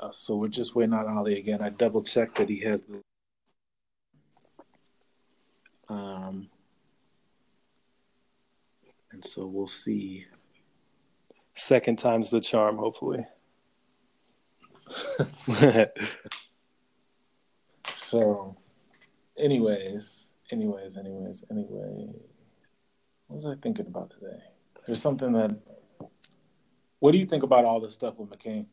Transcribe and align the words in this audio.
Uh, 0.00 0.12
so 0.12 0.36
we're 0.36 0.48
just 0.48 0.74
waiting 0.76 0.94
on 0.94 1.08
Ali 1.18 1.38
again. 1.38 1.60
I 1.60 1.70
double 1.70 2.02
checked 2.02 2.38
that 2.38 2.48
he 2.48 2.60
has 2.60 2.82
the. 2.82 3.00
Um, 5.88 6.48
and 9.10 9.24
so 9.24 9.46
we'll 9.46 9.66
see. 9.66 10.26
Second 11.54 11.98
time's 11.98 12.30
the 12.30 12.40
charm, 12.40 12.76
hopefully. 12.76 13.26
so, 17.96 18.56
anyways, 19.36 20.24
anyways, 20.52 20.96
anyways, 20.96 21.44
anyway, 21.50 22.08
what 23.26 23.36
was 23.36 23.44
I 23.46 23.54
thinking 23.60 23.86
about 23.86 24.10
today? 24.10 24.38
There's 24.86 25.02
something 25.02 25.32
that. 25.32 25.58
What 27.00 27.12
do 27.12 27.18
you 27.18 27.26
think 27.26 27.42
about 27.42 27.64
all 27.64 27.80
this 27.80 27.94
stuff 27.94 28.14
with 28.18 28.30
McCain? 28.30 28.66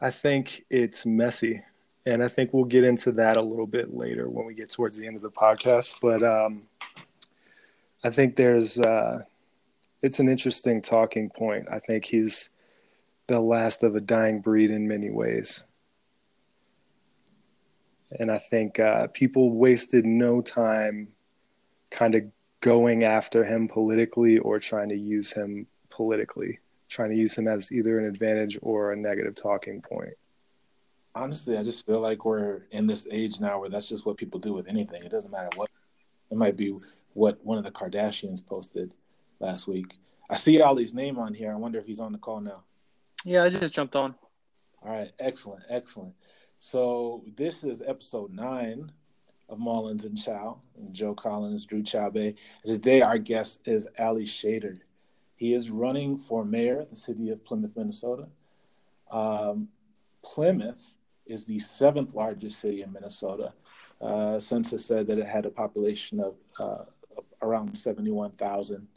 I 0.00 0.10
think 0.10 0.64
it's 0.70 1.04
messy, 1.04 1.62
and 2.06 2.22
I 2.22 2.28
think 2.28 2.52
we'll 2.52 2.64
get 2.64 2.84
into 2.84 3.12
that 3.12 3.36
a 3.36 3.42
little 3.42 3.66
bit 3.66 3.94
later 3.94 4.28
when 4.28 4.46
we 4.46 4.54
get 4.54 4.70
towards 4.70 4.96
the 4.96 5.06
end 5.06 5.16
of 5.16 5.22
the 5.22 5.30
podcast. 5.30 5.96
But 6.00 6.22
um, 6.22 6.62
I 8.04 8.10
think 8.10 8.36
there's 8.36 8.78
uh, 8.78 9.22
it's 10.02 10.20
an 10.20 10.28
interesting 10.28 10.82
talking 10.82 11.30
point. 11.30 11.66
I 11.70 11.78
think 11.78 12.04
he's 12.04 12.50
the 13.26 13.40
last 13.40 13.82
of 13.82 13.94
a 13.94 14.00
dying 14.00 14.40
breed 14.40 14.70
in 14.70 14.88
many 14.88 15.10
ways. 15.10 15.64
And 18.10 18.30
I 18.30 18.38
think 18.38 18.80
uh, 18.80 19.08
people 19.08 19.50
wasted 19.52 20.06
no 20.06 20.40
time 20.40 21.08
kind 21.90 22.14
of 22.14 22.24
going 22.60 23.04
after 23.04 23.44
him 23.44 23.68
politically 23.68 24.38
or 24.38 24.58
trying 24.58 24.88
to 24.88 24.96
use 24.96 25.32
him 25.32 25.66
politically, 25.90 26.58
trying 26.88 27.10
to 27.10 27.16
use 27.16 27.34
him 27.34 27.48
as 27.48 27.70
either 27.72 27.98
an 27.98 28.06
advantage 28.06 28.58
or 28.62 28.92
a 28.92 28.96
negative 28.96 29.34
talking 29.34 29.80
point. 29.80 30.14
Honestly, 31.14 31.56
I 31.56 31.62
just 31.62 31.84
feel 31.84 32.00
like 32.00 32.24
we're 32.24 32.62
in 32.70 32.86
this 32.86 33.06
age 33.10 33.40
now 33.40 33.60
where 33.60 33.68
that's 33.68 33.88
just 33.88 34.06
what 34.06 34.16
people 34.16 34.40
do 34.40 34.52
with 34.52 34.68
anything. 34.68 35.02
It 35.02 35.10
doesn't 35.10 35.30
matter 35.30 35.50
what. 35.56 35.68
It 36.30 36.36
might 36.36 36.56
be 36.56 36.76
what 37.14 37.44
one 37.44 37.58
of 37.58 37.64
the 37.64 37.70
Kardashians 37.70 38.44
posted 38.44 38.92
last 39.40 39.66
week. 39.66 39.94
I 40.30 40.36
see 40.36 40.60
Ali's 40.60 40.94
name 40.94 41.18
on 41.18 41.34
here. 41.34 41.52
I 41.52 41.56
wonder 41.56 41.78
if 41.78 41.86
he's 41.86 42.00
on 42.00 42.12
the 42.12 42.18
call 42.18 42.40
now. 42.40 42.62
Yeah, 43.24 43.44
I 43.44 43.48
just 43.48 43.74
jumped 43.74 43.96
on. 43.96 44.14
All 44.82 44.92
right, 44.92 45.10
excellent, 45.18 45.64
excellent. 45.68 46.14
So 46.58 47.24
this 47.36 47.64
is 47.64 47.82
episode 47.86 48.32
nine 48.32 48.92
of 49.48 49.58
Mullins 49.58 50.04
and 50.04 50.16
Chow, 50.16 50.60
and 50.76 50.92
Joe 50.92 51.14
Collins, 51.14 51.64
Drew 51.64 51.82
Chabe. 51.82 52.34
Today, 52.64 53.00
our 53.00 53.18
guest 53.18 53.60
is 53.64 53.88
Ali 53.98 54.24
Shader. 54.24 54.78
He 55.38 55.54
is 55.54 55.70
running 55.70 56.18
for 56.18 56.44
mayor 56.44 56.80
of 56.80 56.90
the 56.90 56.96
city 56.96 57.30
of 57.30 57.44
Plymouth, 57.44 57.70
Minnesota. 57.76 58.26
Um, 59.08 59.68
Plymouth 60.24 60.82
is 61.26 61.44
the 61.44 61.60
seventh 61.60 62.14
largest 62.14 62.58
city 62.58 62.82
in 62.82 62.92
Minnesota. 62.92 63.52
Uh, 64.00 64.40
census 64.40 64.84
said 64.84 65.06
that 65.06 65.16
it 65.16 65.26
had 65.26 65.46
a 65.46 65.50
population 65.50 66.18
of 66.18 66.34
uh, 66.58 66.84
around 67.40 67.78
71,000 67.78 68.88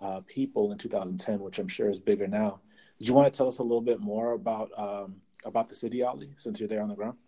uh, 0.00 0.20
people 0.26 0.72
in 0.72 0.78
2010, 0.78 1.38
which 1.38 1.60
I'm 1.60 1.68
sure 1.68 1.88
is 1.88 2.00
bigger 2.00 2.26
now. 2.26 2.58
Did 2.98 3.06
you 3.06 3.14
want 3.14 3.32
to 3.32 3.36
tell 3.36 3.46
us 3.46 3.58
a 3.58 3.62
little 3.62 3.80
bit 3.80 4.00
more 4.00 4.32
about 4.32 4.76
um, 4.76 5.16
about 5.44 5.68
the 5.68 5.76
city, 5.76 6.02
Ali, 6.02 6.30
since 6.38 6.58
you're 6.58 6.68
there 6.68 6.82
on 6.82 6.88
the 6.88 6.94
ground? 6.96 7.18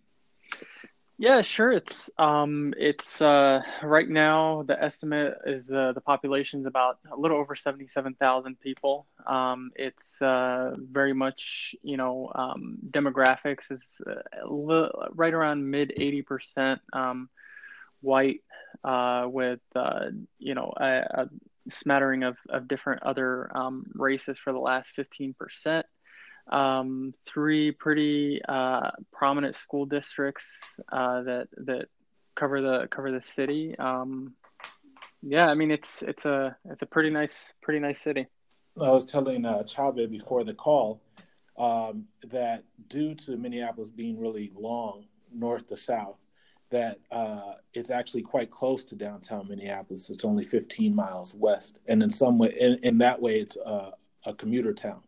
Yeah, 1.19 1.41
sure. 1.41 1.73
It's 1.73 2.11
um, 2.19 2.75
it's 2.77 3.23
uh, 3.23 3.63
right 3.83 4.09
now 4.09 4.65
the 4.65 4.83
estimate 4.83 5.39
is 5.47 5.67
the 5.67 5.93
the 5.95 6.01
population 6.03 6.61
is 6.61 6.67
about 6.67 6.99
a 7.11 7.17
little 7.17 7.39
over 7.39 7.55
seventy 7.55 7.89
seven 7.89 8.15
thousand 8.15 8.61
people. 8.61 9.07
Um, 9.27 9.71
it's 9.77 10.21
uh, 10.21 10.75
very 10.77 11.15
much 11.15 11.75
you 11.83 11.97
know 11.97 12.31
um, 12.35 12.77
demographics 12.91 13.73
is 13.73 14.03
uh, 14.07 14.89
right 15.15 15.33
around 15.33 15.71
mid 15.71 15.95
eighty 15.97 16.21
percent 16.21 16.83
um, 16.93 17.31
white 18.03 18.43
uh, 18.85 19.27
with 19.27 19.61
uh, 19.75 20.11
you 20.39 20.55
know 20.55 20.71
a, 20.79 20.85
a, 21.23 21.29
smattering 21.71 22.25
of 22.25 22.37
of 22.51 22.69
different 22.69 23.03
other 23.05 23.51
um, 23.57 23.87
races 23.95 24.39
for 24.39 24.53
the 24.53 24.59
last 24.59 24.91
fifteen 24.91 25.35
percent 25.39 25.87
um, 26.49 27.13
three 27.25 27.73
pretty 27.73 28.41
uh, 28.49 28.91
prominent 29.13 29.55
school 29.55 29.87
districts 29.87 30.81
uh, 30.93 31.23
that 31.23 31.49
that 31.65 31.87
cover 32.35 32.61
the 32.61 32.89
cover 32.91 33.11
the 33.11 33.23
city. 33.23 33.77
Um, 33.79 34.35
yeah, 35.23 35.47
I 35.49 35.55
mean 35.55 35.71
it's 35.71 36.03
it's 36.03 36.25
a 36.25 36.57
it's 36.71 36.83
a 36.83 36.87
pretty 36.87 37.11
nice 37.11 37.53
pretty 37.63 37.81
nice 37.81 38.01
city. 38.01 38.27
I 38.81 38.91
was 38.91 39.07
telling 39.07 39.45
uh, 39.47 39.65
before 40.11 40.45
the 40.45 40.53
call 40.53 41.01
um, 41.59 42.05
that 42.29 42.65
due 42.89 43.15
to 43.15 43.37
Minneapolis 43.37 43.89
being 43.89 44.21
really 44.21 44.53
long 44.55 45.07
north 45.33 45.67
to 45.69 45.77
south, 45.79 46.19
that 46.69 46.99
uh, 47.11 47.55
it's 47.73 47.89
actually 47.89 48.21
quite 48.23 48.51
close 48.51 48.85
to 48.85 48.95
downtown 48.95 49.49
Minneapolis. 49.49 50.11
It's 50.11 50.27
only 50.27 50.45
15 50.45 50.95
miles 50.95 51.35
west, 51.35 51.79
and 51.87 52.03
in 52.03 52.11
some 52.11 52.39
way, 52.39 52.55
in, 52.61 52.79
in 52.83 52.99
that 52.99 53.21
way, 53.21 53.41
it's 53.41 53.57
a 53.57 54.35
commuter 54.37 54.75
town. 54.75 55.01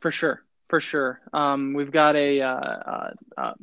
For 0.00 0.10
sure, 0.12 0.44
for 0.74 0.80
sure. 0.80 1.20
Um, 1.32 1.72
we've 1.72 1.92
got 1.92 2.16
a 2.16 2.40
uh, 2.40 2.48
uh, 2.56 3.10
uh, 3.38 3.54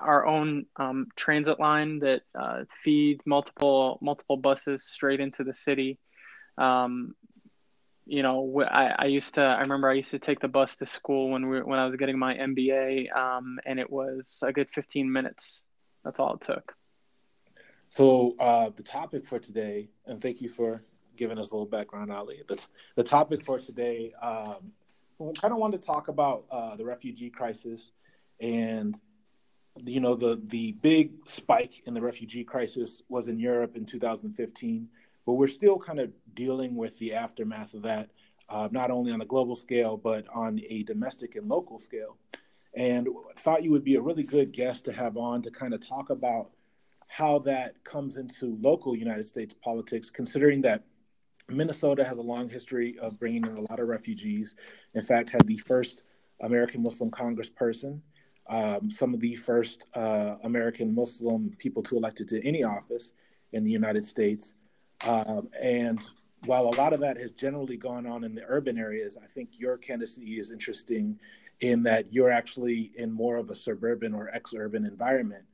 our 0.00 0.26
own 0.26 0.66
um, 0.74 1.06
transit 1.14 1.60
line 1.60 2.00
that 2.00 2.22
uh, 2.36 2.64
feeds 2.82 3.24
multiple 3.24 3.96
multiple 4.02 4.36
buses 4.36 4.82
straight 4.84 5.20
into 5.20 5.44
the 5.44 5.54
city. 5.54 6.00
Um, 6.56 7.14
you 8.06 8.24
know, 8.24 8.60
I, 8.68 8.92
I, 8.98 9.04
used 9.04 9.34
to. 9.34 9.42
I 9.42 9.60
remember 9.60 9.88
I 9.88 9.92
used 9.92 10.10
to 10.10 10.18
take 10.18 10.40
the 10.40 10.48
bus 10.48 10.74
to 10.78 10.86
school 10.86 11.30
when 11.30 11.48
we 11.48 11.62
when 11.62 11.78
I 11.78 11.86
was 11.86 11.94
getting 11.94 12.18
my 12.18 12.34
MBA, 12.34 13.16
um, 13.16 13.60
and 13.64 13.78
it 13.78 13.88
was 13.88 14.42
a 14.42 14.52
good 14.52 14.68
15 14.68 15.12
minutes. 15.12 15.64
That's 16.04 16.18
all 16.18 16.34
it 16.34 16.40
took. 16.40 16.74
So 17.88 18.34
uh, 18.40 18.70
the 18.70 18.82
topic 18.82 19.24
for 19.24 19.38
today, 19.38 19.90
and 20.06 20.20
thank 20.20 20.40
you 20.40 20.48
for 20.48 20.82
giving 21.16 21.38
us 21.38 21.52
a 21.52 21.54
little 21.54 21.66
background, 21.66 22.10
Ali. 22.10 22.42
The, 22.48 22.58
the 22.96 23.04
topic 23.04 23.44
for 23.44 23.60
today 23.60 24.12
um, 24.20 24.72
so 25.18 25.30
I 25.30 25.40
kind 25.40 25.52
of 25.52 25.58
wanted 25.58 25.82
to 25.82 25.86
talk 25.86 26.08
about 26.08 26.44
uh, 26.50 26.76
the 26.76 26.84
refugee 26.84 27.30
crisis 27.30 27.90
and 28.40 28.98
you 29.84 30.00
know 30.00 30.14
the 30.14 30.40
the 30.46 30.72
big 30.72 31.12
spike 31.28 31.82
in 31.86 31.94
the 31.94 32.00
refugee 32.00 32.44
crisis 32.44 33.02
was 33.08 33.28
in 33.28 33.38
Europe 33.38 33.76
in 33.76 33.84
2015, 33.84 34.88
but 35.26 35.34
we're 35.34 35.48
still 35.48 35.78
kind 35.78 36.00
of 36.00 36.10
dealing 36.34 36.74
with 36.74 36.98
the 36.98 37.14
aftermath 37.14 37.74
of 37.74 37.82
that, 37.82 38.10
uh, 38.48 38.68
not 38.72 38.90
only 38.90 39.12
on 39.12 39.20
a 39.20 39.26
global 39.26 39.54
scale 39.54 39.96
but 39.96 40.28
on 40.34 40.60
a 40.68 40.82
domestic 40.84 41.36
and 41.36 41.48
local 41.48 41.78
scale. 41.78 42.16
And 42.74 43.08
thought 43.36 43.64
you 43.64 43.70
would 43.72 43.84
be 43.84 43.96
a 43.96 44.00
really 44.00 44.22
good 44.22 44.52
guest 44.52 44.84
to 44.84 44.92
have 44.92 45.16
on 45.16 45.42
to 45.42 45.50
kind 45.50 45.74
of 45.74 45.80
talk 45.80 46.10
about 46.10 46.50
how 47.08 47.38
that 47.40 47.82
comes 47.82 48.18
into 48.18 48.58
local 48.60 48.94
United 48.94 49.26
States 49.26 49.54
politics, 49.54 50.10
considering 50.10 50.60
that 50.62 50.84
Minnesota 51.50 52.04
has 52.04 52.18
a 52.18 52.22
long 52.22 52.48
history 52.48 52.98
of 52.98 53.18
bringing 53.18 53.44
in 53.44 53.56
a 53.56 53.60
lot 53.62 53.80
of 53.80 53.88
refugees. 53.88 54.54
In 54.94 55.02
fact, 55.02 55.30
had 55.30 55.46
the 55.46 55.58
first 55.58 56.02
American 56.40 56.82
Muslim 56.82 57.10
congressperson, 57.10 58.00
um, 58.48 58.90
some 58.90 59.14
of 59.14 59.20
the 59.20 59.34
first 59.34 59.86
uh, 59.94 60.36
American 60.44 60.94
Muslim 60.94 61.54
people 61.58 61.82
to 61.84 61.96
elected 61.96 62.28
to 62.28 62.46
any 62.46 62.62
office 62.62 63.12
in 63.52 63.64
the 63.64 63.70
United 63.70 64.04
States. 64.04 64.54
Um, 65.06 65.48
and 65.60 66.00
while 66.44 66.66
a 66.66 66.76
lot 66.76 66.92
of 66.92 67.00
that 67.00 67.18
has 67.18 67.32
generally 67.32 67.76
gone 67.76 68.06
on 68.06 68.24
in 68.24 68.34
the 68.34 68.44
urban 68.46 68.78
areas, 68.78 69.16
I 69.22 69.26
think 69.26 69.58
your 69.58 69.76
candidacy 69.78 70.38
is 70.38 70.52
interesting 70.52 71.18
in 71.60 71.82
that 71.84 72.12
you're 72.12 72.30
actually 72.30 72.92
in 72.96 73.10
more 73.10 73.36
of 73.36 73.50
a 73.50 73.54
suburban 73.54 74.14
or 74.14 74.28
ex-urban 74.28 74.84
environment. 74.84 75.44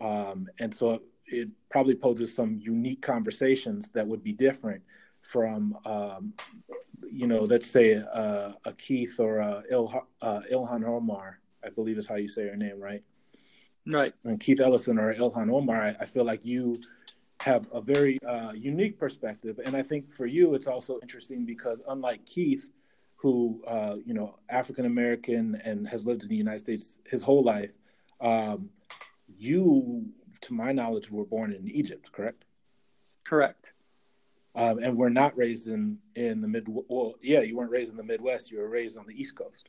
Um, 0.00 0.48
and 0.58 0.74
so 0.74 1.02
it 1.26 1.48
probably 1.70 1.94
poses 1.94 2.34
some 2.34 2.58
unique 2.60 3.00
conversations 3.00 3.90
that 3.90 4.06
would 4.06 4.24
be 4.24 4.32
different 4.32 4.82
from 5.24 5.76
um, 5.86 6.34
you 7.10 7.26
know 7.26 7.44
let's 7.44 7.66
say 7.66 7.94
uh, 7.94 8.52
a 8.64 8.72
Keith 8.76 9.18
or 9.18 9.38
a 9.38 9.62
Il- 9.70 10.06
uh, 10.22 10.40
Ilhan 10.52 10.84
Omar 10.86 11.40
I 11.64 11.70
believe 11.70 11.98
is 11.98 12.06
how 12.06 12.16
you 12.16 12.28
say 12.28 12.46
her 12.46 12.56
name 12.56 12.78
right? 12.78 13.02
Right. 13.86 14.14
And 14.24 14.38
Keith 14.38 14.60
Ellison 14.60 14.98
or 14.98 15.14
Ilhan 15.14 15.50
Omar 15.52 15.82
I, 15.82 15.96
I 16.00 16.04
feel 16.04 16.24
like 16.24 16.44
you 16.44 16.80
have 17.40 17.66
a 17.72 17.80
very 17.80 18.18
uh, 18.22 18.52
unique 18.52 18.98
perspective. 18.98 19.60
And 19.64 19.76
I 19.76 19.82
think 19.82 20.10
for 20.10 20.26
you 20.26 20.54
it's 20.54 20.66
also 20.66 20.98
interesting 21.02 21.44
because 21.44 21.82
unlike 21.88 22.24
Keith 22.26 22.66
who 23.16 23.62
uh, 23.66 23.96
you 24.04 24.12
know 24.12 24.38
African 24.50 24.84
American 24.84 25.60
and 25.64 25.88
has 25.88 26.04
lived 26.04 26.22
in 26.22 26.28
the 26.28 26.36
United 26.36 26.60
States 26.60 26.98
his 27.06 27.22
whole 27.22 27.42
life 27.42 27.72
um, 28.20 28.68
you 29.38 30.06
to 30.42 30.52
my 30.52 30.72
knowledge 30.72 31.10
were 31.10 31.24
born 31.24 31.50
in 31.52 31.66
Egypt 31.70 32.12
correct? 32.12 32.44
Correct 33.24 33.73
um, 34.54 34.78
and 34.78 34.96
we're 34.96 35.08
not 35.08 35.36
raised 35.36 35.68
in 35.68 35.98
in 36.14 36.40
the 36.40 36.48
mid. 36.48 36.66
Well, 36.68 37.14
yeah, 37.22 37.40
you 37.40 37.56
weren't 37.56 37.70
raised 37.70 37.90
in 37.90 37.96
the 37.96 38.04
Midwest. 38.04 38.50
You 38.50 38.58
were 38.58 38.68
raised 38.68 38.96
on 38.96 39.06
the 39.06 39.20
East 39.20 39.36
Coast. 39.36 39.68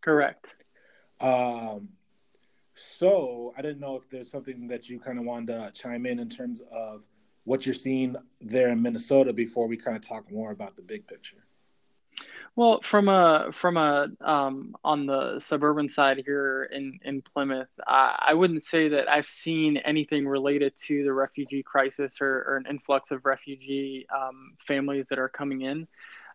Correct. 0.00 0.54
Um, 1.20 1.88
so 2.74 3.54
I 3.56 3.62
didn't 3.62 3.80
know 3.80 3.96
if 3.96 4.08
there's 4.10 4.30
something 4.30 4.68
that 4.68 4.88
you 4.88 5.00
kind 5.00 5.18
of 5.18 5.24
wanted 5.24 5.46
to 5.46 5.70
chime 5.72 6.04
in 6.04 6.18
in 6.18 6.28
terms 6.28 6.62
of 6.70 7.06
what 7.44 7.64
you're 7.64 7.74
seeing 7.74 8.16
there 8.40 8.68
in 8.68 8.82
Minnesota 8.82 9.32
before 9.32 9.66
we 9.66 9.76
kind 9.76 9.96
of 9.96 10.06
talk 10.06 10.30
more 10.30 10.50
about 10.50 10.76
the 10.76 10.82
big 10.82 11.06
picture. 11.06 11.46
Well, 12.56 12.80
from 12.80 13.08
a 13.08 13.50
from 13.52 13.76
a 13.76 14.08
um, 14.22 14.74
on 14.82 15.04
the 15.06 15.40
suburban 15.40 15.90
side 15.90 16.22
here 16.24 16.64
in 16.72 16.98
in 17.04 17.20
Plymouth, 17.22 17.68
I, 17.86 18.28
I 18.28 18.34
wouldn't 18.34 18.62
say 18.64 18.88
that 18.88 19.08
I've 19.10 19.26
seen 19.26 19.76
anything 19.78 20.26
related 20.26 20.72
to 20.86 21.04
the 21.04 21.12
refugee 21.12 21.62
crisis 21.62 22.16
or, 22.20 22.44
or 22.48 22.56
an 22.56 22.66
influx 22.70 23.10
of 23.10 23.26
refugee 23.26 24.06
um, 24.14 24.54
families 24.66 25.04
that 25.10 25.18
are 25.18 25.28
coming 25.28 25.62
in. 25.62 25.86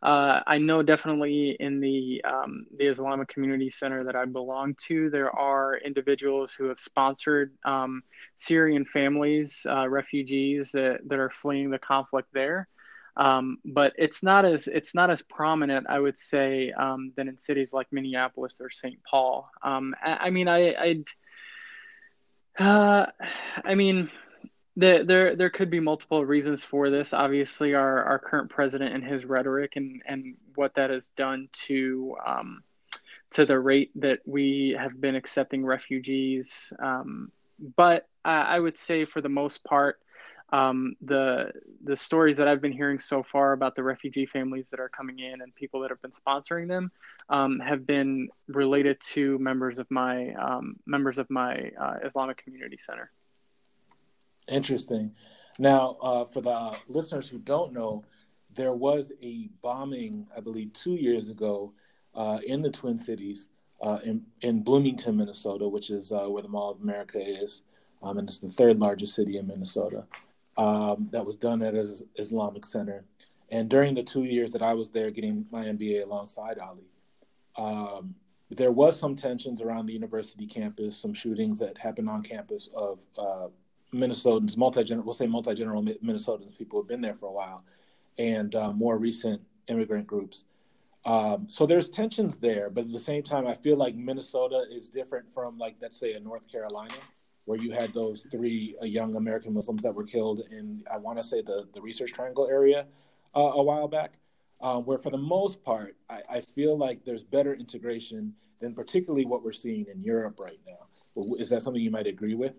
Uh, 0.03 0.41
I 0.47 0.57
know 0.59 0.83
definitely 0.83 1.57
in 1.59 1.79
the 1.79 2.23
um, 2.23 2.67
the 2.77 2.85
Islamic 2.87 3.27
Community 3.27 3.71
Center 3.71 4.03
that 4.03 4.15
I 4.15 4.25
belong 4.25 4.75
to, 4.87 5.09
there 5.09 5.31
are 5.31 5.77
individuals 5.77 6.53
who 6.53 6.65
have 6.65 6.79
sponsored 6.79 7.51
um, 7.65 8.03
Syrian 8.37 8.85
families, 8.85 9.65
uh, 9.67 9.89
refugees 9.89 10.71
that, 10.73 10.99
that 11.07 11.19
are 11.19 11.31
fleeing 11.31 11.71
the 11.71 11.79
conflict 11.79 12.29
there. 12.33 12.67
Um, 13.17 13.57
but 13.65 13.93
it's 13.97 14.23
not 14.23 14.45
as 14.45 14.67
it's 14.67 14.95
not 14.95 15.09
as 15.09 15.21
prominent, 15.21 15.87
I 15.89 15.99
would 15.99 16.17
say, 16.17 16.71
um, 16.71 17.11
than 17.15 17.27
in 17.27 17.39
cities 17.39 17.73
like 17.73 17.87
Minneapolis 17.91 18.57
or 18.61 18.69
St. 18.69 19.03
Paul. 19.03 19.49
Um, 19.61 19.93
I, 20.01 20.13
I, 20.13 20.29
mean, 20.29 20.47
I, 20.47 20.73
I'd, 20.75 21.03
uh, 22.57 23.07
I 23.65 23.75
mean, 23.75 24.09
the, 24.77 25.03
there 25.05 25.35
there 25.35 25.49
could 25.49 25.69
be 25.69 25.81
multiple 25.81 26.25
reasons 26.25 26.63
for 26.63 26.89
this. 26.89 27.11
Obviously, 27.13 27.73
our, 27.73 28.03
our 28.03 28.19
current 28.19 28.49
president 28.49 28.95
and 28.95 29.03
his 29.03 29.25
rhetoric 29.25 29.73
and 29.75 30.01
and 30.05 30.35
what 30.55 30.75
that 30.75 30.89
has 30.89 31.09
done 31.17 31.49
to 31.67 32.15
um, 32.25 32.63
to 33.31 33.45
the 33.45 33.59
rate 33.59 33.91
that 33.95 34.19
we 34.25 34.75
have 34.79 34.99
been 34.99 35.15
accepting 35.15 35.65
refugees. 35.65 36.71
Um, 36.79 37.31
but 37.75 38.07
I, 38.23 38.41
I 38.41 38.59
would 38.59 38.77
say, 38.77 39.03
for 39.03 39.19
the 39.19 39.29
most 39.29 39.65
part 39.65 39.99
um, 40.51 40.95
the 41.01 41.51
the 41.83 41.95
stories 41.95 42.37
that 42.37 42.47
I've 42.47 42.61
been 42.61 42.71
hearing 42.71 42.99
so 42.99 43.23
far 43.23 43.53
about 43.53 43.75
the 43.75 43.83
refugee 43.83 44.25
families 44.25 44.69
that 44.71 44.79
are 44.79 44.89
coming 44.89 45.19
in 45.19 45.41
and 45.41 45.55
people 45.55 45.79
that 45.81 45.89
have 45.89 46.01
been 46.01 46.11
sponsoring 46.11 46.67
them 46.67 46.91
um, 47.29 47.59
have 47.59 47.87
been 47.87 48.29
related 48.47 48.99
to 49.13 49.39
members 49.39 49.79
of 49.79 49.89
my 49.89 50.33
um, 50.33 50.75
members 50.85 51.17
of 51.17 51.29
my 51.29 51.71
uh, 51.79 51.95
Islamic 52.03 52.43
Community 52.43 52.77
Center. 52.77 53.11
Interesting. 54.47 55.11
Now, 55.57 55.97
uh, 56.01 56.25
for 56.25 56.41
the 56.41 56.77
listeners 56.87 57.29
who 57.29 57.39
don't 57.39 57.73
know, 57.73 58.03
there 58.55 58.73
was 58.73 59.11
a 59.21 59.49
bombing, 59.61 60.27
I 60.35 60.41
believe, 60.41 60.73
two 60.73 60.95
years 60.95 61.29
ago 61.29 61.73
uh, 62.13 62.39
in 62.45 62.61
the 62.61 62.69
Twin 62.69 62.97
Cities 62.97 63.47
uh, 63.81 63.99
in 64.03 64.25
in 64.41 64.63
Bloomington, 64.63 65.15
Minnesota, 65.15 65.67
which 65.67 65.89
is 65.89 66.11
uh, 66.11 66.25
where 66.27 66.43
the 66.43 66.49
Mall 66.49 66.71
of 66.71 66.81
America 66.81 67.19
is, 67.19 67.61
um, 68.03 68.17
and 68.17 68.27
it's 68.27 68.39
the 68.39 68.49
third 68.49 68.79
largest 68.79 69.15
city 69.15 69.37
in 69.37 69.47
Minnesota 69.47 70.03
um, 70.57 71.09
that 71.11 71.25
was 71.25 71.35
done 71.35 71.61
at 71.61 71.73
an 71.73 71.87
Islamic 72.17 72.65
Center. 72.65 73.05
And 73.49 73.69
during 73.69 73.95
the 73.95 74.03
two 74.03 74.23
years 74.23 74.51
that 74.53 74.61
I 74.61 74.73
was 74.73 74.89
there 74.91 75.11
getting 75.11 75.45
my 75.51 75.65
MBA 75.65 76.03
alongside 76.03 76.57
Ali, 76.59 76.87
um, 77.57 78.15
there 78.49 78.71
was 78.71 78.99
some 78.99 79.15
tensions 79.15 79.61
around 79.61 79.85
the 79.85 79.93
university 79.93 80.45
campus, 80.45 80.97
some 80.97 81.13
shootings 81.13 81.59
that 81.59 81.77
happened 81.77 82.09
on 82.09 82.21
campus 82.21 82.69
of 82.75 82.99
uh, 83.17 83.47
Minnesotans, 83.93 84.57
multi 84.57 84.83
we'll 84.95 85.13
say 85.13 85.27
multi 85.27 85.53
general 85.53 85.83
Minnesotans, 85.83 86.57
people 86.57 86.77
who 86.77 86.83
have 86.83 86.87
been 86.87 87.01
there 87.01 87.15
for 87.15 87.27
a 87.27 87.31
while, 87.31 87.63
and 88.17 88.55
uh, 88.55 88.71
more 88.71 88.97
recent 88.97 89.41
immigrant 89.67 90.07
groups. 90.07 90.45
Um, 91.03 91.47
so 91.49 91.65
there's 91.65 91.89
tensions 91.89 92.37
there, 92.37 92.69
but 92.69 92.85
at 92.85 92.91
the 92.91 92.99
same 92.99 93.23
time, 93.23 93.47
I 93.47 93.55
feel 93.55 93.75
like 93.75 93.95
Minnesota 93.95 94.65
is 94.69 94.89
different 94.89 95.33
from, 95.33 95.57
like, 95.57 95.75
let's 95.81 95.99
say, 95.99 96.13
a 96.13 96.19
North 96.19 96.49
Carolina, 96.49 96.93
where 97.45 97.57
you 97.57 97.71
had 97.71 97.93
those 97.93 98.25
three 98.31 98.75
uh, 98.81 98.85
young 98.85 99.15
American 99.15 99.53
Muslims 99.53 99.81
that 99.83 99.93
were 99.93 100.03
killed 100.03 100.41
in, 100.51 100.83
I 100.91 100.97
want 100.97 101.17
to 101.17 101.23
say, 101.23 101.41
the, 101.41 101.67
the 101.73 101.81
Research 101.81 102.13
Triangle 102.13 102.47
area 102.47 102.85
uh, 103.35 103.39
a 103.39 103.63
while 103.63 103.87
back, 103.87 104.13
um, 104.61 104.85
where 104.85 104.97
for 104.97 105.09
the 105.09 105.17
most 105.17 105.63
part, 105.63 105.95
I, 106.09 106.21
I, 106.29 106.41
feel 106.41 106.77
like 106.77 107.03
there's 107.03 107.23
better 107.23 107.55
integration 107.55 108.33
than 108.59 108.75
particularly 108.75 109.25
what 109.25 109.43
we're 109.43 109.53
seeing 109.53 109.87
in 109.91 110.03
Europe 110.03 110.39
right 110.39 110.59
now. 110.67 111.25
Is 111.39 111.49
that 111.49 111.63
something 111.63 111.81
you 111.81 111.89
might 111.89 112.07
agree 112.07 112.35
with? 112.35 112.53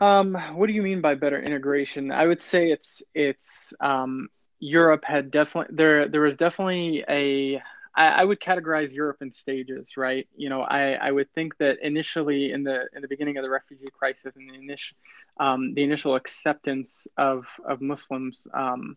Um, 0.00 0.34
what 0.54 0.66
do 0.66 0.74
you 0.74 0.82
mean 0.82 1.00
by 1.00 1.14
better 1.14 1.40
integration? 1.40 2.12
I 2.12 2.26
would 2.26 2.42
say 2.42 2.70
it's 2.70 3.02
it's 3.14 3.72
um, 3.80 4.28
Europe 4.58 5.04
had 5.04 5.30
definitely 5.30 5.74
there 5.74 6.08
there 6.08 6.20
was 6.20 6.36
definitely 6.36 7.04
a 7.08 7.62
I, 7.96 8.06
I, 8.08 8.24
would 8.24 8.40
categorize 8.40 8.92
Europe 8.92 9.18
in 9.20 9.30
stages, 9.30 9.96
right? 9.96 10.26
You 10.36 10.48
know, 10.48 10.62
I, 10.62 10.92
I 10.94 11.12
would 11.12 11.32
think 11.32 11.56
that 11.58 11.78
initially 11.82 12.52
in 12.52 12.64
the 12.64 12.88
in 12.94 13.02
the 13.02 13.08
beginning 13.08 13.36
of 13.36 13.44
the 13.44 13.50
refugee 13.50 13.86
crisis 13.92 14.34
and 14.36 14.50
the 14.50 14.54
initial 14.54 14.96
um, 15.38 15.74
the 15.74 15.82
initial 15.82 16.14
acceptance 16.14 17.06
of 17.16 17.46
of 17.64 17.80
Muslims 17.80 18.48
um, 18.52 18.96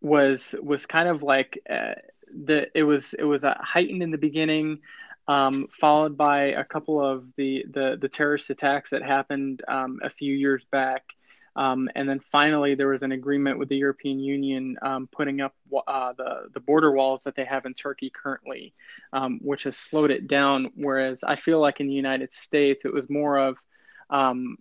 was 0.00 0.54
was 0.62 0.86
kind 0.86 1.08
of 1.08 1.22
like 1.22 1.62
uh, 1.70 1.94
the 2.44 2.66
it 2.76 2.82
was 2.82 3.14
it 3.14 3.24
was 3.24 3.44
heightened 3.44 4.02
in 4.02 4.10
the 4.10 4.18
beginning. 4.18 4.80
Um, 5.28 5.68
followed 5.80 6.16
by 6.16 6.46
a 6.46 6.64
couple 6.64 7.00
of 7.00 7.24
the, 7.36 7.64
the, 7.70 7.96
the 7.98 8.08
terrorist 8.08 8.50
attacks 8.50 8.90
that 8.90 9.04
happened 9.04 9.62
um, 9.68 10.00
a 10.02 10.10
few 10.10 10.34
years 10.34 10.64
back, 10.64 11.04
um, 11.54 11.88
and 11.94 12.08
then 12.08 12.20
finally, 12.30 12.74
there 12.74 12.88
was 12.88 13.02
an 13.02 13.12
agreement 13.12 13.58
with 13.58 13.68
the 13.68 13.76
European 13.76 14.18
Union 14.18 14.76
um, 14.80 15.08
putting 15.12 15.40
up 15.40 15.54
uh, 15.86 16.12
the, 16.14 16.48
the 16.54 16.60
border 16.60 16.92
walls 16.92 17.24
that 17.24 17.36
they 17.36 17.44
have 17.44 17.66
in 17.66 17.74
Turkey 17.74 18.10
currently, 18.10 18.72
um, 19.12 19.38
which 19.42 19.64
has 19.64 19.76
slowed 19.76 20.10
it 20.10 20.28
down. 20.28 20.70
Whereas 20.76 21.22
I 21.22 21.36
feel 21.36 21.60
like 21.60 21.80
in 21.80 21.88
the 21.88 21.94
United 21.94 22.34
States, 22.34 22.84
it 22.84 22.92
was 22.92 23.10
more 23.10 23.36
of 23.36 23.58
um, 24.08 24.56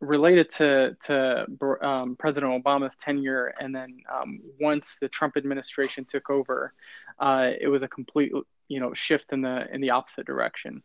related 0.00 0.50
to, 0.52 0.96
to 1.04 1.46
um, 1.82 2.16
President 2.16 2.64
Obama's 2.64 2.96
tenure. 3.00 3.54
And 3.60 3.74
then 3.74 3.98
um, 4.10 4.40
once 4.58 4.96
the 5.00 5.08
Trump 5.08 5.36
administration 5.36 6.06
took 6.06 6.30
over, 6.30 6.72
uh, 7.18 7.50
it 7.60 7.68
was 7.68 7.82
a 7.82 7.88
complete 7.88 8.32
you 8.68 8.80
know, 8.80 8.94
shift 8.94 9.32
in 9.32 9.42
the, 9.42 9.66
in 9.72 9.82
the 9.82 9.90
opposite 9.90 10.26
direction. 10.26 10.82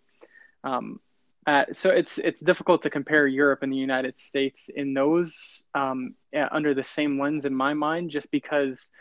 Um, 0.65 0.99
uh, 1.45 1.65
so 1.73 1.89
it's 1.89 2.17
it's 2.17 2.41
difficult 2.41 2.83
to 2.83 2.89
compare 2.89 3.27
Europe 3.27 3.63
and 3.63 3.71
the 3.71 3.77
United 3.77 4.19
States 4.19 4.69
in 4.73 4.93
those 4.93 5.65
um, 5.75 6.15
under 6.51 6.73
the 6.73 6.83
same 6.83 7.19
lens 7.19 7.45
in 7.45 7.53
my 7.53 7.73
mind, 7.73 8.11
just 8.11 8.31
because 8.31 8.91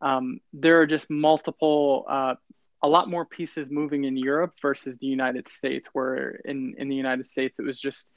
um, 0.00 0.40
there 0.52 0.80
are 0.80 0.86
just 0.86 1.10
multiple, 1.10 2.06
uh, 2.08 2.34
a 2.82 2.88
lot 2.88 3.10
more 3.10 3.26
pieces 3.26 3.70
moving 3.70 4.04
in 4.04 4.16
Europe 4.16 4.54
versus 4.62 4.96
the 4.98 5.06
United 5.06 5.48
States, 5.48 5.88
where 5.92 6.40
in 6.44 6.74
in 6.78 6.88
the 6.88 6.96
United 6.96 7.26
States 7.28 7.58
it 7.58 7.64
was 7.64 7.78
just 7.78 8.08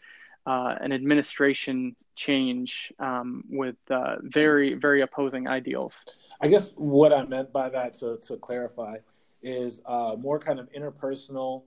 uh, 0.46 0.76
an 0.80 0.94
administration 0.94 1.96
change 2.16 2.94
um, 3.00 3.44
with 3.50 3.76
uh, 3.90 4.16
very 4.22 4.76
very 4.76 5.02
opposing 5.02 5.48
ideals. 5.48 6.06
I 6.40 6.48
guess 6.48 6.72
what 6.76 7.12
I 7.12 7.26
meant 7.26 7.52
by 7.52 7.68
that, 7.70 7.96
to 7.96 8.18
to 8.28 8.38
clarify, 8.38 8.98
is 9.42 9.82
uh, 9.86 10.16
more 10.18 10.40
kind 10.40 10.60
of 10.60 10.72
interpersonal 10.72 11.64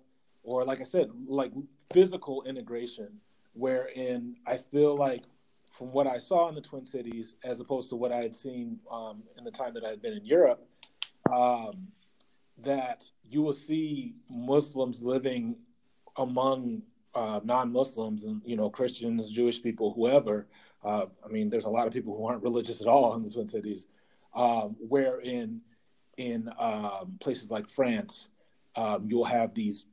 or 0.46 0.64
like 0.64 0.80
I 0.80 0.84
said, 0.84 1.10
like 1.26 1.50
physical 1.92 2.44
integration, 2.44 3.08
wherein 3.52 4.36
I 4.46 4.56
feel 4.56 4.96
like 4.96 5.24
from 5.72 5.92
what 5.92 6.06
I 6.06 6.18
saw 6.18 6.48
in 6.48 6.54
the 6.54 6.60
Twin 6.60 6.84
Cities, 6.84 7.34
as 7.42 7.58
opposed 7.60 7.90
to 7.90 7.96
what 7.96 8.12
I 8.12 8.18
had 8.18 8.34
seen 8.34 8.78
um, 8.90 9.24
in 9.36 9.44
the 9.44 9.50
time 9.50 9.74
that 9.74 9.84
I 9.84 9.88
had 9.88 10.00
been 10.00 10.14
in 10.14 10.24
Europe, 10.24 10.64
um, 11.30 11.88
that 12.62 13.10
you 13.28 13.42
will 13.42 13.52
see 13.52 14.14
Muslims 14.30 15.02
living 15.02 15.56
among 16.16 16.82
uh, 17.14 17.40
non-Muslims 17.42 18.22
and 18.22 18.40
you 18.44 18.56
know 18.56 18.70
Christians, 18.70 19.30
Jewish 19.30 19.60
people, 19.60 19.92
whoever. 19.94 20.46
Uh, 20.84 21.06
I 21.24 21.28
mean, 21.28 21.50
there's 21.50 21.64
a 21.64 21.70
lot 21.70 21.88
of 21.88 21.92
people 21.92 22.16
who 22.16 22.24
aren't 22.24 22.44
religious 22.44 22.80
at 22.80 22.86
all 22.86 23.14
in 23.14 23.24
the 23.24 23.30
Twin 23.30 23.48
Cities. 23.48 23.88
Um, 24.32 24.76
in 25.24 25.60
in 26.16 26.48
um, 26.56 27.16
places 27.18 27.50
like 27.50 27.68
France, 27.68 28.28
um, 28.76 29.06
you'll 29.08 29.24
have 29.24 29.52
these 29.52 29.86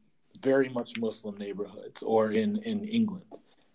very 0.44 0.70
much 0.70 0.98
Muslim 1.00 1.38
neighborhoods 1.38 2.04
or 2.04 2.32
in, 2.32 2.58
in 2.64 2.84
England. 2.84 3.26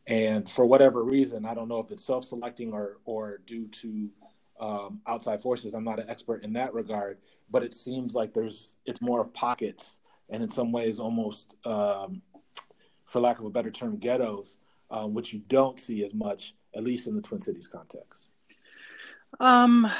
And 0.07 0.49
for 0.49 0.65
whatever 0.65 1.03
reason, 1.03 1.45
I 1.45 1.55
don't 1.55 1.69
know 1.69 1.81
if 1.81 1.91
it's 1.91 2.05
self 2.05 2.25
selecting 2.25 2.73
or, 2.73 2.99
or 3.05 3.41
due 3.47 3.67
to 3.69 4.09
um, 4.61 5.01
outside 5.07 5.43
forces. 5.43 5.75
I'm 5.75 5.85
not 5.85 6.01
an 6.01 6.09
expert 6.09 6.45
in 6.45 6.53
that 6.55 6.73
regard, 6.75 7.19
but 7.51 7.63
it 7.63 7.75
seems 7.75 8.15
like 8.15 8.33
there's 8.33 8.77
it's 8.87 9.01
more 9.01 9.21
of 9.21 9.33
pockets 9.35 9.99
and 10.31 10.43
in 10.43 10.51
some 10.51 10.73
ways 10.73 11.01
almost, 11.01 11.55
um, 11.65 12.23
for 13.07 13.21
lack 13.21 13.39
of 13.39 13.47
a 13.47 13.51
better 13.51 13.71
term, 13.71 13.97
ghettos, 13.97 14.57
um, 14.91 15.15
which 15.15 15.33
you 15.33 15.41
don't 15.49 15.81
see 15.81 16.05
as 16.05 16.13
much, 16.13 16.55
at 16.75 16.85
least 16.85 17.07
in 17.07 17.17
the 17.17 17.23
Twin 17.23 17.41
Cities 17.41 17.67
context. 17.67 18.29
Um, 19.41 19.91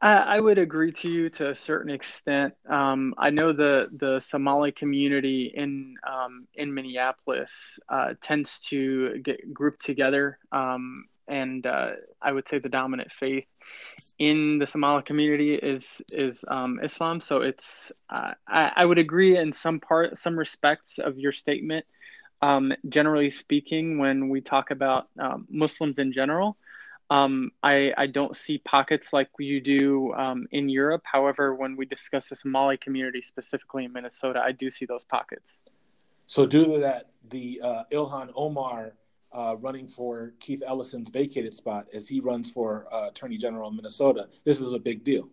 I, 0.00 0.16
I 0.16 0.40
would 0.40 0.58
agree 0.58 0.92
to 0.92 1.10
you 1.10 1.28
to 1.30 1.50
a 1.50 1.54
certain 1.54 1.90
extent. 1.90 2.54
Um, 2.68 3.14
I 3.18 3.30
know 3.30 3.52
the 3.52 3.88
the 3.92 4.20
Somali 4.20 4.70
community 4.70 5.52
in 5.54 5.96
um, 6.06 6.46
in 6.54 6.72
Minneapolis 6.72 7.80
uh, 7.88 8.14
tends 8.22 8.60
to 8.68 9.18
get 9.18 9.52
grouped 9.52 9.84
together, 9.84 10.38
um, 10.52 11.06
and 11.26 11.66
uh, 11.66 11.92
I 12.22 12.32
would 12.32 12.48
say 12.48 12.58
the 12.58 12.68
dominant 12.68 13.10
faith 13.10 13.46
in 14.18 14.58
the 14.58 14.66
Somali 14.66 15.02
community 15.02 15.54
is 15.54 16.00
is 16.12 16.44
um, 16.46 16.78
Islam. 16.82 17.20
So 17.20 17.40
it's 17.40 17.90
uh, 18.08 18.34
I, 18.46 18.72
I, 18.76 18.84
would 18.84 18.98
agree 18.98 19.36
in 19.36 19.52
some 19.52 19.80
part 19.80 20.16
some 20.16 20.38
respects 20.38 20.98
of 20.98 21.18
your 21.18 21.32
statement. 21.32 21.84
Um, 22.40 22.72
generally 22.88 23.30
speaking, 23.30 23.98
when 23.98 24.28
we 24.28 24.40
talk 24.42 24.70
about 24.70 25.08
um, 25.18 25.46
Muslims 25.50 25.98
in 25.98 26.12
general. 26.12 26.56
Um, 27.10 27.52
I, 27.62 27.92
I 27.96 28.06
don't 28.06 28.36
see 28.36 28.58
pockets 28.58 29.12
like 29.12 29.28
you 29.38 29.60
do 29.60 30.12
um, 30.12 30.46
in 30.50 30.68
Europe. 30.68 31.02
However, 31.04 31.54
when 31.54 31.76
we 31.76 31.86
discuss 31.86 32.28
the 32.28 32.36
Somali 32.36 32.76
community, 32.76 33.22
specifically 33.22 33.86
in 33.86 33.92
Minnesota, 33.92 34.40
I 34.44 34.52
do 34.52 34.68
see 34.68 34.84
those 34.84 35.04
pockets. 35.04 35.58
So, 36.26 36.44
due 36.44 36.66
to 36.66 36.78
that, 36.80 37.10
the 37.30 37.60
uh, 37.64 37.82
Ilhan 37.90 38.30
Omar 38.34 38.92
uh, 39.32 39.56
running 39.56 39.88
for 39.88 40.34
Keith 40.40 40.62
Ellison's 40.66 41.08
vacated 41.08 41.54
spot 41.54 41.86
as 41.92 42.08
he 42.08 42.20
runs 42.20 42.50
for 42.50 42.86
uh, 42.92 43.08
Attorney 43.08 43.38
General 43.38 43.70
in 43.70 43.76
Minnesota, 43.76 44.28
this 44.44 44.60
is 44.60 44.72
a 44.72 44.78
big 44.78 45.04
deal. 45.04 45.28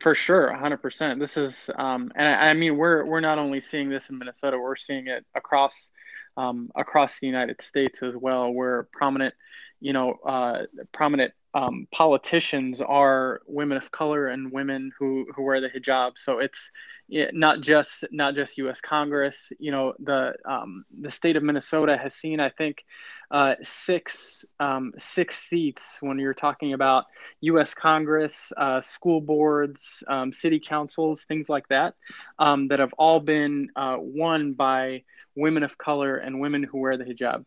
For 0.00 0.14
sure, 0.14 0.54
100%. 0.54 1.18
This 1.18 1.36
is, 1.36 1.70
um, 1.76 2.12
and 2.14 2.28
I, 2.28 2.50
I, 2.50 2.54
mean, 2.54 2.76
we're 2.76 3.04
we're 3.06 3.20
not 3.20 3.38
only 3.38 3.60
seeing 3.60 3.88
this 3.88 4.10
in 4.10 4.18
Minnesota, 4.18 4.58
we're 4.58 4.76
seeing 4.76 5.06
it 5.06 5.24
across 5.34 5.90
um, 6.38 6.70
across 6.76 7.18
the 7.18 7.26
United 7.26 7.60
States 7.60 8.02
as 8.02 8.14
well, 8.16 8.50
where 8.50 8.88
prominent, 8.92 9.34
you 9.80 9.92
know, 9.92 10.14
uh, 10.24 10.62
prominent 10.92 11.32
um, 11.54 11.88
politicians 11.90 12.80
are 12.80 13.40
women 13.46 13.76
of 13.76 13.90
color 13.90 14.28
and 14.28 14.52
women 14.52 14.92
who, 14.98 15.26
who 15.34 15.42
wear 15.42 15.60
the 15.60 15.68
hijab. 15.68 16.12
So 16.16 16.38
it's 16.38 16.70
not 17.10 17.60
just 17.60 18.04
not 18.12 18.34
just 18.34 18.58
U.S. 18.58 18.80
Congress. 18.80 19.50
You 19.58 19.72
know, 19.72 19.94
the 19.98 20.34
um, 20.44 20.84
the 21.00 21.10
state 21.10 21.36
of 21.36 21.42
Minnesota 21.42 21.96
has 21.96 22.14
seen, 22.14 22.38
I 22.38 22.50
think, 22.50 22.84
uh, 23.30 23.54
six 23.62 24.44
um, 24.60 24.92
six 24.98 25.38
seats 25.38 25.98
when 26.00 26.18
you're 26.18 26.34
talking 26.34 26.74
about 26.74 27.06
U.S. 27.40 27.74
Congress, 27.74 28.52
uh, 28.56 28.80
school 28.80 29.20
boards, 29.20 30.04
um, 30.06 30.32
city 30.32 30.60
councils, 30.60 31.24
things 31.24 31.48
like 31.48 31.66
that, 31.68 31.94
um, 32.38 32.68
that 32.68 32.78
have 32.78 32.92
all 32.98 33.20
been 33.20 33.70
uh, 33.74 33.96
won 33.98 34.52
by 34.52 35.02
women 35.38 35.62
of 35.62 35.78
color 35.78 36.16
and 36.16 36.40
women 36.40 36.62
who 36.62 36.78
wear 36.78 36.96
the 36.96 37.04
hijab. 37.04 37.44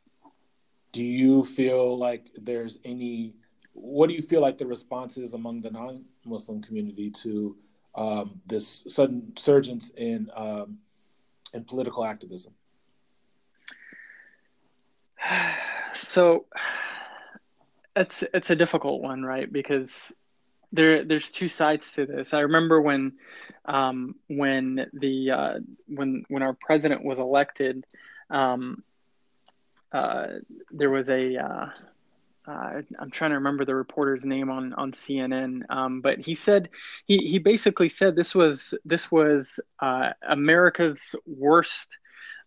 Do 0.94 1.04
you 1.04 1.46
feel 1.46 1.98
like 1.98 2.28
there's 2.36 2.80
any? 2.84 3.36
What 3.74 4.08
do 4.08 4.14
you 4.14 4.22
feel 4.22 4.42
like 4.42 4.58
the 4.58 4.66
response 4.66 5.18
is 5.18 5.34
among 5.34 5.62
the 5.62 5.72
non-Muslim 5.72 6.62
community 6.62 7.12
to 7.24 7.56
um, 7.96 8.42
this 8.46 8.84
sudden 8.88 9.34
surge 9.38 9.70
in 9.70 10.30
um, 10.36 10.78
in 11.54 11.64
political 11.66 12.06
activism? 12.06 12.54
So 15.94 16.46
it's 17.98 18.24
it's 18.34 18.50
a 18.50 18.56
difficult 18.56 19.02
one, 19.02 19.24
right? 19.24 19.52
Because 19.52 20.14
there 20.72 21.04
there's 21.04 21.30
two 21.30 21.48
sides 21.48 21.92
to 21.94 22.06
this. 22.06 22.34
I 22.34 22.42
remember 22.42 22.82
when 22.82 23.14
um, 23.66 24.16
when 24.28 24.88
the 24.94 25.32
uh, 25.32 25.60
when 25.88 26.24
when 26.30 26.44
our 26.44 26.54
president 26.54 27.04
was 27.04 27.20
elected, 27.20 27.86
um, 28.30 28.84
uh, 29.92 30.28
there 30.72 30.90
was 30.90 31.10
a 31.10 31.38
uh, 31.38 31.70
uh, 32.48 32.82
I'm 33.00 33.12
trying 33.12 33.32
to 33.32 33.36
remember 33.36 33.66
the 33.66 33.76
reporter's 33.76 34.26
name 34.26 34.50
on 34.50 34.74
on 34.74 34.92
CNN, 34.94 35.64
um, 35.70 36.02
but 36.02 36.20
he 36.20 36.36
said 36.36 36.70
he 37.06 37.18
he 37.20 37.38
basically 37.40 37.90
said 37.90 38.16
this 38.16 38.34
was 38.34 38.74
this 38.84 39.12
was 39.12 39.60
uh, 39.80 40.12
America's 40.28 41.16
worst 41.26 41.98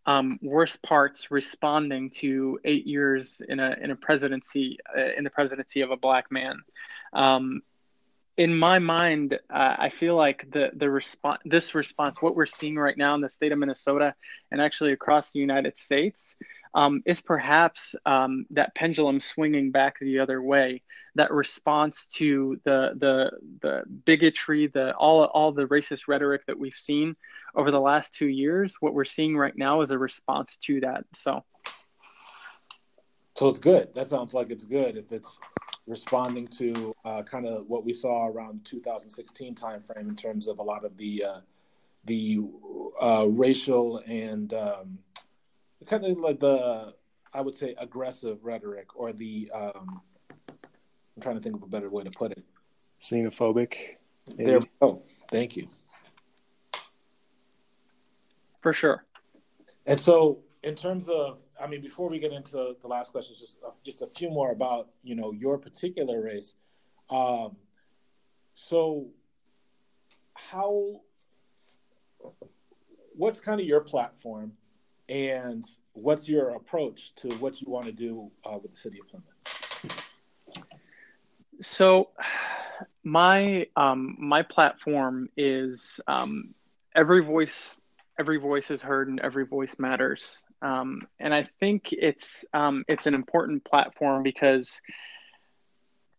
um, 0.07 0.38
worst 0.43 0.83
parts 0.83 1.31
responding 1.31 2.11
to 2.11 2.59
eight 2.64 2.87
years 2.87 3.40
in 3.49 3.61
a 3.61 3.76
in 3.81 3.90
a 3.90 3.97
presidency 3.97 4.78
uh, 4.97 5.12
in 5.16 5.25
the 5.25 5.31
presidency 5.31 5.81
of 5.83 5.90
a 5.90 5.97
black 5.97 6.31
man. 6.33 6.62
In 8.37 8.57
my 8.57 8.81
mind, 8.81 9.38
uh, 9.49 9.76
I 9.79 9.88
feel 9.91 10.17
like 10.17 10.50
the 10.50 10.71
the 10.75 10.91
response, 10.91 11.41
this 11.45 11.75
response, 11.75 12.21
what 12.21 12.35
we're 12.35 12.47
seeing 12.47 12.76
right 12.76 12.97
now 12.99 13.14
in 13.14 13.21
the 13.21 13.29
state 13.29 13.53
of 13.53 13.59
Minnesota 13.59 14.14
and 14.50 14.61
actually 14.61 14.93
across 14.93 15.31
the 15.31 15.38
United 15.38 15.79
States, 15.79 16.37
um, 16.75 17.03
is 17.07 17.21
perhaps 17.21 17.95
um, 18.05 18.47
that 18.50 18.75
pendulum 18.75 19.21
swinging 19.21 19.71
back 19.71 20.00
the 20.00 20.19
other 20.19 20.43
way. 20.43 20.83
That 21.14 21.31
response 21.31 22.07
to 22.14 22.61
the 22.64 22.95
the 22.97 23.31
the 23.62 23.83
bigotry, 24.05 24.67
the 24.67 24.95
all 24.97 25.25
all 25.26 25.53
the 25.53 25.67
racist 25.67 26.09
rhetoric 26.09 26.45
that 26.47 26.59
we've 26.59 26.75
seen 26.75 27.14
over 27.55 27.71
the 27.71 27.81
last 27.81 28.14
two 28.14 28.26
years. 28.26 28.76
What 28.81 28.95
we're 28.95 29.05
seeing 29.05 29.37
right 29.37 29.57
now 29.57 29.83
is 29.83 29.93
a 29.93 29.99
response 29.99 30.57
to 30.64 30.81
that. 30.81 31.05
So. 31.14 31.45
So 33.37 33.49
it's 33.49 33.59
good. 33.59 33.88
That 33.95 34.07
sounds 34.07 34.33
like 34.33 34.50
it's 34.50 34.64
good. 34.64 34.97
If 34.97 35.11
it's 35.11 35.41
responding 35.87 36.47
to 36.49 36.95
uh, 37.05 37.23
kind 37.23 37.47
of 37.47 37.69
what 37.69 37.85
we 37.85 37.93
saw 37.93 38.26
around 38.26 38.64
2016 38.64 39.55
timeframe 39.55 40.09
in 40.09 40.17
terms 40.17 40.49
of 40.49 40.59
a 40.59 40.62
lot 40.62 40.85
of 40.85 40.97
the 40.97 41.25
uh, 41.25 41.41
the 42.07 42.41
uh, 43.00 43.26
racial 43.29 44.03
and 44.07 44.53
um, 44.55 44.99
kind 45.87 46.05
of 46.05 46.19
like 46.21 46.41
the 46.41 46.95
I 47.33 47.41
would 47.41 47.57
say 47.57 47.75
aggressive 47.79 48.45
rhetoric 48.45 48.97
or 48.97 49.12
the 49.12 49.50
um, 49.55 50.00
I'm 51.17 51.23
trying 51.23 51.37
to 51.37 51.43
think 51.43 51.57
of 51.57 51.62
a 51.62 51.67
better 51.67 51.91
way 51.91 52.05
to 52.05 52.11
put 52.11 52.33
it. 52.33 52.45
Xenophobic. 53.00 53.75
Maybe. 54.37 54.50
There. 54.50 54.61
Oh, 54.81 55.03
thank 55.31 55.57
you. 55.57 55.69
For 58.62 58.73
sure. 58.73 59.05
And 59.87 60.00
so, 60.00 60.38
in 60.62 60.75
terms 60.75 61.09
of 61.09 61.38
I 61.61 61.67
mean, 61.67 61.81
before 61.81 62.09
we 62.09 62.19
get 62.19 62.33
into 62.33 62.75
the 62.81 62.89
last 62.89 63.13
question, 63.13 63.37
just 63.39 63.59
uh, 63.65 63.71
just 63.85 64.03
a 64.03 64.07
few 64.07 64.31
more 64.31 64.51
about 64.51 64.89
you 65.03 65.15
know 65.15 65.33
your 65.33 65.59
particular 65.59 66.23
race. 66.23 66.55
Um, 67.11 67.57
so, 68.55 69.07
how, 70.35 71.01
what's 73.15 73.41
kind 73.41 73.61
of 73.61 73.67
your 73.67 73.81
platform, 73.81 74.53
and 75.09 75.65
what's 75.93 76.29
your 76.29 76.51
approach 76.51 77.15
to 77.17 77.29
what 77.37 77.61
you 77.61 77.71
want 77.71 77.87
to 77.87 77.93
do 77.93 78.31
uh, 78.45 78.59
with 78.61 78.73
the 78.73 78.79
city 78.79 78.99
of 79.01 79.09
Plymouth? 79.09 80.09
So, 81.61 82.11
my 83.03 83.67
um, 83.77 84.17
my 84.19 84.43
platform 84.43 85.29
is 85.37 86.01
um, 86.07 86.55
every 86.95 87.23
voice 87.23 87.77
every 88.19 88.39
voice 88.39 88.71
is 88.71 88.81
heard 88.83 89.09
and 89.09 89.21
every 89.21 89.45
voice 89.45 89.77
matters. 89.79 90.44
Um, 90.64 91.02
and 91.21 91.35
I 91.35 91.47
think 91.61 91.92
it's 91.92 92.47
um, 92.54 92.85
it's 92.88 93.06
an 93.06 93.12
important 93.14 93.64
platform 93.64 94.23
because 94.23 94.80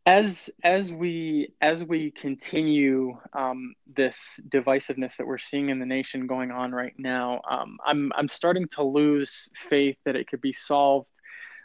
as 0.05 0.51
as 0.63 0.93
we 0.93 1.53
as 1.61 1.83
we 1.83 2.11
continue 2.11 3.17
um, 3.33 3.73
this 3.87 4.39
divisiveness 4.47 5.17
that 5.17 5.25
we're 5.25 5.39
seeing 5.39 5.69
in 5.69 5.79
the 5.79 5.85
nation 5.85 6.27
going 6.27 6.51
on 6.51 6.71
right 6.71 6.93
now, 6.99 7.41
um, 7.49 7.77
I'm 7.83 8.11
I'm 8.15 8.27
starting 8.27 8.67
to 8.73 8.83
lose 8.83 9.49
faith 9.55 9.97
that 10.05 10.15
it 10.15 10.27
could 10.27 10.41
be 10.41 10.53
solved 10.53 11.11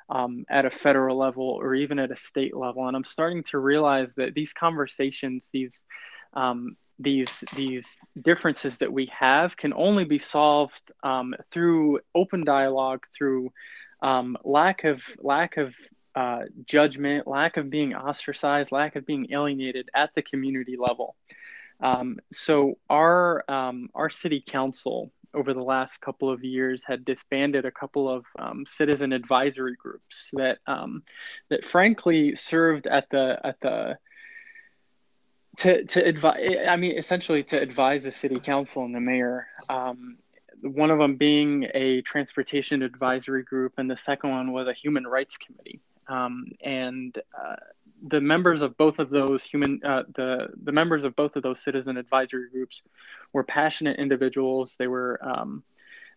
um, 0.08 0.46
at 0.48 0.64
a 0.64 0.70
federal 0.70 1.18
level 1.18 1.44
or 1.60 1.74
even 1.74 1.98
at 1.98 2.10
a 2.10 2.16
state 2.16 2.56
level, 2.56 2.88
and 2.88 2.96
I'm 2.96 3.04
starting 3.04 3.42
to 3.50 3.58
realize 3.58 4.14
that 4.14 4.32
these 4.32 4.54
conversations, 4.54 5.50
these 5.52 5.84
um, 6.32 6.78
these 7.00 7.42
these 7.50 7.86
differences 8.22 8.78
that 8.78 8.92
we 8.92 9.10
have 9.18 9.56
can 9.56 9.72
only 9.72 10.04
be 10.04 10.18
solved 10.18 10.92
um, 11.02 11.34
through 11.50 12.00
open 12.14 12.44
dialogue, 12.44 13.06
through 13.16 13.50
um, 14.02 14.36
lack 14.44 14.84
of 14.84 15.02
lack 15.18 15.56
of 15.56 15.74
uh, 16.14 16.42
judgment, 16.66 17.26
lack 17.26 17.56
of 17.56 17.70
being 17.70 17.94
ostracized, 17.94 18.70
lack 18.70 18.96
of 18.96 19.06
being 19.06 19.32
alienated 19.32 19.88
at 19.94 20.10
the 20.14 20.22
community 20.22 20.76
level. 20.76 21.16
Um, 21.80 22.18
so 22.30 22.78
our 22.90 23.44
um, 23.50 23.88
our 23.94 24.10
city 24.10 24.44
council 24.46 25.10
over 25.32 25.54
the 25.54 25.62
last 25.62 26.00
couple 26.00 26.30
of 26.30 26.44
years 26.44 26.82
had 26.84 27.04
disbanded 27.04 27.64
a 27.64 27.70
couple 27.70 28.08
of 28.08 28.24
um, 28.38 28.64
citizen 28.66 29.12
advisory 29.12 29.76
groups 29.76 30.30
that 30.34 30.58
um, 30.66 31.02
that 31.48 31.64
frankly 31.64 32.34
served 32.36 32.86
at 32.86 33.08
the 33.10 33.38
at 33.42 33.56
the 33.60 33.96
to 35.58 35.84
to 35.84 36.04
advise 36.04 36.56
i 36.68 36.76
mean 36.76 36.96
essentially 36.96 37.42
to 37.42 37.60
advise 37.60 38.04
the 38.04 38.12
city 38.12 38.38
council 38.38 38.84
and 38.84 38.94
the 38.94 39.00
mayor 39.00 39.48
um, 39.68 40.16
one 40.62 40.90
of 40.90 40.98
them 40.98 41.16
being 41.16 41.66
a 41.74 42.02
transportation 42.02 42.82
advisory 42.82 43.42
group 43.42 43.74
and 43.78 43.90
the 43.90 43.96
second 43.96 44.30
one 44.30 44.52
was 44.52 44.68
a 44.68 44.72
human 44.72 45.06
rights 45.06 45.36
committee. 45.36 45.80
Um, 46.08 46.52
and 46.62 47.16
uh, 47.38 47.56
the 48.08 48.20
members 48.20 48.62
of 48.62 48.76
both 48.76 48.98
of 48.98 49.10
those 49.10 49.44
human 49.44 49.80
uh, 49.84 50.04
the 50.14 50.48
the 50.64 50.72
members 50.72 51.04
of 51.04 51.14
both 51.14 51.36
of 51.36 51.42
those 51.42 51.62
citizen 51.62 51.96
advisory 51.96 52.48
groups 52.50 52.82
were 53.32 53.44
passionate 53.44 53.98
individuals. 53.98 54.76
They 54.78 54.86
were 54.86 55.20
um, 55.22 55.62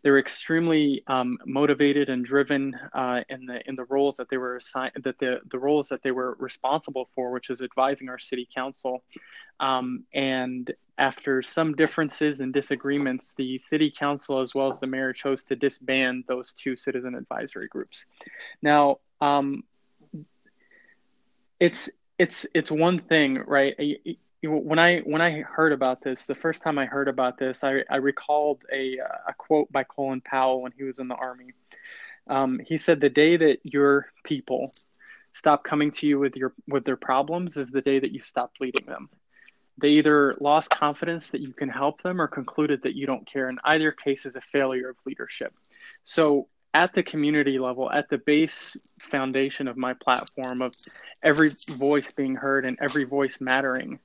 they 0.04 0.12
were 0.12 0.20
extremely 0.20 1.02
um, 1.08 1.38
motivated 1.46 2.10
and 2.10 2.24
driven 2.24 2.78
uh, 2.94 3.22
in 3.30 3.46
the 3.46 3.68
in 3.68 3.76
the 3.76 3.86
roles 3.86 4.18
that 4.18 4.30
they 4.30 4.38
were 4.38 4.58
assigned 4.58 4.92
that 5.04 5.18
the 5.18 5.40
the 5.50 5.58
roles 5.58 5.90
that 5.90 6.04
they 6.04 6.12
were 6.12 6.36
responsible 6.40 7.10
for, 7.16 7.32
which 7.32 7.50
is 7.50 7.62
advising 7.62 8.10
our 8.10 8.20
city 8.20 8.48
council. 8.54 9.04
Um, 9.60 10.04
and 10.14 10.72
after 10.98 11.42
some 11.42 11.74
differences 11.74 12.42
and 12.42 12.54
disagreements, 12.54 13.34
the 13.38 13.58
city 13.60 13.92
council 13.92 14.42
as 14.42 14.54
well 14.54 14.70
as 14.70 14.80
the 14.80 14.88
mayor 14.88 15.14
chose 15.14 15.44
to 15.44 15.56
disband 15.56 16.26
those 16.28 16.54
two 16.54 16.76
citizen 16.76 17.16
advisory 17.16 17.68
groups. 17.68 18.06
Now, 18.62 19.00
um, 19.22 19.64
it's 21.60 21.90
it's 22.20 22.46
it's 22.54 22.70
one 22.70 23.00
thing, 23.00 23.38
right? 23.48 23.76
When 24.48 24.80
I 24.80 25.00
when 25.00 25.22
I 25.22 25.42
heard 25.42 25.74
about 25.74 26.02
this, 26.02 26.26
the 26.26 26.36
first 26.36 26.62
time 26.62 26.78
I 26.78 26.86
heard 26.86 27.08
about 27.08 27.38
this, 27.38 27.64
I, 27.64 27.84
I 27.90 27.98
recalled 27.98 28.62
a 28.72 28.98
a 29.28 29.34
quote 29.38 29.72
by 29.72 29.84
Colin 29.84 30.22
Powell 30.22 30.62
when 30.62 30.72
he 30.72 30.84
was 30.84 31.00
in 31.00 31.08
the 31.08 31.16
army. 31.16 31.52
Um, 32.28 32.60
he 32.60 32.78
said, 32.78 33.00
"The 33.00 33.10
day 33.10 33.38
that 33.38 33.60
your 33.64 34.08
people 34.24 34.72
stop 35.34 35.64
coming 35.64 35.92
to 35.92 36.08
you 36.08 36.20
with 36.20 36.36
your 36.36 36.54
with 36.68 36.86
their 36.86 36.98
problems 36.98 37.58
is 37.58 37.70
the 37.70 37.82
day 37.82 38.00
that 38.00 38.12
you 38.12 38.22
stop 38.22 38.52
leading 38.60 38.86
them. 38.86 39.10
They 39.78 39.90
either 39.90 40.36
lost 40.40 40.70
confidence 40.70 41.32
that 41.32 41.42
you 41.42 41.52
can 41.52 41.70
help 41.70 42.02
them 42.04 42.22
or 42.22 42.28
concluded 42.28 42.84
that 42.84 42.96
you 42.96 43.08
don't 43.08 43.26
care. 43.26 43.50
In 43.50 43.58
either 43.64 43.92
case 43.92 44.26
is 44.26 44.36
a 44.36 44.42
failure 44.42 44.90
of 44.90 44.98
leadership. 45.06 45.52
So 46.04 46.48
at 46.76 46.94
the 46.94 47.04
community 47.04 47.60
level, 47.60 47.92
at 47.92 48.10
the 48.10 48.20
base 48.20 48.78
foundation 49.00 49.68
of 49.68 49.78
my 49.78 49.94
platform 49.94 50.62
of 50.62 50.74
every 51.24 51.50
voice 51.70 52.12
being 52.12 52.36
heard 52.36 52.66
and 52.66 52.78
every 52.82 53.04
voice 53.04 53.42
mattering, 53.42 54.00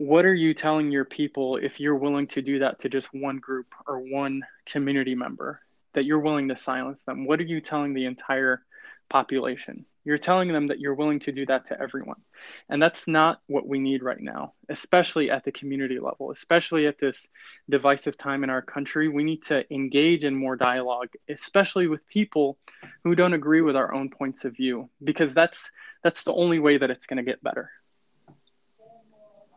what 0.00 0.24
are 0.24 0.34
you 0.34 0.54
telling 0.54 0.90
your 0.90 1.04
people 1.04 1.58
if 1.58 1.78
you're 1.78 1.94
willing 1.94 2.26
to 2.26 2.40
do 2.40 2.60
that 2.60 2.78
to 2.78 2.88
just 2.88 3.12
one 3.12 3.36
group 3.36 3.66
or 3.86 3.98
one 3.98 4.40
community 4.64 5.14
member 5.14 5.60
that 5.92 6.06
you're 6.06 6.20
willing 6.20 6.48
to 6.48 6.56
silence 6.56 7.02
them? 7.02 7.26
What 7.26 7.38
are 7.38 7.44
you 7.44 7.60
telling 7.60 7.92
the 7.92 8.06
entire 8.06 8.62
population? 9.10 9.84
You're 10.02 10.16
telling 10.16 10.54
them 10.54 10.68
that 10.68 10.80
you're 10.80 10.94
willing 10.94 11.18
to 11.20 11.32
do 11.32 11.44
that 11.44 11.66
to 11.66 11.78
everyone. 11.78 12.16
And 12.70 12.80
that's 12.80 13.06
not 13.06 13.42
what 13.46 13.68
we 13.68 13.78
need 13.78 14.02
right 14.02 14.20
now 14.20 14.54
especially 14.70 15.30
at 15.30 15.44
the 15.44 15.52
community 15.52 15.98
level 15.98 16.30
especially 16.30 16.86
at 16.86 16.98
this 16.98 17.28
divisive 17.68 18.16
time 18.16 18.42
in 18.42 18.48
our 18.48 18.62
country. 18.62 19.06
We 19.06 19.22
need 19.22 19.44
to 19.48 19.70
engage 19.70 20.24
in 20.24 20.34
more 20.34 20.56
dialogue 20.56 21.10
especially 21.28 21.88
with 21.88 22.08
people 22.08 22.56
who 23.04 23.14
don't 23.14 23.34
agree 23.34 23.60
with 23.60 23.76
our 23.76 23.92
own 23.92 24.08
points 24.08 24.46
of 24.46 24.56
view 24.56 24.88
because 25.04 25.34
that's 25.34 25.70
that's 26.02 26.24
the 26.24 26.32
only 26.32 26.58
way 26.58 26.78
that 26.78 26.90
it's 26.90 27.04
going 27.04 27.18
to 27.18 27.30
get 27.30 27.42
better 27.42 27.70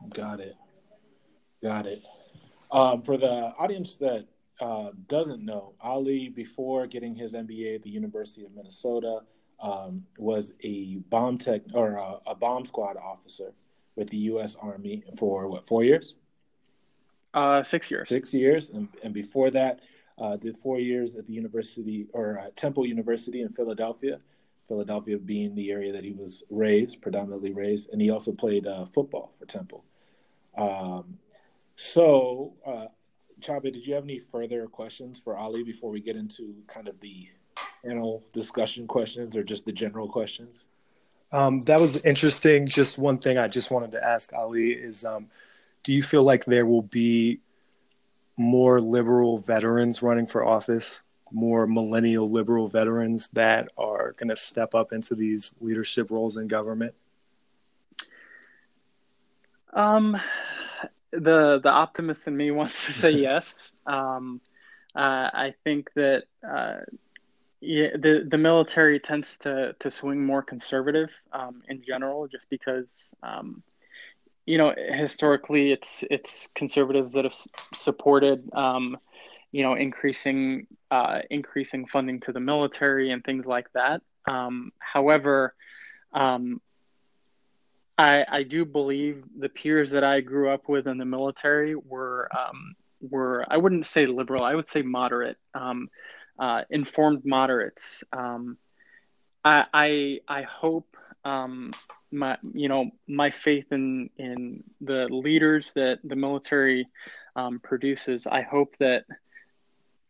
Got 0.09 0.39
it. 0.39 0.55
Got 1.61 1.85
it. 1.85 2.03
Um, 2.71 3.01
for 3.03 3.17
the 3.17 3.53
audience 3.57 3.95
that 3.97 4.25
uh, 4.59 4.89
doesn't 5.07 5.43
know, 5.43 5.73
Ali, 5.81 6.29
before 6.29 6.87
getting 6.87 7.15
his 7.15 7.33
MBA 7.33 7.75
at 7.75 7.83
the 7.83 7.89
University 7.89 8.45
of 8.45 8.53
Minnesota, 8.55 9.19
um, 9.61 10.03
was 10.17 10.53
a 10.61 10.97
bomb 11.09 11.37
tech 11.37 11.61
or 11.73 11.95
a, 11.95 12.17
a, 12.27 12.35
bomb 12.35 12.65
squad 12.65 12.97
officer 12.97 13.53
with 13.95 14.09
the 14.09 14.17
U.S. 14.17 14.57
Army 14.61 15.03
for 15.17 15.47
what 15.47 15.65
four 15.65 15.83
years? 15.83 16.15
Uh, 17.33 17.63
six 17.63 17.89
years. 17.89 18.09
Six 18.09 18.33
years, 18.33 18.69
and, 18.69 18.89
and 19.03 19.13
before 19.13 19.49
that, 19.51 19.79
uh, 20.17 20.35
did 20.35 20.57
four 20.57 20.79
years 20.79 21.15
at 21.15 21.25
the 21.25 21.33
University 21.33 22.07
or 22.13 22.39
uh, 22.39 22.49
Temple 22.55 22.85
University 22.85 23.41
in 23.41 23.49
Philadelphia. 23.49 24.19
Philadelphia 24.67 25.17
being 25.17 25.55
the 25.55 25.71
area 25.71 25.91
that 25.91 26.03
he 26.03 26.13
was 26.13 26.43
raised, 26.49 27.01
predominantly 27.01 27.51
raised, 27.51 27.89
and 27.91 28.01
he 28.01 28.09
also 28.09 28.31
played 28.31 28.65
uh, 28.65 28.85
football 28.85 29.33
for 29.37 29.45
Temple. 29.45 29.83
Um, 30.57 31.17
so, 31.75 32.53
uh, 32.65 32.85
Chabe, 33.39 33.73
did 33.73 33.85
you 33.85 33.93
have 33.95 34.03
any 34.03 34.19
further 34.19 34.67
questions 34.67 35.19
for 35.19 35.37
Ali 35.37 35.63
before 35.63 35.89
we 35.89 35.99
get 35.99 36.15
into 36.15 36.55
kind 36.67 36.87
of 36.87 36.99
the 36.99 37.29
panel 37.83 38.23
discussion 38.33 38.87
questions 38.87 39.35
or 39.35 39.43
just 39.43 39.65
the 39.65 39.71
general 39.71 40.07
questions? 40.07 40.67
Um, 41.31 41.61
that 41.61 41.81
was 41.81 41.97
interesting. 41.97 42.67
Just 42.67 42.97
one 42.97 43.17
thing 43.17 43.37
I 43.37 43.47
just 43.47 43.71
wanted 43.71 43.91
to 43.93 44.03
ask 44.03 44.31
Ali 44.33 44.71
is 44.71 45.03
um, 45.03 45.27
do 45.83 45.91
you 45.91 46.03
feel 46.03 46.23
like 46.23 46.45
there 46.45 46.65
will 46.65 46.83
be 46.83 47.39
more 48.37 48.79
liberal 48.79 49.39
veterans 49.39 50.01
running 50.01 50.27
for 50.27 50.45
office, 50.45 51.03
more 51.31 51.67
millennial 51.67 52.29
liberal 52.29 52.67
veterans 52.67 53.29
that 53.29 53.69
are 53.77 54.13
going 54.13 54.29
to 54.29 54.35
step 54.35 54.75
up 54.75 54.93
into 54.93 55.15
these 55.15 55.53
leadership 55.59 56.11
roles 56.11 56.37
in 56.37 56.47
government? 56.47 56.93
Um, 59.73 60.19
the 61.13 61.59
the 61.61 61.69
optimist 61.69 62.27
in 62.27 62.35
me 62.35 62.51
wants 62.59 62.85
to 62.85 62.93
say 62.93 63.11
yes. 63.11 63.71
Um, 63.85 64.41
uh, 64.95 65.29
I 65.33 65.53
think 65.63 65.91
that 65.95 66.23
uh, 66.47 66.79
yeah, 67.61 67.89
the 67.95 68.27
the 68.29 68.37
military 68.37 68.99
tends 68.99 69.37
to 69.39 69.75
to 69.79 69.91
swing 69.91 70.25
more 70.25 70.41
conservative 70.41 71.09
um, 71.31 71.63
in 71.67 71.81
general, 71.83 72.27
just 72.27 72.49
because 72.49 73.13
um, 73.23 73.63
you 74.45 74.57
know 74.57 74.73
historically 74.75 75.71
it's 75.71 76.03
it's 76.11 76.49
conservatives 76.55 77.13
that 77.13 77.23
have 77.23 77.35
supported 77.73 78.49
um, 78.53 78.97
you 79.51 79.63
know 79.63 79.75
increasing 79.75 80.67
uh, 80.91 81.19
increasing 81.29 81.85
funding 81.87 82.19
to 82.21 82.31
the 82.31 82.39
military 82.39 83.11
and 83.11 83.23
things 83.23 83.45
like 83.45 83.71
that. 83.73 84.01
Um, 84.27 84.71
however, 84.79 85.55
um, 86.13 86.61
I, 88.03 88.25
I 88.39 88.43
do 88.43 88.65
believe 88.65 89.23
the 89.39 89.49
peers 89.49 89.91
that 89.91 90.03
I 90.03 90.21
grew 90.21 90.49
up 90.49 90.67
with 90.67 90.87
in 90.87 90.97
the 90.97 91.05
military 91.05 91.75
were 91.75 92.29
um, 92.37 92.75
were 93.01 93.45
I 93.49 93.57
wouldn't 93.57 93.85
say 93.85 94.05
liberal, 94.05 94.43
I 94.43 94.55
would 94.55 94.67
say 94.67 94.81
moderate, 94.81 95.37
um, 95.53 95.89
uh, 96.39 96.63
informed 96.69 97.23
moderates. 97.25 98.03
Um, 98.11 98.57
I, 99.45 99.65
I, 99.73 100.19
I 100.27 100.41
hope 100.43 100.97
um, 101.23 101.71
my 102.11 102.37
you 102.53 102.69
know 102.69 102.91
my 103.07 103.31
faith 103.31 103.71
in 103.71 104.09
in 104.17 104.63
the 104.81 105.07
leaders 105.09 105.73
that 105.73 105.99
the 106.03 106.15
military 106.15 106.87
um, 107.35 107.59
produces. 107.59 108.27
I 108.27 108.41
hope 108.41 108.75
that 108.79 109.05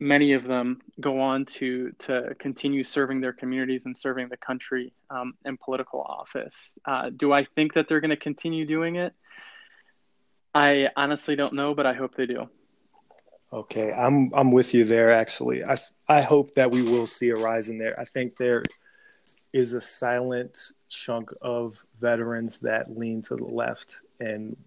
many 0.03 0.33
of 0.33 0.43
them 0.43 0.81
go 0.99 1.21
on 1.21 1.45
to 1.45 1.91
to 1.97 2.35
continue 2.37 2.83
serving 2.83 3.21
their 3.21 3.31
communities 3.31 3.83
and 3.85 3.97
serving 3.97 4.27
the 4.27 4.37
country 4.37 4.93
um, 5.09 5.33
in 5.45 5.55
political 5.55 6.01
office. 6.01 6.77
Uh, 6.85 7.09
do 7.15 7.31
I 7.31 7.45
think 7.45 7.73
that 7.73 7.87
they're 7.87 8.01
going 8.01 8.09
to 8.09 8.17
continue 8.17 8.65
doing 8.65 8.97
it? 8.97 9.13
I 10.53 10.89
honestly 10.97 11.37
don't 11.37 11.53
know, 11.53 11.73
but 11.73 11.85
I 11.85 11.93
hope 11.93 12.15
they 12.15 12.25
do. 12.25 12.49
Okay, 13.53 13.93
I'm 13.93 14.29
I'm 14.33 14.51
with 14.51 14.73
you 14.73 14.83
there. 14.83 15.13
Actually, 15.13 15.63
I 15.63 15.77
I 16.07 16.21
hope 16.21 16.53
that 16.55 16.69
we 16.69 16.81
will 16.81 17.07
see 17.07 17.29
a 17.29 17.35
rise 17.35 17.69
in 17.69 17.77
there. 17.77 17.97
I 17.97 18.05
think 18.05 18.35
there 18.37 18.63
is 19.53 19.73
a 19.73 19.81
silent 19.81 20.57
chunk 20.89 21.31
of 21.41 21.77
veterans 22.01 22.59
that 22.59 22.97
lean 22.97 23.21
to 23.23 23.35
the 23.37 23.45
left, 23.45 24.01
and 24.19 24.57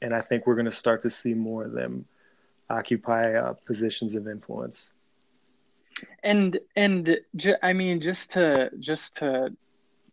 and 0.00 0.14
I 0.14 0.22
think 0.22 0.46
we're 0.46 0.54
going 0.54 0.64
to 0.64 0.72
start 0.72 1.02
to 1.02 1.10
see 1.10 1.34
more 1.34 1.64
of 1.64 1.72
them 1.72 2.06
occupy 2.70 3.34
uh, 3.34 3.54
positions 3.66 4.14
of 4.14 4.28
influence. 4.28 4.92
And 6.22 6.58
and 6.76 7.18
ju- 7.36 7.56
I 7.62 7.72
mean, 7.72 8.00
just 8.00 8.32
to 8.32 8.70
just 8.78 9.16
to 9.16 9.50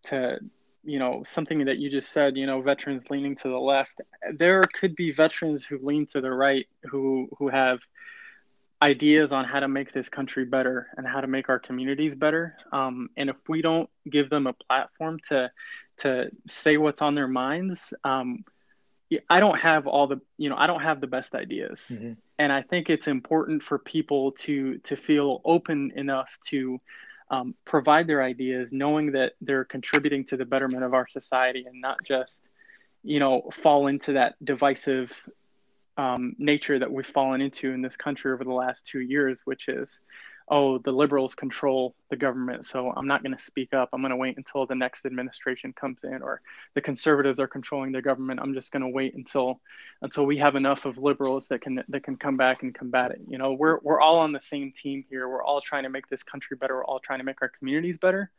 to 0.05 0.39
you 0.83 0.99
know 0.99 1.23
something 1.23 1.65
that 1.65 1.77
you 1.77 1.89
just 1.89 2.11
said, 2.11 2.37
you 2.37 2.45
know, 2.45 2.61
veterans 2.61 3.09
leaning 3.09 3.35
to 3.35 3.49
the 3.49 3.57
left. 3.57 4.01
There 4.33 4.63
could 4.79 4.95
be 4.95 5.11
veterans 5.11 5.65
who 5.65 5.79
lean 5.81 6.05
to 6.07 6.21
the 6.21 6.31
right 6.31 6.67
who 6.83 7.29
who 7.37 7.49
have 7.49 7.79
ideas 8.81 9.31
on 9.31 9.45
how 9.45 9.59
to 9.59 9.67
make 9.67 9.93
this 9.93 10.09
country 10.09 10.45
better 10.45 10.87
and 10.97 11.07
how 11.07 11.21
to 11.21 11.27
make 11.27 11.49
our 11.49 11.59
communities 11.59 12.13
better. 12.13 12.55
Um, 12.71 13.09
and 13.17 13.29
if 13.29 13.37
we 13.47 13.61
don't 13.61 13.89
give 14.09 14.29
them 14.29 14.47
a 14.47 14.53
platform 14.53 15.19
to 15.29 15.51
to 15.97 16.29
say 16.47 16.77
what's 16.77 17.01
on 17.01 17.15
their 17.15 17.27
minds, 17.27 17.93
um, 18.03 18.43
I 19.29 19.39
don't 19.39 19.59
have 19.59 19.87
all 19.87 20.07
the 20.07 20.21
you 20.37 20.49
know 20.49 20.55
I 20.57 20.67
don't 20.67 20.81
have 20.81 21.01
the 21.01 21.07
best 21.07 21.35
ideas, 21.35 21.87
mm-hmm. 21.91 22.13
And 22.37 22.51
I 22.51 22.61
think 22.61 22.89
it's 22.89 23.07
important 23.07 23.63
for 23.63 23.79
people 23.79 24.31
to 24.33 24.77
to 24.79 24.95
feel 24.95 25.41
open 25.45 25.91
enough 25.95 26.29
to 26.47 26.79
um, 27.31 27.55
provide 27.65 28.07
their 28.07 28.21
ideas, 28.21 28.71
knowing 28.71 29.13
that 29.13 29.33
they're 29.41 29.65
contributing 29.65 30.25
to 30.25 30.37
the 30.37 30.45
betterment 30.45 30.83
of 30.83 30.93
our 30.93 31.07
society, 31.07 31.65
and 31.67 31.81
not 31.81 31.97
just 32.03 32.43
you 33.03 33.19
know 33.19 33.49
fall 33.51 33.87
into 33.87 34.13
that 34.13 34.35
divisive 34.43 35.11
um, 35.97 36.35
nature 36.37 36.77
that 36.77 36.91
we've 36.91 37.05
fallen 37.05 37.41
into 37.41 37.71
in 37.71 37.81
this 37.81 37.95
country 37.95 38.33
over 38.33 38.43
the 38.43 38.53
last 38.53 38.85
two 38.85 38.99
years, 38.99 39.41
which 39.45 39.69
is 39.69 39.99
oh, 40.47 40.77
the 40.77 40.91
liberals 40.91 41.33
control 41.33 41.95
the 42.09 42.15
government, 42.15 42.65
so 42.65 42.93
I'm 42.95 43.07
not 43.07 43.23
going 43.23 43.35
to 43.35 43.43
speak 43.43 43.73
up. 43.73 43.89
I'm 43.91 44.01
going 44.01 44.11
to 44.11 44.15
wait 44.15 44.37
until 44.37 44.65
the 44.65 44.75
next 44.75 45.05
administration 45.05 45.73
comes 45.73 46.03
in, 46.03 46.21
or 46.21 46.41
the 46.75 46.81
conservatives 46.81 47.39
are 47.39 47.47
controlling 47.47 47.91
the 47.91 48.01
government. 48.01 48.39
I'm 48.39 48.53
just 48.53 48.71
going 48.71 48.83
to 48.83 48.89
wait 48.89 49.15
until 49.15 49.59
until 50.01 50.25
we 50.25 50.37
have 50.37 50.55
enough 50.55 50.85
of 50.85 50.97
liberals 50.97 51.47
that 51.47 51.61
can 51.61 51.83
that 51.87 52.03
can 52.03 52.17
come 52.17 52.37
back 52.37 52.61
and 52.61 52.75
combat 52.75 53.11
it. 53.11 53.21
You 53.27 53.37
know, 53.37 53.53
we're 53.53 53.79
we're 53.81 53.99
all 53.99 54.19
on 54.19 54.31
the 54.31 54.41
same 54.41 54.71
team 54.71 55.03
here. 55.09 55.27
We're 55.27 55.43
all 55.43 55.61
trying 55.61 55.83
to 55.83 55.89
make 55.89 56.07
this 56.09 56.23
country 56.23 56.57
better. 56.57 56.75
We're 56.75 56.85
all 56.85 56.99
trying 56.99 57.19
to 57.19 57.25
make 57.25 57.41
our 57.41 57.49
communities 57.49 57.97
better, 57.97 58.29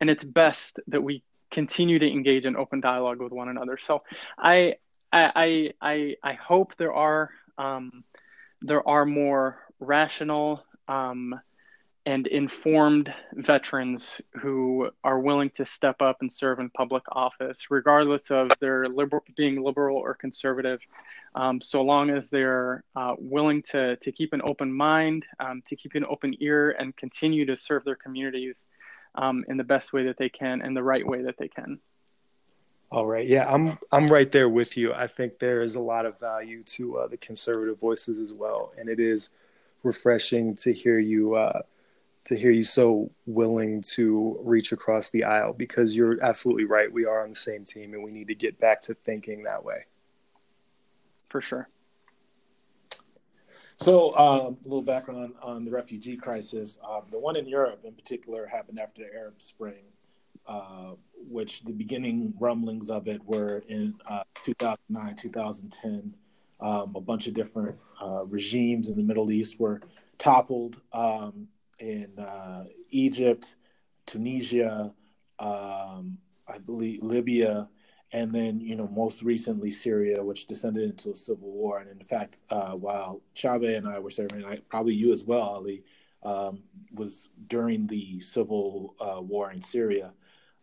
and 0.00 0.10
it's 0.10 0.24
best 0.24 0.80
that 0.88 1.02
we 1.02 1.22
continue 1.50 1.98
to 1.98 2.10
engage 2.10 2.44
in 2.44 2.56
open 2.56 2.80
dialogue 2.80 3.20
with 3.20 3.32
one 3.32 3.48
another. 3.48 3.78
So, 3.78 4.02
I 4.36 4.76
I 5.12 5.72
I 5.80 6.16
I 6.22 6.32
hope 6.32 6.74
there 6.76 6.92
are 6.92 7.30
um, 7.56 8.02
there 8.62 8.86
are 8.88 9.04
more 9.04 9.58
rational 9.78 10.64
um, 10.88 11.40
and 12.04 12.26
informed 12.26 13.12
veterans 13.34 14.20
who 14.40 14.90
are 15.04 15.20
willing 15.20 15.50
to 15.50 15.64
step 15.64 16.02
up 16.02 16.18
and 16.20 16.32
serve 16.32 16.58
in 16.58 16.68
public 16.70 17.04
office, 17.12 17.70
regardless 17.70 18.30
of 18.30 18.48
their 18.60 18.86
being 19.36 19.62
liberal 19.62 19.96
or 19.96 20.14
conservative, 20.14 20.80
um, 21.34 21.60
so 21.60 21.82
long 21.82 22.10
as 22.10 22.28
they're 22.28 22.82
uh, 22.96 23.14
willing 23.18 23.62
to, 23.62 23.96
to 23.96 24.12
keep 24.12 24.32
an 24.32 24.42
open 24.42 24.72
mind, 24.72 25.24
um, 25.38 25.62
to 25.68 25.76
keep 25.76 25.94
an 25.94 26.04
open 26.04 26.34
ear, 26.40 26.72
and 26.72 26.96
continue 26.96 27.46
to 27.46 27.56
serve 27.56 27.84
their 27.84 27.96
communities 27.96 28.66
um, 29.14 29.44
in 29.48 29.56
the 29.56 29.64
best 29.64 29.92
way 29.92 30.04
that 30.04 30.18
they 30.18 30.28
can 30.28 30.60
and 30.60 30.76
the 30.76 30.82
right 30.82 31.06
way 31.06 31.22
that 31.22 31.36
they 31.38 31.48
can. 31.48 31.78
All 32.90 33.06
right, 33.06 33.26
yeah, 33.26 33.50
I'm 33.50 33.78
I'm 33.90 34.06
right 34.08 34.30
there 34.30 34.50
with 34.50 34.76
you. 34.76 34.92
I 34.92 35.06
think 35.06 35.38
there 35.38 35.62
is 35.62 35.76
a 35.76 35.80
lot 35.80 36.04
of 36.04 36.20
value 36.20 36.62
to 36.64 36.98
uh, 36.98 37.06
the 37.06 37.16
conservative 37.16 37.78
voices 37.78 38.18
as 38.18 38.34
well, 38.34 38.74
and 38.78 38.90
it 38.90 39.00
is 39.00 39.30
refreshing 39.82 40.54
to 40.56 40.74
hear 40.74 40.98
you. 40.98 41.34
Uh, 41.34 41.62
to 42.24 42.36
hear 42.36 42.50
you 42.50 42.62
so 42.62 43.10
willing 43.26 43.82
to 43.82 44.38
reach 44.42 44.72
across 44.72 45.10
the 45.10 45.24
aisle 45.24 45.52
because 45.52 45.96
you're 45.96 46.22
absolutely 46.22 46.64
right. 46.64 46.92
We 46.92 47.04
are 47.04 47.24
on 47.24 47.30
the 47.30 47.36
same 47.36 47.64
team 47.64 47.94
and 47.94 48.02
we 48.02 48.12
need 48.12 48.28
to 48.28 48.34
get 48.34 48.60
back 48.60 48.82
to 48.82 48.94
thinking 48.94 49.42
that 49.44 49.64
way. 49.64 49.86
For 51.28 51.40
sure. 51.40 51.68
So, 53.78 54.16
um, 54.16 54.58
a 54.64 54.68
little 54.68 54.82
background 54.82 55.34
on, 55.42 55.56
on 55.56 55.64
the 55.64 55.70
refugee 55.72 56.16
crisis. 56.16 56.78
Um, 56.88 57.02
the 57.10 57.18
one 57.18 57.34
in 57.34 57.48
Europe, 57.48 57.80
in 57.84 57.94
particular, 57.94 58.46
happened 58.46 58.78
after 58.78 59.02
the 59.02 59.12
Arab 59.12 59.42
Spring, 59.42 59.82
uh, 60.46 60.92
which 61.28 61.62
the 61.64 61.72
beginning 61.72 62.32
rumblings 62.38 62.90
of 62.90 63.08
it 63.08 63.24
were 63.24 63.64
in 63.68 63.94
uh, 64.08 64.22
2009, 64.44 65.16
2010. 65.16 66.14
Um, 66.60 66.92
a 66.94 67.00
bunch 67.00 67.26
of 67.26 67.34
different 67.34 67.74
uh, 68.00 68.24
regimes 68.24 68.88
in 68.88 68.96
the 68.96 69.02
Middle 69.02 69.32
East 69.32 69.58
were 69.58 69.80
toppled 70.18 70.80
um, 70.92 71.48
in 71.82 72.18
uh, 72.18 72.64
Egypt, 72.90 73.56
Tunisia, 74.06 74.94
um, 75.38 76.18
I 76.46 76.58
believe 76.58 77.02
Libya, 77.02 77.68
and 78.12 78.32
then 78.32 78.60
you 78.60 78.76
know 78.76 78.88
most 78.88 79.22
recently 79.22 79.70
Syria, 79.70 80.22
which 80.22 80.46
descended 80.46 80.88
into 80.88 81.10
a 81.10 81.16
civil 81.16 81.50
war. 81.50 81.80
And 81.80 81.90
in 81.90 82.06
fact, 82.06 82.40
uh, 82.50 82.72
while 82.72 83.20
Chabe 83.34 83.76
and 83.76 83.88
I 83.88 83.98
were 83.98 84.10
serving, 84.10 84.44
I, 84.44 84.58
probably 84.68 84.94
you 84.94 85.12
as 85.12 85.24
well, 85.24 85.42
Ali, 85.42 85.82
um, 86.22 86.62
was 86.94 87.30
during 87.48 87.86
the 87.86 88.20
civil 88.20 88.94
uh, 89.00 89.20
war 89.20 89.50
in 89.50 89.60
Syria. 89.60 90.12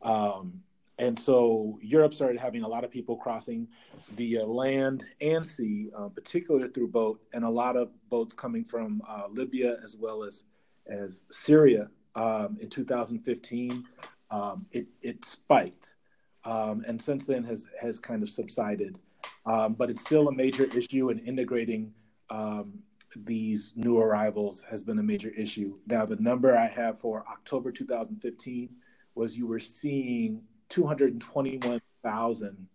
Um, 0.01 0.61
and 0.99 1.17
so 1.17 1.79
Europe 1.81 2.13
started 2.13 2.39
having 2.39 2.63
a 2.63 2.67
lot 2.67 2.83
of 2.83 2.91
people 2.91 3.15
crossing 3.15 3.67
via 4.09 4.45
land 4.45 5.05
and 5.21 5.45
sea, 5.45 5.89
uh, 5.97 6.09
particularly 6.09 6.69
through 6.69 6.89
boat, 6.89 7.21
and 7.33 7.43
a 7.43 7.49
lot 7.49 7.77
of 7.77 7.89
boats 8.09 8.35
coming 8.35 8.65
from 8.65 9.01
uh, 9.07 9.23
Libya 9.29 9.77
as 9.83 9.95
well 9.95 10.23
as 10.23 10.43
as 10.89 11.23
Syria. 11.31 11.89
Um, 12.15 12.57
in 12.59 12.69
2015, 12.69 13.85
um, 14.31 14.65
it 14.71 14.87
it 15.01 15.23
spiked, 15.23 15.95
um, 16.43 16.83
and 16.87 17.01
since 17.01 17.25
then 17.25 17.43
has 17.43 17.65
has 17.79 17.99
kind 17.99 18.23
of 18.23 18.29
subsided. 18.29 18.97
Um, 19.45 19.73
but 19.73 19.89
it's 19.89 20.01
still 20.01 20.27
a 20.27 20.33
major 20.33 20.65
issue, 20.65 21.09
and 21.09 21.19
integrating 21.21 21.93
um, 22.29 22.79
these 23.15 23.73
new 23.75 23.99
arrivals 23.99 24.63
has 24.69 24.83
been 24.83 24.99
a 24.99 25.03
major 25.03 25.29
issue. 25.29 25.77
Now, 25.87 26.05
the 26.05 26.17
number 26.17 26.55
I 26.55 26.67
have 26.67 26.99
for 26.99 27.25
October 27.29 27.71
2015 27.71 28.69
was 29.15 29.37
you 29.37 29.47
were 29.47 29.59
seeing 29.59 30.41
221,000, 30.69 32.67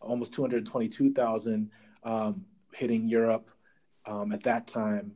almost 0.00 0.32
222,000 0.32 1.70
um, 2.04 2.44
hitting 2.72 3.08
Europe 3.08 3.50
at 4.32 4.42
that 4.42 4.66
time. 4.66 5.12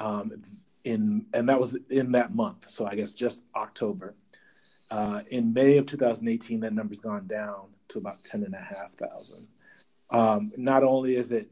Um, 0.00 0.42
in 0.84 1.26
and 1.32 1.48
that 1.48 1.58
was 1.58 1.76
in 1.90 2.12
that 2.12 2.34
month, 2.34 2.66
so 2.68 2.86
I 2.86 2.94
guess 2.94 3.14
just 3.14 3.42
October. 3.56 4.14
Uh, 4.90 5.22
in 5.30 5.52
May 5.52 5.78
of 5.78 5.86
2018, 5.86 6.60
that 6.60 6.72
number's 6.72 7.00
gone 7.00 7.26
down 7.26 7.70
to 7.88 7.98
about 7.98 8.22
10,500. 8.24 9.48
Um, 10.10 10.52
not 10.56 10.84
only 10.84 11.16
is 11.16 11.32
it 11.32 11.50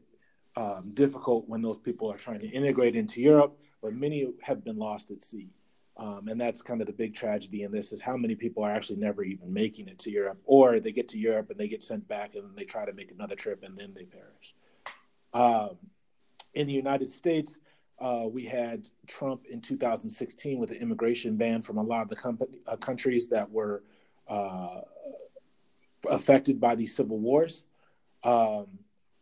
um, 0.55 0.91
difficult 0.93 1.49
when 1.49 1.61
those 1.61 1.79
people 1.79 2.11
are 2.11 2.17
trying 2.17 2.39
to 2.39 2.47
integrate 2.47 2.95
into 2.95 3.21
Europe, 3.21 3.57
but 3.81 3.93
many 3.93 4.31
have 4.43 4.63
been 4.63 4.77
lost 4.77 5.11
at 5.11 5.21
sea. 5.23 5.49
Um, 5.97 6.27
and 6.27 6.39
that's 6.39 6.61
kind 6.61 6.81
of 6.81 6.87
the 6.87 6.93
big 6.93 7.13
tragedy 7.13 7.63
in 7.63 7.71
this 7.71 7.91
is 7.91 8.01
how 8.01 8.17
many 8.17 8.35
people 8.35 8.63
are 8.63 8.71
actually 8.71 8.99
never 8.99 9.23
even 9.23 9.51
making 9.51 9.87
it 9.87 9.99
to 9.99 10.11
Europe, 10.11 10.39
or 10.45 10.79
they 10.79 10.91
get 10.91 11.09
to 11.09 11.19
Europe 11.19 11.49
and 11.49 11.59
they 11.59 11.67
get 11.67 11.83
sent 11.83 12.07
back 12.07 12.35
and 12.35 12.55
they 12.55 12.63
try 12.63 12.85
to 12.85 12.93
make 12.93 13.11
another 13.11 13.35
trip 13.35 13.63
and 13.63 13.77
then 13.77 13.93
they 13.93 14.05
perish. 14.05 14.55
Um, 15.33 15.77
in 16.53 16.67
the 16.67 16.73
United 16.73 17.09
States, 17.09 17.59
uh, 17.99 18.27
we 18.29 18.45
had 18.45 18.87
Trump 19.07 19.45
in 19.49 19.61
2016 19.61 20.57
with 20.57 20.69
the 20.69 20.79
immigration 20.81 21.37
ban 21.37 21.61
from 21.61 21.77
a 21.77 21.83
lot 21.83 22.01
of 22.01 22.09
the 22.09 22.15
company, 22.15 22.59
uh, 22.67 22.75
countries 22.75 23.29
that 23.29 23.49
were 23.49 23.83
uh, 24.27 24.81
affected 26.09 26.59
by 26.59 26.75
these 26.75 26.95
civil 26.95 27.19
wars. 27.19 27.65
Um, 28.23 28.67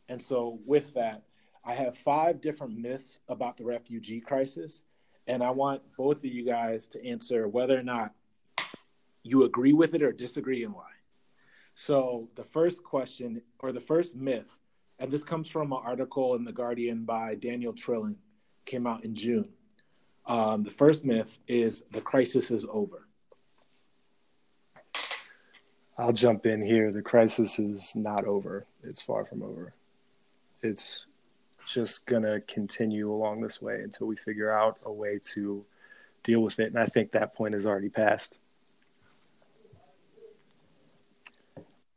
and 0.10 0.22
so, 0.22 0.60
with 0.66 0.94
that, 0.96 1.24
I 1.64 1.74
have 1.74 1.98
five 1.98 2.42
different 2.42 2.78
myths 2.78 3.20
about 3.28 3.58
the 3.58 3.64
refugee 3.64 4.20
crisis 4.20 4.84
and 5.28 5.44
I 5.44 5.52
want 5.52 5.82
both 5.98 6.18
of 6.18 6.26
you 6.26 6.46
guys 6.46 6.88
to 6.90 7.06
answer 7.06 7.48
whether 7.48 7.78
or 7.78 7.84
not 7.84 8.14
you 9.24 9.44
agree 9.44 9.74
with 9.74 9.94
it 9.94 10.02
or 10.02 10.12
disagree 10.12 10.64
and 10.64 10.74
why. 10.74 10.90
So, 11.74 12.30
the 12.36 12.44
first 12.44 12.84
question 12.84 13.42
or 13.60 13.72
the 13.72 13.80
first 13.80 14.16
myth, 14.16 14.58
and 15.00 15.12
this 15.12 15.24
comes 15.24 15.48
from 15.48 15.72
an 15.72 15.80
article 15.84 16.36
in 16.36 16.44
The 16.44 16.52
Guardian 16.52 17.06
by 17.06 17.36
Daniel 17.36 17.74
Trilling, 17.74 18.18
came 18.65 18.88
out 18.88 19.04
in 19.04 19.15
June. 19.15 19.50
Um, 20.26 20.63
the 20.63 20.71
first 20.71 21.04
myth 21.04 21.39
is 21.47 21.84
the 21.91 22.02
crisis 22.02 22.52
is 22.52 22.65
over. 22.69 23.08
I'll 25.97 26.13
jump 26.13 26.45
in 26.45 26.62
here. 26.65 26.91
The 26.91 27.02
crisis 27.02 27.60
is 27.60 27.95
not 27.95 28.26
over. 28.26 28.65
It's 28.84 29.02
far 29.02 29.26
from 29.26 29.43
over. 29.43 29.74
It's 30.63 31.08
just 31.65 32.08
going 32.08 32.24
to 32.24 32.41
continue 32.47 33.12
along 33.12 33.41
this 33.41 33.62
way 33.62 33.82
until 33.84 34.08
we 34.08 34.15
figure 34.15 34.52
out 34.52 34.80
a 34.86 34.91
way 34.91 35.19
to 35.34 35.63
deal 36.24 36.41
with 36.41 36.60
it. 36.60 36.67
And 36.67 36.80
I 36.80 36.86
think 36.86 37.12
that 37.12 37.36
point 37.36 37.56
is 37.56 37.65
already 37.65 37.89
passed. 37.89 38.39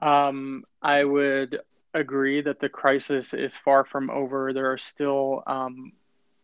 Um, 0.00 0.64
I 0.82 1.04
would 1.04 1.60
agree 1.94 2.42
that 2.42 2.60
the 2.60 2.68
crisis 2.68 3.32
is 3.32 3.56
far 3.56 3.84
from 3.84 4.10
over. 4.10 4.52
There 4.52 4.70
are 4.70 4.78
still 4.78 5.42
um, 5.46 5.92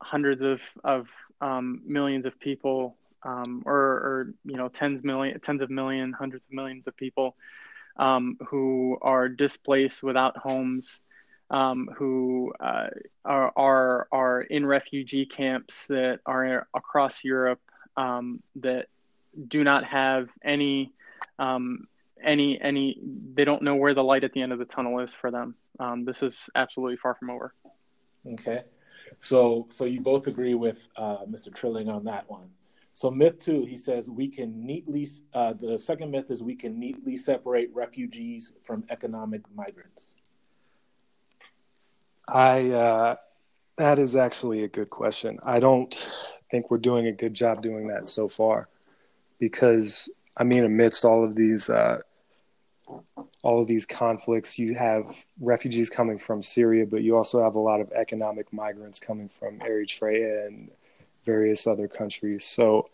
hundreds 0.03 0.43
of, 0.43 0.63
of 0.85 1.09
um, 1.41 1.83
millions 1.85 2.27
of 2.27 2.39
people, 2.39 2.97
um, 3.23 3.63
or, 3.67 3.75
or, 3.75 4.35
you 4.45 4.57
know, 4.57 4.69
tens 4.69 5.05
million, 5.05 5.39
tens 5.41 5.63
of 5.63 5.71
million, 5.71 6.13
hundreds 6.13 6.47
of 6.47 6.53
millions 6.53 6.87
of 6.87 6.97
people 6.97 7.37
um, 7.97 8.39
who 8.49 8.99
are 9.03 9.29
displaced 9.29 10.03
without 10.03 10.37
homes 10.37 11.01
um, 11.51 11.89
who 11.97 12.53
uh, 12.61 12.89
are, 13.25 13.53
are, 13.57 14.09
are 14.13 14.41
in 14.43 14.65
refugee 14.65 15.27
camps 15.27 15.87
that 15.89 16.21
are 16.25 16.69
across 16.75 17.25
Europe 17.25 17.61
um, 17.97 18.43
that 18.57 18.87
do 19.49 19.65
not 19.65 19.85
have 19.85 20.29
any 20.45 20.93
um, 21.39 21.87
any 22.23 22.61
any 22.61 22.99
they 23.35 23.45
don't 23.45 23.63
know 23.63 23.75
where 23.75 23.95
the 23.95 24.05
light 24.05 24.25
at 24.25 24.33
the 24.33 24.43
end 24.43 24.53
of 24.53 24.59
the 24.59 24.65
tunnel 24.65 25.01
is 25.01 25.13
for 25.13 25.31
them. 25.31 25.55
This 26.05 26.23
is 26.23 26.51
absolutely 26.55 26.97
far 26.99 27.15
from 27.15 27.31
over. 27.31 27.55
Okay, 28.27 28.63
so 29.21 29.67
so 29.69 29.85
you 29.85 30.01
both 30.01 30.27
agree 30.27 30.55
with 30.55 30.89
uh, 30.97 31.19
Mr. 31.29 31.55
Trilling 31.55 31.89
on 31.89 32.05
that 32.05 32.29
one. 32.29 32.49
So 32.95 33.11
myth 33.11 33.39
two, 33.39 33.67
he 33.67 33.77
says 33.77 34.11
we 34.11 34.29
can 34.29 34.67
neatly. 34.67 35.09
Uh, 35.33 35.53
the 35.53 35.79
second 35.79 36.11
myth 36.11 36.31
is 36.31 36.43
we 36.43 36.57
can 36.57 36.81
neatly 36.81 37.17
separate 37.17 37.71
refugees 37.73 38.53
from 38.63 38.85
economic 38.89 39.43
migrants. 39.55 40.15
I 42.27 42.71
uh, 42.71 43.17
that 43.77 43.99
is 43.99 44.17
actually 44.17 44.65
a 44.65 44.69
good 44.69 44.89
question. 44.89 45.39
I 45.45 45.61
don't 45.61 45.95
think 46.51 46.71
we're 46.71 46.79
doing 46.79 47.07
a 47.07 47.13
good 47.13 47.35
job 47.35 47.63
doing 47.63 47.89
that 47.89 48.09
so 48.09 48.27
far, 48.27 48.69
because 49.39 50.09
I 50.35 50.45
mean, 50.45 50.65
amidst 50.65 51.05
all 51.05 51.23
of 51.25 51.35
these 51.35 51.69
uh, 51.69 52.01
all 53.43 53.63
of 53.63 53.67
these 53.67 53.87
conflicts, 53.87 54.59
you 54.59 54.75
have 54.75 55.15
refugees 55.41 55.89
coming 55.89 56.19
from 56.19 56.43
Syria, 56.43 56.85
but 56.87 57.03
you 57.03 57.17
also 57.17 57.43
have 57.43 57.55
a 57.55 57.61
lot 57.61 57.81
of 57.81 57.91
economic 57.93 58.53
migrants 58.53 58.99
coming 58.99 59.29
from 59.29 59.59
Eritrea 59.61 60.47
and 60.47 60.71
various 61.25 61.67
other 61.67 61.89
countries. 61.89 62.45
So, 62.45 62.91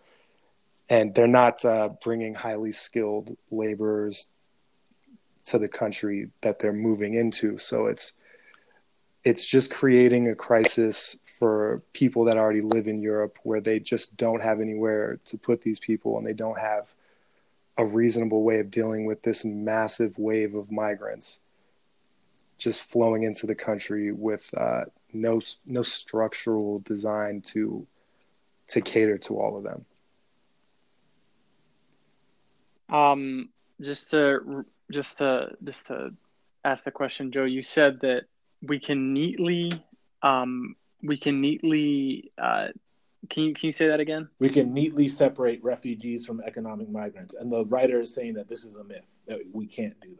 and 0.88 1.14
they're 1.14 1.26
not 1.26 1.64
uh, 1.64 1.90
bringing 2.02 2.34
highly 2.34 2.70
skilled 2.70 3.36
laborers 3.50 4.28
to 5.46 5.58
the 5.58 5.68
country 5.68 6.28
that 6.42 6.58
they're 6.58 6.72
moving 6.72 7.14
into. 7.14 7.58
So 7.58 7.86
it's 7.86 8.12
it's 9.24 9.44
just 9.44 9.74
creating 9.74 10.28
a 10.28 10.36
crisis 10.36 11.18
for 11.24 11.82
people 11.92 12.24
that 12.26 12.36
already 12.36 12.60
live 12.60 12.86
in 12.86 13.02
Europe 13.02 13.36
where 13.42 13.60
they 13.60 13.80
just 13.80 14.16
don't 14.16 14.40
have 14.40 14.60
anywhere 14.60 15.18
to 15.24 15.36
put 15.36 15.60
these 15.62 15.80
people 15.80 16.16
and 16.16 16.24
they 16.24 16.32
don't 16.32 16.58
have 16.60 16.86
a 17.78 17.84
reasonable 17.84 18.42
way 18.42 18.58
of 18.60 18.70
dealing 18.70 19.04
with 19.04 19.22
this 19.22 19.44
massive 19.44 20.18
wave 20.18 20.54
of 20.54 20.70
migrants 20.70 21.40
just 22.58 22.82
flowing 22.82 23.22
into 23.22 23.46
the 23.46 23.54
country 23.54 24.12
with 24.12 24.48
uh, 24.56 24.84
no 25.12 25.40
no 25.66 25.82
structural 25.82 26.78
design 26.80 27.40
to 27.40 27.86
to 28.68 28.80
cater 28.80 29.18
to 29.18 29.38
all 29.38 29.56
of 29.56 29.64
them. 29.64 29.84
Um, 32.88 33.48
just 33.80 34.10
to 34.10 34.64
just 34.90 35.18
to 35.18 35.50
just 35.64 35.86
to 35.88 36.14
ask 36.64 36.84
the 36.84 36.90
question, 36.90 37.32
Joe, 37.32 37.44
you 37.44 37.62
said 37.62 38.00
that 38.00 38.24
we 38.62 38.78
can 38.78 39.12
neatly 39.12 39.72
um, 40.22 40.76
we 41.02 41.18
can 41.18 41.40
neatly 41.40 42.32
uh, 42.38 42.68
can 43.28 43.44
you 43.44 43.54
can 43.54 43.66
you 43.66 43.72
say 43.72 43.88
that 43.88 44.00
again? 44.00 44.28
We 44.38 44.48
can 44.48 44.72
neatly 44.72 45.08
separate 45.08 45.62
refugees 45.62 46.26
from 46.26 46.40
economic 46.40 46.88
migrants, 46.88 47.34
and 47.34 47.52
the 47.52 47.64
writer 47.64 48.00
is 48.00 48.14
saying 48.14 48.34
that 48.34 48.48
this 48.48 48.64
is 48.64 48.76
a 48.76 48.84
myth 48.84 49.20
that 49.26 49.40
we 49.52 49.66
can't 49.66 49.98
do 50.00 50.16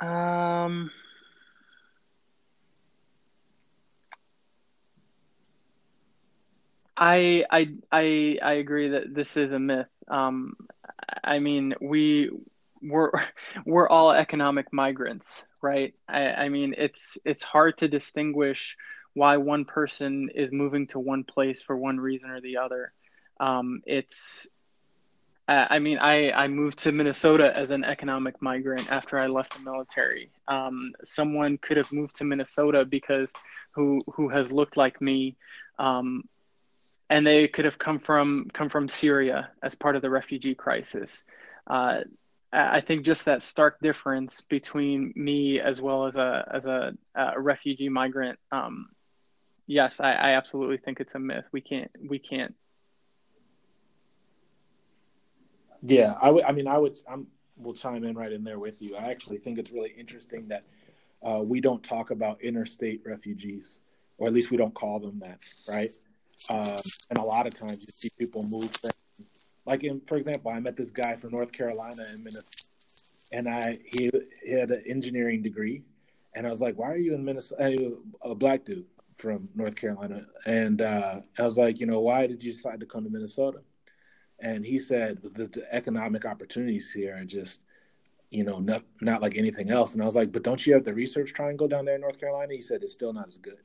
that. 0.00 0.06
Um. 0.06 0.90
I 6.96 7.44
I 7.50 7.68
I 7.90 8.38
I 8.42 8.52
agree 8.54 8.90
that 8.90 9.14
this 9.14 9.36
is 9.36 9.52
a 9.52 9.58
myth. 9.58 9.88
Um, 10.08 10.54
I 11.24 11.38
mean, 11.40 11.74
we 11.80 12.30
we're 12.82 13.10
we're 13.66 13.88
all 13.88 14.12
economic 14.12 14.72
migrants, 14.72 15.44
right? 15.60 15.94
I, 16.08 16.26
I 16.28 16.48
mean, 16.48 16.74
it's 16.76 17.18
it's 17.24 17.42
hard 17.42 17.78
to 17.78 17.88
distinguish 17.88 18.76
why 19.14 19.36
one 19.36 19.64
person 19.64 20.30
is 20.34 20.52
moving 20.52 20.86
to 20.88 20.98
one 20.98 21.24
place 21.24 21.62
for 21.62 21.76
one 21.76 21.98
reason 22.00 22.30
or 22.30 22.40
the 22.40 22.56
other. 22.58 22.92
Um, 23.40 23.82
it's 23.86 24.46
I 25.48 25.80
mean, 25.80 25.98
I, 25.98 26.30
I 26.30 26.48
moved 26.48 26.78
to 26.80 26.92
Minnesota 26.92 27.52
as 27.56 27.70
an 27.70 27.84
economic 27.84 28.40
migrant 28.40 28.90
after 28.90 29.18
I 29.18 29.26
left 29.26 29.54
the 29.54 29.62
military. 29.62 30.30
Um, 30.48 30.92
someone 31.04 31.58
could 31.58 31.76
have 31.76 31.92
moved 31.92 32.16
to 32.16 32.24
Minnesota 32.24 32.84
because 32.84 33.32
who 33.72 34.02
who 34.14 34.28
has 34.28 34.52
looked 34.52 34.76
like 34.76 35.00
me, 35.00 35.36
um, 35.78 36.24
and 37.10 37.26
they 37.26 37.48
could 37.48 37.64
have 37.64 37.78
come 37.78 37.98
from 37.98 38.48
come 38.52 38.68
from 38.68 38.88
Syria 38.88 39.50
as 39.62 39.74
part 39.74 39.96
of 39.96 40.02
the 40.02 40.10
refugee 40.10 40.54
crisis. 40.54 41.24
Uh, 41.66 42.00
I 42.52 42.80
think 42.80 43.04
just 43.04 43.24
that 43.24 43.42
stark 43.42 43.80
difference 43.80 44.42
between 44.42 45.12
me 45.16 45.58
as 45.58 45.80
well 45.80 46.06
as 46.06 46.16
a 46.16 46.48
as 46.52 46.66
a, 46.66 46.92
a 47.14 47.40
refugee 47.40 47.88
migrant. 47.88 48.38
Um, 48.52 48.88
yes, 49.66 50.00
I, 50.00 50.12
I 50.12 50.30
absolutely 50.32 50.78
think 50.78 51.00
it's 51.00 51.14
a 51.14 51.18
myth. 51.18 51.44
We 51.52 51.60
can't 51.60 51.90
we 52.08 52.18
can't 52.18 52.54
Yeah, 55.82 56.14
I 56.20 56.30
would. 56.30 56.44
I 56.44 56.52
mean, 56.52 56.68
I 56.68 56.78
would. 56.78 56.98
I'm. 57.10 57.26
We'll 57.56 57.74
chime 57.74 58.04
in 58.04 58.16
right 58.16 58.32
in 58.32 58.44
there 58.44 58.58
with 58.58 58.80
you. 58.80 58.96
I 58.96 59.10
actually 59.10 59.38
think 59.38 59.58
it's 59.58 59.72
really 59.72 59.92
interesting 59.98 60.48
that 60.48 60.64
uh, 61.22 61.42
we 61.44 61.60
don't 61.60 61.82
talk 61.82 62.10
about 62.10 62.40
interstate 62.40 63.02
refugees, 63.04 63.78
or 64.16 64.26
at 64.26 64.32
least 64.32 64.50
we 64.50 64.56
don't 64.56 64.74
call 64.74 64.98
them 65.00 65.20
that, 65.20 65.38
right? 65.68 65.90
Um, 66.48 66.80
and 67.10 67.18
a 67.18 67.22
lot 67.22 67.46
of 67.46 67.54
times 67.54 67.80
you 67.80 67.88
see 67.88 68.08
people 68.18 68.44
move 68.48 68.70
from, 68.70 68.90
like 69.66 69.84
in, 69.84 70.00
for 70.06 70.16
example, 70.16 70.50
I 70.50 70.60
met 70.60 70.76
this 70.76 70.90
guy 70.90 71.14
from 71.16 71.32
North 71.32 71.52
Carolina 71.52 72.02
in 72.16 72.24
Minnesota, 72.24 72.46
and 73.32 73.48
I 73.48 73.76
he, 73.84 74.10
he 74.44 74.52
had 74.52 74.70
an 74.70 74.82
engineering 74.86 75.42
degree, 75.42 75.82
and 76.34 76.46
I 76.46 76.50
was 76.50 76.60
like, 76.60 76.78
"Why 76.78 76.90
are 76.90 76.96
you 76.96 77.14
in 77.14 77.24
Minnesota?" 77.24 77.70
He 77.70 77.84
was 77.84 77.94
a 78.22 78.34
black 78.34 78.64
dude 78.64 78.86
from 79.22 79.48
North 79.54 79.76
Carolina, 79.76 80.26
and 80.44 80.82
uh, 80.82 81.20
I 81.38 81.42
was 81.42 81.56
like, 81.56 81.80
"You 81.80 81.86
know, 81.86 82.00
why 82.00 82.26
did 82.26 82.42
you 82.42 82.52
decide 82.52 82.80
to 82.80 82.86
come 82.86 83.04
to 83.04 83.10
Minnesota?" 83.10 83.60
and 84.42 84.66
he 84.66 84.78
said 84.78 85.22
the, 85.22 85.46
the 85.46 85.74
economic 85.74 86.24
opportunities 86.26 86.90
here 86.90 87.16
are 87.16 87.24
just 87.24 87.62
you 88.30 88.44
know 88.44 88.58
not 88.58 88.82
not 89.00 89.22
like 89.22 89.36
anything 89.36 89.70
else. 89.70 89.94
And 89.94 90.02
i 90.02 90.06
was 90.06 90.16
like 90.16 90.32
but 90.32 90.42
don't 90.42 90.66
you 90.66 90.74
have 90.74 90.84
the 90.84 90.92
research 90.92 91.32
triangle 91.32 91.68
down 91.68 91.84
there 91.84 91.94
in 91.94 92.00
north 92.00 92.20
carolina? 92.20 92.52
He 92.52 92.60
said 92.60 92.82
it's 92.82 92.92
still 92.92 93.12
not 93.12 93.28
as 93.28 93.38
good. 93.38 93.58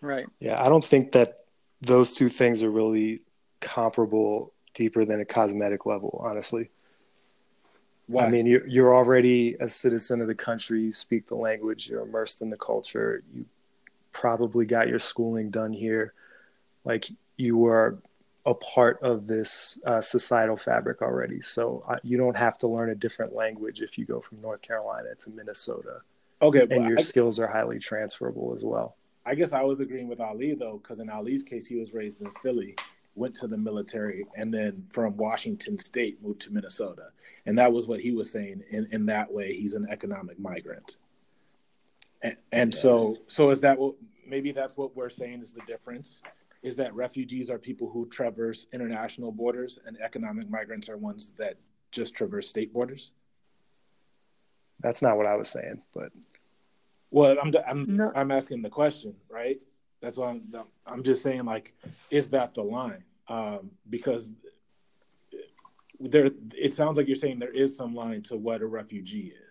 Right. 0.00 0.26
Yeah 0.38 0.60
i 0.60 0.64
don't 0.64 0.84
think 0.84 1.12
that 1.12 1.46
those 1.80 2.12
two 2.12 2.28
things 2.28 2.62
are 2.62 2.70
really 2.70 3.22
comparable 3.60 4.52
deeper 4.74 5.04
than 5.04 5.20
a 5.20 5.24
cosmetic 5.24 5.86
level 5.86 6.20
honestly. 6.24 6.70
Why? 8.06 8.26
i 8.26 8.30
mean 8.30 8.46
you're, 8.46 8.66
you're 8.66 8.94
already 8.94 9.54
a 9.60 9.68
citizen 9.68 10.20
of 10.20 10.26
the 10.26 10.34
country 10.34 10.82
you 10.82 10.92
speak 10.92 11.26
the 11.28 11.36
language 11.36 11.88
you're 11.88 12.02
immersed 12.02 12.42
in 12.42 12.50
the 12.50 12.56
culture 12.56 13.22
you 13.32 13.46
probably 14.12 14.66
got 14.66 14.88
your 14.88 14.98
schooling 14.98 15.50
done 15.50 15.72
here 15.72 16.14
like 16.84 17.08
you 17.36 17.66
are 17.66 17.98
a 18.44 18.54
part 18.54 19.00
of 19.02 19.26
this 19.26 19.78
uh, 19.86 20.00
societal 20.00 20.56
fabric 20.56 21.00
already. 21.00 21.40
So 21.40 21.84
uh, 21.88 21.96
you 22.02 22.16
don't 22.16 22.36
have 22.36 22.58
to 22.58 22.66
learn 22.66 22.90
a 22.90 22.94
different 22.94 23.34
language 23.34 23.80
if 23.80 23.96
you 23.96 24.04
go 24.04 24.20
from 24.20 24.40
North 24.40 24.62
Carolina 24.62 25.14
to 25.20 25.30
Minnesota. 25.30 26.00
Okay, 26.40 26.66
and 26.70 26.88
your 26.88 26.98
I, 26.98 27.02
skills 27.02 27.38
are 27.38 27.46
highly 27.46 27.78
transferable 27.78 28.52
as 28.56 28.64
well. 28.64 28.96
I 29.24 29.36
guess 29.36 29.52
I 29.52 29.62
was 29.62 29.78
agreeing 29.78 30.08
with 30.08 30.20
Ali 30.20 30.54
though, 30.54 30.80
because 30.82 30.98
in 30.98 31.08
Ali's 31.08 31.44
case, 31.44 31.66
he 31.66 31.76
was 31.76 31.94
raised 31.94 32.20
in 32.20 32.32
Philly, 32.42 32.74
went 33.14 33.36
to 33.36 33.46
the 33.46 33.56
military, 33.56 34.26
and 34.36 34.52
then 34.52 34.86
from 34.90 35.16
Washington 35.16 35.78
State 35.78 36.20
moved 36.20 36.40
to 36.42 36.52
Minnesota, 36.52 37.10
and 37.46 37.56
that 37.58 37.72
was 37.72 37.86
what 37.86 38.00
he 38.00 38.10
was 38.10 38.32
saying. 38.32 38.64
In 38.70 38.88
in 38.90 39.06
that 39.06 39.32
way, 39.32 39.54
he's 39.54 39.74
an 39.74 39.86
economic 39.88 40.40
migrant. 40.40 40.96
And, 42.22 42.36
and 42.52 42.74
yeah. 42.74 42.80
so, 42.80 43.16
so 43.28 43.50
is 43.50 43.60
that 43.60 43.78
what? 43.78 43.94
Maybe 44.26 44.52
that's 44.52 44.76
what 44.76 44.96
we're 44.96 45.10
saying 45.10 45.40
is 45.40 45.52
the 45.52 45.62
difference 45.66 46.22
is 46.62 46.76
that 46.76 46.94
refugees 46.94 47.50
are 47.50 47.58
people 47.58 47.90
who 47.90 48.06
traverse 48.08 48.66
international 48.72 49.32
borders 49.32 49.78
and 49.84 50.00
economic 50.00 50.48
migrants 50.48 50.88
are 50.88 50.96
ones 50.96 51.32
that 51.36 51.56
just 51.90 52.14
traverse 52.14 52.48
state 52.48 52.72
borders? 52.72 53.10
That's 54.80 55.02
not 55.02 55.16
what 55.16 55.26
I 55.26 55.36
was 55.36 55.48
saying, 55.48 55.82
but 55.92 56.12
well, 57.10 57.36
I'm 57.42 57.52
I'm 57.66 57.96
no. 57.96 58.12
I'm 58.14 58.30
asking 58.30 58.62
the 58.62 58.70
question, 58.70 59.14
right? 59.28 59.60
That's 60.00 60.16
why 60.16 60.30
I'm 60.30 60.42
I'm 60.86 61.02
just 61.02 61.22
saying 61.22 61.44
like, 61.44 61.74
is 62.10 62.30
that 62.30 62.54
the 62.54 62.62
line? 62.62 63.04
Um, 63.28 63.70
because 63.88 64.30
there, 66.00 66.30
it 66.56 66.74
sounds 66.74 66.96
like 66.96 67.06
you're 67.06 67.16
saying 67.16 67.38
there 67.38 67.52
is 67.52 67.76
some 67.76 67.94
line 67.94 68.22
to 68.24 68.36
what 68.36 68.62
a 68.62 68.66
refugee 68.66 69.32
is. 69.36 69.41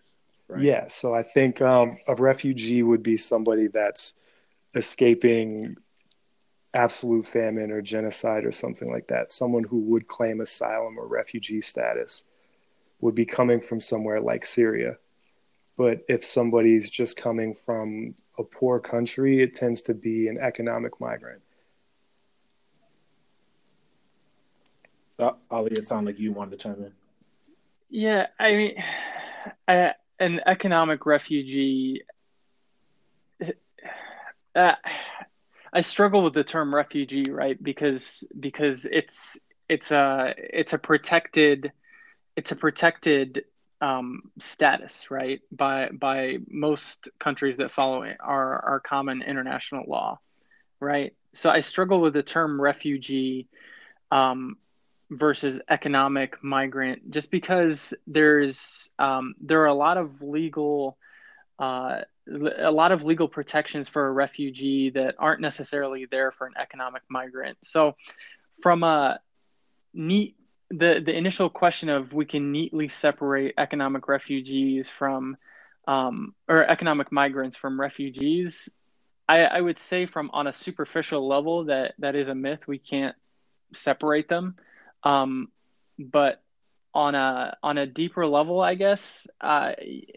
Right? 0.52 0.62
Yeah. 0.62 0.88
So 0.88 1.16
I 1.16 1.24
think 1.24 1.62
um, 1.62 1.98
a 2.08 2.16
refugee 2.16 2.84
would 2.84 3.02
be 3.02 3.18
somebody 3.18 3.68
that's 3.68 4.16
escaping 4.76 5.78
absolute 6.74 7.26
famine 7.26 7.72
or 7.72 7.82
genocide 7.82 8.46
or 8.46 8.52
something 8.52 8.92
like 8.92 9.08
that, 9.08 9.32
someone 9.32 9.64
who 9.64 9.80
would 9.80 10.08
claim 10.08 10.42
asylum 10.42 10.98
or 10.98 11.08
refugee 11.08 11.62
status 11.62 12.24
would 13.02 13.16
be 13.16 13.26
coming 13.26 13.60
from 13.60 13.80
somewhere 13.80 14.22
like 14.22 14.46
Syria. 14.46 14.98
But 15.78 16.04
if 16.08 16.24
somebody's 16.24 16.90
just 16.90 17.18
coming 17.18 17.56
from 17.56 18.16
a 18.38 18.44
poor 18.44 18.80
country, 18.80 19.42
it 19.42 19.54
tends 19.54 19.82
to 19.84 19.94
be 19.94 20.28
an 20.28 20.38
economic 20.38 21.00
migrant. 21.00 21.42
Uh, 25.18 25.32
Ali, 25.50 25.72
it 25.72 25.86
sounded 25.86 26.12
like 26.12 26.20
you 26.20 26.32
wanted 26.32 26.52
to 26.52 26.58
chime 26.58 26.84
in. 26.84 26.92
Yeah, 27.90 28.28
I 28.40 28.52
mean, 28.56 28.84
I, 29.68 29.94
an 30.22 30.40
economic 30.46 31.06
refugee. 31.06 32.04
Uh, 34.56 34.74
I 35.74 35.82
struggle 35.82 36.24
with 36.24 36.34
the 36.34 36.44
term 36.44 36.74
refugee, 36.74 37.32
right? 37.32 37.62
Because 37.62 38.24
because 38.40 38.86
it's 38.86 39.38
it's 39.68 39.92
a 39.92 40.34
it's 40.38 40.74
a 40.74 40.78
protected 40.78 41.72
it's 42.36 42.52
a 42.52 42.56
protected 42.56 43.46
um, 43.82 44.22
status, 44.40 45.10
right? 45.10 45.42
By 45.52 45.90
by 45.90 46.38
most 46.48 47.10
countries 47.20 47.58
that 47.58 47.72
follow 47.72 48.04
our 48.20 48.66
our 48.66 48.80
common 48.80 49.24
international 49.24 49.86
law, 49.88 50.20
right? 50.80 51.16
So 51.34 51.50
I 51.50 51.62
struggle 51.62 52.00
with 52.00 52.14
the 52.14 52.24
term 52.24 52.62
refugee 52.62 53.48
um, 54.12 54.58
versus 55.12 55.60
economic 55.70 56.42
migrant, 56.42 57.12
just 57.12 57.30
because 57.30 57.94
there's 58.08 58.90
um, 58.98 59.36
there 59.40 59.62
are 59.62 59.68
a 59.68 59.74
lot 59.74 59.98
of 59.98 60.22
legal 60.24 60.98
uh, 61.60 62.02
a 62.28 62.72
lot 62.72 62.92
of 62.92 63.04
legal 63.04 63.28
protections 63.28 63.90
for 63.90 64.08
a 64.08 64.12
refugee 64.12 64.90
that 64.92 65.16
aren't 65.20 65.42
necessarily 65.42 66.08
there 66.10 66.32
for 66.32 66.48
an 66.48 66.54
economic 66.60 67.04
migrant. 67.10 67.58
So, 67.62 67.96
from 68.62 68.84
a 68.84 69.20
neat 69.94 70.38
the 70.70 71.02
the 71.06 71.16
initial 71.16 71.50
question 71.50 71.90
of 71.90 72.14
we 72.14 72.26
can 72.26 72.52
neatly 72.52 72.88
separate 72.88 73.56
economic 73.58 74.08
refugees 74.08 74.90
from 74.90 75.38
um, 75.88 76.34
or 76.48 76.64
economic 76.64 77.12
migrants 77.12 77.58
from 77.58 77.80
refugees, 77.80 78.70
I, 79.28 79.42
I 79.42 79.62
would 79.62 79.80
say 79.80 80.06
from 80.06 80.30
on 80.32 80.48
a 80.48 80.54
superficial 80.54 81.28
level 81.28 81.66
that 81.66 81.96
that 82.00 82.16
is 82.16 82.30
a 82.30 82.36
myth. 82.36 82.68
We 82.68 82.78
can't 82.78 83.16
separate 83.74 84.30
them, 84.30 84.56
um, 85.04 85.50
but 85.98 86.42
on 86.94 87.16
a 87.16 87.58
on 87.64 87.78
a 87.78 87.88
deeper 87.88 88.26
level, 88.28 88.60
I 88.60 88.76
guess 88.76 89.28
uh, 89.40 89.74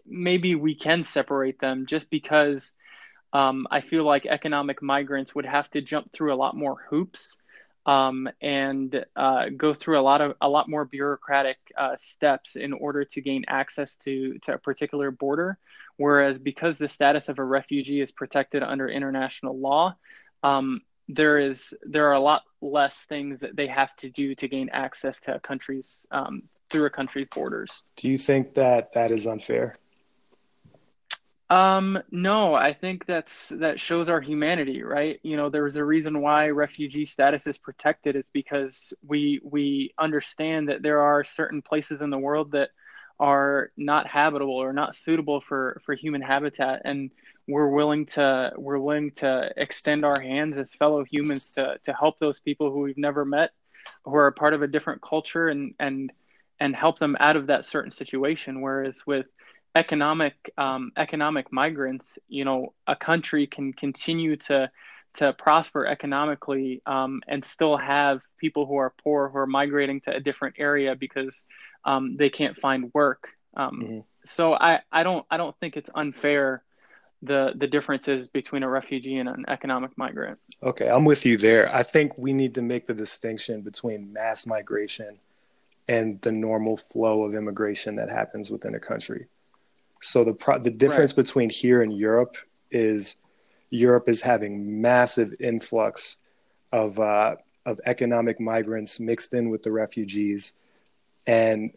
maybe 0.07 0.55
we 0.55 0.75
can 0.75 1.05
separate 1.05 1.61
them 1.61 1.87
just 1.87 2.11
because 2.11 2.75
um, 3.33 3.67
I 3.71 3.81
feel 3.81 4.05
like 4.05 4.27
economic 4.27 4.83
migrants 4.83 5.35
would 5.35 5.47
have 5.47 5.71
to 5.73 5.81
jump 5.81 6.13
through 6.13 6.33
a 6.33 6.37
lot 6.37 6.57
more 6.57 6.77
hoops 6.89 7.37
um, 7.87 8.29
and 8.41 9.05
uh, 9.17 9.47
go 9.57 9.75
through 9.75 9.99
a 9.99 10.03
lot 10.03 10.21
of 10.21 10.35
a 10.41 10.49
lot 10.49 10.69
more 10.69 10.85
bureaucratic 10.85 11.59
uh, 11.77 11.97
steps 11.97 12.57
in 12.57 12.73
order 12.73 13.05
to 13.05 13.21
gain 13.21 13.45
access 13.49 13.97
to 13.97 14.39
to 14.41 14.55
a 14.55 14.59
particular 14.59 15.11
border. 15.11 15.59
Whereas 15.97 16.39
because 16.39 16.79
the 16.79 16.89
status 16.89 17.29
of 17.29 17.39
a 17.39 17.45
refugee 17.45 18.01
is 18.01 18.11
protected 18.11 18.63
under 18.63 18.89
international 18.89 19.59
law, 19.59 19.97
um, 20.43 20.81
there 21.09 21.39
is 21.39 21.75
there 21.83 22.09
are 22.09 22.15
a 22.15 22.21
lot 22.21 22.43
less 22.61 22.97
things 23.09 23.41
that 23.41 23.57
they 23.57 23.67
have 23.67 23.95
to 23.97 24.11
do 24.11 24.35
to 24.35 24.49
gain 24.49 24.71
access 24.73 25.21
to 25.21 25.35
a 25.35 25.41
country's 25.41 26.07
um, 26.11 26.45
through 26.71 26.87
a 26.87 26.91
country's 26.91 27.29
borders. 27.33 27.83
Do 27.97 28.09
you 28.09 28.19
think 28.19 28.55
that 28.55 28.93
that 28.95 29.11
is 29.11 29.27
unfair? 29.27 29.77
Um, 31.51 32.03
no, 32.11 32.55
I 32.55 32.73
think 32.73 33.05
that's 33.05 33.49
that 33.51 33.79
shows 33.79 34.09
our 34.09 34.21
humanity, 34.21 34.83
right? 34.83 35.21
You 35.23 35.37
know, 35.37 35.51
there's 35.51 35.77
a 35.77 35.85
reason 35.85 36.21
why 36.23 36.49
refugee 36.49 37.05
status 37.05 37.47
is 37.47 37.59
protected. 37.59 38.17
It's 38.17 38.31
because 38.31 38.95
we 39.07 39.41
we 39.45 39.93
understand 39.99 40.71
that 40.71 40.83
there 40.83 41.01
are 41.01 41.23
certain 41.23 41.61
places 41.61 42.01
in 42.01 42.11
the 42.11 42.19
world 42.19 42.53
that 42.53 42.71
are 43.21 43.71
not 43.77 44.07
habitable 44.07 44.55
or 44.55 44.73
not 44.73 44.95
suitable 44.95 45.43
for 45.43 45.81
for 45.85 45.95
human 45.95 46.23
habitat, 46.23 46.83
and 46.85 47.11
we're 47.47 47.69
willing 47.69 48.07
to 48.07 48.53
we're 48.57 48.79
willing 48.79 49.11
to 49.13 49.51
extend 49.57 50.05
our 50.05 50.21
hands 50.21 50.57
as 50.57 50.71
fellow 50.71 51.05
humans 51.05 51.51
to 51.51 51.79
to 51.85 51.93
help 51.93 52.19
those 52.19 52.41
people 52.41 52.71
who 52.71 52.81
we've 52.81 52.99
never 52.99 53.25
met, 53.25 53.51
who 54.05 54.15
are 54.15 54.27
a 54.27 54.33
part 54.33 54.55
of 54.55 54.63
a 54.63 54.67
different 54.67 55.03
culture, 55.03 55.49
and 55.49 55.75
and 55.79 56.13
and 56.61 56.75
help 56.75 56.99
them 56.99 57.17
out 57.21 57.37
of 57.37 57.49
that 57.49 57.65
certain 57.65 57.91
situation. 57.91 58.61
Whereas 58.61 59.07
with 59.07 59.27
economic 59.75 60.35
um, 60.57 60.93
economic 60.97 61.53
migrants, 61.53 62.19
you 62.29 62.45
know, 62.45 62.73
a 62.87 62.97
country 62.97 63.47
can 63.47 63.73
continue 63.73 64.37
to 64.37 64.71
to 65.15 65.33
prosper 65.33 65.87
economically 65.87 66.83
um, 66.87 67.23
and 67.29 67.45
still 67.45 67.77
have 67.77 68.21
people 68.39 68.67
who 68.67 68.77
are 68.77 68.93
poor 69.03 69.29
who 69.29 69.39
are 69.39 69.47
migrating 69.47 70.01
to 70.03 70.15
a 70.15 70.21
different 70.21 70.57
area 70.59 70.95
because 70.97 71.45
um, 71.85 72.17
they 72.17 72.31
can't 72.31 72.57
find 72.57 72.91
work. 72.95 73.29
Um, 73.57 73.81
mm-hmm. 73.83 73.99
So 74.25 74.55
I, 74.55 74.81
I 74.91 75.03
don't 75.03 75.27
I 75.31 75.37
don't 75.37 75.57
think 75.61 75.77
it's 75.77 75.91
unfair 75.95 76.63
the 77.27 77.53
the 77.57 77.67
differences 77.67 78.29
between 78.29 78.63
a 78.63 78.69
refugee 78.69 79.19
and 79.19 79.29
an 79.29 79.45
economic 79.49 79.97
migrant. 79.97 80.39
Okay, 80.63 80.89
I'm 80.89 81.05
with 81.05 81.25
you 81.27 81.37
there. 81.37 81.75
I 81.75 81.83
think 81.83 82.17
we 82.19 82.33
need 82.33 82.55
to 82.55 82.63
make 82.63 82.87
the 82.87 82.95
distinction 82.95 83.63
between 83.63 84.13
mass 84.13 84.47
migration 84.47 85.19
and 85.89 86.21
the 86.23 86.33
normal 86.33 86.77
flow 86.77 87.25
of 87.25 87.35
immigration 87.35 87.97
that 87.97 88.09
happens 88.09 88.51
within 88.51 88.75
a 88.75 88.81
country. 88.81 89.27
So 90.01 90.25
the 90.25 90.35
pro- 90.35 90.59
the 90.59 90.71
difference 90.71 91.13
right. 91.13 91.25
between 91.25 91.51
here 91.51 91.83
and 91.83 91.97
Europe 91.97 92.37
is 92.71 93.17
Europe 93.71 94.09
is 94.09 94.21
having 94.21 94.81
massive 94.83 95.35
influx 95.41 96.19
of 96.73 97.01
uh, 97.01 97.37
of 97.67 97.81
economic 97.87 98.41
migrants 98.41 99.01
mixed 99.01 99.33
in 99.35 99.51
with 99.51 99.63
the 99.63 99.73
refugees, 99.73 100.53
and 101.27 101.73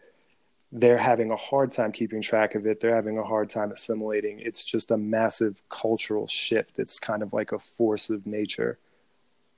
they're 0.71 0.97
having 0.97 1.31
a 1.31 1.35
hard 1.35 1.71
time 1.71 1.91
keeping 1.91 2.21
track 2.21 2.55
of 2.55 2.67
it. 2.67 2.81
They're 2.81 2.95
having 2.95 3.17
a 3.17 3.23
hard 3.23 3.49
time 3.49 3.71
assimilating. 3.71 4.39
It's 4.39 4.65
just 4.65 4.91
a 4.91 4.97
massive 4.97 5.61
cultural 5.69 6.27
shift. 6.27 6.77
It's 6.77 6.99
kind 6.99 7.23
of 7.23 7.33
like 7.33 7.51
a 7.51 7.59
force 7.59 8.09
of 8.09 8.27
nature. 8.27 8.77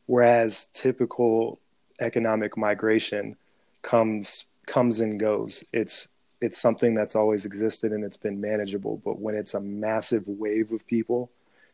Whereas 0.06 0.68
typical 0.74 1.60
economic 2.00 2.58
migration 2.58 3.36
comes 3.82 4.46
comes 4.66 5.00
and 5.00 5.20
goes. 5.20 5.64
It's 5.74 6.10
it's 6.42 6.58
something 6.58 6.94
that's 6.94 7.16
always 7.16 7.46
existed 7.46 7.92
and 7.92 8.04
it's 8.04 8.18
been 8.18 8.40
manageable. 8.40 9.02
But 9.04 9.20
when 9.20 9.36
it's 9.36 9.56
a 9.56 9.60
massive 9.60 10.28
wave 10.28 10.72
of 10.72 10.86
people 10.86 11.32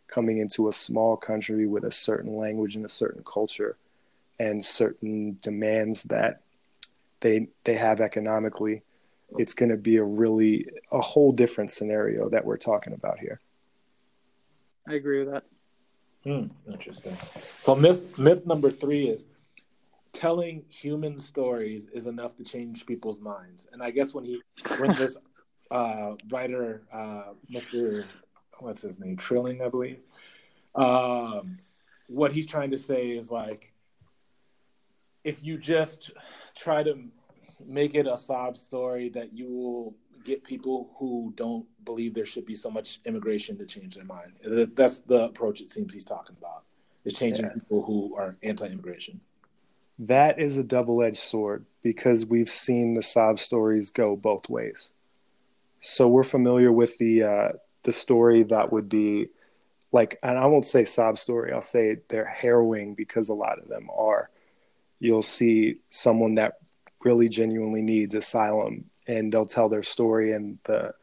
coming 0.07 0.37
into 0.37 0.69
a 0.69 0.73
small 0.73 1.17
country 1.17 1.67
with 1.67 1.83
a 1.83 1.91
certain 1.91 2.37
language 2.37 2.75
and 2.75 2.85
a 2.85 2.89
certain 2.89 3.23
culture 3.23 3.75
and 4.39 4.63
certain 4.63 5.37
demands 5.41 6.03
that 6.03 6.41
they 7.19 7.47
they 7.63 7.75
have 7.75 7.99
economically 7.99 8.81
it's 9.39 9.53
going 9.53 9.69
to 9.69 9.77
be 9.77 9.97
a 9.97 10.03
really 10.03 10.67
a 10.91 11.01
whole 11.01 11.31
different 11.31 11.71
scenario 11.71 12.29
that 12.29 12.45
we're 12.45 12.57
talking 12.57 12.93
about 12.93 13.19
here. 13.19 13.39
I 14.87 14.93
agree 14.93 15.19
with 15.23 15.33
that. 15.33 15.43
Hmm, 16.23 16.47
interesting. 16.71 17.15
So 17.61 17.75
myth 17.75 18.17
myth 18.17 18.45
number 18.45 18.71
three 18.71 19.07
is 19.09 19.27
telling 20.13 20.63
human 20.69 21.19
stories 21.19 21.87
is 21.93 22.07
enough 22.07 22.35
to 22.37 22.43
change 22.43 22.85
people's 22.85 23.19
minds. 23.19 23.67
And 23.71 23.83
i 23.83 23.91
guess 23.91 24.13
when 24.13 24.23
he 24.23 24.41
when 24.77 24.95
this 24.95 25.17
uh, 25.71 26.13
writer 26.31 26.83
uh, 26.91 27.33
mr 27.51 28.05
what's 28.59 28.81
his 28.81 28.99
name? 28.99 29.17
Trilling 29.17 29.61
i 29.61 29.69
believe. 29.69 29.99
Um, 30.73 31.59
what 32.07 32.31
he's 32.31 32.47
trying 32.47 32.71
to 32.71 32.77
say 32.77 33.09
is 33.09 33.29
like 33.29 33.71
if 35.23 35.43
you 35.43 35.57
just 35.57 36.11
try 36.55 36.83
to 36.83 37.03
make 37.65 37.95
it 37.95 38.07
a 38.07 38.17
sob 38.17 38.57
story 38.57 39.09
that 39.09 39.33
you 39.33 39.49
will 39.49 39.95
get 40.23 40.43
people 40.43 40.89
who 40.97 41.33
don't 41.35 41.65
believe 41.83 42.13
there 42.13 42.25
should 42.25 42.45
be 42.45 42.55
so 42.55 42.69
much 42.69 42.99
immigration 43.05 43.57
to 43.57 43.65
change 43.65 43.95
their 43.95 44.05
mind. 44.05 44.33
That's 44.75 44.99
the 45.01 45.25
approach 45.25 45.61
it 45.61 45.69
seems 45.69 45.93
he's 45.93 46.03
talking 46.03 46.35
about. 46.39 46.63
Is 47.05 47.13
changing 47.13 47.45
yeah. 47.45 47.53
people 47.53 47.83
who 47.83 48.15
are 48.15 48.35
anti-immigration. 48.41 49.21
That 49.99 50.39
is 50.39 50.57
a 50.57 50.63
double-edged 50.63 51.19
sword 51.19 51.65
because 51.83 52.25
we've 52.25 52.49
seen 52.49 52.95
the 52.95 53.03
sob 53.03 53.37
stories 53.37 53.91
go 53.91 54.15
both 54.15 54.49
ways. 54.49 54.91
So 55.81 56.07
we're 56.07 56.23
familiar 56.23 56.71
with 56.71 56.97
the 56.97 57.23
uh, 57.23 57.49
the 57.83 57.91
story 57.91 58.41
that 58.43 58.71
would 58.71 58.89
be 58.89 59.27
like, 59.91 60.17
and 60.23 60.37
I 60.37 60.47
won't 60.47 60.65
say 60.65 60.83
sob 60.83 61.19
story. 61.19 61.53
I'll 61.53 61.61
say 61.61 61.97
they're 62.09 62.25
harrowing 62.25 62.95
because 62.95 63.29
a 63.29 63.35
lot 63.35 63.59
of 63.59 63.67
them 63.67 63.87
are. 63.95 64.31
You'll 64.99 65.21
see 65.21 65.77
someone 65.91 66.35
that 66.35 66.53
really 67.05 67.29
genuinely 67.29 67.83
needs 67.83 68.15
asylum 68.15 68.83
and 69.07 69.31
they'll 69.31 69.45
tell 69.45 69.69
their 69.69 69.83
story 69.83 70.33
and 70.33 70.57
the 70.65 70.93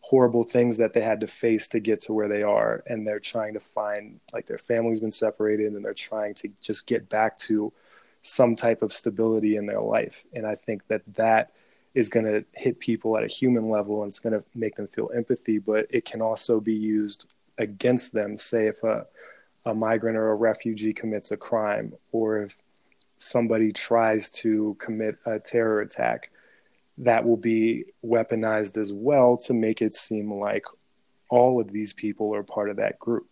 horrible 0.00 0.42
things 0.42 0.76
that 0.78 0.92
they 0.92 1.00
had 1.00 1.20
to 1.20 1.26
face 1.26 1.68
to 1.68 1.80
get 1.80 2.00
to 2.00 2.12
where 2.12 2.28
they 2.28 2.42
are. 2.42 2.82
And 2.86 3.06
they're 3.06 3.20
trying 3.20 3.54
to 3.54 3.60
find 3.60 4.20
like 4.32 4.46
their 4.46 4.58
family's 4.58 5.00
been 5.00 5.12
separated 5.12 5.72
and 5.72 5.84
they're 5.84 5.94
trying 5.94 6.34
to 6.34 6.50
just 6.60 6.86
get 6.86 7.08
back 7.08 7.36
to 7.38 7.72
some 8.22 8.56
type 8.56 8.82
of 8.82 8.92
stability 8.92 9.56
in 9.56 9.66
their 9.66 9.80
life. 9.80 10.24
And 10.34 10.46
i 10.46 10.54
think 10.54 10.86
that 10.88 11.02
that 11.14 11.52
is 11.94 12.08
going 12.08 12.26
to 12.26 12.44
hit 12.52 12.78
people 12.78 13.16
at 13.16 13.24
a 13.24 13.28
human 13.28 13.70
level 13.70 14.02
and 14.02 14.10
it's 14.10 14.18
going 14.18 14.34
to 14.34 14.44
make 14.54 14.76
them 14.76 14.86
feel 14.86 15.10
empathy 15.14 15.58
but 15.58 15.86
it 15.88 16.04
can 16.04 16.20
also 16.20 16.60
be 16.60 16.74
used 16.74 17.34
against 17.56 18.12
them. 18.12 18.36
Say 18.38 18.66
if 18.66 18.82
a, 18.82 19.06
a 19.64 19.74
migrant 19.74 20.16
or 20.16 20.30
a 20.30 20.34
refugee 20.34 20.92
commits 20.92 21.30
a 21.30 21.36
crime 21.36 21.92
or 22.12 22.42
if 22.42 22.56
somebody 23.18 23.72
tries 23.72 24.30
to 24.30 24.76
commit 24.78 25.18
a 25.26 25.38
terror 25.38 25.80
attack, 25.80 26.30
that 26.98 27.24
will 27.24 27.36
be 27.36 27.84
weaponized 28.04 28.76
as 28.76 28.92
well 28.92 29.36
to 29.36 29.54
make 29.54 29.82
it 29.82 29.94
seem 29.94 30.32
like 30.32 30.64
all 31.30 31.60
of 31.60 31.70
these 31.70 31.92
people 31.92 32.34
are 32.34 32.42
part 32.42 32.70
of 32.70 32.76
that 32.76 32.98
group. 32.98 33.26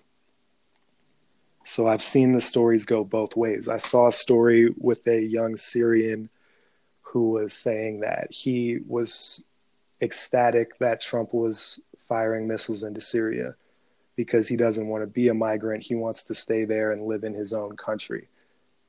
So 1.64 1.88
I've 1.88 2.02
seen 2.02 2.30
the 2.30 2.40
stories 2.40 2.84
go 2.84 3.02
both 3.02 3.36
ways. 3.36 3.68
I 3.68 3.78
saw 3.78 4.08
a 4.08 4.12
story 4.12 4.72
with 4.76 5.06
a 5.08 5.20
young 5.20 5.56
Syrian 5.56 6.28
who 7.02 7.30
was 7.30 7.54
saying 7.54 8.00
that 8.00 8.32
he 8.32 8.78
was 8.86 9.44
ecstatic 10.00 10.78
that 10.78 11.00
Trump 11.00 11.34
was 11.34 11.80
firing 11.98 12.46
missiles 12.46 12.84
into 12.84 13.00
Syria 13.00 13.56
because 14.14 14.46
he 14.46 14.56
doesn't 14.56 14.86
want 14.86 15.02
to 15.02 15.08
be 15.08 15.28
a 15.28 15.34
migrant. 15.34 15.82
He 15.82 15.96
wants 15.96 16.22
to 16.24 16.34
stay 16.34 16.64
there 16.64 16.92
and 16.92 17.06
live 17.06 17.24
in 17.24 17.34
his 17.34 17.52
own 17.52 17.76
country 17.76 18.28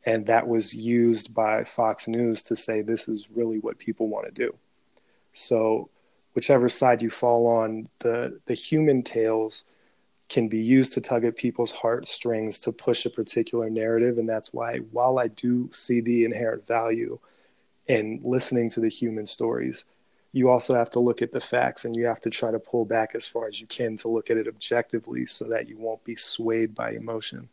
and 0.05 0.25
that 0.27 0.47
was 0.47 0.73
used 0.73 1.33
by 1.33 1.63
Fox 1.63 2.07
News 2.07 2.41
to 2.43 2.55
say 2.55 2.81
this 2.81 3.07
is 3.07 3.29
really 3.29 3.59
what 3.59 3.77
people 3.77 4.07
want 4.07 4.25
to 4.25 4.31
do. 4.31 4.55
So, 5.33 5.89
whichever 6.33 6.69
side 6.69 7.01
you 7.01 7.09
fall 7.09 7.47
on, 7.47 7.89
the 8.01 8.39
the 8.45 8.53
human 8.53 9.03
tales 9.03 9.65
can 10.29 10.47
be 10.47 10.59
used 10.59 10.93
to 10.93 11.01
tug 11.01 11.23
at 11.23 11.37
people's 11.37 11.71
heartstrings 11.71 12.59
to 12.59 12.71
push 12.71 13.05
a 13.05 13.09
particular 13.09 13.69
narrative, 13.69 14.17
and 14.17 14.27
that's 14.27 14.53
why, 14.53 14.77
while 14.91 15.19
I 15.19 15.27
do 15.27 15.69
see 15.71 16.01
the 16.01 16.25
inherent 16.25 16.67
value 16.67 17.19
in 17.87 18.19
listening 18.23 18.69
to 18.71 18.81
the 18.81 18.89
human 18.89 19.25
stories, 19.25 19.85
you 20.33 20.49
also 20.49 20.75
have 20.75 20.89
to 20.91 20.99
look 20.99 21.21
at 21.21 21.31
the 21.31 21.39
facts 21.39 21.85
and 21.85 21.95
you 21.95 22.05
have 22.05 22.21
to 22.21 22.29
try 22.29 22.51
to 22.51 22.59
pull 22.59 22.85
back 22.85 23.15
as 23.15 23.27
far 23.27 23.47
as 23.47 23.59
you 23.59 23.67
can 23.67 23.95
to 23.97 24.09
look 24.09 24.29
at 24.29 24.37
it 24.37 24.47
objectively 24.47 25.25
so 25.25 25.45
that 25.45 25.67
you 25.69 25.77
won't 25.77 26.03
be 26.03 26.15
swayed 26.15 26.75
by 26.75 26.91
emotion. 26.91 27.49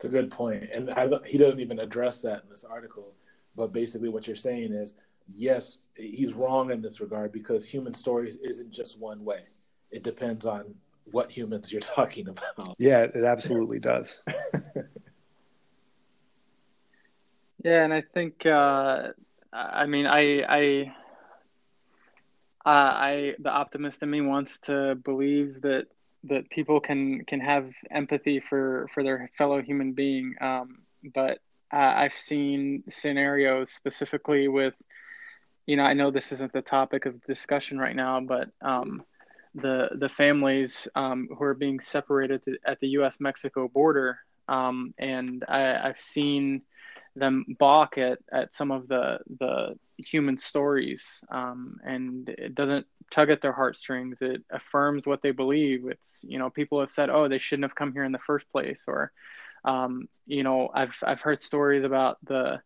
It's 0.00 0.06
a 0.06 0.08
good 0.08 0.30
point, 0.30 0.64
and 0.72 0.90
I, 0.92 1.10
he 1.26 1.36
doesn't 1.36 1.60
even 1.60 1.78
address 1.78 2.22
that 2.22 2.44
in 2.44 2.48
this 2.48 2.64
article. 2.64 3.12
But 3.54 3.70
basically, 3.70 4.08
what 4.08 4.26
you're 4.26 4.34
saying 4.34 4.72
is, 4.72 4.94
yes, 5.30 5.76
he's 5.94 6.32
wrong 6.32 6.70
in 6.70 6.80
this 6.80 7.02
regard 7.02 7.32
because 7.32 7.66
human 7.66 7.92
stories 7.92 8.38
isn't 8.42 8.70
just 8.70 8.98
one 8.98 9.22
way. 9.26 9.42
It 9.90 10.02
depends 10.02 10.46
on 10.46 10.74
what 11.10 11.30
humans 11.30 11.70
you're 11.70 11.80
talking 11.96 12.28
about. 12.28 12.76
Yeah, 12.78 13.02
it 13.02 13.24
absolutely 13.24 13.78
does. 13.78 14.22
yeah, 17.62 17.84
and 17.84 17.92
I 17.92 18.00
think, 18.00 18.46
uh, 18.46 19.08
I 19.52 19.84
mean, 19.84 20.06
I, 20.06 20.44
I, 20.48 20.94
uh, 22.64 22.70
I, 22.70 23.34
the 23.38 23.50
optimist 23.50 24.02
in 24.02 24.08
me 24.08 24.22
wants 24.22 24.60
to 24.60 24.94
believe 24.94 25.60
that 25.60 25.88
that 26.24 26.50
people 26.50 26.80
can 26.80 27.24
can 27.24 27.40
have 27.40 27.72
empathy 27.90 28.40
for 28.40 28.88
for 28.92 29.02
their 29.02 29.30
fellow 29.36 29.62
human 29.62 29.92
being. 29.92 30.34
Um, 30.40 30.82
but 31.14 31.38
uh, 31.72 31.76
i've 31.76 32.14
seen 32.14 32.82
scenarios 32.88 33.70
specifically 33.70 34.48
with 34.48 34.74
you 35.66 35.76
know 35.76 35.84
i 35.84 35.92
know 35.92 36.10
this 36.10 36.32
isn't 36.32 36.52
the 36.52 36.62
topic 36.62 37.06
of 37.06 37.22
discussion 37.24 37.78
right 37.78 37.96
now 37.96 38.20
but 38.20 38.48
um, 38.60 39.02
the 39.54 39.88
the 39.94 40.08
families 40.08 40.88
um, 40.94 41.28
who 41.36 41.44
are 41.44 41.54
being 41.54 41.80
separated 41.80 42.42
at 42.66 42.78
the 42.80 42.88
us 42.88 43.18
mexico 43.20 43.68
border 43.68 44.18
um, 44.48 44.92
and 44.98 45.44
I, 45.48 45.88
i've 45.88 46.00
seen 46.00 46.62
them 47.16 47.44
balk 47.58 47.98
at, 47.98 48.18
at 48.32 48.54
some 48.54 48.70
of 48.70 48.88
the 48.88 49.18
the 49.38 49.76
human 49.98 50.38
stories. 50.38 51.24
Um, 51.30 51.78
and 51.84 52.28
it 52.28 52.54
doesn't 52.54 52.86
tug 53.10 53.30
at 53.30 53.40
their 53.40 53.52
heartstrings 53.52 54.18
it 54.20 54.42
affirms 54.50 55.06
what 55.06 55.22
they 55.22 55.30
believe 55.30 55.86
it's 55.86 56.24
you 56.26 56.38
know 56.38 56.50
people 56.50 56.80
have 56.80 56.90
said 56.90 57.10
oh 57.10 57.28
they 57.28 57.38
shouldn't 57.38 57.64
have 57.64 57.74
come 57.74 57.92
here 57.92 58.04
in 58.04 58.12
the 58.12 58.18
first 58.18 58.50
place 58.50 58.84
or 58.86 59.12
um, 59.64 60.08
you 60.26 60.42
know 60.42 60.70
i've 60.74 60.96
i've 61.06 61.20
heard 61.20 61.40
stories 61.40 61.84
about 61.84 62.18
the 62.24 62.60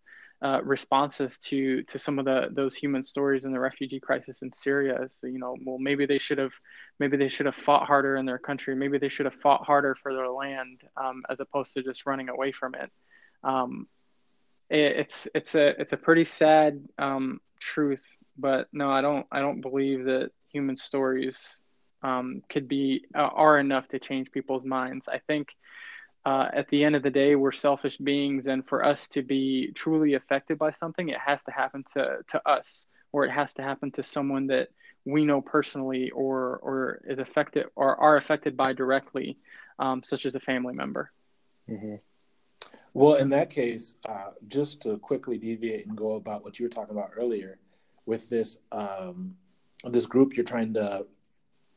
uh, 0.44 0.60
responses 0.62 1.38
to 1.38 1.82
to 1.84 1.98
some 1.98 2.18
of 2.18 2.26
the 2.26 2.48
those 2.50 2.74
human 2.74 3.02
stories 3.02 3.46
in 3.46 3.52
the 3.52 3.58
refugee 3.58 3.98
crisis 3.98 4.42
in 4.42 4.52
Syria. 4.52 5.06
So 5.08 5.26
you 5.26 5.38
know, 5.38 5.56
well, 5.64 5.78
maybe 5.78 6.04
they 6.04 6.18
should 6.18 6.36
have 6.36 6.52
maybe 7.00 7.16
they 7.16 7.28
should 7.28 7.46
have 7.46 7.54
fought 7.54 7.86
harder 7.86 8.16
in 8.16 8.26
their 8.26 8.38
country. 8.38 8.74
Maybe 8.76 8.98
they 8.98 9.08
should 9.08 9.24
have 9.24 9.40
fought 9.42 9.64
harder 9.64 9.96
for 10.02 10.12
their 10.12 10.28
land 10.28 10.82
um, 10.98 11.22
as 11.30 11.40
opposed 11.40 11.72
to 11.74 11.82
just 11.82 12.04
running 12.04 12.28
away 12.28 12.52
from 12.52 12.74
it. 12.74 12.90
Um, 13.42 13.88
it's 14.70 15.28
it's 15.34 15.54
a 15.54 15.80
it's 15.80 15.92
a 15.92 15.96
pretty 15.96 16.24
sad 16.24 16.82
um, 16.98 17.40
truth, 17.60 18.04
but 18.36 18.68
no, 18.72 18.90
I 18.90 19.00
don't 19.02 19.26
I 19.30 19.40
don't 19.40 19.60
believe 19.60 20.04
that 20.04 20.30
human 20.52 20.76
stories 20.76 21.60
um, 22.02 22.42
could 22.48 22.68
be 22.68 23.04
uh, 23.14 23.18
are 23.22 23.58
enough 23.58 23.88
to 23.88 23.98
change 23.98 24.30
people's 24.30 24.64
minds. 24.64 25.08
I 25.08 25.18
think 25.26 25.54
uh, 26.24 26.48
at 26.52 26.68
the 26.68 26.84
end 26.84 26.96
of 26.96 27.02
the 27.02 27.10
day, 27.10 27.34
we're 27.34 27.52
selfish 27.52 27.98
beings, 27.98 28.46
and 28.46 28.66
for 28.66 28.84
us 28.84 29.08
to 29.08 29.22
be 29.22 29.72
truly 29.74 30.14
affected 30.14 30.58
by 30.58 30.70
something, 30.70 31.08
it 31.08 31.18
has 31.18 31.42
to 31.44 31.50
happen 31.50 31.84
to 31.94 32.18
to 32.28 32.48
us, 32.48 32.88
or 33.12 33.24
it 33.24 33.30
has 33.30 33.52
to 33.54 33.62
happen 33.62 33.90
to 33.92 34.02
someone 34.02 34.46
that 34.46 34.68
we 35.04 35.24
know 35.24 35.42
personally, 35.42 36.10
or 36.10 36.58
or 36.62 37.00
is 37.06 37.18
affected 37.18 37.66
or 37.76 37.96
are 37.96 38.16
affected 38.16 38.56
by 38.56 38.72
directly, 38.72 39.36
um, 39.78 40.02
such 40.02 40.24
as 40.24 40.34
a 40.34 40.40
family 40.40 40.74
member. 40.74 41.10
Mm-hmm. 41.68 41.96
Well, 42.94 43.14
in 43.14 43.28
that 43.30 43.50
case, 43.50 43.96
uh, 44.08 44.30
just 44.46 44.82
to 44.82 44.98
quickly 44.98 45.36
deviate 45.36 45.86
and 45.86 45.96
go 45.96 46.14
about 46.14 46.44
what 46.44 46.58
you 46.58 46.64
were 46.64 46.70
talking 46.70 46.96
about 46.96 47.10
earlier, 47.16 47.58
with 48.06 48.28
this 48.28 48.58
um, 48.70 49.36
this 49.84 50.06
group 50.06 50.36
you're 50.36 50.44
trying 50.44 50.74
to 50.74 51.06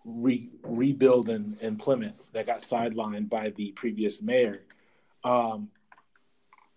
re- 0.06 0.52
rebuild 0.64 1.30
in, 1.30 1.58
in 1.60 1.76
Plymouth 1.76 2.30
that 2.34 2.46
got 2.46 2.62
sidelined 2.62 3.30
by 3.30 3.50
the 3.52 3.72
previous 3.72 4.22
mayor. 4.22 4.64
Um, 5.24 5.70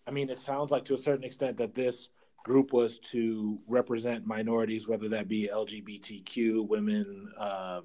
I 0.06 0.10
mean, 0.10 0.30
it 0.30 0.38
sounds 0.38 0.70
like 0.70 0.86
to 0.86 0.94
a 0.94 0.98
certain 0.98 1.24
extent 1.24 1.58
that 1.58 1.74
this 1.74 2.08
group 2.42 2.72
was 2.72 2.98
to 2.98 3.58
represent 3.68 4.26
minorities, 4.26 4.88
whether 4.88 5.08
that 5.10 5.28
be 5.28 5.50
LGBTQ, 5.52 6.66
women, 6.66 7.30
um, 7.38 7.84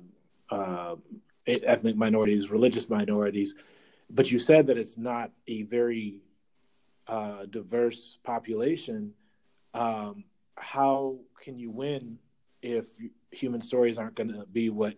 uh, 0.49 0.95
ethnic 1.45 1.95
minorities, 1.97 2.49
religious 2.49 2.89
minorities. 2.89 3.53
But 4.09 4.31
you 4.31 4.39
said 4.39 4.67
that 4.67 4.77
it's 4.77 4.97
not 4.97 5.31
a 5.47 5.63
very 5.63 6.21
uh, 7.07 7.45
diverse 7.49 8.17
population. 8.23 9.13
Um, 9.73 10.23
how 10.57 11.17
can 11.43 11.57
you 11.57 11.69
win 11.69 12.17
if 12.61 12.87
human 13.31 13.61
stories 13.61 13.97
aren't 13.97 14.15
going 14.15 14.31
to 14.31 14.45
be 14.51 14.69
what 14.69 14.95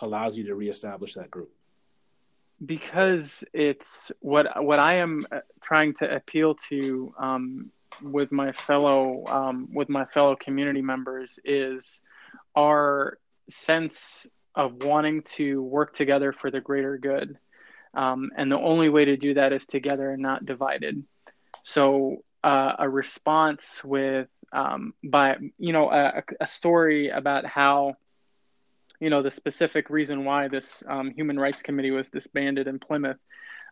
allows 0.00 0.36
you 0.36 0.44
to 0.44 0.54
reestablish 0.54 1.14
that 1.14 1.30
group? 1.30 1.50
Because 2.64 3.44
it's 3.52 4.10
what 4.20 4.64
what 4.64 4.78
I 4.78 4.94
am 4.94 5.26
uh, 5.30 5.40
trying 5.60 5.94
to 5.94 6.14
appeal 6.14 6.54
to 6.68 7.14
um, 7.18 7.70
with 8.02 8.32
my 8.32 8.52
fellow 8.52 9.26
um, 9.26 9.68
with 9.72 9.88
my 9.88 10.04
fellow 10.06 10.36
community 10.36 10.80
members 10.80 11.38
is 11.44 12.02
our 12.56 13.18
sense 13.50 14.26
of 14.54 14.84
wanting 14.84 15.22
to 15.22 15.62
work 15.62 15.92
together 15.92 16.32
for 16.32 16.50
the 16.50 16.60
greater 16.60 16.96
good, 16.96 17.36
um, 17.92 18.30
and 18.36 18.50
the 18.50 18.58
only 18.58 18.88
way 18.88 19.04
to 19.04 19.16
do 19.16 19.34
that 19.34 19.52
is 19.52 19.66
together 19.66 20.10
and 20.10 20.22
not 20.22 20.46
divided. 20.46 21.04
So 21.64 22.18
uh, 22.44 22.74
a 22.78 22.88
response 22.88 23.82
with 23.82 24.28
um, 24.52 24.92
by 25.02 25.36
you 25.58 25.72
know 25.72 25.90
a, 25.90 26.22
a 26.40 26.46
story 26.46 27.08
about 27.08 27.46
how 27.46 27.96
you 29.00 29.10
know 29.10 29.22
the 29.22 29.30
specific 29.30 29.90
reason 29.90 30.24
why 30.24 30.48
this 30.48 30.82
um, 30.86 31.10
human 31.10 31.40
rights 31.40 31.62
committee 31.62 31.90
was 31.90 32.10
disbanded 32.10 32.68
in 32.68 32.78
Plymouth 32.78 33.18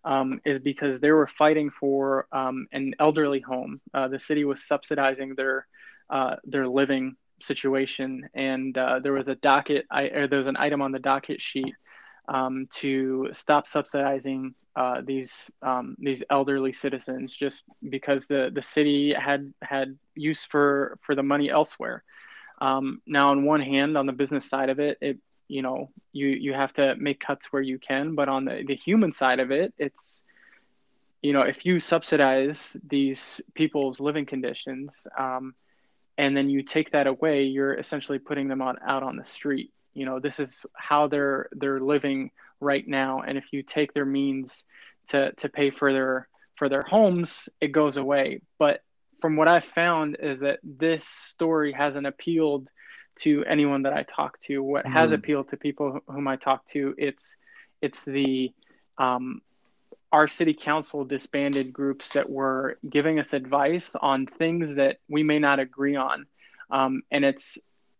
um, 0.04 0.40
is 0.44 0.58
because 0.58 1.00
they 1.00 1.12
were 1.12 1.26
fighting 1.26 1.70
for 1.70 2.26
um, 2.32 2.66
an 2.72 2.94
elderly 2.98 3.40
home. 3.40 3.80
Uh, 3.92 4.08
the 4.08 4.18
city 4.18 4.44
was 4.44 4.66
subsidizing 4.66 5.34
their 5.36 5.66
uh, 6.10 6.36
their 6.44 6.66
living 6.66 7.16
situation, 7.40 8.28
and 8.34 8.76
uh, 8.76 9.00
there 9.00 9.12
was 9.12 9.28
a 9.28 9.36
docket. 9.36 9.86
I, 9.90 10.04
or 10.04 10.28
there 10.28 10.38
was 10.38 10.48
an 10.48 10.56
item 10.58 10.80
on 10.80 10.92
the 10.92 10.98
docket 10.98 11.42
sheet 11.42 11.74
um, 12.28 12.68
to 12.70 13.28
stop 13.32 13.66
subsidizing 13.66 14.54
uh, 14.74 15.02
these 15.04 15.50
um, 15.60 15.96
these 15.98 16.22
elderly 16.30 16.72
citizens 16.72 17.36
just 17.36 17.64
because 17.88 18.26
the 18.26 18.50
the 18.54 18.62
city 18.62 19.12
had 19.12 19.52
had 19.60 19.98
use 20.14 20.44
for 20.44 20.98
for 21.02 21.14
the 21.14 21.22
money 21.22 21.50
elsewhere. 21.50 22.02
Um, 22.60 23.02
now, 23.06 23.30
on 23.30 23.44
one 23.44 23.60
hand, 23.60 23.98
on 23.98 24.06
the 24.06 24.12
business 24.12 24.48
side 24.48 24.70
of 24.70 24.80
it, 24.80 24.96
it 25.00 25.18
you 25.48 25.60
know 25.62 25.90
you 26.12 26.28
you 26.28 26.54
have 26.54 26.72
to 26.74 26.94
make 26.96 27.20
cuts 27.20 27.52
where 27.52 27.62
you 27.62 27.78
can, 27.78 28.14
but 28.14 28.28
on 28.28 28.44
the, 28.44 28.64
the 28.66 28.74
human 28.74 29.12
side 29.12 29.40
of 29.40 29.50
it, 29.50 29.74
it's 29.78 30.24
you 31.20 31.32
know 31.32 31.42
if 31.42 31.66
you 31.66 31.78
subsidize 31.78 32.74
these 32.88 33.42
people's 33.54 34.00
living 34.00 34.24
conditions 34.24 35.06
um, 35.18 35.54
and 36.16 36.36
then 36.36 36.48
you 36.48 36.62
take 36.62 36.92
that 36.92 37.06
away, 37.06 37.44
you're 37.44 37.74
essentially 37.74 38.18
putting 38.18 38.48
them 38.48 38.62
on 38.62 38.76
out 38.86 39.02
on 39.02 39.16
the 39.16 39.24
street. 39.24 39.70
You 39.94 40.06
know 40.06 40.20
this 40.20 40.40
is 40.40 40.64
how 40.74 41.08
they're 41.08 41.48
they're 41.52 41.80
living 41.80 42.30
right 42.60 42.86
now, 42.86 43.20
and 43.20 43.36
if 43.36 43.52
you 43.52 43.62
take 43.62 43.92
their 43.92 44.06
means 44.06 44.64
to 45.08 45.32
to 45.32 45.48
pay 45.48 45.70
for 45.70 45.92
their 45.92 46.28
for 46.56 46.68
their 46.68 46.82
homes, 46.82 47.48
it 47.60 47.68
goes 47.68 47.96
away. 47.96 48.40
But 48.58 48.82
from 49.20 49.36
what 49.36 49.48
I've 49.48 49.64
found 49.64 50.16
is 50.20 50.40
that 50.40 50.58
this 50.62 51.06
story 51.06 51.72
hasn't 51.72 52.06
appealed 52.06 52.68
to 53.14 53.44
anyone 53.44 53.82
that 53.82 53.92
I 53.92 54.02
talk 54.02 54.38
to. 54.40 54.62
What 54.62 54.84
mm-hmm. 54.84 54.94
has 54.94 55.12
appealed 55.12 55.48
to 55.48 55.56
people 55.56 56.00
whom 56.06 56.28
I 56.28 56.36
talk 56.36 56.66
to, 56.68 56.94
it's 56.98 57.36
it's 57.80 58.04
the 58.04 58.52
um, 58.98 59.40
our 60.10 60.28
city 60.28 60.54
council 60.54 61.04
disbanded 61.04 61.72
groups 61.72 62.12
that 62.12 62.28
were 62.28 62.78
giving 62.88 63.18
us 63.18 63.32
advice 63.32 63.94
on 64.00 64.26
things 64.26 64.74
that 64.74 64.98
we 65.08 65.22
may 65.22 65.38
not 65.38 65.58
agree 65.58 65.96
on, 65.96 66.26
um, 66.70 67.02
and 67.10 67.24
it's 67.24 67.58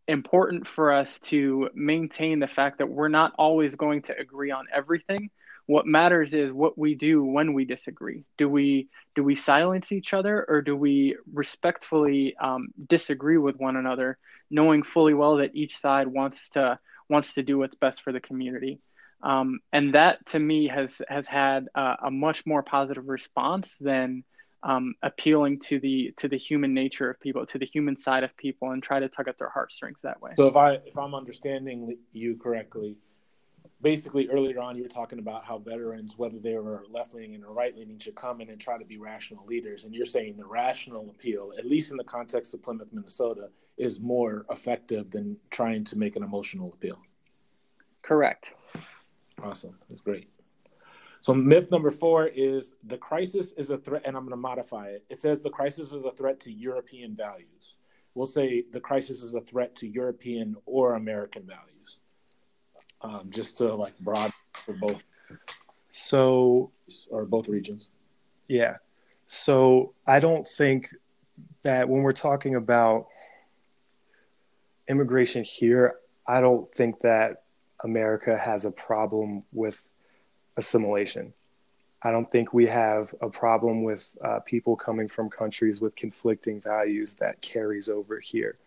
important 0.08 0.66
for 0.66 0.92
us 0.92 1.18
to 1.20 1.68
maintain 1.74 2.38
the 2.38 2.46
fact 2.46 2.78
that 2.78 2.88
we're 2.88 3.08
not 3.08 3.32
always 3.38 3.76
going 3.76 4.02
to 4.02 4.18
agree 4.18 4.50
on 4.50 4.66
everything. 4.72 5.30
What 5.66 5.86
matters 5.86 6.34
is 6.34 6.52
what 6.52 6.76
we 6.76 6.94
do 6.94 7.24
when 7.24 7.52
we 7.54 7.64
disagree. 7.64 8.24
Do 8.36 8.48
we 8.48 8.88
do 9.14 9.22
we 9.22 9.36
silence 9.36 9.92
each 9.92 10.12
other 10.12 10.44
or 10.48 10.60
do 10.60 10.76
we 10.76 11.16
respectfully 11.32 12.34
um, 12.40 12.68
disagree 12.88 13.38
with 13.38 13.56
one 13.56 13.76
another 13.76 14.18
knowing 14.50 14.82
fully 14.82 15.14
well 15.14 15.36
that 15.36 15.54
each 15.54 15.76
side 15.78 16.08
wants 16.08 16.48
to 16.50 16.78
wants 17.08 17.34
to 17.34 17.42
do 17.42 17.58
what's 17.58 17.76
best 17.76 18.02
for 18.02 18.12
the 18.12 18.20
community? 18.20 18.80
Um, 19.22 19.60
and 19.72 19.94
that 19.94 20.26
to 20.26 20.38
me 20.38 20.66
has 20.66 21.00
has 21.08 21.26
had 21.26 21.68
a, 21.74 21.96
a 22.06 22.10
much 22.10 22.44
more 22.44 22.62
positive 22.62 23.06
response 23.06 23.78
than 23.78 24.24
um, 24.64 24.94
appealing 25.02 25.58
to 25.58 25.80
the 25.80 26.12
to 26.16 26.28
the 26.28 26.38
human 26.38 26.72
nature 26.72 27.10
of 27.10 27.20
people 27.20 27.44
to 27.46 27.58
the 27.58 27.66
human 27.66 27.96
side 27.96 28.22
of 28.22 28.36
people 28.36 28.70
and 28.70 28.82
try 28.82 29.00
to 29.00 29.08
tug 29.08 29.28
at 29.28 29.38
their 29.38 29.48
heartstrings 29.48 30.00
that 30.02 30.20
way. 30.20 30.32
So 30.36 30.46
if 30.46 30.56
i 30.56 30.74
if 30.86 30.96
i'm 30.96 31.14
understanding 31.14 31.96
you 32.12 32.36
correctly 32.36 32.96
basically 33.80 34.28
earlier 34.28 34.60
on 34.60 34.76
you 34.76 34.82
were 34.82 34.88
talking 34.88 35.18
about 35.18 35.44
how 35.44 35.58
veterans 35.58 36.16
whether 36.16 36.38
they 36.38 36.54
were 36.54 36.84
left 36.88 37.14
leaning 37.14 37.42
or 37.42 37.52
right 37.52 37.76
leaning 37.76 37.98
should 37.98 38.14
come 38.14 38.40
in 38.40 38.50
and 38.50 38.60
try 38.60 38.78
to 38.78 38.84
be 38.84 38.98
rational 38.98 39.44
leaders. 39.46 39.84
And 39.84 39.94
you're 39.94 40.06
saying 40.06 40.36
the 40.36 40.46
rational 40.46 41.10
appeal 41.10 41.52
at 41.58 41.66
least 41.66 41.90
in 41.90 41.96
the 41.96 42.04
context 42.04 42.54
of 42.54 42.62
plymouth 42.62 42.92
minnesota 42.92 43.48
is 43.76 44.00
more 44.00 44.46
effective 44.50 45.10
than 45.10 45.36
trying 45.50 45.82
to 45.84 45.98
make 45.98 46.14
an 46.14 46.22
emotional 46.22 46.72
appeal. 46.72 47.00
Correct. 48.02 48.46
Awesome. 49.42 49.76
That's 49.88 50.02
great 50.02 50.28
so 51.22 51.32
myth 51.32 51.70
number 51.70 51.90
four 51.90 52.26
is 52.26 52.74
the 52.84 52.98
crisis 52.98 53.52
is 53.56 53.70
a 53.70 53.78
threat 53.78 54.02
and 54.04 54.16
i'm 54.16 54.24
going 54.24 54.30
to 54.30 54.36
modify 54.36 54.88
it 54.88 55.04
it 55.08 55.18
says 55.18 55.40
the 55.40 55.50
crisis 55.50 55.92
is 55.92 56.04
a 56.04 56.12
threat 56.12 56.38
to 56.38 56.52
european 56.52 57.16
values 57.16 57.76
we'll 58.14 58.26
say 58.26 58.64
the 58.72 58.80
crisis 58.80 59.22
is 59.22 59.34
a 59.34 59.40
threat 59.40 59.74
to 59.74 59.88
european 59.88 60.54
or 60.66 60.94
american 60.94 61.42
values 61.46 61.72
um, 63.02 63.30
just 63.30 63.58
to 63.58 63.74
like 63.74 63.98
broad 63.98 64.32
for 64.52 64.74
both. 64.74 65.04
So, 65.90 66.70
or 67.10 67.24
both 67.24 67.48
regions. 67.48 67.90
Yeah. 68.48 68.76
So 69.26 69.94
I 70.06 70.20
don't 70.20 70.46
think 70.46 70.88
that 71.62 71.88
when 71.88 72.02
we're 72.02 72.12
talking 72.12 72.54
about 72.54 73.06
immigration 74.88 75.44
here, 75.44 75.96
I 76.26 76.40
don't 76.40 76.72
think 76.74 77.00
that 77.00 77.44
America 77.84 78.38
has 78.38 78.64
a 78.64 78.70
problem 78.70 79.42
with 79.52 79.84
assimilation. 80.56 81.32
I 82.02 82.10
don't 82.10 82.30
think 82.30 82.52
we 82.52 82.66
have 82.66 83.14
a 83.20 83.28
problem 83.28 83.84
with 83.84 84.16
uh, 84.24 84.40
people 84.40 84.74
coming 84.76 85.08
from 85.08 85.30
countries 85.30 85.80
with 85.80 85.94
conflicting 85.94 86.60
values 86.60 87.14
that 87.16 87.40
carries 87.40 87.88
over 87.88 88.18
here. 88.18 88.58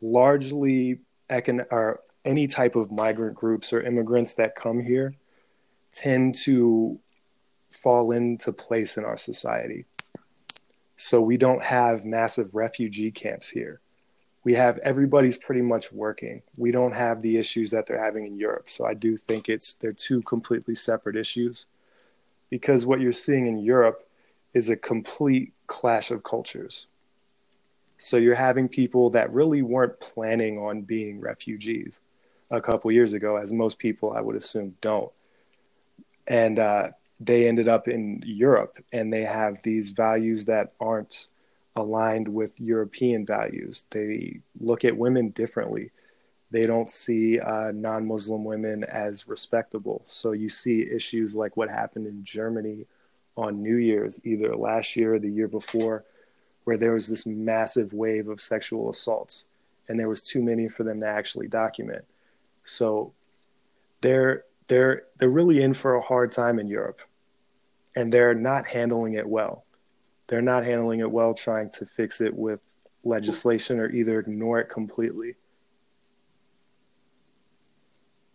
Largely, 0.00 1.00
econ- 1.30 1.66
or 1.70 2.00
any 2.24 2.46
type 2.46 2.74
of 2.74 2.90
migrant 2.90 3.34
groups 3.34 3.72
or 3.72 3.82
immigrants 3.82 4.34
that 4.34 4.56
come 4.56 4.80
here 4.80 5.14
tend 5.92 6.34
to 6.34 6.98
fall 7.68 8.12
into 8.12 8.52
place 8.52 8.96
in 8.96 9.04
our 9.04 9.16
society. 9.16 9.84
So 10.96 11.20
we 11.20 11.36
don't 11.36 11.62
have 11.62 12.04
massive 12.04 12.54
refugee 12.54 13.10
camps 13.10 13.48
here. 13.48 13.80
We 14.46 14.54
have 14.54 14.78
everybody's 14.78 15.36
pretty 15.36 15.60
much 15.60 15.90
working. 15.90 16.40
We 16.56 16.70
don't 16.70 16.94
have 16.94 17.20
the 17.20 17.36
issues 17.36 17.72
that 17.72 17.86
they're 17.88 18.00
having 18.00 18.26
in 18.28 18.38
Europe. 18.38 18.68
So 18.68 18.86
I 18.86 18.94
do 18.94 19.16
think 19.16 19.48
it's 19.48 19.72
they're 19.72 19.92
two 19.92 20.22
completely 20.22 20.76
separate 20.76 21.16
issues 21.16 21.66
because 22.48 22.86
what 22.86 23.00
you're 23.00 23.12
seeing 23.12 23.48
in 23.48 23.58
Europe 23.58 24.08
is 24.54 24.68
a 24.68 24.76
complete 24.76 25.52
clash 25.66 26.12
of 26.12 26.22
cultures. 26.22 26.86
So 27.98 28.18
you're 28.18 28.36
having 28.36 28.68
people 28.68 29.10
that 29.10 29.32
really 29.32 29.62
weren't 29.62 29.98
planning 29.98 30.58
on 30.58 30.82
being 30.82 31.18
refugees 31.20 32.00
a 32.48 32.60
couple 32.60 32.92
years 32.92 33.14
ago, 33.14 33.38
as 33.38 33.52
most 33.52 33.80
people 33.80 34.12
I 34.12 34.20
would 34.20 34.36
assume 34.36 34.76
don't. 34.80 35.10
And 36.28 36.60
uh, 36.60 36.90
they 37.18 37.48
ended 37.48 37.66
up 37.66 37.88
in 37.88 38.22
Europe 38.24 38.78
and 38.92 39.12
they 39.12 39.24
have 39.24 39.60
these 39.64 39.90
values 39.90 40.44
that 40.44 40.72
aren't 40.78 41.26
aligned 41.76 42.26
with 42.26 42.58
European 42.58 43.24
values. 43.24 43.84
They 43.90 44.40
look 44.60 44.84
at 44.84 44.96
women 44.96 45.30
differently. 45.30 45.92
They 46.50 46.62
don't 46.62 46.90
see 46.90 47.38
uh, 47.38 47.72
non 47.72 48.06
Muslim 48.06 48.44
women 48.44 48.84
as 48.84 49.28
respectable. 49.28 50.02
So 50.06 50.32
you 50.32 50.48
see 50.48 50.88
issues 50.90 51.36
like 51.36 51.56
what 51.56 51.68
happened 51.68 52.06
in 52.06 52.24
Germany 52.24 52.86
on 53.36 53.62
New 53.62 53.76
Year's, 53.76 54.20
either 54.24 54.56
last 54.56 54.96
year 54.96 55.14
or 55.14 55.18
the 55.18 55.30
year 55.30 55.48
before, 55.48 56.04
where 56.64 56.78
there 56.78 56.92
was 56.92 57.06
this 57.06 57.26
massive 57.26 57.92
wave 57.92 58.28
of 58.28 58.40
sexual 58.40 58.88
assaults 58.90 59.46
and 59.88 59.98
there 59.98 60.08
was 60.08 60.22
too 60.22 60.42
many 60.42 60.68
for 60.68 60.82
them 60.82 61.00
to 61.00 61.06
actually 61.06 61.48
document. 61.48 62.04
So 62.64 63.12
they're 64.00 64.44
they're 64.68 65.04
they're 65.18 65.30
really 65.30 65.62
in 65.62 65.74
for 65.74 65.94
a 65.94 66.00
hard 66.00 66.32
time 66.32 66.58
in 66.58 66.66
Europe 66.66 67.00
and 67.94 68.12
they're 68.12 68.34
not 68.34 68.66
handling 68.66 69.14
it 69.14 69.26
well. 69.26 69.64
They're 70.28 70.42
not 70.42 70.64
handling 70.64 71.00
it 71.00 71.10
well 71.10 71.34
trying 71.34 71.70
to 71.70 71.86
fix 71.86 72.20
it 72.20 72.34
with 72.34 72.60
legislation 73.04 73.78
or 73.78 73.88
either 73.90 74.18
ignore 74.18 74.58
it 74.60 74.68
completely. 74.68 75.36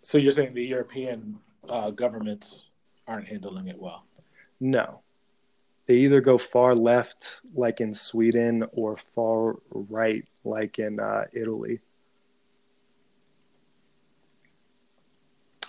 So 0.03 0.17
you're 0.17 0.31
saying 0.31 0.53
the 0.53 0.67
European 0.67 1.39
uh, 1.67 1.91
governments 1.91 2.65
aren't 3.07 3.27
handling 3.27 3.67
it 3.67 3.79
well? 3.79 4.05
No. 4.59 5.01
They 5.85 5.95
either 5.97 6.21
go 6.21 6.37
far 6.37 6.75
left, 6.75 7.41
like 7.53 7.81
in 7.81 7.93
Sweden, 7.93 8.65
or 8.71 8.97
far 8.97 9.57
right, 9.71 10.25
like 10.43 10.79
in 10.79 10.99
uh, 10.99 11.25
Italy. 11.33 11.79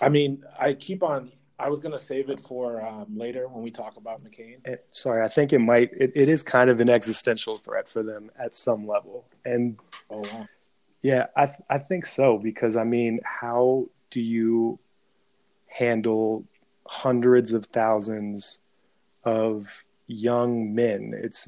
I 0.01 0.09
mean, 0.09 0.43
I 0.59 0.73
keep 0.73 1.03
on. 1.03 1.31
I 1.63 1.69
was 1.69 1.79
going 1.79 1.93
to 1.93 1.99
save 1.99 2.29
it 2.29 2.41
for 2.41 2.85
um, 2.85 3.17
later 3.17 3.47
when 3.47 3.63
we 3.63 3.71
talk 3.71 3.95
about 3.95 4.21
McCain. 4.21 4.57
It, 4.65 4.85
sorry, 4.91 5.23
I 5.23 5.29
think 5.29 5.53
it 5.53 5.59
might. 5.59 5.91
It, 5.93 6.11
it 6.13 6.27
is 6.27 6.43
kind 6.43 6.69
of 6.69 6.81
an 6.81 6.89
existential 6.89 7.55
threat 7.57 7.87
for 7.87 8.03
them 8.03 8.29
at 8.37 8.53
some 8.53 8.85
level, 8.85 9.25
and 9.45 9.79
oh 10.09 10.23
wow. 10.33 10.47
yeah, 11.01 11.27
I 11.37 11.45
th- 11.45 11.61
I 11.69 11.77
think 11.77 12.05
so 12.05 12.37
because 12.37 12.75
I 12.75 12.83
mean, 12.83 13.21
how 13.23 13.87
do 14.09 14.19
you 14.19 14.77
handle 15.67 16.43
hundreds 16.85 17.53
of 17.53 17.67
thousands 17.67 18.59
of 19.23 19.85
young 20.07 20.75
men? 20.75 21.13
It's 21.15 21.47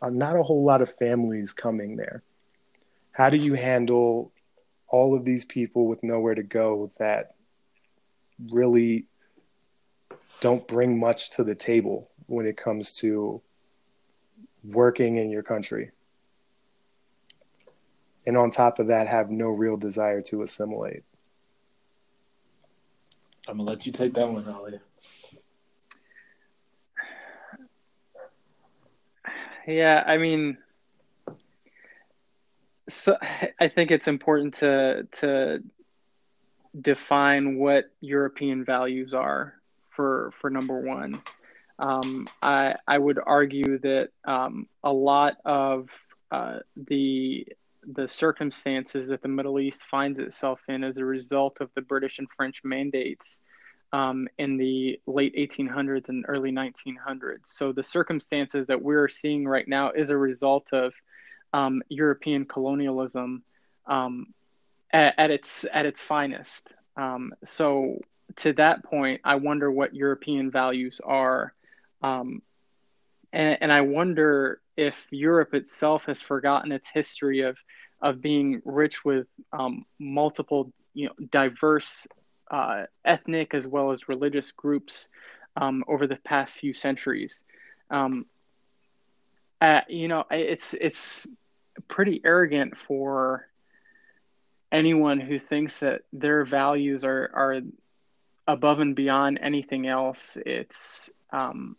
a, 0.00 0.10
not 0.10 0.36
a 0.36 0.42
whole 0.44 0.62
lot 0.62 0.82
of 0.82 0.94
families 0.94 1.52
coming 1.52 1.96
there. 1.96 2.22
How 3.10 3.28
do 3.28 3.36
you 3.36 3.54
handle 3.54 4.30
all 4.86 5.16
of 5.16 5.24
these 5.24 5.44
people 5.44 5.88
with 5.88 6.04
nowhere 6.04 6.36
to 6.36 6.44
go 6.44 6.92
that 6.98 7.34
really 8.52 9.06
don't 10.40 10.66
bring 10.66 10.98
much 10.98 11.30
to 11.30 11.44
the 11.44 11.54
table 11.54 12.10
when 12.26 12.46
it 12.46 12.56
comes 12.56 12.92
to 12.98 13.40
working 14.64 15.16
in 15.16 15.30
your 15.30 15.42
country. 15.42 15.90
And 18.26 18.36
on 18.36 18.50
top 18.50 18.78
of 18.78 18.88
that, 18.88 19.08
have 19.08 19.30
no 19.30 19.48
real 19.48 19.76
desire 19.76 20.20
to 20.22 20.42
assimilate. 20.42 21.02
I'm 23.48 23.56
gonna 23.56 23.70
let 23.70 23.86
you 23.86 23.92
take 23.92 24.12
that 24.14 24.28
one, 24.28 24.46
Ali. 24.46 24.78
Yeah, 29.66 30.04
I 30.06 30.18
mean, 30.18 30.58
so 32.88 33.16
I 33.58 33.68
think 33.68 33.90
it's 33.90 34.08
important 34.08 34.54
to 34.54 35.08
to 35.20 35.62
define 36.78 37.56
what 37.56 37.86
European 38.00 38.64
values 38.64 39.14
are 39.14 39.54
for 39.98 40.30
for 40.40 40.48
number 40.48 40.78
one. 40.78 41.20
Um, 41.80 42.28
I 42.40 42.76
I 42.86 42.98
would 42.98 43.18
argue 43.18 43.78
that 43.80 44.10
um, 44.24 44.68
a 44.84 44.92
lot 44.92 45.38
of 45.44 45.88
uh, 46.30 46.60
the 46.76 47.44
the 47.82 48.06
circumstances 48.06 49.08
that 49.08 49.22
the 49.22 49.28
Middle 49.28 49.58
East 49.58 49.82
finds 49.90 50.20
itself 50.20 50.60
in 50.68 50.84
as 50.84 50.98
a 50.98 51.04
result 51.04 51.60
of 51.60 51.70
the 51.74 51.82
British 51.82 52.20
and 52.20 52.28
French 52.36 52.62
mandates 52.62 53.40
um, 53.92 54.28
in 54.38 54.56
the 54.56 55.00
late 55.08 55.34
1800s 55.34 56.08
and 56.10 56.24
early 56.28 56.52
1900s. 56.52 57.46
So 57.46 57.72
the 57.72 57.82
circumstances 57.82 58.68
that 58.68 58.80
we're 58.80 59.08
seeing 59.08 59.48
right 59.48 59.66
now 59.66 59.90
is 59.90 60.10
a 60.10 60.16
result 60.16 60.72
of 60.72 60.92
um, 61.52 61.82
European 61.88 62.44
colonialism 62.44 63.42
um, 63.86 64.32
at, 64.92 65.14
at 65.18 65.30
its 65.32 65.64
at 65.72 65.86
its 65.86 66.00
finest. 66.00 66.68
Um, 66.96 67.32
so 67.44 67.98
to 68.38 68.52
that 68.54 68.84
point, 68.84 69.20
I 69.24 69.36
wonder 69.36 69.70
what 69.70 69.94
European 69.94 70.50
values 70.50 71.00
are, 71.04 71.54
um, 72.02 72.42
and, 73.32 73.58
and, 73.60 73.72
I 73.72 73.80
wonder 73.80 74.60
if 74.76 75.06
Europe 75.10 75.54
itself 75.54 76.06
has 76.06 76.22
forgotten 76.22 76.72
its 76.72 76.88
history 76.88 77.40
of 77.40 77.58
of 78.00 78.22
being 78.22 78.62
rich 78.64 79.04
with 79.04 79.26
um, 79.52 79.84
multiple, 79.98 80.72
you 80.94 81.06
know, 81.06 81.26
diverse 81.30 82.06
uh, 82.50 82.84
ethnic 83.04 83.54
as 83.54 83.66
well 83.66 83.90
as 83.90 84.08
religious 84.08 84.52
groups 84.52 85.10
um, 85.56 85.84
over 85.88 86.06
the 86.06 86.16
past 86.16 86.54
few 86.54 86.72
centuries. 86.72 87.44
Um, 87.90 88.26
uh, 89.60 89.80
you 89.88 90.06
know, 90.06 90.24
it's 90.30 90.74
it's 90.74 91.26
pretty 91.88 92.20
arrogant 92.24 92.76
for 92.76 93.48
anyone 94.70 95.18
who 95.18 95.38
thinks 95.38 95.80
that 95.80 96.02
their 96.12 96.44
values 96.44 97.04
are 97.04 97.30
are 97.34 97.60
above 98.48 98.80
and 98.80 98.96
beyond 98.96 99.38
anything 99.40 99.86
else. 99.86 100.38
It's 100.44 101.10
um, 101.30 101.76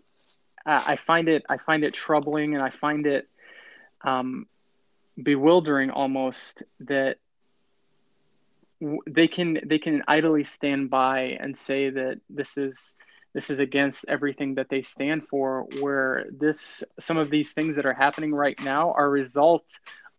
I, 0.66 0.96
find 0.96 1.28
it 1.28 1.44
I 1.50 1.58
find 1.58 1.84
it 1.84 1.94
troubling 1.96 2.54
and 2.54 2.64
I 2.64 2.70
find 2.70 3.08
it 3.08 3.28
um, 4.02 4.46
bewildering 5.22 5.90
almost 5.90 6.64
that 6.82 7.18
they 9.08 9.28
can 9.28 9.60
they 9.66 9.80
can 9.80 10.04
idly 10.08 10.44
stand 10.44 10.90
by 10.90 11.38
and 11.42 11.58
say 11.58 11.90
that 11.90 12.22
this 12.30 12.58
is 12.58 12.96
this 13.34 13.50
is 13.50 13.60
against 13.60 14.06
everything 14.08 14.56
that 14.56 14.70
they 14.70 14.84
stand 14.84 15.28
for 15.28 15.68
where 15.82 16.28
this 16.32 16.84
some 17.00 17.18
of 17.18 17.30
these 17.30 17.52
things 17.52 17.76
that 17.76 17.86
are 17.86 17.94
happening 17.94 18.34
right 18.34 18.60
now 18.64 18.92
are 18.92 19.08
a 19.08 19.10
result 19.10 19.66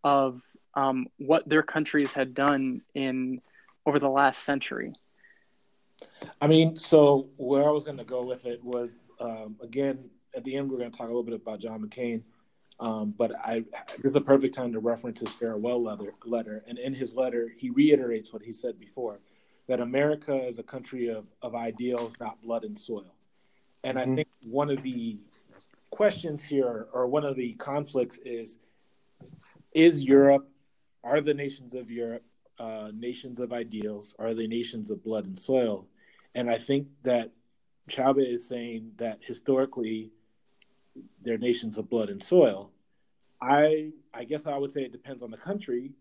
of 0.03 0.43
um, 0.75 1.07
what 1.17 1.49
their 1.49 1.63
countries 1.63 2.13
had 2.13 2.35
done 2.35 2.83
in 2.95 3.41
over 3.87 3.99
the 3.99 4.09
last 4.09 4.45
century. 4.45 4.95
I 6.41 6.47
mean, 6.47 6.77
so 6.77 7.29
where 7.37 7.67
I 7.67 7.71
was 7.71 7.85
going 7.85 7.99
to 7.99 8.05
go 8.05 8.25
with 8.25 8.47
it 8.47 8.63
was 8.63 8.91
um, 9.21 9.57
again 9.63 10.11
at 10.35 10.45
the 10.45 10.57
end 10.57 10.71
we're 10.71 10.79
going 10.79 10.91
to 10.91 10.97
talk 10.97 11.07
a 11.07 11.11
little 11.11 11.23
bit 11.23 11.35
about 11.35 11.61
John 11.61 11.83
McCain, 11.87 12.23
um, 12.79 13.15
but 13.17 13.33
I 13.37 13.65
this 13.97 14.11
is 14.11 14.17
a 14.17 14.21
perfect 14.21 14.55
time 14.55 14.73
to 14.73 14.81
reference 14.81 15.21
his 15.21 15.31
farewell 15.31 15.83
letter. 15.83 16.15
Letter, 16.25 16.65
and 16.67 16.79
in 16.79 16.95
his 16.95 17.15
letter, 17.15 17.51
he 17.57 17.71
reiterates 17.71 18.33
what 18.33 18.43
he 18.43 18.53
said 18.53 18.79
before, 18.79 19.21
that 19.69 19.81
America 19.81 20.35
is 20.47 20.59
a 20.59 20.63
country 20.63 21.09
of 21.09 21.27
of 21.43 21.55
ideals, 21.55 22.15
not 22.21 22.41
blood 22.43 22.65
and 22.65 22.79
soil. 22.79 23.15
And 23.85 23.99
mm-hmm. 23.99 24.13
I 24.13 24.15
think 24.17 24.29
one 24.45 24.71
of 24.71 24.83
the 24.83 25.19
questions 25.91 26.43
here, 26.43 26.87
or 26.93 27.07
one 27.07 27.25
of 27.25 27.37
the 27.37 27.55
conflicts, 27.55 28.19
is: 28.25 28.59
Is 29.75 30.03
Europe 30.03 30.49
are 31.03 31.21
the 31.21 31.35
nations 31.35 31.75
of 31.75 31.91
Europe 31.91 32.25
uh, 32.59 32.91
nations 32.95 33.41
of 33.41 33.53
ideals? 33.53 34.15
Are 34.19 34.35
they 34.35 34.47
nations 34.47 34.91
of 34.91 35.03
blood 35.03 35.27
and 35.27 35.39
soil? 35.39 35.87
And 36.35 36.51
I 36.51 36.59
think 36.59 36.89
that 37.03 37.31
Chabe 37.89 38.19
is 38.19 38.47
saying 38.47 38.93
that 38.99 39.19
historically 39.21 40.13
they're 41.23 41.39
nations 41.39 41.79
of 41.79 41.91
blood 41.91 42.09
and 42.09 42.23
soil. 42.23 42.71
I 43.43 43.91
I 44.13 44.25
guess 44.25 44.47
I 44.47 44.57
would 44.57 44.71
say 44.71 44.83
it 44.83 44.93
depends 44.93 45.23
on 45.23 45.31
the 45.31 45.37
country. 45.37 45.93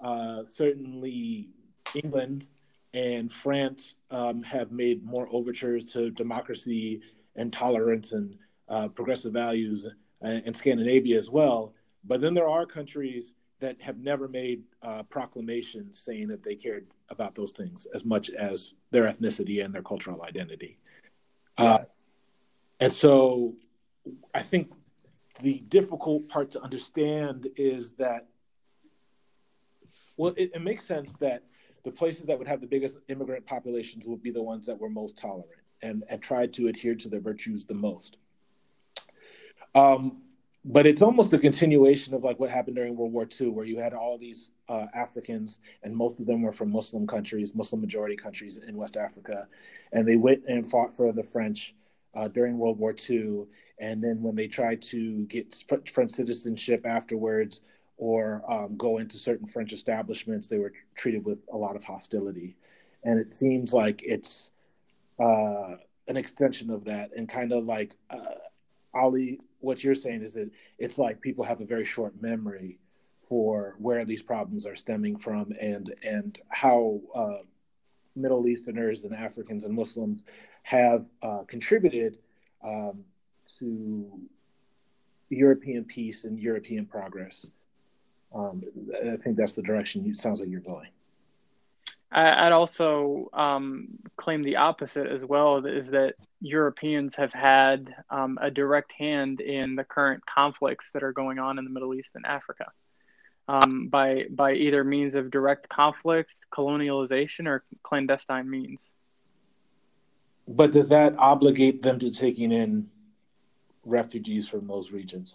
Uh, 0.00 0.42
certainly, 0.46 1.50
England 1.94 2.46
and 2.94 3.30
France 3.30 3.96
um, 4.10 4.42
have 4.42 4.72
made 4.72 5.04
more 5.04 5.28
overtures 5.30 5.92
to 5.92 6.10
democracy 6.10 7.00
and 7.36 7.52
tolerance 7.52 8.12
and 8.12 8.36
uh, 8.68 8.88
progressive 8.88 9.32
values, 9.32 9.86
and, 10.20 10.42
and 10.46 10.56
Scandinavia 10.56 11.16
as 11.18 11.30
well. 11.30 11.74
But 12.04 12.20
then 12.20 12.34
there 12.34 12.48
are 12.48 12.66
countries 12.66 13.34
that 13.60 13.80
have 13.80 13.98
never 13.98 14.28
made 14.28 14.62
uh, 14.82 15.02
proclamations 15.04 15.98
saying 15.98 16.28
that 16.28 16.42
they 16.42 16.54
cared 16.54 16.86
about 17.08 17.34
those 17.34 17.50
things 17.50 17.86
as 17.94 18.04
much 18.04 18.30
as 18.30 18.74
their 18.90 19.04
ethnicity 19.04 19.64
and 19.64 19.74
their 19.74 19.82
cultural 19.82 20.22
identity. 20.22 20.78
Uh, 21.56 21.80
and 22.80 22.92
so 22.92 23.54
I 24.34 24.42
think 24.42 24.72
the 25.42 25.58
difficult 25.68 26.28
part 26.28 26.50
to 26.52 26.62
understand 26.62 27.48
is 27.56 27.92
that, 27.92 28.28
well, 30.16 30.34
it, 30.36 30.52
it 30.54 30.62
makes 30.62 30.84
sense 30.84 31.12
that 31.20 31.44
the 31.84 31.90
places 31.90 32.26
that 32.26 32.38
would 32.38 32.48
have 32.48 32.60
the 32.60 32.66
biggest 32.66 32.98
immigrant 33.08 33.46
populations 33.46 34.06
would 34.06 34.22
be 34.22 34.30
the 34.30 34.42
ones 34.42 34.66
that 34.66 34.78
were 34.78 34.90
most 34.90 35.16
tolerant 35.16 35.62
and, 35.82 36.04
and 36.08 36.22
tried 36.22 36.52
to 36.54 36.68
adhere 36.68 36.94
to 36.94 37.08
their 37.08 37.20
virtues 37.20 37.64
the 37.64 37.74
most. 37.74 38.16
Um, 39.74 40.22
but 40.64 40.86
it's 40.86 41.00
almost 41.00 41.32
a 41.32 41.38
continuation 41.38 42.12
of 42.12 42.22
like 42.22 42.38
what 42.38 42.50
happened 42.50 42.76
during 42.76 42.94
World 42.94 43.12
War 43.12 43.26
II, 43.40 43.48
where 43.48 43.64
you 43.64 43.78
had 43.78 43.94
all 43.94 44.18
these 44.18 44.50
uh, 44.68 44.86
Africans, 44.94 45.58
and 45.82 45.96
most 45.96 46.20
of 46.20 46.26
them 46.26 46.42
were 46.42 46.52
from 46.52 46.70
Muslim 46.70 47.06
countries, 47.06 47.54
Muslim 47.54 47.80
majority 47.80 48.16
countries 48.16 48.58
in 48.58 48.76
West 48.76 48.96
Africa, 48.96 49.46
and 49.92 50.06
they 50.06 50.16
went 50.16 50.42
and 50.46 50.66
fought 50.66 50.94
for 50.94 51.12
the 51.12 51.22
French 51.22 51.74
uh, 52.14 52.28
during 52.28 52.58
World 52.58 52.78
War 52.78 52.94
II, 53.08 53.44
and 53.78 54.04
then 54.04 54.22
when 54.22 54.34
they 54.34 54.48
tried 54.48 54.82
to 54.82 55.24
get 55.26 55.54
French 55.90 56.10
citizenship 56.10 56.84
afterwards 56.84 57.62
or 57.96 58.42
um, 58.50 58.76
go 58.76 58.98
into 58.98 59.16
certain 59.16 59.46
French 59.46 59.72
establishments, 59.72 60.46
they 60.46 60.58
were 60.58 60.72
treated 60.94 61.24
with 61.24 61.38
a 61.52 61.56
lot 61.56 61.74
of 61.74 61.84
hostility, 61.84 62.56
and 63.02 63.18
it 63.18 63.34
seems 63.34 63.72
like 63.72 64.02
it's 64.02 64.50
uh, 65.18 65.76
an 66.06 66.18
extension 66.18 66.68
of 66.68 66.84
that, 66.84 67.12
and 67.16 67.30
kind 67.30 67.50
of 67.52 67.64
like 67.64 67.96
uh, 68.10 68.34
Ali 68.92 69.40
what 69.60 69.84
you're 69.84 69.94
saying 69.94 70.22
is 70.22 70.34
that 70.34 70.50
it's 70.78 70.98
like 70.98 71.20
people 71.20 71.44
have 71.44 71.60
a 71.60 71.66
very 71.66 71.84
short 71.84 72.20
memory 72.20 72.78
for 73.28 73.76
where 73.78 74.04
these 74.04 74.22
problems 74.22 74.66
are 74.66 74.76
stemming 74.76 75.16
from 75.16 75.52
and 75.60 75.94
and 76.02 76.38
how 76.48 77.00
uh, 77.14 77.38
Middle 78.16 78.46
Easterners 78.48 79.04
and 79.04 79.14
Africans 79.14 79.64
and 79.64 79.74
Muslims 79.74 80.24
have 80.62 81.06
uh, 81.22 81.42
contributed 81.46 82.18
um, 82.64 83.04
to 83.58 84.20
European 85.28 85.84
peace 85.84 86.24
and 86.24 86.38
European 86.38 86.86
progress. 86.86 87.46
Um, 88.34 88.62
I 88.94 89.16
think 89.16 89.36
that's 89.36 89.52
the 89.52 89.62
direction 89.62 90.06
it 90.06 90.18
sounds 90.18 90.40
like 90.40 90.50
you're 90.50 90.60
going. 90.60 90.88
I'd 92.12 92.52
also 92.52 93.28
um, 93.32 93.88
claim 94.16 94.42
the 94.42 94.56
opposite 94.56 95.06
as 95.06 95.24
well 95.24 95.64
is 95.64 95.90
that 95.90 96.16
Europeans 96.40 97.14
have 97.14 97.32
had 97.32 97.94
um, 98.10 98.36
a 98.42 98.50
direct 98.50 98.90
hand 98.92 99.40
in 99.40 99.76
the 99.76 99.84
current 99.84 100.24
conflicts 100.26 100.90
that 100.92 101.04
are 101.04 101.12
going 101.12 101.38
on 101.38 101.58
in 101.58 101.64
the 101.64 101.70
Middle 101.70 101.94
East 101.94 102.10
and 102.16 102.26
Africa 102.26 102.66
um, 103.46 103.88
by, 103.88 104.24
by 104.30 104.54
either 104.54 104.82
means 104.82 105.14
of 105.14 105.30
direct 105.30 105.68
conflict, 105.68 106.34
colonialization, 106.52 107.46
or 107.46 107.62
clandestine 107.84 108.50
means. 108.50 108.90
But 110.48 110.72
does 110.72 110.88
that 110.88 111.14
obligate 111.16 111.82
them 111.82 112.00
to 112.00 112.10
taking 112.10 112.50
in 112.50 112.88
refugees 113.84 114.48
from 114.48 114.66
those 114.66 114.90
regions? 114.90 115.34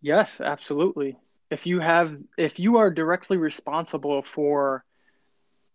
Yes, 0.00 0.40
absolutely. 0.40 1.18
If 1.50 1.66
you 1.66 1.80
have, 1.80 2.16
if 2.36 2.60
you 2.60 2.76
are 2.76 2.92
directly 2.92 3.38
responsible 3.38 4.22
for 4.22 4.84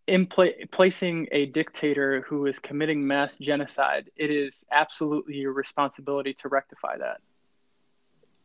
in 0.08 0.26
pla- 0.26 0.66
placing 0.72 1.28
a 1.32 1.46
dictator 1.48 2.22
who 2.28 2.46
is 2.46 2.60
committing 2.60 3.06
mass 3.06 3.38
genocide, 3.38 4.10
it 4.16 4.30
is 4.30 4.66
absolutely 4.72 5.36
your 5.36 5.54
responsibility 5.54 6.34
to 6.36 6.50
rectify 6.50 6.98
that. 6.98 7.22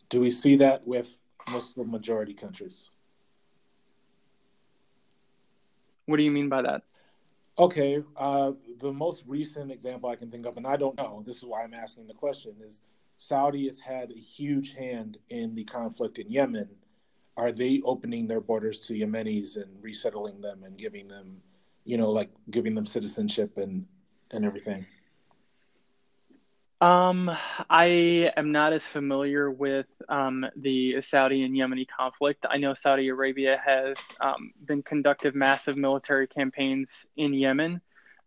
Do 0.08 0.20
we 0.20 0.30
see 0.30 0.56
that 0.56 0.86
with 0.86 1.16
Muslim 1.50 1.90
majority 1.90 2.34
countries? 2.34 2.90
What 6.06 6.16
do 6.16 6.22
you 6.22 6.30
mean 6.30 6.48
by 6.48 6.62
that? 6.62 6.82
Okay, 7.58 8.02
uh, 8.16 8.52
the 8.80 8.92
most 8.92 9.24
recent 9.26 9.72
example 9.72 10.08
I 10.08 10.16
can 10.16 10.30
think 10.30 10.46
of, 10.46 10.56
and 10.56 10.66
I 10.66 10.76
don't 10.76 10.96
know, 10.96 11.24
this 11.26 11.38
is 11.38 11.44
why 11.44 11.64
I'm 11.64 11.74
asking 11.74 12.06
the 12.06 12.14
question, 12.14 12.54
is 12.64 12.82
Saudi 13.16 13.66
has 13.66 13.80
had 13.80 14.12
a 14.12 14.18
huge 14.18 14.74
hand 14.74 15.18
in 15.28 15.56
the 15.56 15.64
conflict 15.64 16.18
in 16.18 16.30
Yemen. 16.30 16.68
Are 17.36 17.50
they 17.50 17.82
opening 17.84 18.28
their 18.28 18.40
borders 18.40 18.78
to 18.86 18.94
Yemenis 18.94 19.56
and 19.56 19.82
resettling 19.82 20.40
them 20.40 20.62
and 20.62 20.78
giving 20.78 21.08
them 21.08 21.42
you 21.88 21.96
know, 21.96 22.10
like 22.10 22.28
giving 22.50 22.74
them 22.74 22.84
citizenship 22.84 23.56
and 23.56 23.86
and 24.30 24.44
everything? 24.44 24.84
Um, 26.82 27.30
I 27.70 28.30
am 28.36 28.52
not 28.52 28.74
as 28.74 28.86
familiar 28.86 29.50
with 29.50 29.86
um, 30.08 30.44
the 30.54 31.00
Saudi 31.00 31.42
and 31.44 31.54
Yemeni 31.54 31.86
conflict. 31.88 32.44
I 32.48 32.58
know 32.58 32.74
Saudi 32.74 33.08
Arabia 33.08 33.60
has 33.64 33.96
um, 34.20 34.52
been 34.66 34.82
conducting 34.82 35.32
massive 35.34 35.78
military 35.78 36.26
campaigns 36.28 37.06
in 37.16 37.32
Yemen 37.32 37.80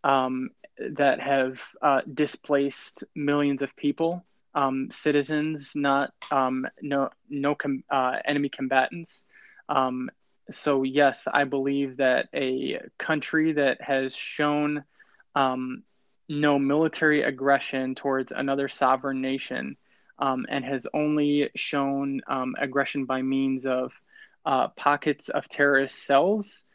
um, 0.04 0.50
that 0.96 1.22
have 1.22 1.62
uh, 1.84 2.02
displaced 2.12 3.04
millions 3.16 3.62
of 3.62 3.74
people, 3.76 4.26
um, 4.56 4.90
citizens, 4.90 5.74
not 5.76 6.14
um, 6.32 6.68
no 6.82 7.10
no 7.30 7.54
com- 7.54 7.84
uh, 7.92 8.16
enemy 8.26 8.50
combatants. 8.50 9.24
So 10.50 10.84
yes, 10.84 11.28
I 11.32 11.44
believe 11.44 11.98
that 11.98 12.28
a 12.34 12.80
country 12.98 13.54
that 13.54 13.82
has 13.82 14.16
shown 14.16 14.84
um, 15.36 15.84
no 16.28 16.58
military 16.58 17.24
aggression 17.24 17.96
towards 17.96 18.32
another 18.32 18.68
sovereign 18.68 19.22
nation 19.22 19.78
um, 20.20 20.46
and 20.50 20.64
has 20.64 20.88
only 20.94 21.50
shown 21.56 22.22
um, 22.28 22.56
aggression 22.60 23.06
by 23.06 23.22
means 23.22 23.66
of 23.66 23.92
uh, 24.46 24.70
pockets 24.70 25.30
of 25.30 25.48
terrorist 25.48 26.06
cells. 26.06 26.66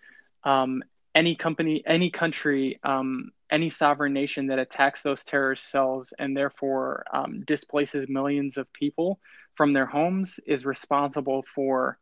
Um, 0.44 0.82
any 1.14 1.34
company, 1.34 1.82
any 1.86 2.10
country, 2.10 2.78
um, 2.84 3.30
any 3.50 3.70
sovereign 3.70 4.12
nation 4.12 4.48
that 4.48 4.58
attacks 4.58 5.02
those 5.02 5.24
terrorist 5.24 5.70
cells 5.70 6.12
and 6.18 6.36
therefore 6.36 7.04
um, 7.12 7.42
displaces 7.46 8.08
millions 8.08 8.56
of 8.56 8.72
people 8.72 9.18
from 9.54 9.72
their 9.72 9.86
homes 9.86 10.38
is 10.46 10.66
responsible 10.66 11.44
for 11.54 11.98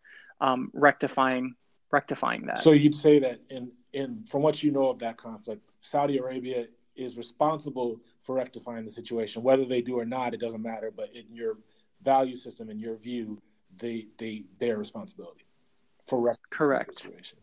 rectifying 0.73 1.55
rectifying 1.91 2.47
that. 2.47 2.59
So 2.63 2.73
you'd 2.73 2.95
say 2.95 3.19
that 3.21 3.41
in 3.51 3.71
in 3.93 4.25
from 4.25 4.43
what 4.43 4.63
you 4.63 4.71
know 4.71 4.89
of 4.89 4.99
that 4.99 5.17
conflict, 5.17 5.63
Saudi 5.81 6.19
Arabia 6.19 6.67
is 6.97 7.17
responsible 7.17 8.01
for 8.23 8.37
rectifying 8.37 8.85
the 8.85 8.91
situation, 8.91 9.43
whether 9.43 9.65
they 9.65 9.83
do 9.83 9.99
or 9.99 10.05
not, 10.05 10.35
it 10.35 10.41
doesn't 10.41 10.63
matter. 10.63 10.91
But 10.95 11.11
in 11.15 11.25
your 11.31 11.59
value 12.03 12.37
system, 12.37 12.71
in 12.71 12.79
your 12.79 12.97
view, 12.97 13.41
they 13.79 14.09
they 14.19 14.45
bear 14.59 14.77
responsibility 14.79 15.47
for 16.07 16.21
rectifying 16.21 16.51
correct 16.51 16.97
the 16.97 17.03
situation. 17.03 17.39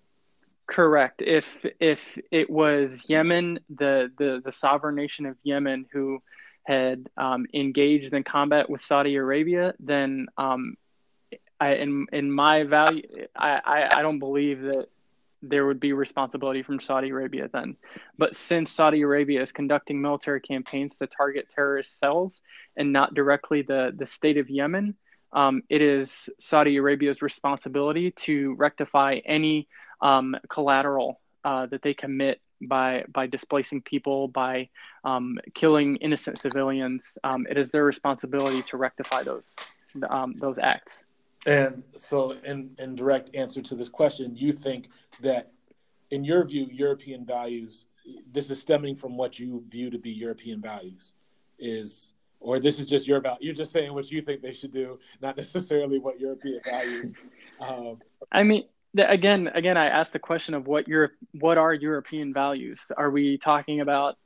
Correct. 0.67 1.21
If 1.21 1.65
if 1.79 2.17
it 2.31 2.49
was 2.49 3.01
Yemen, 3.07 3.59
the 3.69 4.11
the 4.17 4.41
the 4.43 4.51
sovereign 4.51 4.95
nation 4.95 5.25
of 5.25 5.37
Yemen, 5.43 5.85
who 5.91 6.21
had 6.63 7.09
um, 7.17 7.45
engaged 7.53 8.13
in 8.13 8.23
combat 8.23 8.69
with 8.69 8.81
Saudi 8.81 9.15
Arabia, 9.15 9.73
then 9.79 10.27
um, 10.37 10.75
I, 11.61 11.73
in 11.75 12.07
in 12.11 12.31
my 12.31 12.63
value, 12.63 13.03
I, 13.35 13.61
I, 13.63 13.99
I 13.99 14.01
don't 14.01 14.17
believe 14.17 14.61
that 14.63 14.87
there 15.43 15.65
would 15.67 15.79
be 15.79 15.93
responsibility 15.93 16.63
from 16.63 16.79
Saudi 16.79 17.09
Arabia 17.09 17.49
then. 17.53 17.75
But 18.17 18.35
since 18.35 18.71
Saudi 18.71 19.01
Arabia 19.01 19.41
is 19.41 19.51
conducting 19.51 20.01
military 20.01 20.41
campaigns 20.41 20.95
to 20.97 21.07
target 21.07 21.47
terrorist 21.53 21.99
cells 21.99 22.41
and 22.77 22.91
not 22.91 23.13
directly 23.13 23.61
the, 23.61 23.93
the 23.95 24.07
state 24.07 24.37
of 24.37 24.49
Yemen, 24.49 24.95
um, 25.33 25.63
it 25.69 25.81
is 25.81 26.29
Saudi 26.39 26.77
Arabia's 26.77 27.21
responsibility 27.21 28.11
to 28.11 28.53
rectify 28.55 29.19
any 29.25 29.67
um, 30.01 30.35
collateral 30.49 31.19
uh, 31.43 31.67
that 31.67 31.83
they 31.83 31.93
commit 31.93 32.41
by 32.59 33.05
by 33.11 33.27
displacing 33.27 33.81
people, 33.81 34.27
by 34.27 34.69
um, 35.03 35.37
killing 35.53 35.97
innocent 35.97 36.39
civilians. 36.39 37.17
Um, 37.23 37.45
it 37.49 37.57
is 37.57 37.69
their 37.69 37.85
responsibility 37.85 38.63
to 38.63 38.77
rectify 38.77 39.21
those 39.23 39.55
um, 40.09 40.33
those 40.37 40.57
acts. 40.57 41.05
And 41.45 41.83
so, 41.95 42.33
in, 42.43 42.71
in 42.77 42.95
direct 42.95 43.35
answer 43.35 43.61
to 43.61 43.75
this 43.75 43.89
question, 43.89 44.35
you 44.35 44.53
think 44.53 44.89
that, 45.21 45.51
in 46.11 46.23
your 46.23 46.45
view, 46.45 46.67
European 46.71 47.25
values, 47.25 47.87
this 48.31 48.51
is 48.51 48.61
stemming 48.61 48.95
from 48.95 49.17
what 49.17 49.39
you 49.39 49.63
view 49.69 49.89
to 49.89 49.97
be 49.97 50.11
European 50.11 50.61
values, 50.61 51.13
is, 51.57 52.13
or 52.39 52.59
this 52.59 52.79
is 52.79 52.87
just 52.87 53.07
your 53.07 53.17
about, 53.17 53.41
you're 53.41 53.55
just 53.55 53.71
saying 53.71 53.93
what 53.93 54.11
you 54.11 54.21
think 54.21 54.41
they 54.41 54.53
should 54.53 54.73
do, 54.73 54.99
not 55.21 55.35
necessarily 55.37 55.97
what 55.99 56.19
European 56.19 56.59
values. 56.63 57.13
Um, 57.59 57.97
I 58.31 58.43
mean, 58.43 58.65
again, 58.97 59.47
again, 59.53 59.77
I 59.77 59.87
asked 59.87 60.13
the 60.13 60.19
question 60.19 60.53
of 60.53 60.67
what 60.67 60.87
Europe, 60.87 61.13
what 61.31 61.57
are 61.57 61.73
European 61.73 62.33
values? 62.33 62.91
Are 62.97 63.09
we 63.09 63.37
talking 63.37 63.81
about 63.81 64.17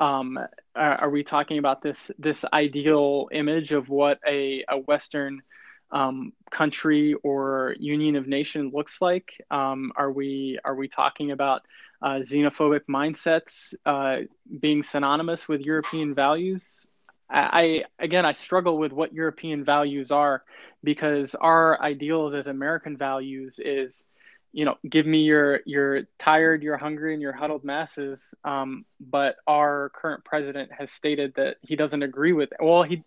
um, 0.00 0.38
are 0.76 1.10
we 1.10 1.24
talking 1.24 1.58
about 1.58 1.82
this 1.82 2.10
this 2.18 2.44
ideal 2.52 3.28
image 3.32 3.72
of 3.72 3.88
what 3.88 4.20
a, 4.26 4.64
a 4.68 4.78
Western 4.78 5.42
um, 5.90 6.32
country 6.50 7.14
or 7.22 7.74
union 7.78 8.16
of 8.16 8.26
nation 8.26 8.70
looks 8.72 9.00
like? 9.00 9.44
Um, 9.50 9.92
are 9.96 10.10
we 10.10 10.58
are 10.64 10.74
we 10.74 10.88
talking 10.88 11.30
about 11.30 11.62
uh, 12.02 12.20
xenophobic 12.20 12.82
mindsets 12.88 13.74
uh, 13.86 14.26
being 14.60 14.82
synonymous 14.82 15.48
with 15.48 15.60
European 15.60 16.14
values? 16.14 16.86
I, 17.30 17.84
again 17.98 18.24
I 18.24 18.32
struggle 18.32 18.78
with 18.78 18.92
what 18.92 19.12
European 19.12 19.64
values 19.64 20.10
are 20.10 20.44
because 20.82 21.34
our 21.34 21.80
ideals 21.82 22.34
as 22.34 22.46
American 22.46 22.96
values 22.96 23.60
is 23.62 24.04
you 24.52 24.64
know 24.64 24.78
give 24.88 25.06
me 25.06 25.22
your 25.22 25.60
your 25.66 26.02
tired 26.18 26.62
you're 26.62 26.76
hungry 26.78 27.12
and 27.12 27.20
your 27.20 27.32
huddled 27.32 27.64
masses 27.64 28.34
um, 28.44 28.84
but 28.98 29.36
our 29.46 29.90
current 29.94 30.24
president 30.24 30.70
has 30.72 30.90
stated 30.90 31.34
that 31.34 31.56
he 31.62 31.76
doesn't 31.76 32.02
agree 32.02 32.32
with 32.32 32.50
well 32.60 32.82
he 32.82 33.02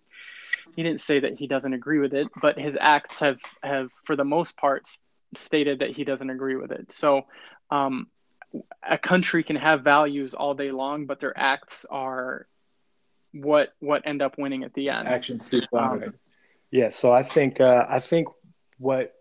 he 0.75 0.83
didn't 0.83 1.01
say 1.01 1.19
that 1.19 1.37
he 1.37 1.47
doesn't 1.47 1.73
agree 1.73 1.99
with 1.99 2.13
it, 2.13 2.27
but 2.41 2.57
his 2.57 2.77
acts 2.79 3.19
have 3.19 3.39
have 3.63 3.89
for 4.03 4.15
the 4.15 4.23
most 4.23 4.57
part 4.57 4.87
stated 5.35 5.79
that 5.79 5.91
he 5.91 6.03
doesn't 6.03 6.29
agree 6.29 6.55
with 6.55 6.71
it. 6.71 6.91
So 6.91 7.23
um, 7.69 8.07
a 8.87 8.97
country 8.97 9.43
can 9.43 9.55
have 9.55 9.83
values 9.83 10.33
all 10.33 10.53
day 10.53 10.71
long, 10.71 11.05
but 11.05 11.19
their 11.19 11.37
acts 11.37 11.85
are 11.89 12.47
what 13.33 13.69
what 13.79 14.05
end 14.05 14.21
up 14.21 14.37
winning 14.37 14.63
at 14.63 14.73
the 14.73 14.89
end. 14.89 15.07
Actions 15.07 15.45
speak 15.45 15.63
louder. 15.71 16.05
Um, 16.05 16.13
Yeah, 16.69 16.89
so 16.89 17.11
I 17.11 17.23
think 17.23 17.59
uh, 17.59 17.85
I 17.89 17.99
think 17.99 18.27
what 18.77 19.13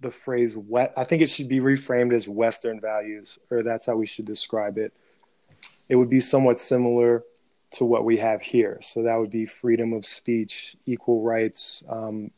the 0.00 0.10
phrase 0.10 0.56
"wet" 0.56 0.92
I 0.96 1.04
think 1.04 1.22
it 1.22 1.28
should 1.28 1.48
be 1.48 1.60
reframed 1.60 2.12
as 2.12 2.28
Western 2.28 2.80
values, 2.80 3.38
or 3.50 3.62
that's 3.62 3.86
how 3.86 3.96
we 3.96 4.06
should 4.06 4.26
describe 4.26 4.78
it. 4.78 4.92
It 5.88 5.96
would 5.96 6.10
be 6.10 6.20
somewhat 6.20 6.60
similar 6.60 7.24
to 7.72 7.84
what 7.84 8.04
we 8.04 8.16
have 8.18 8.42
here. 8.42 8.78
So 8.80 9.02
that 9.02 9.16
would 9.16 9.30
be 9.30 9.46
freedom 9.46 9.92
of 9.92 10.04
speech, 10.04 10.76
equal 10.86 11.22
rights, 11.22 11.84
um, 11.88 12.30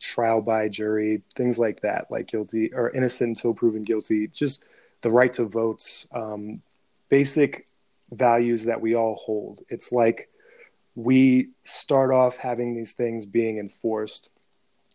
trial 0.00 0.40
by 0.40 0.68
jury, 0.68 1.22
things 1.34 1.58
like 1.58 1.80
that, 1.80 2.10
like 2.10 2.28
guilty 2.28 2.72
or 2.72 2.90
innocent 2.90 3.30
until 3.30 3.54
proven 3.54 3.82
guilty, 3.82 4.28
just 4.28 4.64
the 5.02 5.10
right 5.10 5.32
to 5.32 5.44
votes, 5.44 6.06
um, 6.12 6.62
basic 7.08 7.66
values 8.12 8.64
that 8.64 8.80
we 8.80 8.94
all 8.94 9.16
hold. 9.16 9.60
It's 9.68 9.92
like 9.92 10.28
we 10.94 11.50
start 11.64 12.12
off 12.12 12.36
having 12.36 12.74
these 12.74 12.92
things 12.92 13.26
being 13.26 13.58
enforced 13.58 14.30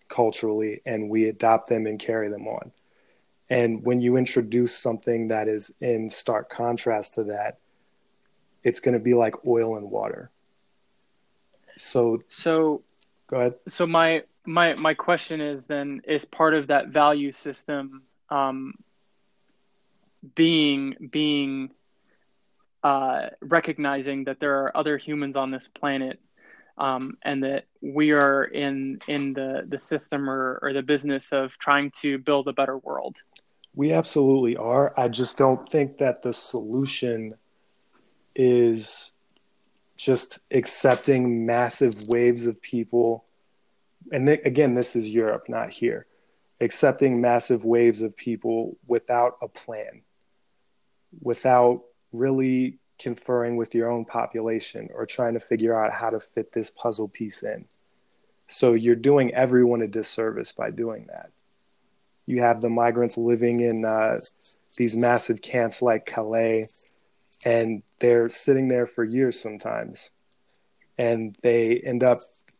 culturally 0.07 0.81
and 0.85 1.09
we 1.09 1.27
adopt 1.27 1.69
them 1.69 1.85
and 1.87 1.99
carry 1.99 2.29
them 2.29 2.47
on. 2.47 2.71
And 3.49 3.83
when 3.83 4.01
you 4.01 4.17
introduce 4.17 4.75
something 4.75 5.27
that 5.27 5.47
is 5.47 5.73
in 5.81 6.09
stark 6.09 6.49
contrast 6.49 7.15
to 7.15 7.25
that, 7.25 7.59
it's 8.63 8.79
going 8.79 8.93
to 8.93 8.99
be 8.99 9.13
like 9.13 9.45
oil 9.45 9.77
and 9.77 9.89
water. 9.89 10.31
So, 11.77 12.21
so 12.27 12.83
go 13.27 13.37
ahead. 13.37 13.55
So 13.67 13.85
my 13.87 14.23
my 14.45 14.75
my 14.75 14.93
question 14.93 15.41
is 15.41 15.65
then 15.65 16.01
is 16.07 16.25
part 16.25 16.53
of 16.53 16.67
that 16.67 16.89
value 16.89 17.31
system 17.31 18.03
um, 18.29 18.73
being 20.35 20.95
being 21.11 21.71
uh, 22.83 23.29
recognizing 23.41 24.25
that 24.25 24.39
there 24.39 24.63
are 24.63 24.75
other 24.75 24.97
humans 24.97 25.35
on 25.35 25.51
this 25.51 25.67
planet 25.67 26.19
um, 26.77 27.17
and 27.23 27.43
that 27.43 27.65
we 27.81 28.11
are 28.11 28.43
in 28.43 28.99
in 29.07 29.33
the 29.33 29.65
the 29.67 29.79
system 29.79 30.29
or, 30.29 30.59
or 30.61 30.73
the 30.73 30.83
business 30.83 31.31
of 31.31 31.57
trying 31.57 31.91
to 32.01 32.17
build 32.17 32.47
a 32.47 32.53
better 32.53 32.77
world 32.77 33.15
we 33.75 33.93
absolutely 33.93 34.57
are 34.57 34.93
i 34.99 35.07
just 35.07 35.37
don't 35.37 35.69
think 35.69 35.97
that 35.97 36.21
the 36.21 36.33
solution 36.33 37.35
is 38.35 39.13
just 39.95 40.39
accepting 40.51 41.45
massive 41.45 42.07
waves 42.07 42.47
of 42.47 42.61
people 42.61 43.23
and 44.11 44.27
th- 44.27 44.41
again 44.45 44.73
this 44.75 44.95
is 44.95 45.13
europe 45.13 45.47
not 45.47 45.69
here 45.69 46.05
accepting 46.59 47.21
massive 47.21 47.63
waves 47.65 48.01
of 48.01 48.15
people 48.15 48.77
without 48.87 49.37
a 49.41 49.47
plan 49.47 50.01
without 51.21 51.83
really 52.11 52.79
conferring 52.99 53.57
with 53.57 53.75
your 53.75 53.91
own 53.91 54.05
population 54.05 54.89
or 54.93 55.05
trying 55.05 55.33
to 55.33 55.39
figure 55.39 55.77
out 55.77 55.91
how 55.91 56.09
to 56.09 56.19
fit 56.19 56.51
this 56.51 56.69
puzzle 56.69 57.07
piece 57.07 57.43
in. 57.43 57.65
So 58.47 58.73
you're 58.73 58.95
doing 58.95 59.33
everyone 59.33 59.81
a 59.81 59.87
disservice 59.87 60.51
by 60.51 60.71
doing 60.71 61.07
that. 61.07 61.31
You 62.25 62.41
have 62.41 62.61
the 62.61 62.69
migrants 62.69 63.17
living 63.17 63.61
in 63.61 63.83
uh, 63.83 64.19
these 64.77 64.95
massive 64.95 65.41
camps 65.41 65.81
like 65.81 66.05
Calais, 66.05 66.67
and 67.45 67.83
they're 67.99 68.29
sitting 68.29 68.67
there 68.67 68.87
for 68.87 69.03
years 69.03 69.39
sometimes. 69.39 70.11
And 70.97 71.37
they 71.41 71.81
end 71.85 72.03
up 72.03 72.19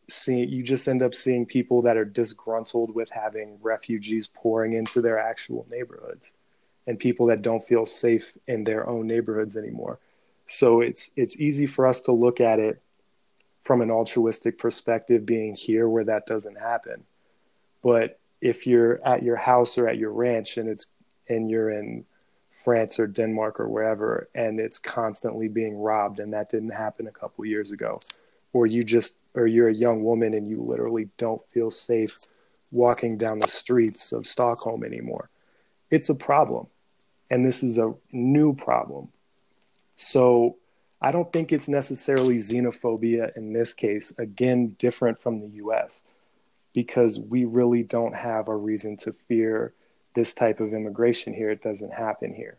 seeing, 0.10 0.50
you 0.50 0.64
just 0.64 0.88
end 0.88 1.02
up 1.02 1.14
seeing 1.14 1.46
people 1.46 1.82
that 1.84 1.98
are 1.98 2.06
disgruntled 2.06 2.94
with 2.94 3.10
having 3.10 3.58
refugees 3.62 4.28
pouring 4.28 4.74
into 4.74 5.02
their 5.02 5.20
actual 5.20 5.66
neighborhoods 5.70 6.34
and 6.88 7.00
people 7.00 7.28
that 7.28 7.42
don't 7.42 7.64
feel 7.64 7.86
safe 7.86 8.38
in 8.48 8.64
their 8.64 8.88
own 8.90 9.08
neighborhoods 9.08 9.56
anymore. 9.56 10.00
So 10.48 10.82
it's 10.82 11.10
it's 11.16 11.40
easy 11.40 11.66
for 11.66 11.88
us 11.88 12.02
to 12.02 12.12
look 12.12 12.42
at 12.42 12.60
it 12.60 12.82
from 13.62 13.82
an 13.82 13.90
altruistic 13.90 14.58
perspective 14.58 15.26
being 15.26 15.56
here 15.56 15.88
where 15.88 16.04
that 16.04 16.26
doesn't 16.26 16.60
happen. 16.60 17.06
But 17.82 18.20
if 18.42 18.68
you're 18.68 19.06
at 19.08 19.24
your 19.24 19.38
house 19.38 19.78
or 19.78 19.88
at 19.88 19.98
your 19.98 20.12
ranch 20.12 20.58
and 20.58 20.68
it's 20.68 20.88
and 21.30 21.50
you're 21.50 21.70
in 21.70 22.06
France 22.54 22.99
or 22.99 23.08
Denmark 23.08 23.60
or 23.60 23.68
wherever 23.68 24.30
and 24.36 24.60
it's 24.60 24.78
constantly 24.78 25.47
being 25.47 25.78
robbed 25.78 26.20
and 26.20 26.34
that 26.34 26.51
didn't 26.51 26.70
happen 26.70 27.08
a 27.08 27.12
couple 27.12 27.45
years 27.45 27.72
ago 27.72 27.99
or 28.54 28.68
you 28.68 28.84
just 28.84 29.18
or 29.34 29.47
you're 29.47 29.70
a 29.70 29.74
young 29.74 30.04
woman 30.04 30.34
and 30.34 30.47
you 30.47 30.62
literally 30.62 31.10
don't 31.18 31.41
feel 31.51 31.72
safe 31.72 32.28
walking 32.72 33.18
down 33.18 33.39
the 33.39 33.47
streets 33.47 34.12
of 34.12 34.28
Stockholm 34.28 34.84
anymore. 34.84 35.30
It's 35.91 36.10
a 36.10 36.16
problem. 36.16 36.68
And 37.30 37.45
this 37.45 37.64
is 37.64 37.78
a 37.78 37.93
new 38.12 38.54
problem 38.54 39.10
so 39.95 40.58
I 41.01 41.12
don't 41.12 41.32
think 41.32 41.51
it's 41.51 41.68
necessarily 41.68 42.38
xenophobia 42.38 43.36
in 43.36 43.54
this 43.54 43.74
case, 43.74 44.14
again, 44.18 44.76
different 44.80 45.20
from 45.20 45.41
the 45.41 45.47
US, 45.64 46.04
because 46.74 47.20
we 47.20 47.45
really 47.45 47.84
don't 47.84 48.16
have 48.16 48.47
a 48.47 48.56
reason 48.56 48.97
to 48.97 49.14
fear 49.14 49.74
this 50.16 50.34
type 50.34 50.59
of 50.59 50.74
immigration 50.74 51.34
here. 51.34 51.49
It 51.49 51.61
doesn't 51.61 51.93
happen 51.93 52.34
here. 52.34 52.57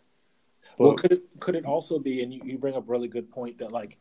But, 0.76 0.84
well, 0.84 0.94
could 0.94 1.12
it, 1.12 1.22
could 1.40 1.54
it 1.54 1.64
also 1.64 1.98
be, 1.98 2.22
and 2.22 2.32
you, 2.32 2.40
you 2.44 2.58
bring 2.58 2.74
up 2.74 2.88
a 2.88 2.90
really 2.90 3.08
good 3.08 3.30
point 3.30 3.58
that, 3.58 3.70
like, 3.70 3.98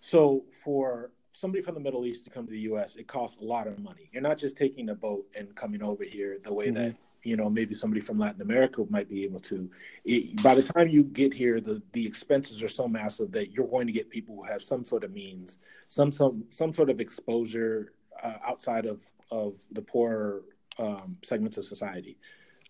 so 0.00 0.44
for 0.64 1.10
somebody 1.32 1.62
from 1.62 1.74
the 1.74 1.80
Middle 1.80 2.06
East 2.06 2.24
to 2.24 2.30
come 2.30 2.46
to 2.46 2.52
the 2.52 2.60
U.S., 2.60 2.96
it 2.96 3.06
costs 3.06 3.40
a 3.40 3.44
lot 3.44 3.66
of 3.66 3.78
money. 3.78 4.10
You're 4.12 4.22
not 4.22 4.38
just 4.38 4.56
taking 4.56 4.90
a 4.90 4.94
boat 4.94 5.26
and 5.36 5.54
coming 5.54 5.82
over 5.82 6.04
here 6.04 6.38
the 6.42 6.52
way 6.52 6.66
mm-hmm. 6.66 6.82
that 6.82 6.96
you 7.22 7.36
know 7.36 7.50
maybe 7.50 7.74
somebody 7.74 8.00
from 8.00 8.18
Latin 8.18 8.42
America 8.42 8.84
might 8.90 9.08
be 9.08 9.24
able 9.24 9.40
to. 9.40 9.70
It, 10.04 10.42
by 10.42 10.54
the 10.54 10.62
time 10.62 10.88
you 10.88 11.04
get 11.04 11.32
here, 11.34 11.60
the 11.60 11.82
the 11.92 12.06
expenses 12.06 12.62
are 12.62 12.68
so 12.68 12.88
massive 12.88 13.32
that 13.32 13.52
you're 13.52 13.66
going 13.66 13.86
to 13.86 13.92
get 13.92 14.10
people 14.10 14.36
who 14.36 14.44
have 14.44 14.62
some 14.62 14.84
sort 14.84 15.04
of 15.04 15.12
means, 15.12 15.58
some 15.88 16.12
some 16.12 16.44
some 16.50 16.72
sort 16.72 16.90
of 16.90 17.00
exposure 17.00 17.92
uh, 18.22 18.38
outside 18.46 18.86
of 18.86 19.02
of 19.30 19.62
the 19.72 19.82
poorer 19.82 20.42
um, 20.78 21.16
segments 21.22 21.56
of 21.56 21.66
society, 21.66 22.18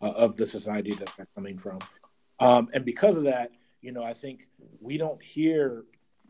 uh, 0.01 0.11
of 0.11 0.37
the 0.37 0.47
society 0.47 0.93
that 0.95 1.13
they're 1.17 1.29
coming 1.35 1.59
from, 1.59 1.79
um, 2.41 2.69
and 2.73 2.85
because 2.85 3.17
of 3.17 3.25
that, 3.25 3.51
you 3.81 3.93
know, 3.93 4.03
I 4.03 4.15
think 4.15 4.49
we 4.81 4.99
don't 4.99 5.23
hear 5.23 5.85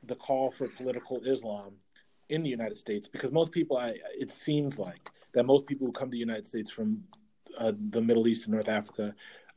the 0.04 0.14
call 0.14 0.50
for 0.50 0.68
political 0.68 1.20
Islam 1.24 1.74
in 2.28 2.42
the 2.42 2.50
United 2.50 2.76
States 2.76 3.08
because 3.08 3.32
most 3.32 3.52
people, 3.52 3.76
I, 3.76 3.94
it 4.18 4.30
seems 4.30 4.78
like 4.78 5.10
that 5.32 5.44
most 5.44 5.66
people 5.66 5.86
who 5.86 5.92
come 5.92 6.08
to 6.08 6.12
the 6.12 6.18
United 6.18 6.46
States 6.46 6.70
from 6.70 7.02
uh, 7.58 7.72
the 7.90 8.00
Middle 8.00 8.28
East 8.28 8.46
and 8.46 8.54
North 8.54 8.68
Africa 8.68 9.14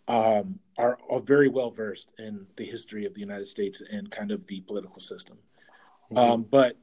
um, 0.07 0.59
are, 0.77 0.97
are, 1.09 1.19
very 1.19 1.47
well 1.47 1.69
versed 1.69 2.09
in 2.17 2.45
the 2.55 2.65
history 2.65 3.05
of 3.05 3.13
the 3.13 3.19
United 3.19 3.47
States 3.47 3.81
and 3.91 4.09
kind 4.09 4.31
of 4.31 4.45
the 4.47 4.61
political 4.61 4.99
system. 4.99 5.37
Mm-hmm. 6.11 6.17
Um, 6.17 6.45
but 6.49 6.77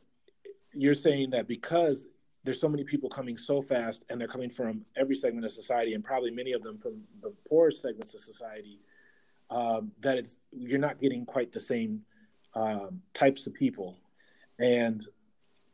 you're 0.72 0.94
saying 0.94 1.30
that 1.30 1.48
because 1.48 2.06
there's 2.44 2.60
so 2.60 2.68
many 2.68 2.84
people 2.84 3.08
coming 3.08 3.36
so 3.36 3.60
fast 3.60 4.04
and 4.08 4.20
they're 4.20 4.28
coming 4.28 4.50
from 4.50 4.84
every 4.96 5.14
segment 5.14 5.44
of 5.44 5.50
society 5.50 5.94
and 5.94 6.04
probably 6.04 6.30
many 6.30 6.52
of 6.52 6.62
them 6.62 6.78
from 6.78 7.02
the 7.22 7.32
poorer 7.48 7.70
segments 7.70 8.14
of 8.14 8.20
society 8.20 8.78
um, 9.50 9.92
that 10.00 10.16
it's 10.18 10.38
you're 10.52 10.78
not 10.78 11.00
getting 11.00 11.24
quite 11.24 11.52
the 11.52 11.60
same 11.60 12.02
um, 12.54 13.02
types 13.14 13.46
of 13.46 13.54
people 13.54 13.98
and 14.58 15.06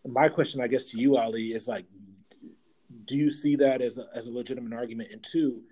my 0.07 0.29
question 0.29 0.61
i 0.61 0.67
guess 0.67 0.87
to 0.87 0.99
you 0.99 1.17
ali 1.17 1.53
is 1.53 1.67
like 1.67 1.87
do 3.07 3.17
you 3.17 3.33
see 3.33 3.57
that 3.57 3.81
as 3.81 3.99
a, 3.99 4.07
as 4.15 4.27
a 4.27 4.33
legitimate 4.33 4.73
argument? 4.73 5.11
And 5.13 5.23
two, 5.23 5.63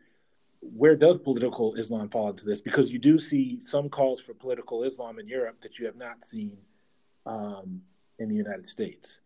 where 0.61 0.97
does 0.97 1.19
political 1.19 1.75
Islam 1.75 2.09
fall 2.09 2.31
into 2.31 2.45
this? 2.45 2.63
Because 2.63 2.91
you 2.91 2.99
do 2.99 3.19
see 3.19 3.61
some 3.61 3.89
calls 3.89 4.21
for 4.21 4.35
political 4.35 4.85
Islam 4.85 5.19
in 5.19 5.27
Europe 5.27 5.61
that 5.63 5.79
you 5.79 5.87
have 5.87 5.97
not 5.97 6.25
seen 6.25 6.57
um, 7.27 7.83
in 8.19 8.29
the 8.29 8.35
United 8.35 8.69
States. 8.69 9.21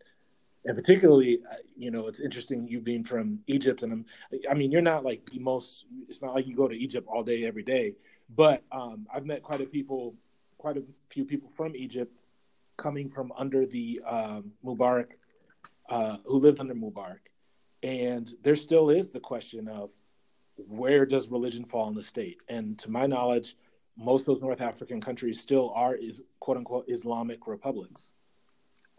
And 0.67 0.75
particularly, 0.75 1.39
uh, 1.49 1.55
you 1.77 1.91
know, 1.91 2.07
it's 2.07 2.19
interesting 2.19 2.67
you 2.67 2.81
being 2.81 3.05
from 3.05 3.39
Egypt, 3.47 3.83
and 3.83 3.93
I'm, 3.93 4.05
I 4.51 4.53
mean, 4.53 4.69
you're 4.69 4.81
not 4.81 5.05
like 5.05 5.25
the 5.31 5.39
most. 5.39 5.85
It's 6.09 6.21
not 6.21 6.35
like 6.35 6.45
you 6.45 6.57
go 6.57 6.67
to 6.67 6.75
Egypt 6.75 7.07
all 7.09 7.23
day 7.23 7.45
every 7.45 7.63
day, 7.63 7.95
but 8.35 8.63
um, 8.69 9.07
I've 9.13 9.25
met 9.25 9.43
quite 9.43 9.61
a 9.61 9.65
people, 9.65 10.13
quite 10.57 10.75
a 10.75 10.83
few 11.09 11.23
people 11.23 11.47
from 11.47 11.73
Egypt, 11.73 12.13
coming 12.75 13.07
from 13.07 13.31
under 13.37 13.65
the 13.65 14.01
um, 14.05 14.51
Mubarak, 14.63 15.11
uh, 15.89 16.17
who 16.25 16.37
lived 16.37 16.59
under 16.59 16.75
Mubarak, 16.75 17.19
and 17.81 18.29
there 18.43 18.57
still 18.57 18.89
is 18.89 19.09
the 19.09 19.21
question 19.21 19.69
of 19.69 19.91
where 20.57 21.05
does 21.05 21.29
religion 21.29 21.63
fall 21.63 21.87
in 21.87 21.93
the 21.93 22.03
state? 22.03 22.39
And 22.49 22.77
to 22.79 22.91
my 22.91 23.07
knowledge, 23.07 23.55
most 23.95 24.23
of 24.23 24.25
those 24.25 24.41
North 24.41 24.59
African 24.59 24.99
countries 24.99 25.39
still 25.39 25.71
are 25.73 25.95
is 25.95 26.23
quote 26.41 26.57
unquote 26.57 26.89
Islamic 26.89 27.47
republics, 27.47 28.11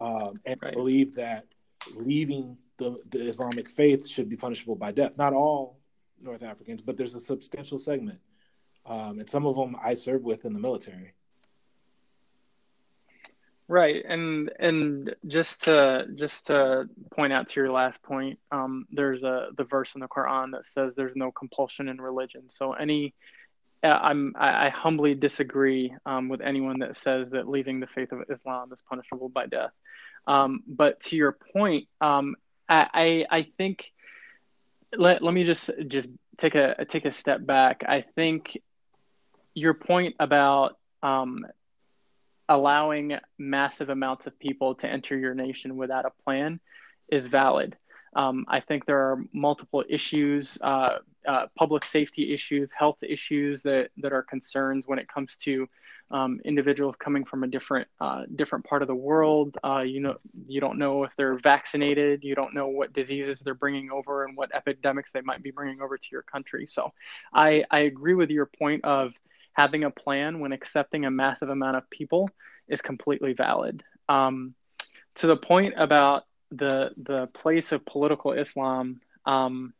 um, 0.01 0.33
and 0.47 0.59
right. 0.63 0.73
believe 0.73 1.13
that 1.13 1.45
leaving 1.95 2.57
the, 2.77 2.97
the 3.11 3.27
Islamic 3.27 3.69
faith 3.69 4.07
should 4.07 4.29
be 4.29 4.35
punishable 4.35 4.75
by 4.75 4.91
death. 4.91 5.17
Not 5.17 5.33
all 5.33 5.79
North 6.21 6.43
Africans, 6.43 6.81
but 6.81 6.97
there's 6.97 7.15
a 7.15 7.19
substantial 7.19 7.79
segment, 7.79 8.19
um, 8.85 9.19
and 9.19 9.29
some 9.29 9.45
of 9.45 9.55
them 9.55 9.75
I 9.83 9.93
serve 9.93 10.23
with 10.23 10.45
in 10.45 10.53
the 10.53 10.59
military. 10.59 11.13
Right, 13.67 14.03
and 14.07 14.51
and 14.59 15.15
just 15.27 15.65
to 15.65 16.07
just 16.15 16.47
to 16.47 16.89
point 17.11 17.33
out 17.33 17.49
to 17.49 17.59
your 17.59 17.71
last 17.71 18.01
point, 18.01 18.39
um, 18.51 18.87
there's 18.91 19.21
a 19.21 19.49
the 19.55 19.63
verse 19.63 19.93
in 19.93 20.01
the 20.01 20.07
Quran 20.07 20.53
that 20.53 20.65
says 20.65 20.93
there's 20.95 21.15
no 21.15 21.31
compulsion 21.31 21.87
in 21.87 22.01
religion. 22.01 22.49
So 22.49 22.73
any, 22.73 23.13
uh, 23.83 23.89
I'm 23.89 24.33
I, 24.35 24.65
I 24.65 24.69
humbly 24.69 25.13
disagree 25.13 25.93
um, 26.07 26.29
with 26.29 26.41
anyone 26.41 26.79
that 26.79 26.95
says 26.95 27.29
that 27.29 27.47
leaving 27.47 27.79
the 27.79 27.85
faith 27.85 28.11
of 28.11 28.23
Islam 28.31 28.73
is 28.73 28.81
punishable 28.89 29.29
by 29.29 29.45
death. 29.45 29.71
Um, 30.29 30.63
but 30.67 30.99
to 31.05 31.17
your 31.17 31.31
point, 31.31 31.87
um, 31.99 32.35
I 32.69 33.25
I 33.29 33.47
think 33.57 33.91
let 34.95 35.23
let 35.23 35.33
me 35.33 35.43
just 35.43 35.71
just 35.87 36.07
take 36.37 36.53
a 36.53 36.85
take 36.85 37.05
a 37.05 37.11
step 37.11 37.43
back. 37.45 37.83
I 37.87 38.05
think 38.15 38.57
your 39.55 39.73
point 39.73 40.15
about 40.19 40.77
um, 41.01 41.47
allowing 42.47 43.17
massive 43.39 43.89
amounts 43.89 44.27
of 44.27 44.37
people 44.37 44.75
to 44.75 44.87
enter 44.87 45.17
your 45.17 45.33
nation 45.33 45.77
without 45.77 46.05
a 46.05 46.11
plan 46.23 46.59
is 47.11 47.25
valid. 47.25 47.75
Um, 48.15 48.45
I 48.47 48.59
think 48.59 48.85
there 48.85 48.99
are 48.99 49.23
multiple 49.33 49.83
issues, 49.89 50.59
uh, 50.61 50.99
uh, 51.27 51.45
public 51.55 51.85
safety 51.85 52.33
issues, 52.33 52.71
health 52.73 52.97
issues 53.01 53.63
that, 53.63 53.89
that 53.97 54.13
are 54.13 54.23
concerns 54.23 54.87
when 54.87 54.99
it 54.99 55.07
comes 55.07 55.37
to 55.37 55.67
um, 56.11 56.39
individuals 56.43 56.95
coming 56.97 57.23
from 57.23 57.43
a 57.43 57.47
different 57.47 57.87
uh, 57.99 58.23
different 58.35 58.65
part 58.65 58.81
of 58.81 58.87
the 58.87 58.95
world. 58.95 59.57
Uh, 59.63 59.81
you 59.81 59.99
know, 59.99 60.17
you 60.47 60.59
don't 60.59 60.77
know 60.77 61.03
if 61.03 61.15
they're 61.15 61.37
vaccinated. 61.37 62.23
You 62.23 62.35
don't 62.35 62.53
know 62.53 62.67
what 62.67 62.93
diseases 62.93 63.39
they're 63.39 63.53
bringing 63.53 63.91
over 63.91 64.25
and 64.25 64.35
what 64.35 64.53
epidemics 64.53 65.09
they 65.13 65.21
might 65.21 65.43
be 65.43 65.51
bringing 65.51 65.81
over 65.81 65.97
to 65.97 66.07
your 66.11 66.23
country. 66.23 66.65
So, 66.65 66.93
I 67.33 67.63
I 67.69 67.81
agree 67.81 68.15
with 68.15 68.29
your 68.29 68.47
point 68.47 68.83
of 68.85 69.13
having 69.53 69.83
a 69.83 69.91
plan 69.91 70.39
when 70.39 70.51
accepting 70.51 71.05
a 71.05 71.11
massive 71.11 71.49
amount 71.49 71.77
of 71.77 71.89
people 71.89 72.29
is 72.67 72.81
completely 72.81 73.33
valid. 73.33 73.83
Um, 74.07 74.55
to 75.15 75.27
the 75.27 75.37
point 75.37 75.73
about 75.77 76.23
the 76.51 76.91
the 76.97 77.27
place 77.27 77.71
of 77.71 77.85
political 77.85 78.33
Islam, 78.33 79.01
um, 79.25 79.73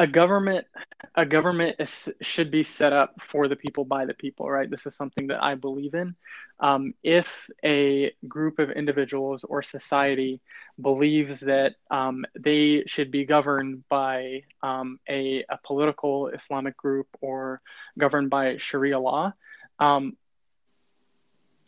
a 0.00 0.06
government 0.06 0.66
a 1.14 1.26
government 1.26 1.76
is, 1.78 2.08
should 2.22 2.50
be 2.50 2.64
set 2.64 2.94
up 2.94 3.20
for 3.20 3.48
the 3.48 3.56
people 3.56 3.84
by 3.84 4.06
the 4.06 4.14
people 4.14 4.50
right? 4.50 4.70
This 4.70 4.86
is 4.86 4.96
something 4.96 5.26
that 5.26 5.42
i 5.42 5.54
believe 5.54 5.94
in. 5.94 6.16
Um, 6.58 6.94
if 7.02 7.50
a 7.62 8.12
group 8.26 8.58
of 8.58 8.70
individuals 8.70 9.44
or 9.44 9.62
society 9.62 10.40
believes 10.80 11.40
that 11.40 11.74
um, 11.90 12.24
they 12.38 12.84
should 12.86 13.10
be 13.10 13.26
governed 13.26 13.86
by 13.90 14.44
um, 14.62 14.98
a, 15.06 15.44
a, 15.50 15.58
political 15.62 16.28
islamic 16.28 16.76
group 16.78 17.08
or 17.20 17.60
governed 17.98 18.30
by 18.30 18.56
sharia 18.56 18.98
law 18.98 19.34
um, 19.80 20.16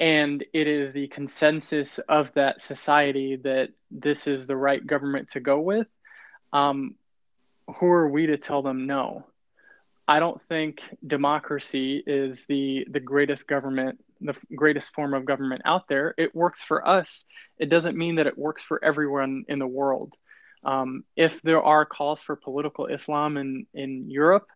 and 0.00 0.42
it 0.54 0.66
is 0.66 0.92
the 0.92 1.08
consensus 1.08 1.98
of 1.98 2.32
that 2.32 2.62
society 2.62 3.36
that 3.36 3.68
this 3.90 4.26
is 4.26 4.46
the 4.46 4.56
right 4.56 4.86
government 4.86 5.28
to 5.32 5.40
go 5.40 5.60
with 5.60 5.86
um, 6.54 6.94
who 7.76 7.86
are 7.86 8.08
we 8.08 8.26
to 8.26 8.36
tell 8.36 8.62
them 8.62 8.86
no? 8.86 9.26
I 10.06 10.18
don't 10.18 10.40
think 10.48 10.82
democracy 11.06 12.02
is 12.06 12.44
the 12.46 12.86
the 12.90 13.00
greatest 13.00 13.46
government, 13.46 14.02
the 14.20 14.34
greatest 14.54 14.92
form 14.92 15.14
of 15.14 15.24
government 15.24 15.62
out 15.64 15.88
there. 15.88 16.14
It 16.18 16.34
works 16.34 16.62
for 16.62 16.86
us. 16.86 17.24
It 17.58 17.70
doesn't 17.70 17.96
mean 17.96 18.16
that 18.16 18.26
it 18.26 18.36
works 18.36 18.62
for 18.62 18.84
everyone 18.84 19.44
in 19.48 19.58
the 19.58 19.66
world. 19.66 20.14
Um, 20.64 21.04
if 21.16 21.40
there 21.42 21.62
are 21.62 21.84
calls 21.84 22.22
for 22.22 22.36
political 22.36 22.86
Islam 22.86 23.36
in 23.36 23.66
in 23.74 24.10
Europe, 24.10 24.48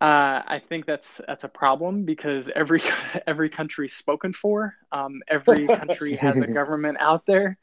uh, 0.00 0.42
I 0.46 0.62
think 0.68 0.86
that's 0.86 1.20
that's 1.26 1.44
a 1.44 1.48
problem 1.48 2.04
because 2.04 2.50
every 2.54 2.82
every 3.26 3.50
country 3.50 3.88
spoken 3.88 4.32
for. 4.32 4.74
Um, 4.90 5.20
every 5.28 5.66
country 5.80 6.16
has 6.16 6.36
a 6.38 6.46
government 6.46 6.96
out 6.98 7.26
there 7.26 7.58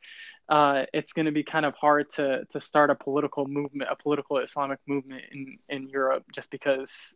uh, 0.48 0.86
it's 0.94 1.14
going 1.14 1.26
to 1.26 1.32
be 1.32 1.44
kind 1.44 1.66
of 1.66 1.74
hard 1.76 2.12
to 2.12 2.46
to 2.52 2.60
start 2.60 2.90
a 2.90 2.96
political 2.96 3.48
movement, 3.48 3.90
a 3.92 3.96
political 3.96 4.38
Islamic 4.38 4.80
movement 4.88 5.24
in 5.32 5.58
in 5.70 5.90
Europe, 5.90 6.26
just 6.32 6.50
because 6.52 7.16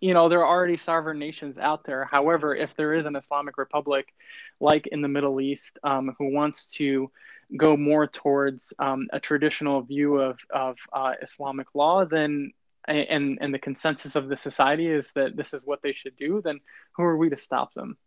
you 0.00 0.14
know 0.14 0.28
there 0.28 0.40
are 0.40 0.48
already 0.48 0.76
sovereign 0.76 1.18
nations 1.18 1.58
out 1.58 1.84
there. 1.84 2.04
However, 2.04 2.54
if 2.54 2.74
there 2.76 2.94
is 2.94 3.04
an 3.04 3.16
Islamic 3.16 3.58
republic, 3.58 4.14
like 4.60 4.86
in 4.86 5.02
the 5.02 5.08
Middle 5.08 5.40
East, 5.40 5.78
um, 5.82 6.14
who 6.18 6.32
wants 6.32 6.68
to 6.72 7.10
go 7.56 7.76
more 7.76 8.06
towards 8.06 8.72
um, 8.78 9.08
a 9.12 9.20
traditional 9.20 9.82
view 9.82 10.16
of 10.16 10.38
of 10.48 10.76
uh, 10.92 11.12
Islamic 11.20 11.66
law, 11.74 12.06
then 12.06 12.52
and 12.86 13.38
and 13.42 13.52
the 13.52 13.58
consensus 13.58 14.16
of 14.16 14.28
the 14.28 14.36
society 14.38 14.86
is 14.86 15.12
that 15.12 15.36
this 15.36 15.52
is 15.52 15.66
what 15.66 15.82
they 15.82 15.92
should 15.92 16.16
do, 16.16 16.40
then 16.42 16.60
who 16.92 17.02
are 17.02 17.16
we 17.18 17.28
to 17.28 17.36
stop 17.36 17.74
them? 17.74 17.98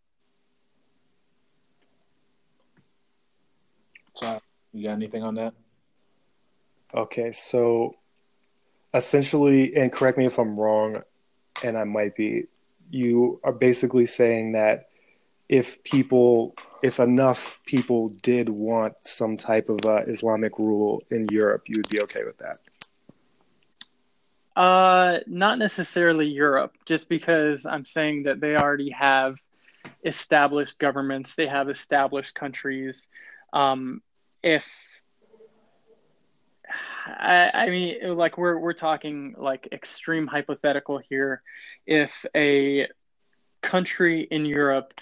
So, 4.14 4.40
you 4.72 4.84
got 4.84 4.92
anything 4.92 5.22
on 5.22 5.34
that? 5.36 5.54
Okay, 6.94 7.32
so 7.32 7.96
essentially, 8.92 9.74
and 9.76 9.90
correct 9.90 10.18
me 10.18 10.26
if 10.26 10.38
I'm 10.38 10.58
wrong, 10.58 11.02
and 11.64 11.78
I 11.78 11.84
might 11.84 12.14
be, 12.14 12.44
you 12.90 13.40
are 13.42 13.52
basically 13.52 14.06
saying 14.06 14.52
that 14.52 14.88
if 15.48 15.82
people, 15.84 16.54
if 16.82 17.00
enough 17.00 17.60
people 17.66 18.10
did 18.22 18.48
want 18.48 18.94
some 19.02 19.36
type 19.36 19.68
of 19.68 19.78
uh, 19.86 20.02
Islamic 20.06 20.58
rule 20.58 21.02
in 21.10 21.26
Europe, 21.30 21.64
you 21.66 21.76
would 21.78 21.88
be 21.88 22.00
okay 22.00 22.20
with 22.24 22.38
that. 22.38 22.58
Uh, 24.54 25.20
not 25.26 25.58
necessarily 25.58 26.26
Europe, 26.26 26.76
just 26.84 27.08
because 27.08 27.64
I'm 27.64 27.86
saying 27.86 28.24
that 28.24 28.40
they 28.40 28.54
already 28.54 28.90
have 28.90 29.36
established 30.04 30.78
governments, 30.78 31.34
they 31.34 31.46
have 31.46 31.70
established 31.70 32.34
countries. 32.34 33.08
Um, 33.52 34.02
if 34.42 34.66
I, 37.06 37.50
I 37.52 37.70
mean, 37.70 38.16
like 38.16 38.38
we're 38.38 38.58
we're 38.58 38.72
talking 38.72 39.34
like 39.36 39.68
extreme 39.72 40.26
hypothetical 40.26 40.98
here. 40.98 41.42
If 41.86 42.24
a 42.34 42.88
country 43.62 44.26
in 44.30 44.44
Europe 44.44 44.94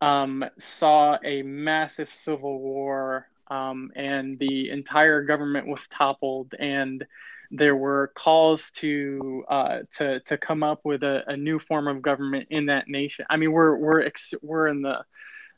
um, 0.00 0.44
saw 0.58 1.18
a 1.24 1.42
massive 1.42 2.10
civil 2.10 2.58
war 2.60 3.28
um, 3.48 3.90
and 3.96 4.38
the 4.38 4.70
entire 4.70 5.22
government 5.22 5.66
was 5.66 5.86
toppled 5.88 6.54
and 6.58 7.04
there 7.50 7.76
were 7.76 8.12
calls 8.14 8.70
to 8.72 9.44
uh, 9.48 9.78
to 9.96 10.20
to 10.20 10.36
come 10.36 10.62
up 10.62 10.80
with 10.84 11.02
a, 11.02 11.22
a, 11.28 11.36
new 11.36 11.58
form 11.58 11.88
of 11.88 12.02
government 12.02 12.46
in 12.50 12.66
that 12.66 12.88
nation. 12.88 13.24
I 13.30 13.38
mean, 13.38 13.52
we're 13.52 13.74
we're 13.76 14.02
ex- 14.02 14.34
we're 14.42 14.68
in 14.68 14.82
the 14.82 14.98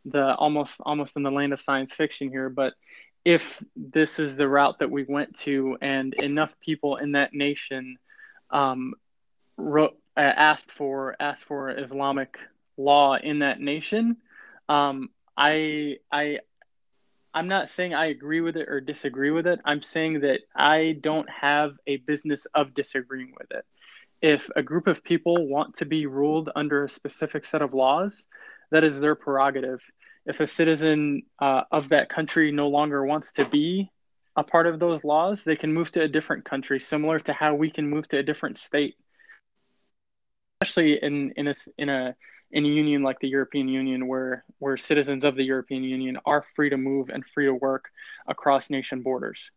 the 0.04 0.34
almost 0.34 0.80
almost 0.84 1.16
in 1.16 1.22
the 1.22 1.30
land 1.30 1.52
of 1.52 1.60
science 1.60 1.92
fiction 1.92 2.30
here, 2.30 2.48
but 2.48 2.74
if 3.24 3.62
this 3.76 4.18
is 4.18 4.36
the 4.36 4.48
route 4.48 4.78
that 4.78 4.90
we 4.90 5.04
went 5.04 5.36
to 5.36 5.76
and 5.80 6.14
enough 6.14 6.52
people 6.60 6.96
in 6.96 7.12
that 7.12 7.34
nation 7.34 7.98
um, 8.50 8.94
wrote, 9.56 9.96
uh, 10.16 10.20
asked 10.20 10.70
for 10.72 11.16
asked 11.20 11.44
for 11.44 11.70
Islamic 11.70 12.38
law 12.76 13.16
in 13.16 13.40
that 13.40 13.60
nation, 13.60 14.16
um, 14.68 15.10
I 15.36 15.98
I 16.10 16.38
I'm 17.32 17.48
not 17.48 17.68
saying 17.68 17.94
I 17.94 18.06
agree 18.06 18.40
with 18.40 18.56
it 18.56 18.68
or 18.68 18.80
disagree 18.80 19.30
with 19.30 19.46
it. 19.46 19.60
I'm 19.64 19.82
saying 19.82 20.20
that 20.20 20.40
I 20.56 20.96
don't 21.00 21.28
have 21.30 21.74
a 21.86 21.98
business 21.98 22.46
of 22.54 22.74
disagreeing 22.74 23.34
with 23.38 23.50
it. 23.52 23.64
If 24.20 24.50
a 24.56 24.62
group 24.62 24.86
of 24.86 25.04
people 25.04 25.46
want 25.46 25.76
to 25.76 25.86
be 25.86 26.06
ruled 26.06 26.50
under 26.56 26.84
a 26.84 26.88
specific 26.88 27.44
set 27.44 27.62
of 27.62 27.72
laws, 27.72 28.26
that 28.70 28.84
is 28.84 29.00
their 29.00 29.14
prerogative 29.14 29.80
if 30.26 30.40
a 30.40 30.46
citizen 30.46 31.22
uh, 31.38 31.62
of 31.70 31.88
that 31.90 32.08
country 32.08 32.52
no 32.52 32.68
longer 32.68 33.04
wants 33.04 33.32
to 33.32 33.44
be 33.44 33.90
a 34.36 34.44
part 34.44 34.66
of 34.66 34.78
those 34.78 35.02
laws, 35.04 35.44
they 35.44 35.56
can 35.56 35.72
move 35.72 35.90
to 35.92 36.02
a 36.02 36.08
different 36.08 36.44
country, 36.44 36.78
similar 36.78 37.18
to 37.20 37.32
how 37.32 37.54
we 37.54 37.70
can 37.70 37.88
move 37.88 38.06
to 38.08 38.18
a 38.18 38.22
different 38.22 38.58
state. 38.58 38.94
Especially 40.62 41.02
in 41.02 41.32
in 41.36 41.48
a 41.48 41.54
in 41.78 41.88
a 41.88 42.14
in 42.52 42.64
a 42.64 42.68
union 42.68 43.02
like 43.02 43.18
the 43.20 43.28
European 43.28 43.68
Union, 43.68 44.06
where 44.06 44.44
where 44.58 44.76
citizens 44.76 45.24
of 45.24 45.36
the 45.36 45.42
European 45.42 45.82
Union 45.82 46.18
are 46.26 46.44
free 46.54 46.70
to 46.70 46.76
move 46.76 47.08
and 47.08 47.24
free 47.34 47.46
to 47.46 47.54
work 47.54 47.90
across 48.26 48.70
nation 48.70 49.02
borders. 49.02 49.50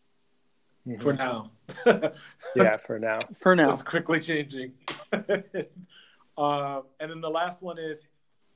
Mm-hmm. 0.88 1.01
For 1.01 1.14
now. 1.14 1.51
yeah, 2.55 2.78
for 2.78 2.99
now. 2.99 3.20
For 3.39 3.55
now. 3.55 3.72
It's 3.72 3.84
quickly 3.84 4.20
changing. 4.20 4.74
uh, 6.38 6.82
and 6.99 7.11
then 7.11 7.22
the 7.22 7.30
last 7.30 7.61
one 7.61 7.78
is 7.78 8.07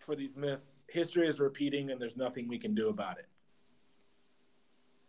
for 0.07 0.15
these 0.15 0.37
myths 0.37 0.71
history 0.87 1.27
is 1.27 1.41
repeating 1.41 1.91
and 1.91 2.01
there's 2.01 2.15
nothing 2.15 2.47
we 2.47 2.57
can 2.57 2.73
do 2.73 2.87
about 2.87 3.19
it. 3.19 3.27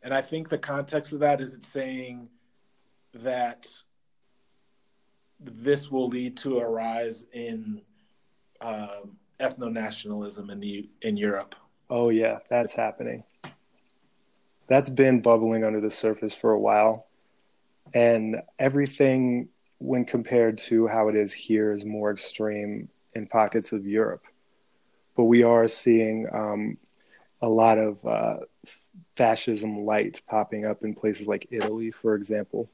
And 0.03 0.13
I 0.13 0.21
think 0.21 0.49
the 0.49 0.59
context 0.59 1.13
of 1.13 1.21
that 1.21 1.41
is 1.41 1.55
it's 1.55 1.69
saying 1.69 2.29
that 3.15 3.69
this 5.41 5.89
will 5.89 6.09
lead 6.09 6.37
to 6.39 6.59
a 6.59 6.69
rise 6.69 7.27
in 7.33 7.81
um, 8.61 9.17
ethno 9.39 9.73
nationalism 9.73 10.51
in 10.51 10.59
the 10.59 10.91
in 11.03 11.17
Europe. 11.17 11.55
Oh 11.89 12.09
yeah, 12.09 12.39
that's 12.51 12.75
happening. 12.75 13.23
That's 14.67 14.89
been 14.89 15.21
bubbling 15.21 15.63
under 15.63 15.81
the 15.81 15.91
surface 15.91 16.35
for 16.35 16.51
a 16.51 16.59
while, 16.59 17.07
and 17.95 18.43
everything 18.59 19.49
when 19.79 20.05
compared 20.05 20.59
to 20.59 20.89
how 20.89 21.07
it 21.09 21.15
is 21.15 21.33
here 21.33 21.73
is 21.73 21.85
more 21.85 22.11
extreme 22.11 22.89
in 23.15 23.29
pockets 23.29 23.73
of 23.73 23.87
Europe 23.87 24.25
but 25.19 25.25
we 25.25 25.43
are 25.43 25.67
seeing 25.67 26.29
um, 26.33 26.79
a 27.43 27.49
lot 27.49 27.77
of 27.77 28.07
uh, 28.07 28.37
fascism 29.17 29.85
light 29.85 30.23
popping 30.29 30.65
up 30.65 30.85
in 30.85 30.95
places 30.95 31.27
like 31.27 31.49
Italy, 31.51 31.91
for 31.91 32.15
example. 32.15 32.71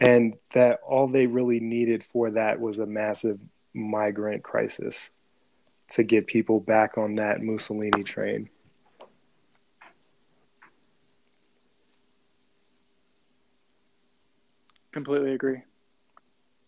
And 0.00 0.34
that 0.54 0.78
all 0.86 1.08
they 1.08 1.26
really 1.26 1.58
needed 1.58 2.04
for 2.04 2.30
that 2.30 2.60
was 2.60 2.78
a 2.78 2.86
massive 2.86 3.40
migrant 3.74 4.44
crisis 4.44 5.10
to 5.88 6.04
get 6.04 6.28
people 6.28 6.60
back 6.60 6.98
on 6.98 7.16
that 7.16 7.42
Mussolini 7.42 8.04
train. 8.04 8.48
Completely 14.92 15.32
agree. 15.32 15.62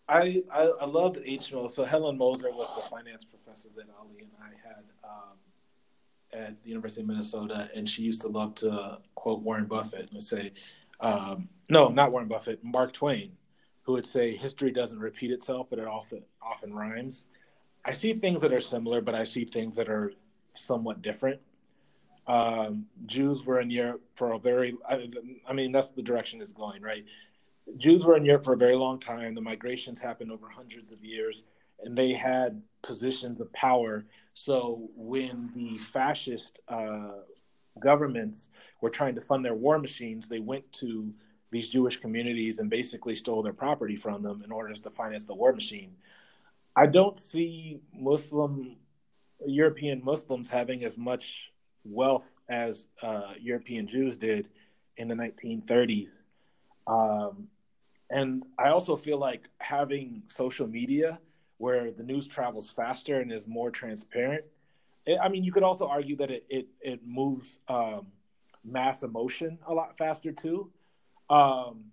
I, 0.09 0.43
I, 0.51 0.63
I 0.81 0.85
loved 0.85 1.17
HMO. 1.17 1.69
So 1.69 1.85
Helen 1.85 2.17
Moser 2.17 2.49
was 2.49 2.67
the 2.75 2.89
finance 2.89 3.23
professor 3.23 3.69
that 3.75 3.85
Ali 3.99 4.17
and 4.19 4.31
I 4.41 4.67
had 4.67 4.83
um, 5.03 5.37
at 6.33 6.61
the 6.63 6.69
University 6.69 7.01
of 7.01 7.07
Minnesota, 7.07 7.69
and 7.75 7.87
she 7.87 8.01
used 8.01 8.21
to 8.21 8.27
love 8.27 8.55
to 8.55 8.97
quote 9.13 9.41
Warren 9.41 9.65
Buffett 9.65 10.11
and 10.11 10.21
say, 10.21 10.51
um, 10.99 11.47
"No, 11.69 11.89
not 11.89 12.11
Warren 12.11 12.27
Buffett, 12.27 12.63
Mark 12.63 12.91
Twain, 12.91 13.31
who 13.83 13.93
would 13.93 14.07
say 14.07 14.35
history 14.35 14.71
doesn't 14.71 14.99
repeat 14.99 15.31
itself, 15.31 15.67
but 15.69 15.77
it 15.77 15.87
often 15.87 16.23
often 16.41 16.73
rhymes." 16.73 17.25
I 17.85 17.93
see 17.93 18.13
things 18.13 18.41
that 18.41 18.51
are 18.51 18.59
similar, 18.59 19.01
but 19.01 19.15
I 19.15 19.23
see 19.23 19.45
things 19.45 19.75
that 19.75 19.89
are 19.89 20.11
somewhat 20.53 21.01
different. 21.01 21.39
Um, 22.27 22.85
Jews 23.05 23.45
were 23.45 23.59
in 23.59 23.71
Europe 23.71 24.01
for 24.13 24.33
a 24.33 24.39
very, 24.39 24.75
I, 24.87 25.09
I 25.47 25.53
mean, 25.53 25.71
that's 25.71 25.89
the 25.95 26.03
direction 26.03 26.41
it's 26.41 26.53
going, 26.53 26.81
right? 26.81 27.05
Jews 27.77 28.05
were 28.05 28.17
in 28.17 28.25
Europe 28.25 28.45
for 28.45 28.53
a 28.53 28.57
very 28.57 28.75
long 28.75 28.99
time. 28.99 29.35
The 29.35 29.41
migrations 29.41 29.99
happened 29.99 30.31
over 30.31 30.47
hundreds 30.49 30.91
of 30.91 31.03
years, 31.03 31.43
and 31.83 31.97
they 31.97 32.13
had 32.13 32.61
positions 32.81 33.39
of 33.39 33.51
power. 33.53 34.05
So 34.33 34.89
when 34.95 35.51
the 35.55 35.77
fascist 35.77 36.59
uh, 36.67 37.19
governments 37.79 38.47
were 38.81 38.89
trying 38.89 39.15
to 39.15 39.21
fund 39.21 39.45
their 39.45 39.55
war 39.55 39.77
machines, 39.77 40.27
they 40.27 40.39
went 40.39 40.71
to 40.73 41.13
these 41.51 41.69
Jewish 41.69 41.99
communities 41.99 42.59
and 42.59 42.69
basically 42.69 43.15
stole 43.15 43.41
their 43.41 43.53
property 43.53 43.95
from 43.95 44.21
them 44.21 44.43
in 44.43 44.51
order 44.51 44.73
to 44.73 44.89
finance 44.89 45.25
the 45.25 45.33
war 45.33 45.53
machine. 45.53 45.95
I 46.75 46.85
don't 46.85 47.19
see 47.19 47.81
Muslim 47.93 48.77
European 49.45 50.03
Muslims 50.03 50.49
having 50.49 50.83
as 50.83 50.97
much 50.97 51.51
wealth 51.85 52.25
as 52.49 52.85
uh, 53.01 53.33
European 53.39 53.87
Jews 53.87 54.17
did 54.17 54.47
in 54.97 55.07
the 55.07 55.15
1930s. 55.15 56.09
Um, 56.87 57.47
and 58.09 58.43
I 58.57 58.69
also 58.69 58.95
feel 58.95 59.17
like 59.17 59.47
having 59.59 60.23
social 60.27 60.67
media 60.67 61.19
where 61.57 61.91
the 61.91 62.03
news 62.03 62.27
travels 62.27 62.69
faster 62.69 63.19
and 63.19 63.31
is 63.31 63.47
more 63.47 63.69
transparent. 63.69 64.45
It, 65.05 65.19
I 65.21 65.29
mean, 65.29 65.43
you 65.43 65.51
could 65.51 65.63
also 65.63 65.87
argue 65.87 66.15
that 66.17 66.31
it 66.31 66.45
it, 66.49 66.67
it 66.81 67.01
moves 67.05 67.59
um, 67.67 68.07
mass 68.63 69.03
emotion 69.03 69.59
a 69.67 69.73
lot 69.73 69.97
faster 69.97 70.31
too. 70.31 70.71
Um, 71.29 71.85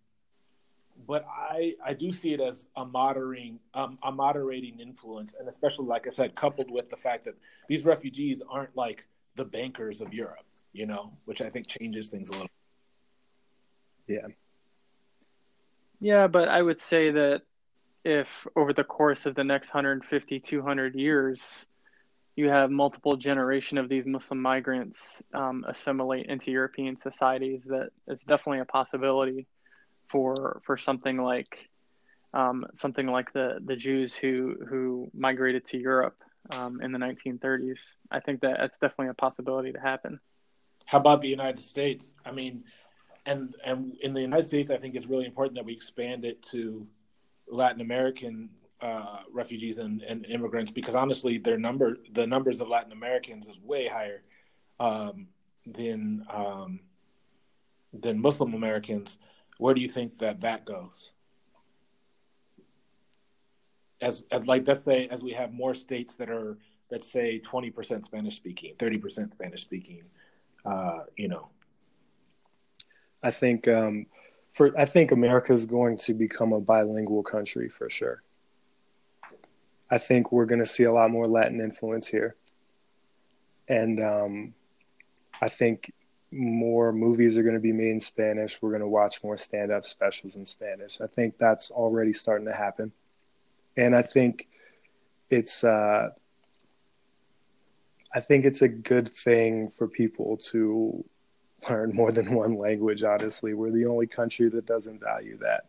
but 1.07 1.27
I 1.29 1.75
I 1.85 1.93
do 1.93 2.11
see 2.11 2.33
it 2.33 2.41
as 2.41 2.69
a 2.77 2.85
moderating 2.85 3.61
um, 3.75 3.99
a 4.03 4.11
moderating 4.11 4.81
influence, 4.81 5.35
and 5.39 5.49
especially 5.49 5.87
like 5.87 6.07
I 6.07 6.11
said, 6.11 6.35
coupled 6.35 6.71
with 6.71 6.89
the 6.89 6.97
fact 6.97 7.25
that 7.25 7.35
these 7.69 7.85
refugees 7.85 8.41
aren't 8.49 8.75
like 8.77 9.07
the 9.37 9.45
bankers 9.45 10.01
of 10.01 10.15
Europe, 10.15 10.47
you 10.73 10.87
know, 10.87 11.13
which 11.27 11.43
I 11.43 11.51
think 11.51 11.67
changes 11.67 12.07
things 12.07 12.31
a 12.31 12.33
little. 12.33 12.49
Yeah. 14.07 14.29
Yeah, 16.01 16.27
but 16.27 16.49
I 16.49 16.61
would 16.61 16.81
say 16.81 17.11
that 17.11 17.43
if 18.05 18.29
over 18.55 18.73
the 18.73 18.85
course 18.85 19.27
of 19.27 19.35
the 19.35 19.45
next 19.45 19.75
150, 19.75 20.41
200 20.41 20.95
years, 20.95 21.67
you 22.37 22.51
have 22.51 22.71
multiple 22.71 23.17
generation 23.17 23.79
of 23.79 23.89
these 23.89 24.07
Muslim 24.07 24.41
migrants 24.41 25.23
um, 25.33 25.65
assimilate 25.67 26.27
into 26.27 26.51
European 26.51 26.97
societies, 26.97 27.65
that 27.65 27.89
it's 28.07 28.23
definitely 28.25 28.61
a 28.61 28.67
possibility 28.67 29.47
for 30.09 30.61
for 30.65 30.77
something 30.77 31.17
like 31.17 31.69
um, 32.35 32.67
something 32.75 33.07
like 33.07 33.33
the 33.33 33.59
the 33.65 33.75
Jews 33.75 34.15
who 34.15 34.55
who 34.69 35.11
migrated 35.15 35.65
to 35.67 35.79
Europe 35.79 36.17
um, 36.51 36.81
in 36.83 36.93
the 36.93 36.99
1930s. 36.99 37.95
I 38.11 38.21
think 38.21 38.43
that 38.43 38.59
that's 38.61 38.79
definitely 38.79 39.09
a 39.09 39.15
possibility 39.15 39.73
to 39.73 39.81
happen. 39.81 40.21
How 40.85 40.99
about 40.99 41.23
the 41.23 41.29
United 41.29 41.59
States? 41.59 42.15
I 42.25 42.31
mean, 42.31 42.65
and 43.27 43.55
and 43.65 43.97
in 44.03 44.15
the 44.15 44.21
United 44.21 44.47
States, 44.47 44.71
I 44.71 44.77
think 44.79 44.95
it's 44.95 45.07
really 45.07 45.27
important 45.27 45.57
that 45.57 45.65
we 45.65 45.73
expand 45.73 46.25
it 46.25 46.43
to 46.45 46.87
Latin 47.49 47.81
American 47.81 48.49
uh, 48.81 49.21
refugees 49.33 49.79
and, 49.79 50.03
and, 50.03 50.27
immigrants 50.27 50.71
because 50.71 50.95
honestly, 50.95 51.39
their 51.39 51.57
number, 51.57 51.99
the 52.13 52.27
numbers 52.27 52.61
of 52.61 52.69
Latin 52.69 52.93
Americans 52.93 53.49
is 53.49 53.59
way 53.61 53.87
higher 53.87 54.21
um, 54.79 55.29
than 55.67 56.25
um, 56.33 56.81
than 57.93 58.21
Muslim 58.21 58.55
Americans. 58.55 59.19
Where 59.59 59.75
do 59.75 59.81
you 59.81 59.89
think 59.89 60.19
that 60.19 60.43
that 60.43 60.67
goes? 60.67 61.11
As, 64.03 64.25
as 64.31 64.47
like 64.47 64.69
let's 64.69 64.85
say 64.85 65.09
as 65.11 65.25
we 65.25 65.33
have 65.33 65.53
more 65.53 65.75
states 65.75 66.17
that 66.17 66.29
are 66.29 66.59
let's 66.91 67.11
say 67.11 67.41
20% 67.51 68.05
spanish 68.05 68.37
speaking 68.37 68.75
30% 68.79 69.33
spanish 69.33 69.63
speaking 69.63 70.03
uh, 70.67 70.99
you 71.17 71.29
know 71.29 71.49
I 73.27 73.33
think 73.33 73.67
um, 73.67 74.07
for 74.51 74.73
I 74.79 74.85
think 74.85 75.11
America 75.11 75.53
is 75.53 75.67
going 75.67 75.97
to 75.99 76.15
become 76.15 76.53
a 76.53 76.61
bilingual 76.61 77.25
country 77.25 77.69
for 77.69 77.91
sure. 77.91 78.23
I 79.91 79.99
think 79.99 80.31
we're 80.31 80.47
going 80.47 80.61
to 80.61 80.67
see 80.67 80.85
a 80.85 80.93
lot 80.93 81.11
more 81.11 81.27
Latin 81.27 81.61
influence 81.61 82.07
here, 82.07 82.37
and 83.67 84.01
um, 84.01 84.55
I 85.43 85.49
think 85.49 85.93
more 86.31 86.93
movies 86.93 87.37
are 87.37 87.43
going 87.43 87.57
to 87.57 87.61
be 87.61 87.73
made 87.73 87.91
in 87.91 88.01
Spanish. 88.01 88.63
We're 88.63 88.71
going 88.71 88.81
to 88.83 88.89
watch 88.89 89.25
more 89.25 89.37
stand-up 89.37 89.85
specials 89.85 90.37
in 90.37 90.47
Spanish. 90.47 91.01
I 91.01 91.09
think 91.09 91.37
that's 91.37 91.73
already 91.73 92.13
starting 92.13 92.47
to 92.47 92.55
happen, 92.55 92.93
and 93.77 93.97
I 93.97 94.03
think 94.03 94.47
it's. 95.31 95.65
Uh, 95.65 96.11
I 98.15 98.21
think 98.21 98.45
it's 98.45 98.63
a 98.63 98.69
good 98.69 99.13
thing 99.13 99.71
for 99.71 99.89
people 99.89 100.37
to 100.53 101.05
learn 101.69 101.95
more 101.95 102.13
than 102.13 102.35
one 102.35 102.59
language, 102.59 103.03
honestly. 103.03 103.55
We're 103.55 103.71
the 103.71 103.87
only 103.87 104.07
country 104.07 104.49
that 104.51 104.67
doesn't 104.67 105.01
value 105.01 105.39
that. 105.39 105.67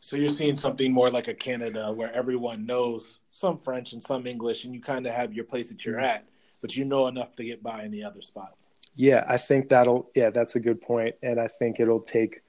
So 0.00 0.16
you're 0.16 0.28
seeing 0.28 0.56
something 0.56 0.92
more 0.92 1.10
like 1.10 1.28
a 1.28 1.34
Canada 1.34 1.92
where 1.92 2.12
everyone 2.12 2.66
knows 2.66 3.18
some 3.30 3.58
French 3.58 3.92
and 3.92 4.02
some 4.02 4.26
English, 4.26 4.64
and 4.64 4.74
you 4.74 4.80
kind 4.80 5.06
of 5.06 5.14
have 5.14 5.32
your 5.32 5.44
place 5.44 5.68
that 5.70 5.84
you're 5.84 5.96
mm-hmm. 5.96 6.04
at, 6.04 6.28
but 6.60 6.76
you 6.76 6.84
know 6.84 7.08
enough 7.08 7.34
to 7.36 7.44
get 7.44 7.62
by 7.62 7.84
in 7.84 7.90
the 7.90 8.04
other 8.04 8.22
spots. 8.22 8.70
Yeah, 8.94 9.24
I 9.28 9.36
think 9.36 9.68
that'll, 9.68 10.10
yeah, 10.14 10.30
that's 10.30 10.56
a 10.56 10.60
good 10.60 10.80
point. 10.80 11.14
And 11.22 11.40
I 11.40 11.46
think 11.46 11.78
it'll 11.78 12.00
take 12.00 12.42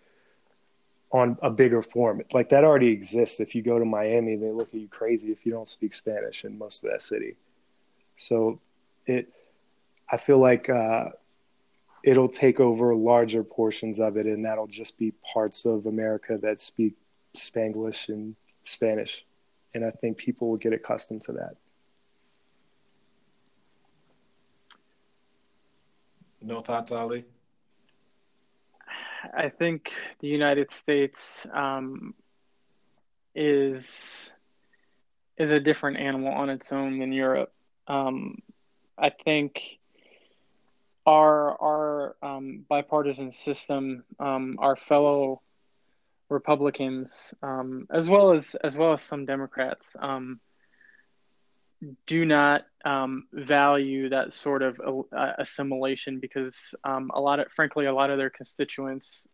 on 1.12 1.38
a 1.42 1.50
bigger 1.50 1.82
form. 1.82 2.22
Like 2.34 2.50
that 2.50 2.64
already 2.64 2.90
exists. 2.90 3.40
If 3.40 3.56
you 3.56 3.62
go 3.62 3.80
to 3.80 3.86
Miami, 3.86 4.36
they 4.36 4.52
look 4.52 4.70
at 4.70 4.80
you 4.80 4.88
crazy 4.88 5.32
if 5.32 5.46
you 5.46 5.52
don't 5.52 5.68
speak 5.68 5.94
Spanish 5.94 6.46
in 6.46 6.58
most 6.58 6.84
of 6.84 6.92
that 6.92 7.02
city. 7.02 7.36
So 8.16 8.60
it, 9.06 9.32
I 10.12 10.18
feel 10.18 10.40
like, 10.40 10.70
uh, 10.70 11.10
it'll 12.04 12.30
take 12.30 12.60
over 12.60 12.96
larger 12.96 13.44
portions 13.44 14.00
of 14.00 14.18
it, 14.18 14.26
and 14.26 14.46
that'll 14.46 14.68
just 14.68 14.98
be 14.98 15.14
parts 15.34 15.66
of 15.66 15.86
America 15.86 16.38
that 16.42 16.60
speak 16.60 16.96
Spanglish 17.36 18.10
and 18.10 18.36
Spanish. 18.64 19.26
And 19.74 19.86
I 19.86 19.92
think 19.92 20.18
people 20.18 20.50
will 20.50 20.58
get 20.58 20.74
accustomed 20.74 21.22
to 21.24 21.34
that. 21.34 21.56
No 26.42 26.62
thoughts, 26.62 26.92
Ali? 26.92 27.26
I 29.34 29.50
think 29.50 29.92
the 30.22 30.28
United 30.28 30.72
States 30.72 31.46
um, 31.54 32.14
is 33.36 34.32
is 35.38 35.52
a 35.52 35.60
different 35.60 35.98
animal 35.98 36.34
on 36.34 36.50
its 36.50 36.72
own 36.72 37.00
than 37.00 37.12
Europe. 37.12 37.54
Um, 37.88 38.42
I 38.98 39.10
think 39.10 39.79
our 41.06 41.62
our 41.62 42.16
um, 42.22 42.66
bipartisan 42.70 43.32
system, 43.32 44.04
um, 44.20 44.58
our 44.60 44.76
fellow 44.76 45.42
Republicans, 46.30 47.34
um, 47.42 47.88
as 47.92 48.10
well 48.10 48.34
as 48.34 48.56
as 48.64 48.78
well 48.78 48.94
as 48.94 49.02
some 49.02 49.26
Democrats, 49.26 49.96
um, 50.00 50.40
do 52.06 52.26
not 52.26 52.66
um, 52.86 53.28
value 53.34 54.10
that 54.10 54.34
sort 54.34 54.62
of 54.62 54.80
uh, 54.80 55.32
assimilation 55.38 56.20
because 56.20 56.76
um, 56.84 57.10
a 57.14 57.20
lot 57.20 57.40
of, 57.40 57.48
frankly, 57.56 57.86
a 57.86 57.94
lot 57.94 58.10
of 58.10 58.18
their 58.18 58.30
constituents 58.30 59.28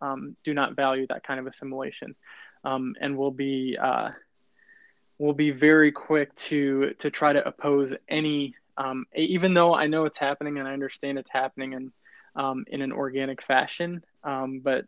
do 0.44 0.54
not 0.54 0.76
value 0.76 1.06
that 1.08 1.26
kind 1.26 1.40
of 1.40 1.48
assimilation, 1.48 2.16
and 2.64 3.18
will 3.18 3.32
be 3.32 3.78
uh, 3.82 4.10
will 5.18 5.34
be 5.34 5.52
very 5.52 5.92
quick 5.92 6.34
to 6.36 6.94
to 7.00 7.10
try 7.10 7.34
to 7.34 7.46
oppose 7.48 7.94
any 8.08 8.56
um, 8.78 9.06
even 9.16 9.54
though 9.54 9.74
I 9.74 9.88
know 9.88 10.06
it's 10.06 10.18
happening 10.18 10.58
and 10.58 10.68
I 10.68 10.74
understand 10.74 11.18
it's 11.18 11.32
happening 11.32 11.74
in 11.74 11.92
um, 12.36 12.66
in 12.68 12.82
an 12.82 12.92
organic 12.92 13.42
fashion, 13.42 14.04
um, 14.24 14.60
but 14.60 14.86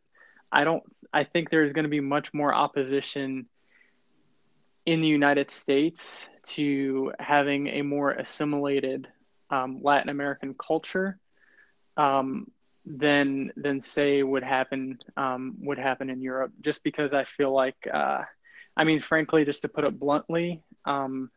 I 0.51 0.63
don't. 0.63 0.83
I 1.13 1.23
think 1.23 1.49
there's 1.49 1.73
going 1.73 1.83
to 1.83 1.89
be 1.89 2.01
much 2.01 2.33
more 2.33 2.53
opposition 2.53 3.47
in 4.85 5.01
the 5.01 5.07
United 5.07 5.51
States 5.51 6.25
to 6.43 7.11
having 7.19 7.67
a 7.67 7.81
more 7.81 8.11
assimilated 8.11 9.07
um, 9.49 9.79
Latin 9.81 10.09
American 10.09 10.53
culture 10.53 11.19
um, 11.97 12.49
than 12.85 13.51
than 13.55 13.81
say 13.81 14.23
would 14.23 14.43
happen 14.43 14.97
um, 15.17 15.55
would 15.59 15.77
happen 15.77 16.09
in 16.09 16.21
Europe. 16.21 16.51
Just 16.61 16.83
because 16.83 17.13
I 17.13 17.25
feel 17.25 17.53
like, 17.53 17.75
uh, 17.93 18.23
I 18.75 18.83
mean, 18.83 19.01
frankly, 19.01 19.45
just 19.45 19.61
to 19.63 19.67
put 19.69 19.83
it 19.83 19.99
bluntly, 19.99 20.61
um, 20.85 21.31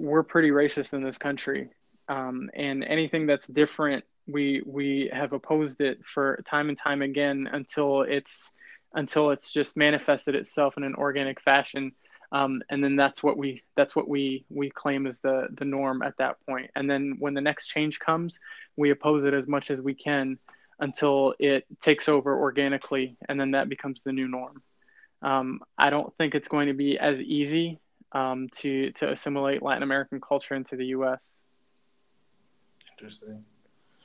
we're 0.00 0.22
pretty 0.22 0.50
racist 0.50 0.94
in 0.94 1.02
this 1.02 1.18
country, 1.18 1.68
um, 2.08 2.50
and 2.54 2.82
anything 2.84 3.26
that's 3.26 3.46
different, 3.46 4.04
we 4.26 4.62
we 4.64 5.10
have 5.12 5.32
opposed 5.32 5.80
it 5.80 6.00
for 6.04 6.42
time 6.46 6.70
and 6.70 6.78
time 6.78 7.02
again 7.02 7.48
until 7.52 8.02
it's 8.02 8.50
until 8.94 9.30
it's 9.30 9.52
just 9.52 9.76
manifested 9.76 10.34
itself 10.34 10.76
in 10.76 10.84
an 10.84 10.94
organic 10.94 11.40
fashion. 11.40 11.92
Um, 12.32 12.62
and 12.70 12.82
then 12.82 12.96
that's 12.96 13.22
what 13.22 13.36
we 13.36 13.62
that's 13.76 13.94
what 13.94 14.08
we 14.08 14.44
we 14.48 14.70
claim 14.70 15.06
as 15.06 15.20
the 15.20 15.48
the 15.58 15.64
norm 15.64 16.02
at 16.02 16.16
that 16.18 16.36
point. 16.48 16.70
And 16.74 16.88
then 16.88 17.16
when 17.18 17.34
the 17.34 17.40
next 17.40 17.66
change 17.66 17.98
comes, 17.98 18.38
we 18.76 18.90
oppose 18.90 19.24
it 19.24 19.34
as 19.34 19.46
much 19.46 19.70
as 19.70 19.82
we 19.82 19.94
can 19.94 20.38
until 20.78 21.34
it 21.38 21.66
takes 21.82 22.08
over 22.08 22.40
organically, 22.40 23.18
and 23.28 23.38
then 23.38 23.50
that 23.50 23.68
becomes 23.68 24.00
the 24.00 24.12
new 24.12 24.28
norm. 24.28 24.62
Um, 25.20 25.60
I 25.76 25.90
don't 25.90 26.16
think 26.16 26.34
it's 26.34 26.48
going 26.48 26.68
to 26.68 26.72
be 26.72 26.98
as 26.98 27.20
easy 27.20 27.80
um, 28.12 28.48
to 28.56 28.92
to 28.92 29.10
assimilate 29.10 29.62
Latin 29.62 29.82
American 29.82 30.20
culture 30.20 30.54
into 30.54 30.76
the 30.76 30.86
U.S. 30.86 31.40
Interesting. 32.92 33.44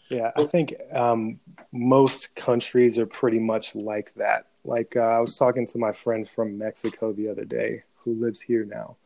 Yeah, 0.10 0.32
I 0.38 0.44
think 0.44 0.76
um, 0.94 1.40
most 1.72 2.36
countries 2.36 3.00
are 3.00 3.08
pretty 3.08 3.40
much 3.40 3.76
like 3.76 4.14
that. 4.16 4.48
Like 4.64 4.96
uh, 4.96 5.00
I 5.00 5.20
was 5.20 5.36
talking 5.36 5.66
to 5.68 5.78
my 5.80 5.92
friend 5.92 6.30
from 6.30 6.58
Mexico 6.58 7.12
the 7.12 7.28
other 7.30 7.46
day, 7.46 7.84
who 7.96 8.14
lives 8.14 8.40
here 8.42 8.66
now, 8.66 8.98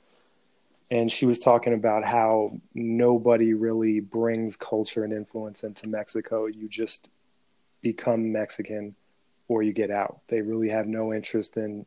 and 0.91 1.09
she 1.09 1.25
was 1.25 1.39
talking 1.39 1.73
about 1.73 2.03
how 2.03 2.59
nobody 2.73 3.53
really 3.53 4.01
brings 4.01 4.57
culture 4.57 5.03
and 5.03 5.13
influence 5.13 5.63
into 5.63 5.87
Mexico. 5.87 6.47
You 6.47 6.67
just 6.67 7.09
become 7.81 8.31
Mexican 8.31 8.95
or 9.47 9.63
you 9.63 9.71
get 9.71 9.91
out. 9.91 10.19
They 10.27 10.41
really 10.41 10.69
have 10.69 10.87
no 10.87 11.13
interest 11.13 11.57
in 11.57 11.85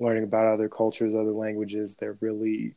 learning 0.00 0.24
about 0.24 0.46
other 0.46 0.68
cultures, 0.68 1.14
other 1.14 1.32
languages. 1.32 1.96
They're 1.96 2.16
really 2.20 2.74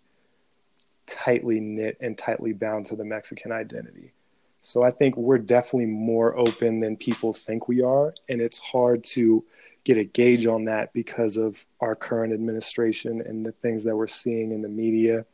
tightly 1.07 1.59
knit 1.59 1.97
and 1.99 2.17
tightly 2.17 2.53
bound 2.53 2.85
to 2.87 2.95
the 2.95 3.05
Mexican 3.05 3.51
identity. 3.51 4.13
So 4.61 4.83
I 4.83 4.91
think 4.91 5.17
we're 5.17 5.39
definitely 5.39 5.87
more 5.87 6.37
open 6.37 6.79
than 6.79 6.95
people 6.95 7.33
think 7.33 7.67
we 7.67 7.81
are. 7.81 8.13
And 8.29 8.41
it's 8.41 8.57
hard 8.59 9.03
to 9.05 9.43
get 9.83 9.97
a 9.97 10.03
gauge 10.05 10.45
on 10.47 10.65
that 10.65 10.93
because 10.93 11.35
of 11.35 11.65
our 11.81 11.95
current 11.95 12.33
administration 12.33 13.21
and 13.21 13.45
the 13.45 13.51
things 13.51 13.83
that 13.83 13.95
we're 13.95 14.07
seeing 14.07 14.51
in 14.51 14.61
the 14.61 14.69
media 14.69 15.25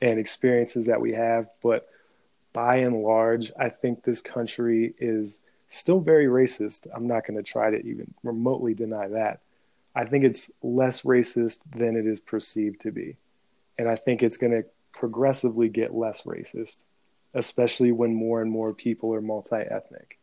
and 0.00 0.20
experiences 0.20 0.86
that 0.86 1.00
we 1.00 1.12
have. 1.12 1.48
But 1.62 1.88
by 2.52 2.76
and 2.76 3.02
large, 3.02 3.50
I 3.58 3.68
think 3.68 4.04
this 4.04 4.20
country 4.20 4.94
is 4.98 5.40
still 5.66 6.00
very 6.00 6.26
racist. 6.26 6.86
I'm 6.94 7.08
not 7.08 7.26
going 7.26 7.36
to 7.36 7.42
try 7.42 7.70
to 7.70 7.78
even 7.78 8.14
remotely 8.22 8.74
deny 8.74 9.08
that. 9.08 9.40
I 9.98 10.04
think 10.04 10.22
it's 10.22 10.48
less 10.62 11.02
racist 11.02 11.62
than 11.72 11.96
it 11.96 12.06
is 12.06 12.20
perceived 12.20 12.82
to 12.82 12.92
be. 12.92 13.16
And 13.78 13.88
I 13.88 13.96
think 13.96 14.22
it's 14.22 14.36
going 14.36 14.52
to 14.52 14.64
progressively 14.92 15.68
get 15.68 15.92
less 15.92 16.22
racist, 16.22 16.84
especially 17.34 17.90
when 17.90 18.14
more 18.14 18.40
and 18.40 18.48
more 18.48 18.72
people 18.72 19.12
are 19.12 19.20
multi 19.20 19.56
ethnic. 19.56 20.20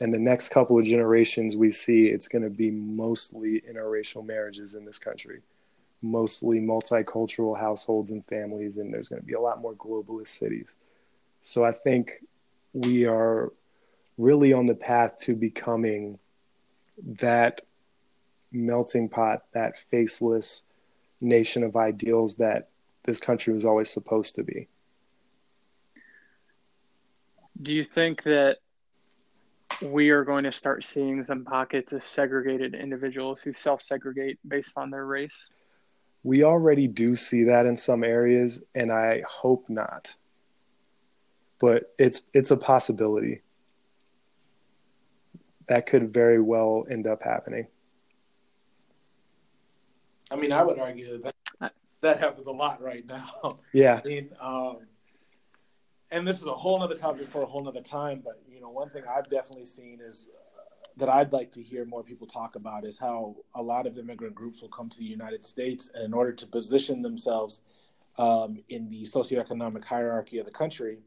And 0.00 0.12
the 0.12 0.18
next 0.18 0.48
couple 0.48 0.76
of 0.76 0.84
generations 0.84 1.54
we 1.54 1.70
see, 1.70 2.08
it's 2.08 2.26
going 2.26 2.42
to 2.42 2.50
be 2.50 2.72
mostly 2.72 3.62
interracial 3.72 4.26
marriages 4.26 4.74
in 4.74 4.84
this 4.84 4.98
country, 4.98 5.40
mostly 6.02 6.58
multicultural 6.58 7.56
households 7.56 8.10
and 8.10 8.26
families, 8.26 8.78
and 8.78 8.92
there's 8.92 9.08
going 9.08 9.22
to 9.22 9.26
be 9.26 9.34
a 9.34 9.40
lot 9.40 9.60
more 9.60 9.74
globalist 9.74 10.36
cities. 10.36 10.74
So 11.44 11.64
I 11.64 11.70
think 11.70 12.24
we 12.72 13.06
are 13.06 13.52
really 14.18 14.52
on 14.52 14.66
the 14.66 14.74
path 14.74 15.16
to 15.18 15.36
becoming 15.36 16.18
that 17.20 17.60
melting 18.52 19.08
pot, 19.08 19.42
that 19.52 19.78
faceless 19.78 20.64
nation 21.20 21.62
of 21.62 21.76
ideals 21.76 22.36
that 22.36 22.68
this 23.04 23.20
country 23.20 23.52
was 23.52 23.64
always 23.64 23.90
supposed 23.90 24.34
to 24.36 24.42
be. 24.42 24.68
Do 27.60 27.72
you 27.72 27.84
think 27.84 28.22
that 28.24 28.58
we 29.80 30.10
are 30.10 30.24
going 30.24 30.44
to 30.44 30.52
start 30.52 30.84
seeing 30.84 31.24
some 31.24 31.44
pockets 31.44 31.92
of 31.92 32.04
segregated 32.04 32.74
individuals 32.74 33.40
who 33.40 33.52
self 33.52 33.82
segregate 33.82 34.38
based 34.46 34.76
on 34.76 34.90
their 34.90 35.06
race? 35.06 35.52
We 36.24 36.44
already 36.44 36.86
do 36.86 37.16
see 37.16 37.44
that 37.44 37.66
in 37.66 37.76
some 37.76 38.04
areas, 38.04 38.62
and 38.74 38.92
I 38.92 39.22
hope 39.28 39.68
not. 39.68 40.14
But 41.58 41.92
it's 41.98 42.22
it's 42.32 42.50
a 42.50 42.56
possibility. 42.56 43.42
That 45.68 45.86
could 45.86 46.12
very 46.12 46.40
well 46.40 46.84
end 46.90 47.06
up 47.06 47.22
happening. 47.22 47.66
I 50.32 50.36
mean, 50.36 50.52
I 50.52 50.62
would 50.62 50.78
argue 50.78 51.18
that 51.18 51.72
that 52.00 52.18
happens 52.18 52.46
a 52.46 52.52
lot 52.52 52.80
right 52.82 53.06
now. 53.06 53.60
Yeah. 53.72 54.00
I 54.04 54.08
mean, 54.08 54.28
um, 54.40 54.78
and 56.10 56.28
this 56.28 56.36
is 56.38 56.46
a 56.46 56.52
whole 56.52 56.82
other 56.82 56.94
topic 56.94 57.26
for 57.28 57.42
a 57.42 57.46
whole 57.46 57.66
other 57.66 57.80
time. 57.80 58.20
But 58.22 58.42
you 58.50 58.60
know, 58.60 58.70
one 58.70 58.90
thing 58.90 59.02
I've 59.08 59.30
definitely 59.30 59.64
seen 59.64 60.00
is 60.02 60.28
uh, 60.54 60.60
that 60.98 61.08
I'd 61.08 61.32
like 61.32 61.52
to 61.52 61.62
hear 61.62 61.86
more 61.86 62.02
people 62.02 62.26
talk 62.26 62.56
about 62.56 62.84
is 62.84 62.98
how 62.98 63.36
a 63.54 63.62
lot 63.62 63.86
of 63.86 63.96
immigrant 63.98 64.34
groups 64.34 64.60
will 64.60 64.68
come 64.68 64.90
to 64.90 64.98
the 64.98 65.04
United 65.04 65.46
States, 65.46 65.90
and 65.94 66.04
in 66.04 66.12
order 66.12 66.32
to 66.32 66.46
position 66.46 67.00
themselves 67.00 67.62
um, 68.18 68.58
in 68.68 68.88
the 68.88 69.04
socioeconomic 69.04 69.84
hierarchy 69.84 70.38
of 70.38 70.44
the 70.44 70.52
country, 70.52 70.98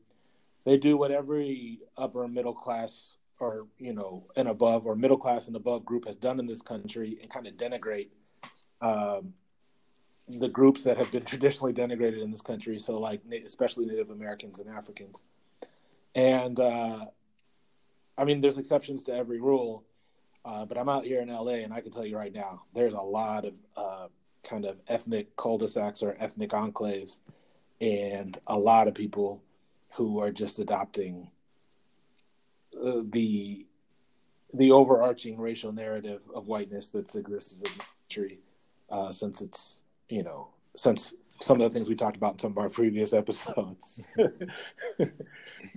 they 0.65 0.77
do 0.77 0.97
what 0.97 1.11
every 1.11 1.79
upper 1.97 2.27
middle 2.27 2.53
class 2.53 3.17
or 3.39 3.67
you 3.77 3.93
know 3.93 4.25
and 4.35 4.47
above 4.47 4.87
or 4.87 4.95
middle 4.95 5.17
class 5.17 5.47
and 5.47 5.55
above 5.55 5.85
group 5.85 6.05
has 6.05 6.15
done 6.15 6.39
in 6.39 6.47
this 6.47 6.61
country 6.61 7.19
and 7.21 7.29
kind 7.29 7.45
of 7.45 7.53
denigrate 7.55 8.09
um, 8.81 9.33
the 10.27 10.47
groups 10.47 10.83
that 10.83 10.97
have 10.97 11.11
been 11.11 11.25
traditionally 11.25 11.73
denigrated 11.73 12.21
in 12.21 12.31
this 12.31 12.41
country. 12.41 12.79
So, 12.79 12.99
like, 12.99 13.21
especially 13.45 13.85
Native 13.85 14.09
Americans 14.09 14.59
and 14.59 14.69
Africans. 14.69 15.21
And 16.13 16.59
uh, 16.59 17.05
I 18.17 18.23
mean, 18.23 18.41
there's 18.41 18.57
exceptions 18.57 19.03
to 19.03 19.13
every 19.13 19.41
rule, 19.41 19.83
uh, 20.45 20.65
but 20.65 20.77
I'm 20.77 20.89
out 20.89 21.05
here 21.05 21.21
in 21.21 21.27
LA, 21.27 21.55
and 21.55 21.73
I 21.73 21.81
can 21.81 21.91
tell 21.91 22.05
you 22.05 22.17
right 22.17 22.33
now, 22.33 22.63
there's 22.73 22.93
a 22.93 23.01
lot 23.01 23.45
of 23.45 23.53
uh, 23.75 24.07
kind 24.43 24.65
of 24.65 24.77
ethnic 24.87 25.35
cul-de-sacs 25.35 26.01
or 26.01 26.15
ethnic 26.19 26.51
enclaves, 26.51 27.19
and 27.81 28.37
a 28.47 28.57
lot 28.57 28.87
of 28.87 28.93
people 28.93 29.43
who 29.95 30.19
are 30.19 30.31
just 30.31 30.59
adopting 30.59 31.29
uh, 32.81 33.01
the 33.09 33.65
the 34.53 34.71
overarching 34.71 35.37
racial 35.37 35.73
narrative 35.73 36.23
of 36.33 36.47
whiteness 36.47 36.87
that's 36.87 37.15
existed 37.15 37.57
in 37.57 37.63
the 37.63 37.83
country 38.07 38.39
uh, 38.89 39.11
since 39.11 39.41
it's 39.41 39.81
you 40.09 40.23
know 40.23 40.49
since 40.75 41.15
some 41.41 41.59
of 41.59 41.69
the 41.69 41.73
things 41.73 41.89
we 41.89 41.95
talked 41.95 42.15
about 42.15 42.33
in 42.33 42.39
some 42.39 42.51
of 42.51 42.57
our 42.57 42.69
previous 42.69 43.11
episodes. 43.13 44.05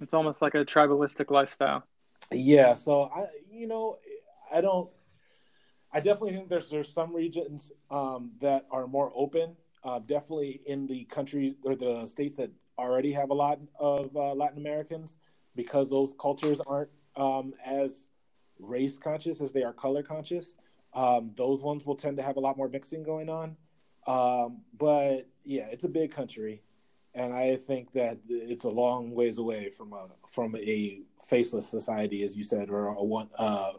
it's 0.00 0.14
almost 0.14 0.40
like 0.40 0.54
a 0.54 0.64
tribalistic 0.64 1.30
lifestyle. 1.30 1.84
Yeah, 2.30 2.74
so 2.74 3.10
I 3.14 3.26
you 3.50 3.66
know 3.66 3.98
I 4.52 4.60
don't 4.60 4.88
I 5.92 6.00
definitely 6.00 6.34
think 6.34 6.48
there's 6.48 6.70
there's 6.70 6.92
some 6.92 7.14
regions 7.14 7.72
um, 7.90 8.32
that 8.40 8.66
are 8.70 8.86
more 8.86 9.12
open. 9.14 9.56
Uh, 9.84 10.00
definitely 10.00 10.60
in 10.66 10.86
the 10.86 11.04
countries 11.04 11.54
or 11.64 11.76
the 11.76 12.04
states 12.06 12.34
that 12.34 12.50
already 12.78 13.12
have 13.12 13.30
a 13.30 13.34
lot 13.34 13.58
of 13.78 14.14
uh, 14.16 14.34
Latin 14.34 14.58
Americans, 14.58 15.18
because 15.56 15.88
those 15.88 16.14
cultures 16.20 16.60
aren't 16.66 16.90
um, 17.16 17.54
as 17.64 18.08
race 18.58 18.98
conscious 18.98 19.40
as 19.40 19.52
they 19.52 19.62
are 19.62 19.72
color 19.72 20.02
conscious. 20.02 20.54
Um, 20.98 21.30
those 21.36 21.62
ones 21.62 21.86
will 21.86 21.94
tend 21.94 22.16
to 22.16 22.24
have 22.24 22.36
a 22.36 22.40
lot 22.40 22.56
more 22.56 22.68
mixing 22.68 23.04
going 23.04 23.28
on. 23.28 23.56
Um, 24.08 24.62
but 24.76 25.28
yeah, 25.44 25.66
it's 25.70 25.84
a 25.84 25.88
big 25.88 26.10
country, 26.10 26.60
and 27.14 27.32
I 27.32 27.54
think 27.54 27.92
that 27.92 28.18
it's 28.28 28.64
a 28.64 28.68
long 28.68 29.12
ways 29.12 29.38
away 29.38 29.70
from 29.70 29.92
a 29.92 30.08
from 30.26 30.56
a 30.56 31.02
faceless 31.22 31.68
society, 31.68 32.24
as 32.24 32.36
you 32.36 32.42
said, 32.42 32.68
or 32.68 32.88
a 32.88 33.04
one. 33.04 33.28
Uh, 33.38 33.74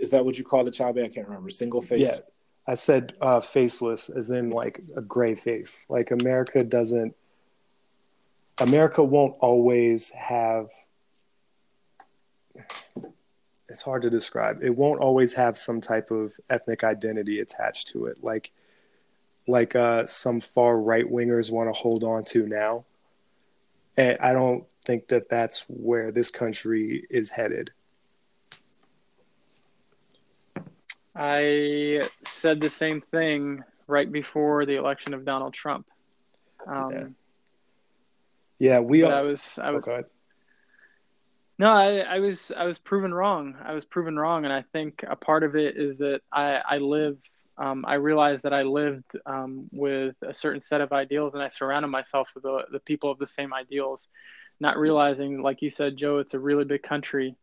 is 0.00 0.10
that 0.12 0.24
what 0.24 0.38
you 0.38 0.44
call 0.44 0.66
it, 0.66 0.72
Chabe? 0.72 1.04
I 1.04 1.08
can't 1.08 1.28
remember. 1.28 1.50
Single 1.50 1.82
face. 1.82 2.00
Yeah, 2.00 2.18
I 2.66 2.74
said 2.74 3.12
uh, 3.20 3.40
faceless, 3.40 4.08
as 4.08 4.30
in 4.30 4.48
like 4.48 4.80
a 4.96 5.02
gray 5.02 5.34
face. 5.34 5.84
Like 5.90 6.10
America 6.10 6.64
doesn't. 6.64 7.14
America 8.58 9.04
won't 9.04 9.34
always 9.40 10.08
have 10.10 10.68
it's 13.72 13.82
hard 13.82 14.02
to 14.02 14.10
describe. 14.10 14.62
It 14.62 14.76
won't 14.76 15.00
always 15.00 15.32
have 15.32 15.56
some 15.56 15.80
type 15.80 16.10
of 16.10 16.34
ethnic 16.50 16.84
identity 16.84 17.40
attached 17.40 17.88
to 17.88 18.04
it, 18.04 18.22
like 18.22 18.52
like 19.48 19.74
uh, 19.74 20.06
some 20.06 20.40
far 20.40 20.78
right 20.78 21.10
wingers 21.10 21.50
want 21.50 21.68
to 21.68 21.72
hold 21.72 22.04
on 22.04 22.22
to 22.24 22.46
now. 22.46 22.84
And 23.96 24.18
I 24.20 24.34
don't 24.34 24.64
think 24.84 25.08
that 25.08 25.28
that's 25.28 25.64
where 25.68 26.12
this 26.12 26.30
country 26.30 27.06
is 27.10 27.30
headed. 27.30 27.72
I 31.16 32.02
said 32.20 32.60
the 32.60 32.70
same 32.70 33.00
thing 33.00 33.64
right 33.86 34.10
before 34.10 34.66
the 34.66 34.76
election 34.76 35.14
of 35.14 35.24
Donald 35.24 35.54
Trump. 35.54 35.86
Um, 36.66 36.92
yeah. 36.92 37.06
yeah, 38.58 38.78
we. 38.80 39.02
All... 39.02 39.12
I 39.12 39.22
was. 39.22 39.58
I 39.60 39.70
was. 39.70 39.88
Oh, 39.88 40.04
no, 41.58 41.68
I, 41.68 41.98
I 41.98 42.18
was 42.20 42.50
I 42.56 42.64
was 42.64 42.78
proven 42.78 43.12
wrong. 43.12 43.56
I 43.62 43.72
was 43.72 43.84
proven 43.84 44.18
wrong, 44.18 44.44
and 44.44 44.52
I 44.52 44.62
think 44.72 45.04
a 45.08 45.16
part 45.16 45.44
of 45.44 45.56
it 45.56 45.76
is 45.76 45.98
that 45.98 46.20
I 46.32 46.60
I 46.68 46.78
live. 46.78 47.18
Um, 47.58 47.84
I 47.86 47.94
realized 47.94 48.44
that 48.44 48.54
I 48.54 48.62
lived 48.62 49.16
um, 49.26 49.68
with 49.70 50.16
a 50.22 50.32
certain 50.32 50.60
set 50.60 50.80
of 50.80 50.92
ideals, 50.92 51.34
and 51.34 51.42
I 51.42 51.48
surrounded 51.48 51.88
myself 51.88 52.30
with 52.34 52.44
the, 52.44 52.64
the 52.72 52.80
people 52.80 53.10
of 53.10 53.18
the 53.18 53.26
same 53.26 53.52
ideals. 53.52 54.08
Not 54.58 54.78
realizing, 54.78 55.42
like 55.42 55.60
you 55.60 55.68
said, 55.68 55.96
Joe, 55.96 56.18
it's 56.18 56.34
a 56.34 56.38
really 56.38 56.64
big 56.64 56.82
country, 56.82 57.36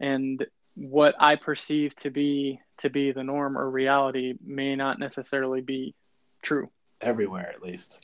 and 0.00 0.46
what 0.74 1.16
I 1.18 1.34
perceive 1.34 1.96
to 1.96 2.10
be 2.10 2.60
to 2.78 2.88
be 2.88 3.10
the 3.10 3.24
norm 3.24 3.58
or 3.58 3.68
reality 3.68 4.34
may 4.44 4.76
not 4.76 5.00
necessarily 5.00 5.60
be 5.60 5.94
true 6.40 6.70
everywhere, 7.00 7.50
at 7.52 7.62
least. 7.62 7.98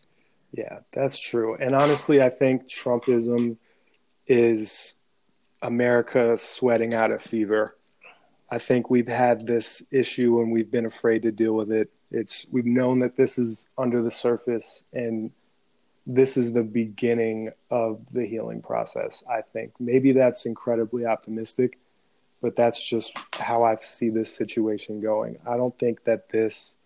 Yeah, 0.52 0.81
that's 0.93 1.18
true. 1.18 1.56
And 1.56 1.74
honestly, 1.74 2.20
I 2.22 2.31
think 2.31 2.68
Trumpism 2.68 3.56
is 4.26 4.94
America 5.64 6.36
sweating 6.36 6.94
out 6.94 7.10
a 7.10 7.18
fever. 7.18 7.74
I 8.50 8.58
think 8.58 8.90
we've 8.90 9.08
had 9.08 9.46
this 9.46 9.82
issue 9.90 10.40
and 10.40 10.52
we've 10.52 10.70
been 10.70 10.84
afraid 10.84 11.22
to 11.22 11.32
deal 11.32 11.54
with 11.54 11.72
it. 11.72 11.90
It's 12.10 12.46
we've 12.52 12.66
known 12.66 12.98
that 13.00 13.16
this 13.16 13.38
is 13.38 13.68
under 13.78 14.02
the 14.02 14.10
surface 14.10 14.84
and 14.92 15.32
this 16.06 16.36
is 16.36 16.52
the 16.52 16.62
beginning 16.62 17.50
of 17.70 18.04
the 18.12 18.26
healing 18.26 18.60
process. 18.60 19.24
I 19.28 19.40
think 19.40 19.72
maybe 19.80 20.12
that's 20.12 20.44
incredibly 20.44 21.06
optimistic, 21.06 21.78
but 22.42 22.56
that's 22.56 22.78
just 22.86 23.16
how 23.32 23.64
I 23.64 23.76
see 23.80 24.10
this 24.10 24.32
situation 24.32 25.00
going. 25.00 25.38
I 25.46 25.56
don't 25.56 25.76
think 25.78 26.04
that 26.04 26.28
this 26.28 26.76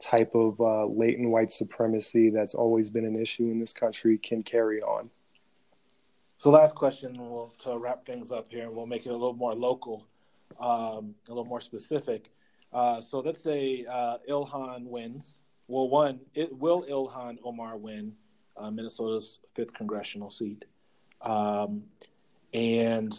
type 0.00 0.34
of 0.34 0.60
uh, 0.60 0.86
latent 0.86 1.30
white 1.30 1.52
supremacy 1.52 2.30
that's 2.30 2.56
always 2.56 2.90
been 2.90 3.04
an 3.04 3.14
issue 3.14 3.44
in 3.44 3.60
this 3.60 3.72
country 3.72 4.18
can 4.18 4.42
carry 4.42 4.82
on. 4.82 5.10
So, 6.40 6.50
last 6.50 6.74
question, 6.74 7.18
we'll 7.18 7.52
to 7.64 7.76
wrap 7.76 8.06
things 8.06 8.32
up 8.32 8.46
here, 8.50 8.62
and 8.62 8.74
we'll 8.74 8.86
make 8.86 9.04
it 9.04 9.10
a 9.10 9.12
little 9.12 9.34
more 9.34 9.54
local, 9.54 10.06
um, 10.58 11.14
a 11.28 11.28
little 11.28 11.44
more 11.44 11.60
specific. 11.60 12.30
Uh, 12.72 13.02
so, 13.02 13.20
let's 13.20 13.42
say 13.42 13.84
uh, 13.84 14.16
Ilhan 14.26 14.84
wins. 14.84 15.34
Well, 15.68 15.90
one, 15.90 16.20
it, 16.34 16.50
will 16.56 16.84
Ilhan 16.84 17.36
Omar 17.44 17.76
win 17.76 18.14
uh, 18.56 18.70
Minnesota's 18.70 19.40
fifth 19.54 19.74
congressional 19.74 20.30
seat? 20.30 20.64
Um, 21.20 21.82
and 22.54 23.12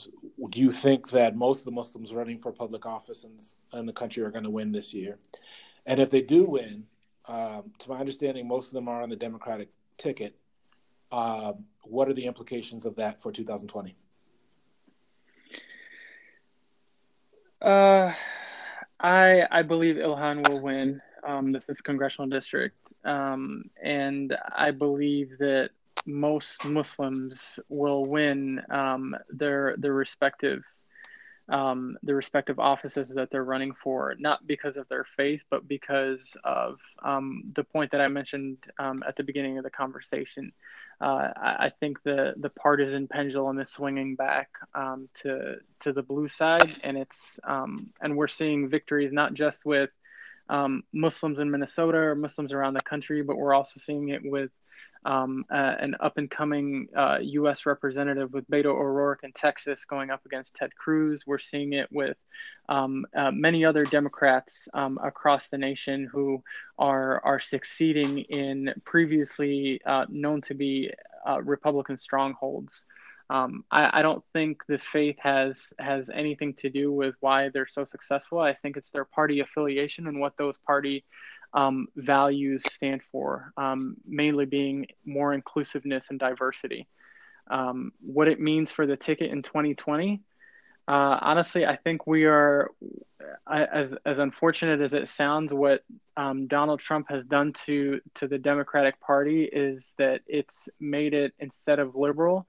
do 0.49 0.60
you 0.60 0.72
think 0.72 1.11
that 1.11 1.35
most 1.35 1.60
of 1.60 1.65
the 1.65 1.72
Muslims 1.72 2.15
running 2.15 2.39
for 2.39 2.52
public 2.52 2.88
office 2.88 3.23
in, 3.23 3.80
in 3.80 3.85
the 3.85 3.93
country 3.93 4.23
are 4.23 4.31
going 4.31 4.45
to 4.45 4.49
win 4.49 4.72
this 4.72 4.95
year? 4.95 5.19
And 5.85 6.02
if 6.02 6.10
they 6.10 6.22
do 6.22 6.45
win, 6.45 6.85
um, 7.27 7.72
to 7.77 7.89
my 7.89 7.99
understanding, 7.99 8.48
most 8.48 8.69
of 8.69 8.73
them 8.73 8.88
are 8.88 9.03
on 9.03 9.10
the 9.10 9.15
Democratic 9.15 9.69
ticket. 9.99 10.40
Um, 11.12 11.66
what 11.84 12.08
are 12.08 12.14
the 12.14 12.26
implications 12.26 12.86
of 12.86 12.96
that 12.96 13.22
for 13.22 13.32
2020? 13.32 13.96
Uh, 17.62 18.14
I 19.00 19.44
I 19.52 19.62
believe 19.62 19.98
Ilhan 19.98 20.48
will 20.48 20.62
win 20.62 21.02
um, 21.28 21.52
the 21.52 21.62
fifth 21.62 21.84
congressional 21.84 22.30
district, 22.30 22.78
um, 23.06 23.66
and 23.84 24.36
I 24.56 24.72
believe 24.72 25.38
that 25.40 25.72
most 26.06 26.66
Muslims 26.66 27.60
will 27.70 28.06
win 28.06 28.62
um, 28.72 29.16
their 29.30 29.76
their 29.78 29.94
respective 29.94 30.64
um, 31.50 31.98
the 32.04 32.16
respective 32.16 32.60
offices 32.60 33.10
that 33.10 33.30
they're 33.30 33.44
running 33.44 33.74
for, 33.74 34.16
not 34.18 34.48
because 34.48 34.78
of 34.78 34.88
their 34.88 35.06
faith, 35.18 35.42
but 35.50 35.68
because 35.68 36.38
of 36.44 36.80
um, 37.04 37.44
the 37.56 37.64
point 37.64 37.92
that 37.92 38.02
I 38.02 38.08
mentioned 38.08 38.58
um, 38.80 39.04
at 39.06 39.18
the 39.18 39.24
beginning 39.24 39.58
of 39.58 39.64
the 39.66 39.70
conversation. 39.70 40.54
Uh, 41.02 41.34
I, 41.36 41.72
think 41.80 42.03
the 42.03 42.36
the 42.38 42.52
partisan 42.52 43.07
pendulum 43.07 43.60
is 43.60 43.69
swinging 43.69 44.15
back 44.15 44.49
um, 44.76 45.10
to 45.22 45.56
to 45.80 45.94
the 45.94 46.03
blue 46.03 46.28
side, 46.28 46.80
and 46.84 46.95
it's 46.95 47.40
um, 47.44 47.90
and 48.02 48.15
we're 48.15 48.28
seeing 48.28 48.69
victories 48.69 49.11
not 49.11 49.34
just 49.34 49.65
with 49.65 49.90
um, 50.48 50.84
Muslims 50.94 51.40
in 51.40 51.49
Minnesota 51.49 51.98
or 51.98 52.15
Muslims 52.15 52.53
around 52.53 52.76
the 52.76 52.82
country, 52.82 53.23
but 53.23 53.36
we're 53.36 53.56
also 53.56 53.80
seeing 53.80 54.10
it 54.10 54.22
with 54.23 54.52
um, 55.06 55.45
uh, 55.52 55.76
an 55.80 55.95
up 55.99 56.18
and 56.18 56.30
coming 56.30 56.88
uh, 56.95 57.18
U.S. 57.22 57.65
representative 57.65 58.34
with 58.34 58.49
Beto 58.49 58.65
O'Rourke 58.65 59.23
in 59.23 59.32
Texas 59.32 59.86
going 59.86 60.10
up 60.10 60.26
against 60.26 60.56
Ted 60.56 60.76
Cruz. 60.76 61.26
We're 61.26 61.40
seeing 61.40 61.73
it 61.73 61.88
with 61.91 62.18
um, 62.69 63.06
uh, 63.15 63.32
many 63.32 63.65
other 63.65 63.84
Democrats 63.84 64.68
um, 64.73 64.99
across 65.03 65.48
the 65.48 65.57
nation 65.57 66.07
who 66.11 66.44
are 66.78 67.23
are 67.26 67.40
succeeding 67.40 68.19
in 68.19 68.73
previously 68.86 69.82
uh, 69.86 70.06
known 70.10 70.41
to 70.41 70.53
be 70.53 70.91
uh, 71.28 71.41
Republican 71.41 71.98
strongholds. 71.98 72.86
Um, 73.30 73.64
I, 73.72 73.99
I, 73.99 74.02
don't 74.02 74.23
think 74.34 74.61
the 74.68 74.78
faith 74.78 75.15
has 75.19 75.73
has 75.80 76.10
anything 76.10 76.53
to 76.56 76.69
do 76.69 76.91
with 76.91 77.15
why 77.22 77.48
they're 77.48 77.65
so 77.65 77.86
successful. 77.86 78.40
I 78.40 78.53
think 78.53 78.76
it's 78.76 78.91
their 78.91 79.06
party 79.06 79.40
affiliation 79.40 80.07
and 80.07 80.19
what 80.19 80.36
those 80.36 80.57
party 80.57 81.06
um, 81.53 81.88
values 81.95 82.64
stand 82.65 83.02
for, 83.11 83.52
um, 83.57 83.98
mainly 84.06 84.45
being 84.45 84.88
more 85.06 85.34
inclusiveness 85.34 86.10
and 86.10 86.19
diversity. 86.19 86.88
Um, 87.49 87.91
what 88.02 88.28
it 88.28 88.40
means 88.40 88.72
for 88.72 88.86
the 88.86 88.95
ticket 88.95 89.32
in 89.32 89.41
2020, 89.41 90.22
uh, 90.88 91.18
honestly, 91.22 91.65
I 91.65 91.76
think 91.76 92.07
we 92.07 92.26
are, 92.26 92.72
as 93.48 93.95
as 94.06 94.19
unfortunate 94.19 94.82
as 94.82 94.94
it 94.94 95.07
sounds, 95.07 95.53
what 95.53 95.84
um, 96.18 96.48
Donald 96.48 96.80
Trump 96.80 97.07
has 97.10 97.26
done 97.26 97.53
to 97.65 98.02
to 98.15 98.28
the 98.28 98.38
Democratic 98.38 98.99
Party 98.99 99.44
is 99.44 99.94
that 99.98 100.22
it's 100.28 100.69
made 100.80 101.14
it 101.14 101.34
instead 101.40 101.80
of 101.80 101.95
liberal 101.95 102.48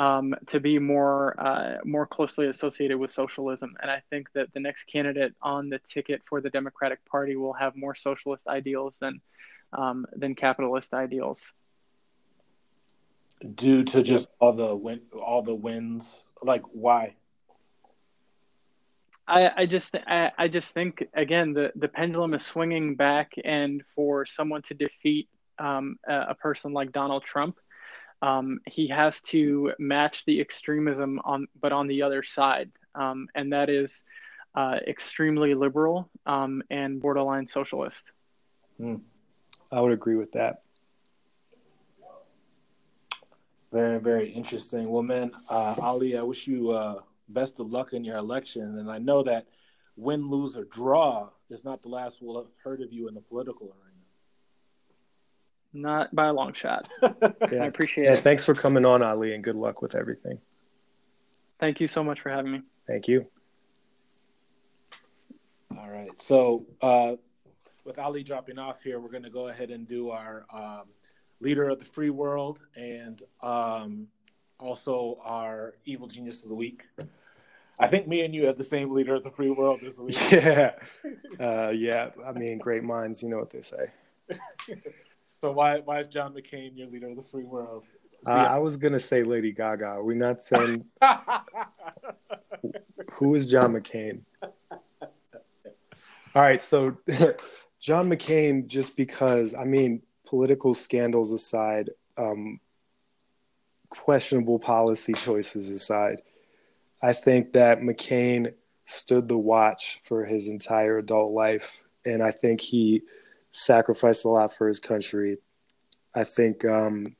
um, 0.00 0.34
to 0.46 0.60
be 0.60 0.78
more 0.78 1.38
uh, 1.38 1.76
more 1.84 2.06
closely 2.06 2.46
associated 2.46 2.96
with 2.96 3.10
socialism. 3.10 3.76
And 3.82 3.90
I 3.90 4.00
think 4.08 4.32
that 4.32 4.46
the 4.54 4.60
next 4.60 4.84
candidate 4.84 5.34
on 5.42 5.68
the 5.68 5.78
ticket 5.78 6.22
for 6.26 6.40
the 6.40 6.48
Democratic 6.48 7.04
Party 7.04 7.36
will 7.36 7.52
have 7.52 7.76
more 7.76 7.94
socialist 7.94 8.46
ideals 8.48 8.96
than 8.98 9.20
um, 9.74 10.06
than 10.16 10.34
capitalist 10.34 10.94
ideals. 10.94 11.52
Due 13.54 13.84
to 13.84 14.02
just 14.02 14.30
all 14.38 14.54
the 14.54 14.74
win, 14.74 15.02
all 15.12 15.42
the 15.42 15.54
wins, 15.54 16.10
like 16.42 16.62
why? 16.72 17.14
I, 19.28 19.50
I 19.54 19.66
just 19.66 19.94
I, 19.94 20.32
I 20.38 20.48
just 20.48 20.70
think 20.72 21.06
again 21.12 21.52
the, 21.52 21.72
the 21.76 21.88
pendulum 21.88 22.32
is 22.32 22.42
swinging 22.42 22.96
back, 22.96 23.32
and 23.44 23.82
for 23.94 24.24
someone 24.24 24.62
to 24.62 24.74
defeat 24.74 25.28
um, 25.58 25.98
a, 26.08 26.28
a 26.30 26.34
person 26.36 26.72
like 26.72 26.90
Donald 26.90 27.22
Trump, 27.22 27.58
um, 28.22 28.60
he 28.66 28.88
has 28.88 29.20
to 29.22 29.72
match 29.78 30.24
the 30.24 30.40
extremism 30.40 31.20
on, 31.24 31.46
but 31.60 31.72
on 31.72 31.86
the 31.86 32.02
other 32.02 32.22
side, 32.22 32.70
um, 32.94 33.28
and 33.34 33.52
that 33.52 33.70
is 33.70 34.04
uh, 34.54 34.78
extremely 34.86 35.54
liberal 35.54 36.10
um, 36.26 36.62
and 36.70 37.00
borderline 37.00 37.46
socialist. 37.46 38.12
Mm. 38.80 39.00
I 39.72 39.80
would 39.80 39.92
agree 39.92 40.16
with 40.16 40.32
that. 40.32 40.62
Very, 43.72 44.00
very 44.00 44.30
interesting. 44.30 44.90
Well, 44.90 45.02
man, 45.02 45.30
uh, 45.48 45.76
Ali, 45.78 46.18
I 46.18 46.22
wish 46.22 46.48
you 46.48 46.72
uh, 46.72 47.00
best 47.28 47.60
of 47.60 47.70
luck 47.70 47.92
in 47.92 48.04
your 48.04 48.16
election, 48.16 48.78
and 48.78 48.90
I 48.90 48.98
know 48.98 49.22
that 49.22 49.46
win, 49.96 50.28
lose, 50.28 50.56
or 50.56 50.64
draw 50.64 51.28
is 51.50 51.64
not 51.64 51.82
the 51.82 51.88
last 51.88 52.18
we'll 52.20 52.42
have 52.42 52.50
heard 52.64 52.80
of 52.80 52.92
you 52.92 53.06
in 53.06 53.14
the 53.14 53.20
political 53.20 53.66
arena. 53.66 53.89
Not 55.72 56.14
by 56.14 56.26
a 56.26 56.32
long 56.32 56.52
shot. 56.52 56.88
yeah. 57.02 57.08
I 57.42 57.66
appreciate 57.66 58.04
yeah, 58.04 58.14
it. 58.14 58.24
Thanks 58.24 58.44
for 58.44 58.54
coming 58.54 58.84
on, 58.84 59.02
Ali, 59.02 59.34
and 59.34 59.44
good 59.44 59.54
luck 59.54 59.82
with 59.82 59.94
everything. 59.94 60.38
Thank 61.60 61.80
you 61.80 61.86
so 61.86 62.02
much 62.02 62.20
for 62.20 62.30
having 62.30 62.50
me. 62.50 62.62
Thank 62.86 63.06
you. 63.06 63.26
All 65.76 65.90
right. 65.90 66.10
So, 66.20 66.66
uh, 66.82 67.16
with 67.84 67.98
Ali 67.98 68.24
dropping 68.24 68.58
off 68.58 68.82
here, 68.82 68.98
we're 68.98 69.10
going 69.10 69.22
to 69.22 69.30
go 69.30 69.48
ahead 69.48 69.70
and 69.70 69.86
do 69.86 70.10
our 70.10 70.44
um, 70.52 70.88
leader 71.40 71.68
of 71.68 71.78
the 71.78 71.84
free 71.84 72.10
world 72.10 72.60
and 72.74 73.22
um, 73.42 74.08
also 74.58 75.18
our 75.22 75.74
evil 75.84 76.08
genius 76.08 76.42
of 76.42 76.48
the 76.48 76.54
week. 76.54 76.82
I 77.78 77.86
think 77.86 78.06
me 78.06 78.24
and 78.24 78.34
you 78.34 78.46
have 78.46 78.58
the 78.58 78.64
same 78.64 78.90
leader 78.92 79.14
of 79.14 79.24
the 79.24 79.30
free 79.30 79.50
world 79.50 79.80
this 79.82 79.98
week. 79.98 80.16
Yeah. 80.32 80.72
Uh, 81.38 81.70
yeah. 81.70 82.10
I 82.26 82.32
mean, 82.32 82.58
great 82.58 82.82
minds, 82.82 83.22
you 83.22 83.28
know 83.30 83.38
what 83.38 83.50
they 83.50 83.62
say. 83.62 83.90
So 85.40 85.52
why 85.52 85.80
why 85.80 86.00
is 86.00 86.06
John 86.06 86.34
McCain 86.34 86.76
your 86.76 86.88
leader 86.88 87.08
of 87.08 87.16
the 87.16 87.22
free 87.22 87.44
world? 87.44 87.84
Uh, 88.26 88.30
I 88.30 88.58
was 88.58 88.76
gonna 88.76 89.00
say 89.00 89.22
Lady 89.22 89.52
Gaga. 89.52 89.86
Are 89.86 90.04
we 90.04 90.14
not 90.14 90.42
saying 90.42 90.84
who 93.12 93.34
is 93.34 93.50
John 93.50 93.72
McCain? 93.72 94.20
All 94.42 96.42
right, 96.42 96.60
so 96.60 96.96
John 97.80 98.10
McCain, 98.10 98.66
just 98.66 98.96
because 98.96 99.54
I 99.54 99.64
mean, 99.64 100.02
political 100.26 100.74
scandals 100.74 101.32
aside, 101.32 101.90
um, 102.18 102.60
questionable 103.88 104.58
policy 104.58 105.14
choices 105.14 105.70
aside, 105.70 106.20
I 107.02 107.14
think 107.14 107.54
that 107.54 107.80
McCain 107.80 108.52
stood 108.84 109.28
the 109.28 109.38
watch 109.38 110.00
for 110.02 110.26
his 110.26 110.48
entire 110.48 110.98
adult 110.98 111.32
life, 111.32 111.82
and 112.04 112.22
I 112.22 112.30
think 112.30 112.60
he 112.60 113.02
sacrificed 113.52 114.24
a 114.24 114.28
lot 114.28 114.52
for 114.52 114.68
his 114.68 114.80
country. 114.80 115.38
I 116.14 116.24
think 116.24 116.64
um, 116.64 117.16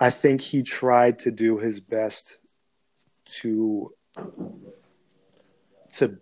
I 0.00 0.10
think 0.10 0.40
he 0.40 0.62
tried 0.62 1.18
to 1.20 1.30
do 1.30 1.58
his 1.58 1.80
best 1.80 2.38
to 3.40 3.92
to 5.92 6.18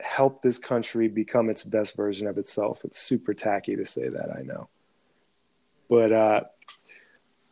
help 0.00 0.42
this 0.42 0.58
country 0.58 1.08
become 1.08 1.48
its 1.48 1.62
best 1.62 1.96
version 1.96 2.26
of 2.26 2.38
itself. 2.38 2.84
It's 2.84 2.98
super 2.98 3.32
tacky 3.34 3.76
to 3.76 3.86
say 3.86 4.08
that, 4.08 4.30
I 4.36 4.42
know, 4.42 4.68
but 5.88 6.12
uh, 6.12 6.40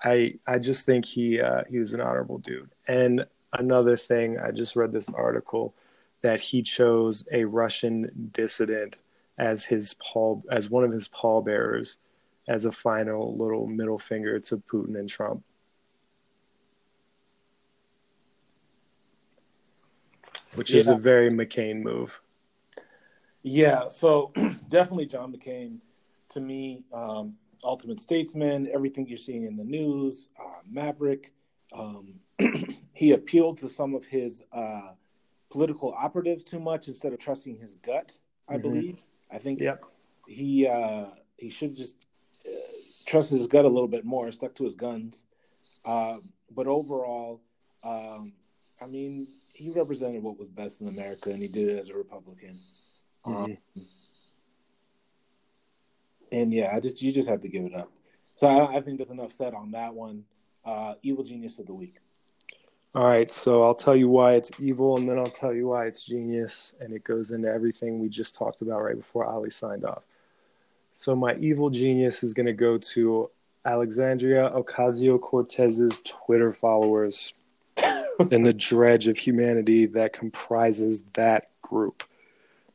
I 0.03 0.35
I 0.47 0.59
just 0.59 0.85
think 0.85 1.05
he 1.05 1.41
uh, 1.41 1.63
he 1.71 1.79
was 1.79 1.93
an 1.95 2.01
honorable 2.01 2.39
dude, 2.39 2.71
and 2.89 3.27
another 3.53 3.97
thing, 3.97 4.39
I 4.39 4.51
just 4.51 4.77
read 4.77 4.93
this 4.93 5.09
article 5.09 5.75
that 6.23 6.41
he 6.41 6.63
chose 6.63 7.27
a 7.33 7.45
Russian 7.45 8.31
dissident 8.33 8.97
as 9.39 9.65
his 9.65 9.95
pall 9.95 10.43
as 10.51 10.71
one 10.71 10.85
of 10.85 10.93
his 10.93 11.09
pallbearers 11.09 11.99
as 12.49 12.65
a 12.65 12.73
final 12.73 13.37
little 13.37 13.67
middle 13.67 13.99
finger 13.99 14.39
to 14.39 14.57
Putin 14.59 14.99
and 14.99 15.09
Trump. 15.09 15.43
Which 20.55 20.73
yeah. 20.73 20.81
is 20.81 20.89
a 20.89 20.97
very 20.97 21.31
McCain 21.31 21.83
move. 21.83 22.21
Yeah, 23.43 23.89
so 23.89 24.33
definitely 24.69 25.07
John 25.07 25.35
McCain. 25.35 25.79
To 26.31 26.41
me, 26.41 26.85
um, 26.93 27.35
ultimate 27.65 28.01
statesman. 28.01 28.69
Everything 28.73 29.07
you're 29.07 29.19
seeing 29.19 29.45
in 29.45 29.57
the 29.57 29.65
news, 29.65 30.29
uh, 30.39 30.61
Maverick. 30.71 31.33
Um, 31.73 32.15
he 32.93 33.13
appealed 33.13 33.59
to 33.59 33.69
some 33.69 33.95
of 33.95 34.05
his 34.05 34.43
uh, 34.53 34.93
political 35.51 35.93
operatives 35.93 36.45
too 36.45 36.59
much 36.61 36.89
instead 36.89 37.13
of 37.13 37.19
trusting 37.19 37.57
his 37.57 37.77
gut. 37.77 38.17
I 38.49 38.55
mm-hmm. 38.55 38.63
believe. 38.63 39.03
I 39.33 39.39
think 39.39 39.61
yep. 39.61 39.83
he 40.27 40.67
uh, 40.67 41.07
he 41.37 41.51
should 41.51 41.75
just 41.75 41.97
uh, 42.47 42.51
trusted 43.07 43.39
his 43.39 43.49
gut 43.49 43.65
a 43.65 43.69
little 43.69 43.89
bit 43.89 44.05
more, 44.05 44.31
stuck 44.33 44.55
to 44.57 44.65
his 44.65 44.75
guns. 44.75 45.25
Uh, 45.85 46.19
but 46.55 46.67
overall, 46.67 47.41
um, 47.83 48.33
I 48.81 48.87
mean, 48.87 49.29
he 49.55 49.71
represented 49.71 50.23
what 50.23 50.39
was 50.39 50.49
best 50.49 50.81
in 50.81 50.89
America, 50.89 51.31
and 51.31 51.41
he 51.41 51.49
did 51.49 51.69
it 51.69 51.79
as 51.79 51.89
a 51.89 51.95
Republican. 51.95 52.57
Mm-hmm. 53.25 53.45
Um, 53.45 53.59
and 56.31 56.53
yeah, 56.53 56.73
I 56.75 56.81
just 56.81 57.01
you 57.03 57.13
just 57.13 57.29
have 57.29 57.43
to 57.43 57.49
give 57.49 57.65
it 57.65 57.75
up. 57.75 57.91
So 58.37 58.47
I, 58.47 58.77
I 58.77 58.81
think 58.81 58.99
there's 58.99 59.11
enough 59.11 59.33
said 59.33 59.55
on 59.55 59.73
that 59.73 59.95
one. 59.95 60.25
Uh, 60.65 60.95
evil 61.03 61.25
genius 61.25 61.59
of 61.59 61.67
the 61.67 61.75
week. 61.75 61.97
All 62.95 63.07
right, 63.07 63.31
so 63.31 63.63
I'll 63.65 63.75
tell 63.75 63.97
you 63.97 64.11
why 64.11 64.35
it's 64.35 64.51
evil, 64.61 64.99
and 64.99 65.09
then 65.09 65.19
I'll 65.19 65.25
tell 65.25 65.55
you 65.55 65.69
why 65.69 65.87
it's 65.87 66.05
genius, 66.05 66.75
and 66.79 66.93
it 66.93 67.05
goes 67.05 67.31
into 67.31 67.49
everything 67.49 67.99
we 68.01 68.11
just 68.11 68.35
talked 68.35 68.61
about 68.61 68.83
right 68.83 68.97
before 68.97 69.25
Ali 69.25 69.51
signed 69.51 69.87
off. 69.87 70.03
So 70.95 71.17
my 71.17 71.35
evil 71.37 71.71
genius 71.71 72.23
is 72.23 72.35
going 72.35 72.47
to 72.47 72.53
go 72.53 72.77
to 72.77 73.31
Alexandria 73.65 74.51
Ocasio 74.51 75.19
Cortez's 75.19 76.03
Twitter 76.05 76.53
followers 76.53 77.33
and 78.31 78.45
the 78.45 78.53
dredge 78.53 79.09
of 79.09 79.17
humanity 79.17 79.87
that 79.87 80.13
comprises 80.13 81.03
that 81.15 81.49
group. 81.63 82.05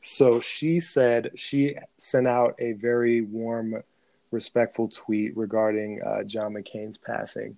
So 0.01 0.39
she 0.39 0.79
said 0.79 1.31
she 1.35 1.75
sent 1.97 2.27
out 2.27 2.55
a 2.57 2.71
very 2.71 3.21
warm, 3.21 3.83
respectful 4.31 4.87
tweet 4.87 5.37
regarding 5.37 6.01
uh, 6.01 6.23
John 6.23 6.53
McCain's 6.53 6.97
passing. 6.97 7.57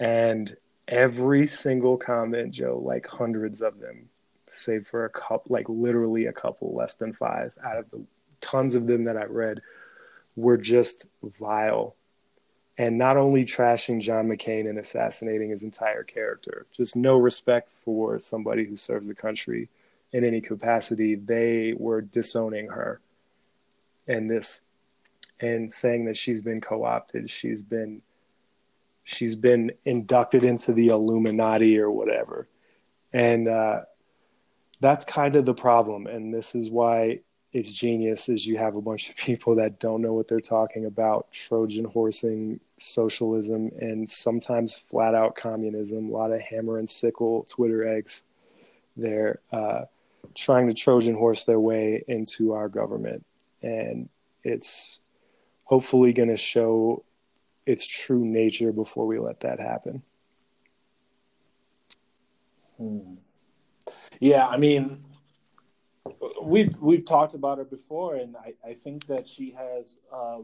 And 0.00 0.56
every 0.88 1.46
single 1.46 1.96
comment, 1.96 2.52
Joe, 2.52 2.80
like 2.84 3.06
hundreds 3.06 3.60
of 3.60 3.80
them, 3.80 4.08
save 4.52 4.86
for 4.86 5.04
a 5.04 5.10
couple, 5.10 5.52
like 5.52 5.68
literally 5.68 6.26
a 6.26 6.32
couple, 6.32 6.74
less 6.74 6.94
than 6.94 7.12
five 7.12 7.56
out 7.64 7.76
of 7.76 7.90
the 7.90 8.02
tons 8.40 8.74
of 8.74 8.86
them 8.86 9.04
that 9.04 9.16
I 9.16 9.24
read, 9.24 9.60
were 10.36 10.56
just 10.56 11.06
vile. 11.22 11.96
And 12.78 12.98
not 12.98 13.16
only 13.16 13.44
trashing 13.44 14.00
John 14.00 14.28
McCain 14.28 14.68
and 14.68 14.78
assassinating 14.78 15.50
his 15.50 15.62
entire 15.62 16.02
character, 16.02 16.66
just 16.72 16.94
no 16.94 17.16
respect 17.16 17.70
for 17.84 18.18
somebody 18.18 18.64
who 18.64 18.76
serves 18.76 19.08
the 19.08 19.14
country 19.14 19.68
in 20.12 20.24
any 20.24 20.40
capacity. 20.40 21.14
They 21.14 21.74
were 21.76 22.02
disowning 22.02 22.68
her 22.68 23.00
and 24.06 24.30
this 24.30 24.60
and 25.40 25.70
saying 25.70 26.06
that 26.06 26.16
she's 26.16 26.40
been 26.40 26.60
co-opted, 26.60 27.30
she's 27.30 27.60
been 27.60 28.00
she's 29.06 29.36
been 29.36 29.70
inducted 29.84 30.44
into 30.44 30.72
the 30.72 30.88
Illuminati 30.88 31.78
or 31.78 31.92
whatever. 31.92 32.48
And 33.12 33.46
uh, 33.46 33.82
that's 34.80 35.04
kind 35.04 35.36
of 35.36 35.46
the 35.46 35.54
problem. 35.54 36.08
And 36.08 36.34
this 36.34 36.56
is 36.56 36.70
why 36.70 37.20
it's 37.52 37.70
genius 37.70 38.28
is 38.28 38.44
you 38.44 38.58
have 38.58 38.74
a 38.74 38.80
bunch 38.80 39.08
of 39.08 39.16
people 39.16 39.54
that 39.54 39.78
don't 39.78 40.02
know 40.02 40.12
what 40.12 40.26
they're 40.26 40.40
talking 40.40 40.86
about, 40.86 41.30
Trojan 41.30 41.84
horsing 41.84 42.58
socialism 42.80 43.70
and 43.80 44.10
sometimes 44.10 44.76
flat 44.76 45.14
out 45.14 45.36
communism, 45.36 46.08
a 46.08 46.12
lot 46.12 46.32
of 46.32 46.40
hammer 46.40 46.78
and 46.78 46.90
sickle 46.90 47.46
Twitter 47.48 47.86
eggs. 47.86 48.24
They're 48.96 49.36
uh, 49.52 49.82
trying 50.34 50.66
to 50.66 50.74
Trojan 50.74 51.14
horse 51.14 51.44
their 51.44 51.60
way 51.60 52.02
into 52.08 52.54
our 52.54 52.68
government. 52.68 53.24
And 53.62 54.08
it's 54.42 55.00
hopefully 55.62 56.12
going 56.12 56.30
to 56.30 56.36
show 56.36 57.04
its 57.66 57.86
true 57.86 58.24
nature 58.24 58.72
before 58.72 59.06
we 59.06 59.18
let 59.18 59.40
that 59.40 59.60
happen. 59.60 60.02
Hmm. 62.78 63.14
Yeah, 64.20 64.46
I 64.46 64.56
mean, 64.56 65.04
we've 66.42 66.74
we've 66.78 67.04
talked 67.04 67.34
about 67.34 67.58
her 67.58 67.64
before, 67.64 68.16
and 68.16 68.36
I, 68.36 68.54
I 68.66 68.74
think 68.74 69.06
that 69.08 69.28
she 69.28 69.50
has 69.52 69.96
uh, 70.12 70.38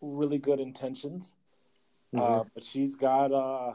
really 0.00 0.38
good 0.38 0.60
intentions, 0.60 1.32
uh, 2.14 2.20
mm-hmm. 2.20 2.40
uh, 2.40 2.44
but 2.54 2.62
she's 2.62 2.94
got. 2.94 3.32
Uh, 3.32 3.74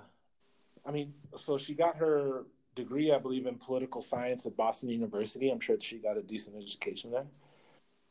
I 0.85 0.91
mean, 0.91 1.13
so 1.37 1.59
she 1.59 1.75
got 1.75 1.97
her 1.97 2.45
degree, 2.75 3.11
I 3.11 3.19
believe, 3.19 3.45
in 3.45 3.55
political 3.55 4.01
science 4.01 4.45
at 4.45 4.57
Boston 4.57 4.89
University. 4.89 5.49
I'm 5.49 5.59
sure 5.59 5.77
she 5.79 5.97
got 5.97 6.17
a 6.17 6.23
decent 6.23 6.55
education 6.57 7.11
there. 7.11 7.27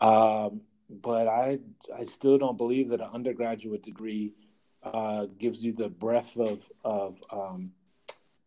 Um, 0.01 0.61
but 0.91 1.29
I 1.29 1.59
I 1.97 2.05
still 2.05 2.39
don't 2.39 2.57
believe 2.57 2.89
that 2.91 3.01
an 3.01 3.11
undergraduate 3.13 3.83
degree 3.83 4.35
uh, 4.83 5.27
gives 5.39 5.63
you 5.63 5.73
the 5.73 5.89
breadth 5.89 6.37
of 6.37 6.71
of 6.85 7.23
um, 7.31 7.73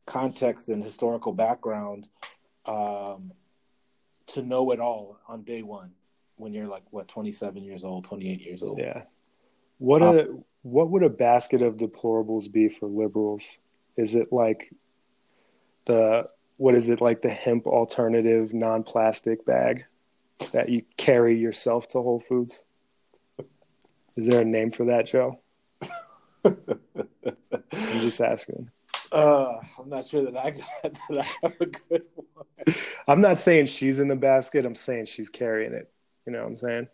context 0.06 0.70
and 0.70 0.84
historical 0.84 1.32
background 1.32 2.10
um, 2.65 3.32
to 4.28 4.41
know 4.41 4.72
it 4.72 4.80
all 4.80 5.20
on 5.28 5.44
day 5.44 5.61
one 5.61 5.91
when 6.36 6.53
you're 6.53 6.68
like 6.68 6.84
what 6.91 7.07
27 7.07 7.64
years 7.64 7.84
old 7.84 8.06
28 8.06 8.41
years 8.41 8.64
old. 8.64 8.80
Yeah. 8.80 9.03
What 9.78 10.02
a 10.02 10.36
what 10.61 10.90
would 10.90 11.03
a 11.03 11.10
basket 11.10 11.61
of 11.61 11.78
deplorables 11.78 12.52
be 12.52 12.70
for 12.70 12.88
liberals? 12.88 13.60
Is 13.98 14.15
it 14.15 14.32
like 14.32 14.72
the 15.86 16.30
what 16.57 16.76
is 16.76 16.90
it 16.90 17.02
like 17.02 17.22
the 17.22 17.30
hemp 17.30 17.68
alternative 17.68 18.53
non-plastic 18.53 19.45
bag 19.45 19.86
that 20.52 20.70
you 20.70 20.82
carry 20.98 21.38
yourself 21.38 21.88
to 21.90 22.02
Whole 22.02 22.20
Foods? 22.20 22.64
Is 24.15 24.28
there 24.28 24.41
a 24.41 24.45
name 24.45 24.72
for 24.72 24.86
that, 24.86 25.06
Joe? 25.06 25.40
I'm 26.45 28.02
just 28.02 28.22
asking. 28.22 28.70
Uh, 29.11 29.60
I'm 29.80 29.90
not 29.90 30.06
sure 30.06 30.24
that 30.24 30.38
I 30.38 30.52
got 30.52 30.68
that 30.84 31.20
I 31.20 31.48
have 31.48 31.61
a 31.61 31.65
good 31.65 32.03
one. 32.15 32.76
I'm 33.07 33.22
not 33.22 33.40
saying 33.40 33.68
she's 33.68 33.99
in 33.99 34.07
the 34.07 34.15
basket. 34.15 34.65
I'm 34.65 34.76
saying 34.76 35.06
she's 35.06 35.30
carrying 35.30 35.74
it. 35.74 35.91
You 36.26 36.34
know 36.34 36.40
what 36.40 36.48
I'm 36.48 36.57
saying? 36.57 36.88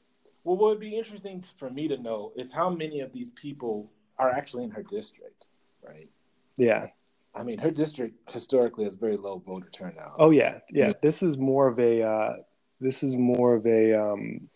Well, 0.43 0.57
what 0.57 0.69
would 0.69 0.79
be 0.79 0.97
interesting 0.97 1.43
for 1.57 1.69
me 1.69 1.87
to 1.87 1.97
know 1.97 2.31
is 2.35 2.51
how 2.51 2.69
many 2.69 3.01
of 3.01 3.13
these 3.13 3.31
people 3.31 3.91
are 4.17 4.29
actually 4.29 4.63
in 4.63 4.71
her 4.71 4.83
district, 4.83 5.47
right? 5.85 6.09
Yeah. 6.57 6.87
I 7.35 7.43
mean, 7.43 7.59
her 7.59 7.71
district 7.71 8.15
historically 8.31 8.85
has 8.85 8.95
very 8.95 9.15
low 9.15 9.41
voter 9.45 9.69
turnout. 9.69 10.15
Oh 10.17 10.31
yeah, 10.31 10.59
yeah. 10.71 10.93
This 11.01 11.21
is 11.21 11.37
more 11.37 11.67
of 11.67 11.79
a 11.79 12.01
uh, 12.01 12.33
this 12.79 13.03
is 13.03 13.15
more 13.15 13.55
of 13.55 13.65
a 13.65 13.93
um, 13.93 14.49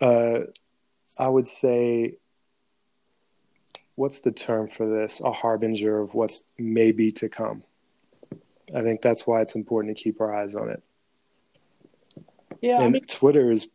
uh, 0.00 0.40
I 1.18 1.28
would 1.28 1.48
say 1.48 2.16
what's 3.96 4.20
the 4.20 4.32
term 4.32 4.66
for 4.66 4.88
this? 4.88 5.20
A 5.20 5.30
harbinger 5.30 6.00
of 6.00 6.14
what's 6.14 6.44
maybe 6.58 7.12
to 7.12 7.28
come. 7.28 7.62
I 8.74 8.82
think 8.82 9.02
that's 9.02 9.26
why 9.26 9.42
it's 9.42 9.54
important 9.54 9.96
to 9.96 10.02
keep 10.02 10.20
our 10.20 10.34
eyes 10.34 10.56
on 10.56 10.70
it. 10.70 10.82
Yeah 12.60 12.76
and 12.76 12.84
I 12.84 12.88
mean, 12.90 13.02
twitter 13.02 13.50
is 13.50 13.68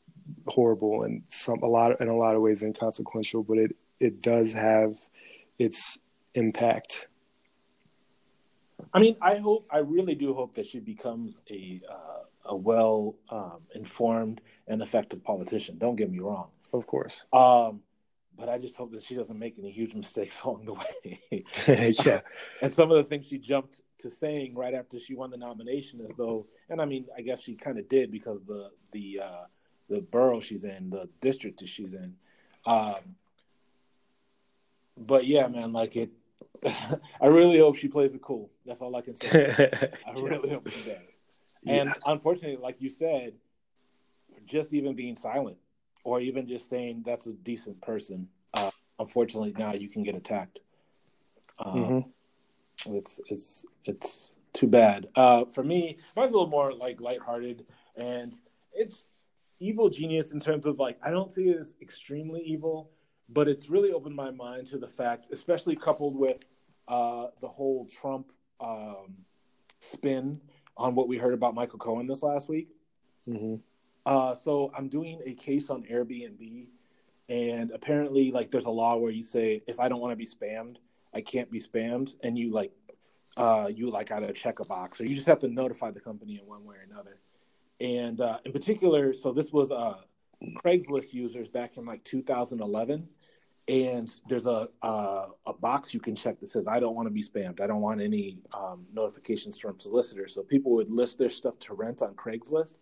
horrible 0.47 1.03
and 1.03 1.23
some 1.27 1.61
a 1.61 1.67
lot 1.67 1.99
in 2.01 2.07
a 2.07 2.15
lot 2.15 2.35
of 2.35 2.41
ways 2.41 2.63
inconsequential 2.63 3.43
but 3.43 3.57
it 3.57 3.75
it 3.99 4.21
does 4.21 4.53
have 4.53 4.97
its 5.57 5.99
impact. 6.33 7.07
I 8.93 8.99
mean 8.99 9.15
i 9.21 9.37
hope 9.37 9.67
i 9.71 9.77
really 9.77 10.15
do 10.15 10.33
hope 10.33 10.55
that 10.55 10.65
she 10.65 10.79
becomes 10.79 11.37
a 11.49 11.81
uh, 11.89 12.24
a 12.45 12.55
well 12.55 13.15
um, 13.29 13.59
informed 13.73 14.41
and 14.67 14.81
effective 14.81 15.23
politician. 15.23 15.77
Don't 15.77 15.95
get 15.95 16.11
me 16.11 16.19
wrong. 16.19 16.49
Of 16.73 16.87
course. 16.87 17.25
Um, 17.33 17.81
but 18.37 18.49
I 18.49 18.57
just 18.57 18.75
hope 18.75 18.91
that 18.91 19.03
she 19.03 19.15
doesn't 19.15 19.37
make 19.37 19.57
any 19.57 19.71
huge 19.71 19.95
mistakes 19.95 20.41
along 20.43 20.65
the 20.65 20.73
way. 20.73 21.43
yeah. 22.05 22.21
and 22.61 22.73
some 22.73 22.91
of 22.91 22.97
the 22.97 23.03
things 23.03 23.27
she 23.27 23.37
jumped 23.37 23.81
to 23.99 24.09
saying 24.09 24.55
right 24.55 24.73
after 24.73 24.99
she 24.99 25.15
won 25.15 25.29
the 25.29 25.37
nomination, 25.37 26.01
as 26.01 26.11
though, 26.17 26.45
and 26.69 26.81
I 26.81 26.85
mean, 26.85 27.05
I 27.17 27.21
guess 27.21 27.41
she 27.41 27.55
kind 27.55 27.79
of 27.79 27.87
did 27.87 28.11
because 28.11 28.41
the 28.45 28.71
the 28.91 29.21
uh, 29.23 29.43
the 29.89 30.01
borough 30.01 30.41
she's 30.41 30.63
in, 30.63 30.89
the 30.89 31.09
district 31.21 31.59
that 31.59 31.69
she's 31.69 31.93
in. 31.93 32.15
Um, 32.65 33.15
but 34.97 35.25
yeah, 35.25 35.47
man, 35.47 35.71
like 35.71 35.95
it. 35.95 36.11
I 37.21 37.27
really 37.27 37.59
hope 37.59 37.75
she 37.75 37.87
plays 37.87 38.13
it 38.13 38.21
cool. 38.21 38.49
That's 38.65 38.81
all 38.81 38.95
I 38.95 39.01
can 39.01 39.13
say. 39.15 39.69
I 40.05 40.11
really 40.19 40.49
hope 40.49 40.69
she 40.69 40.81
does. 40.83 41.14
And 41.67 41.93
unfortunately, 42.05 42.57
like 42.61 42.77
you 42.79 42.89
said, 42.89 43.33
just 44.45 44.73
even 44.73 44.95
being 44.95 45.15
silent 45.15 45.57
or 46.03 46.19
even 46.21 46.47
just 46.47 46.69
saying 46.69 47.03
that's 47.05 47.25
a 47.27 47.33
decent 47.33 47.81
person, 47.81 48.27
uh, 48.53 48.71
unfortunately, 48.99 49.53
now 49.57 49.73
you 49.73 49.89
can 49.89 50.03
get 50.03 50.15
attacked. 50.15 50.59
Um, 51.57 51.75
mm-hmm. 51.75 52.95
it's 52.95 53.19
it's 53.27 53.65
it's 53.85 54.31
too 54.53 54.67
bad. 54.67 55.07
Uh, 55.15 55.45
for 55.45 55.63
me, 55.63 55.97
mine's 56.15 56.31
a 56.31 56.33
little 56.33 56.49
more 56.49 56.73
like 56.73 57.01
lighthearted, 57.01 57.65
and 57.95 58.33
it's 58.73 59.09
evil 59.59 59.89
genius 59.89 60.31
in 60.31 60.39
terms 60.39 60.65
of 60.65 60.79
like 60.79 60.97
I 61.01 61.11
don't 61.11 61.31
see 61.31 61.49
it 61.49 61.57
as 61.57 61.73
extremely 61.81 62.41
evil, 62.41 62.91
but 63.29 63.47
it's 63.47 63.69
really 63.69 63.91
opened 63.91 64.15
my 64.15 64.31
mind 64.31 64.67
to 64.67 64.77
the 64.77 64.87
fact, 64.87 65.27
especially 65.31 65.75
coupled 65.75 66.15
with 66.15 66.39
uh, 66.87 67.27
the 67.41 67.47
whole 67.47 67.87
Trump 67.87 68.31
um, 68.59 69.15
spin 69.79 70.39
on 70.77 70.95
what 70.95 71.07
we 71.07 71.17
heard 71.17 71.33
about 71.33 71.55
Michael 71.55 71.79
Cohen 71.79 72.07
this 72.07 72.23
last 72.23 72.49
week. 72.49 72.69
Mm-hmm. 73.27 73.55
Uh, 74.05 74.35
so 74.35 74.71
I'm 74.77 74.87
doing 74.87 75.21
a 75.25 75.33
case 75.33 75.69
on 75.69 75.83
Airbnb, 75.83 76.67
and 77.29 77.71
apparently, 77.71 78.31
like, 78.31 78.51
there's 78.51 78.65
a 78.65 78.71
law 78.71 78.97
where 78.97 79.11
you 79.11 79.23
say 79.23 79.63
if 79.67 79.79
I 79.79 79.89
don't 79.89 79.99
want 79.99 80.11
to 80.11 80.15
be 80.15 80.27
spammed, 80.27 80.77
I 81.13 81.21
can't 81.21 81.49
be 81.49 81.59
spammed, 81.59 82.13
and 82.21 82.37
you 82.37 82.51
like, 82.51 82.71
uh, 83.37 83.69
you 83.73 83.89
like 83.89 84.11
either 84.11 84.31
check 84.31 84.59
a 84.59 84.65
box 84.65 85.01
or 85.01 85.05
you 85.05 85.15
just 85.15 85.27
have 85.27 85.39
to 85.39 85.47
notify 85.47 85.91
the 85.91 85.99
company 85.99 86.39
in 86.39 86.45
one 86.45 86.63
way 86.63 86.75
or 86.75 86.85
another. 86.89 87.19
And 87.81 88.21
uh, 88.21 88.39
in 88.45 88.51
particular, 88.51 89.11
so 89.11 89.33
this 89.33 89.51
was 89.51 89.71
uh, 89.71 89.95
Craigslist 90.63 91.13
users 91.13 91.49
back 91.49 91.77
in 91.77 91.85
like 91.85 92.03
2011 92.03 93.07
and 93.67 94.11
there's 94.29 94.45
a 94.45 94.69
uh, 94.81 95.27
a 95.45 95.53
box 95.53 95.93
you 95.93 95.99
can 95.99 96.15
check 96.15 96.39
that 96.39 96.47
says 96.47 96.67
I 96.67 96.79
don't 96.79 96.95
want 96.95 97.07
to 97.07 97.13
be 97.13 97.23
spammed. 97.23 97.59
I 97.59 97.67
don't 97.67 97.81
want 97.81 98.01
any 98.01 98.39
um, 98.53 98.85
notifications 98.93 99.59
from 99.59 99.79
solicitors. 99.79 100.35
So 100.35 100.43
people 100.43 100.73
would 100.73 100.89
list 100.89 101.17
their 101.17 101.29
stuff 101.29 101.57
to 101.59 101.73
rent 101.73 102.01
on 102.01 102.13
Craigslist, 102.15 102.73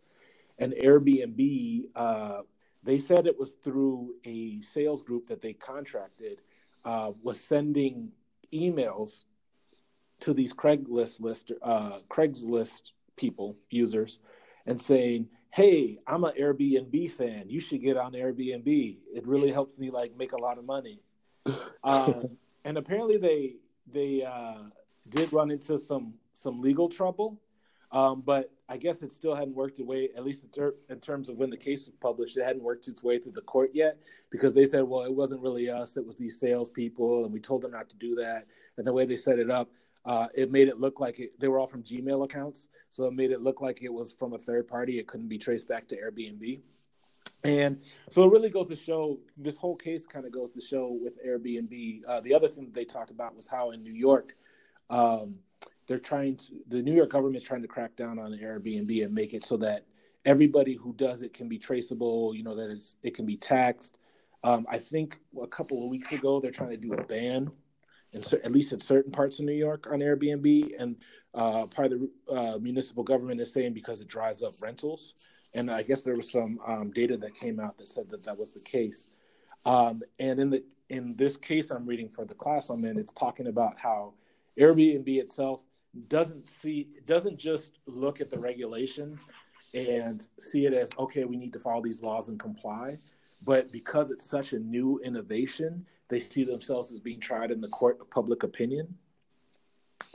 and 0.60 0.74
Airbnb. 0.74 1.86
Uh, 1.96 2.42
they 2.84 3.00
said 3.00 3.28
it 3.28 3.40
was 3.40 3.54
through 3.64 4.16
a 4.26 4.60
sales 4.62 5.04
group 5.04 5.28
that 5.28 5.42
they 5.42 5.54
contracted 5.54 6.42
uh, 6.84 7.12
was 7.22 7.40
sending 7.40 8.12
emails 8.52 9.24
to 10.20 10.34
these 10.34 10.54
Craigslist 10.54 11.22
list 11.22 11.52
uh, 11.62 12.00
Craigslist 12.10 12.92
people 13.16 13.56
users 13.70 14.20
and 14.66 14.80
saying, 14.80 15.30
"Hey, 15.52 16.00
I'm 16.08 16.24
an 16.24 16.34
Airbnb 16.40 17.12
fan. 17.12 17.50
You 17.50 17.60
should 17.60 17.82
get 17.82 17.98
on 17.98 18.14
Airbnb. 18.14 19.00
It 19.14 19.28
really 19.28 19.52
helps 19.58 19.78
me 19.78 19.90
like 19.90 20.16
make 20.18 20.32
a 20.32 20.42
lot 20.42 20.58
of 20.58 20.66
money." 20.66 21.02
um, 21.84 22.38
and 22.64 22.78
apparently, 22.78 23.18
they 23.18 23.56
they 23.92 24.24
uh, 24.24 24.64
did 25.10 25.32
run 25.34 25.52
into 25.52 25.78
some 25.78 26.14
some 26.34 26.62
legal 26.62 26.90
trouble, 26.90 27.40
um, 27.92 28.22
but 28.26 28.52
I 28.70 28.78
guess 28.78 29.04
it 29.04 29.12
still 29.12 29.36
hadn't 29.36 29.56
worked 29.56 29.80
its 29.80 29.88
way. 29.88 30.10
At 30.16 30.24
least 30.24 30.44
in, 30.44 30.50
ter- 30.50 30.76
in, 30.90 31.00
terms 31.00 31.30
of 31.30 31.38
when 31.38 31.50
the 31.50 31.58
case 31.58 31.86
was 31.86 31.96
published, 32.02 32.38
it 32.38 32.44
hadn't 32.44 32.64
worked 32.64 32.88
its 32.88 33.04
way 33.04 33.20
through 33.20 33.34
the 33.34 33.42
court 33.42 33.72
yet 33.74 34.00
because 34.30 34.54
they 34.54 34.66
said, 34.66 34.84
"Well, 34.84 35.04
it 35.04 35.14
wasn't 35.14 35.42
really 35.42 35.70
us; 35.70 35.98
it 35.98 36.06
was 36.06 36.16
these 36.16 36.40
salespeople, 36.40 37.26
and 37.26 37.34
we 37.34 37.40
told 37.40 37.62
them 37.62 37.72
not 37.72 37.90
to 37.90 37.96
do 37.98 38.16
that." 38.16 38.46
And 38.78 38.88
the 38.88 38.94
way 38.94 39.06
they 39.06 39.18
set 39.18 39.38
it 39.38 39.52
up, 39.52 39.70
uh, 40.06 40.28
it 40.36 40.52
made 40.52 40.68
it 40.68 40.80
look 40.80 41.00
like 41.00 41.20
it, 41.20 41.40
they 41.40 41.48
were 41.48 41.60
all 41.60 41.68
from 41.68 41.84
Gmail 41.84 42.24
accounts, 42.26 42.68
so 42.90 43.06
it 43.06 43.14
made 43.14 43.32
it 43.32 43.42
look 43.42 43.62
like 43.62 43.82
it 43.82 43.94
was 43.94 44.12
from 44.12 44.34
a 44.34 44.38
third 44.38 44.68
party. 44.68 45.00
It 45.00 45.08
couldn't 45.08 45.30
be 45.30 45.38
traced 45.38 45.70
back 45.70 45.88
to 45.90 45.96
Airbnb, 45.96 46.62
and 47.44 47.82
so 48.10 48.24
it 48.24 48.32
really 48.32 48.50
goes 48.50 48.68
to 48.68 48.76
show 48.76 49.20
this 49.38 49.58
whole 49.58 49.76
case 49.76 50.06
kind 50.06 50.26
of 50.26 50.32
goes 50.32 50.52
to 50.52 50.62
show 50.62 50.98
with 51.02 51.18
Airbnb. 51.26 52.02
Uh, 52.08 52.20
the 52.22 52.34
other 52.34 52.48
thing 52.48 52.66
that 52.66 52.74
they 52.74 52.86
talked 52.86 53.12
about 53.12 53.36
was 53.36 53.48
how 53.48 53.72
in 53.72 53.82
New 53.82 53.94
York, 53.94 54.28
um, 54.90 55.40
they're 55.88 56.00
trying 56.00 56.36
to 56.36 56.54
the 56.68 56.82
New 56.82 56.94
York 56.94 57.10
government 57.10 57.38
is 57.38 57.44
trying 57.44 57.62
to 57.62 57.68
crack 57.68 57.96
down 57.96 58.20
on 58.20 58.32
Airbnb 58.32 59.06
and 59.06 59.14
make 59.14 59.34
it 59.34 59.46
so 59.46 59.58
that 59.58 59.86
everybody 60.26 60.76
who 60.76 60.94
does 60.94 61.22
it 61.22 61.34
can 61.34 61.48
be 61.48 61.58
traceable. 61.58 62.36
You 62.36 62.44
know 62.44 62.56
that 62.56 62.70
it's, 62.70 62.98
it 63.04 63.16
can 63.16 63.26
be 63.26 63.38
taxed. 63.38 64.00
Um, 64.44 64.66
I 64.70 64.78
think 64.78 65.20
a 65.42 65.48
couple 65.48 65.82
of 65.82 65.90
weeks 65.90 66.12
ago 66.12 66.42
they're 66.42 66.52
trying 66.52 66.72
to 66.72 66.78
do 66.78 66.92
a 66.94 67.04
ban 67.04 67.50
in, 68.14 68.24
at 68.44 68.52
least 68.52 68.74
in 68.74 68.80
certain 68.80 69.12
parts 69.12 69.40
of 69.40 69.46
New 69.46 69.54
York 69.54 69.88
on 69.92 70.00
Airbnb, 70.00 70.72
and 70.80 70.96
uh, 71.34 71.66
part 71.68 71.92
of 71.92 72.02
the 72.02 72.34
uh, 72.34 72.58
municipal 72.60 73.04
government 73.04 73.42
is 73.42 73.52
saying 73.52 73.74
because 73.74 74.02
it 74.02 74.08
dries 74.08 74.44
up 74.44 74.54
rentals. 74.62 75.14
And 75.56 75.70
I 75.70 75.84
guess 75.84 76.02
there 76.02 76.16
was 76.16 76.32
some 76.32 76.60
um, 76.66 76.92
data 76.92 77.18
that 77.18 77.36
came 77.36 77.60
out 77.60 77.78
that 77.78 77.88
said 77.88 78.10
that 78.10 78.26
that 78.26 78.38
was 78.38 78.54
the 78.54 78.62
case. 78.62 79.20
Um, 79.66 80.02
and 80.20 80.40
in 80.40 80.50
the 80.50 80.64
in 80.90 81.16
this 81.16 81.38
case 81.38 81.72
I'm 81.72 81.86
reading 81.86 82.10
for 82.10 82.26
the 82.26 82.34
class 82.34 82.70
I'm 82.70 82.84
in, 82.86 82.98
it's 82.98 83.14
talking 83.14 83.48
about 83.48 83.80
how 83.80 84.14
Airbnb 84.60 85.08
itself 85.08 85.64
doesn't 86.08 86.46
see 86.46 86.88
doesn't 87.06 87.38
just 87.38 87.80
look 87.86 88.20
at 88.20 88.30
the 88.30 88.38
regulation 88.38 89.20
and 89.74 90.28
see 90.40 90.66
it 90.66 90.74
as 90.74 90.90
okay 90.98 91.24
we 91.24 91.38
need 91.38 91.54
to 91.54 91.60
follow 91.60 91.82
these 91.82 92.02
laws 92.02 92.30
and 92.30 92.40
comply 92.40 92.96
but 93.46 93.72
because 93.72 94.10
it's 94.10 94.28
such 94.28 94.54
a 94.54 94.60
new 94.60 95.00
innovation 95.04 95.86
they 96.10 96.20
see 96.20 96.44
themselves 96.44 96.92
as 96.92 97.00
being 97.00 97.20
tried 97.20 97.52
in 97.52 97.62
the 97.62 97.68
court 97.70 98.00
of 98.02 98.10
public 98.10 98.44
opinion. 98.44 98.96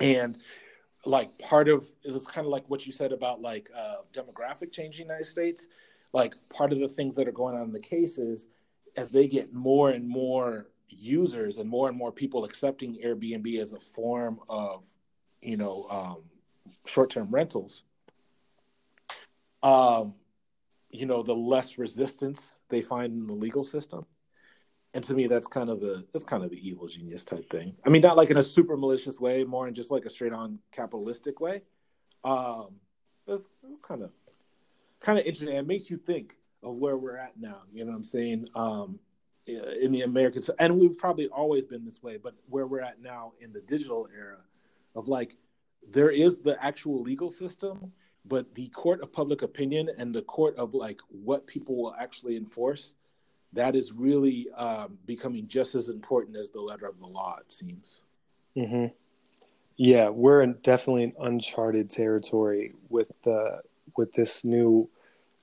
And 0.01 0.36
like 1.05 1.36
part 1.39 1.69
of 1.69 1.86
it 2.05 2.12
was 2.12 2.27
kind 2.27 2.47
of 2.47 2.51
like 2.51 2.69
what 2.69 2.86
you 2.86 2.93
said 2.93 3.12
about 3.12 3.40
like 3.40 3.70
uh, 3.77 3.97
demographic 4.12 4.73
change 4.73 5.01
in 5.01 5.06
the 5.06 5.12
United 5.15 5.27
States. 5.27 5.69
Like 6.12 6.35
part 6.52 6.73
of 6.73 6.78
the 6.78 6.89
things 6.89 7.15
that 7.16 7.28
are 7.28 7.32
going 7.32 7.56
on 7.56 7.62
in 7.62 7.73
the 7.73 7.81
cases, 7.81 8.48
as 8.97 9.10
they 9.10 9.28
get 9.28 9.52
more 9.52 9.90
and 9.90 10.09
more 10.09 10.69
users 10.89 11.59
and 11.59 11.69
more 11.69 11.89
and 11.89 11.97
more 11.97 12.12
people 12.12 12.44
accepting 12.44 12.98
Airbnb 13.05 13.60
as 13.60 13.73
a 13.73 13.78
form 13.78 14.40
of, 14.48 14.86
you 15.43 15.56
know, 15.56 15.86
um, 15.90 16.23
short-term 16.86 17.28
rentals, 17.31 17.82
um, 19.62 20.15
you 20.90 21.06
know, 21.06 21.23
the 21.23 21.35
less 21.35 21.78
resistance 21.78 22.59
they 22.69 22.81
find 22.81 23.12
in 23.12 23.27
the 23.27 23.35
legal 23.35 23.65
system 23.65 24.06
and 24.94 25.05
to 25.05 25.15
me 25.15 25.27
that's 25.27 25.47
kind 25.47 25.70
of 25.70 25.81
the 25.81 26.05
that's 26.12 26.24
kind 26.24 26.44
of 26.44 26.51
the 26.51 26.69
evil 26.69 26.86
genius 26.86 27.24
type 27.24 27.48
thing. 27.51 27.74
I 27.85 27.89
mean 27.89 28.02
not 28.02 28.16
like 28.16 28.31
in 28.31 28.39
a 28.39 28.43
super 28.43 28.77
malicious 28.77 29.20
way 29.20 29.44
more 29.44 29.69
in 29.69 29.74
just 29.74 29.90
like 29.90 30.05
a 30.05 30.10
straight 30.10 30.32
on 30.32 30.59
capitalistic 30.73 31.40
way. 31.40 31.62
Um 32.24 32.77
that's 33.27 33.44
kind 33.82 34.02
of 34.02 34.10
kind 35.01 35.19
of 35.19 35.27
interesting. 35.27 35.56
It 35.56 35.66
makes 35.66 35.90
you 35.90 35.98
think 35.98 36.35
of 36.62 36.74
where 36.77 36.97
we're 36.97 37.16
at 37.16 37.39
now 37.39 37.62
you 37.73 37.85
know 37.85 37.93
what 37.93 37.97
i'm 37.98 38.05
saying? 38.05 38.48
Um 38.55 38.98
in 39.47 39.93
the 39.93 40.02
american 40.02 40.43
and 40.59 40.78
we've 40.78 40.98
probably 40.98 41.27
always 41.28 41.65
been 41.65 41.82
this 41.85 42.02
way 42.02 42.19
but 42.19 42.35
where 42.51 42.66
we're 42.66 42.82
at 42.82 43.01
now 43.01 43.32
in 43.40 43.51
the 43.51 43.62
digital 43.62 44.06
era 44.15 44.36
of 44.94 45.09
like 45.09 45.36
there 45.90 46.10
is 46.10 46.36
the 46.39 46.62
actual 46.62 47.02
legal 47.02 47.31
system 47.31 47.93
but 48.27 48.55
the 48.55 48.69
court 48.69 49.01
of 49.01 49.10
public 49.10 49.40
opinion 49.40 49.89
and 49.97 50.15
the 50.15 50.23
court 50.23 50.55
of 50.56 50.74
like 50.74 51.01
what 51.09 51.47
people 51.47 51.77
will 51.77 51.94
actually 51.98 52.36
enforce 52.36 52.93
that 53.53 53.75
is 53.75 53.93
really 53.93 54.49
um, 54.57 54.99
becoming 55.07 55.49
just 55.49 55.75
as 55.75 55.89
important 55.89 56.37
as 56.37 56.51
the 56.51 56.61
letter 56.61 56.87
of 56.87 56.99
the 56.99 57.07
law. 57.07 57.39
It 57.41 57.53
seems. 57.53 58.01
Mm-hmm. 58.57 58.87
Yeah, 59.77 60.09
we're 60.09 60.43
in 60.43 60.55
definitely 60.62 61.05
in 61.05 61.12
uncharted 61.20 61.89
territory 61.89 62.75
with 62.89 63.11
the 63.23 63.61
with 63.97 64.12
this 64.12 64.45
new 64.45 64.89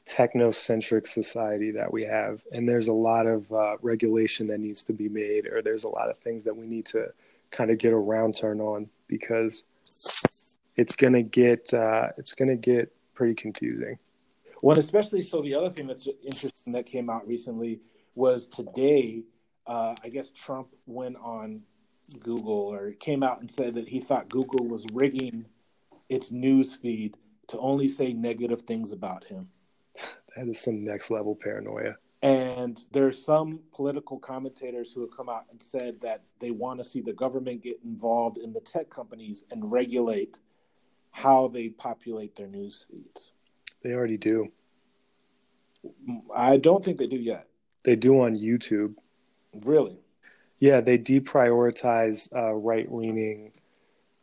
technocentric 0.05 1.07
society 1.07 1.71
that 1.71 1.91
we 1.91 2.03
have, 2.03 2.41
and 2.51 2.67
there's 2.67 2.89
a 2.89 2.93
lot 2.93 3.25
of 3.25 3.51
uh, 3.51 3.77
regulation 3.81 4.47
that 4.47 4.59
needs 4.59 4.83
to 4.83 4.93
be 4.93 5.09
made, 5.09 5.47
or 5.47 5.61
there's 5.61 5.83
a 5.83 5.89
lot 5.89 6.09
of 6.09 6.17
things 6.19 6.43
that 6.43 6.55
we 6.55 6.67
need 6.67 6.85
to 6.87 7.07
kind 7.51 7.71
of 7.71 7.77
get 7.77 7.93
a 7.93 7.97
round 7.97 8.35
turn 8.37 8.59
on 8.59 8.89
because 9.07 9.65
it's 10.75 10.95
gonna 10.95 11.23
get 11.23 11.73
uh, 11.73 12.09
it's 12.17 12.33
gonna 12.33 12.55
get 12.55 12.93
pretty 13.13 13.33
confusing. 13.33 13.97
Well, 14.61 14.77
especially 14.79 15.21
so. 15.21 15.41
The 15.41 15.55
other 15.55 15.69
thing 15.69 15.87
that's 15.87 16.07
interesting 16.23 16.73
that 16.73 16.85
came 16.85 17.09
out 17.09 17.27
recently 17.27 17.81
was 18.15 18.47
today. 18.47 19.23
Uh, 19.67 19.95
I 20.03 20.09
guess 20.09 20.31
Trump 20.31 20.69
went 20.85 21.15
on 21.17 21.61
Google 22.19 22.71
or 22.71 22.91
came 22.91 23.23
out 23.23 23.41
and 23.41 23.51
said 23.51 23.75
that 23.75 23.89
he 23.89 23.99
thought 23.99 24.29
Google 24.29 24.67
was 24.67 24.85
rigging 24.93 25.45
its 26.09 26.31
news 26.31 26.75
feed 26.75 27.17
to 27.47 27.59
only 27.59 27.87
say 27.87 28.13
negative 28.13 28.61
things 28.61 28.91
about 28.91 29.23
him. 29.25 29.49
That 30.35 30.47
is 30.47 30.59
some 30.59 30.83
next 30.83 31.09
level 31.09 31.35
paranoia. 31.35 31.95
And 32.21 32.79
there's 32.91 33.23
some 33.23 33.59
political 33.71 34.17
commentators 34.17 34.91
who 34.91 35.01
have 35.01 35.15
come 35.15 35.29
out 35.29 35.45
and 35.51 35.61
said 35.61 36.01
that 36.01 36.23
they 36.39 36.51
want 36.51 36.79
to 36.79 36.83
see 36.83 37.01
the 37.01 37.13
government 37.13 37.61
get 37.61 37.79
involved 37.83 38.37
in 38.37 38.51
the 38.51 38.61
tech 38.61 38.89
companies 38.89 39.43
and 39.51 39.71
regulate 39.71 40.39
how 41.11 41.47
they 41.47 41.69
populate 41.69 42.35
their 42.35 42.47
news 42.47 42.85
feeds. 42.89 43.31
They 43.85 43.93
already 43.93 44.17
do. 44.17 44.51
I 46.35 46.57
don't 46.57 46.83
think 46.83 46.97
they 46.97 47.05
do 47.05 47.17
yet. 47.17 47.45
They 47.83 47.95
do 47.95 48.21
on 48.21 48.35
YouTube. 48.35 48.95
Really? 49.63 49.99
Yeah, 50.57 50.81
they 50.81 50.97
deprioritize 50.97 52.35
uh, 52.35 52.53
right 52.53 52.91
leaning 52.91 53.51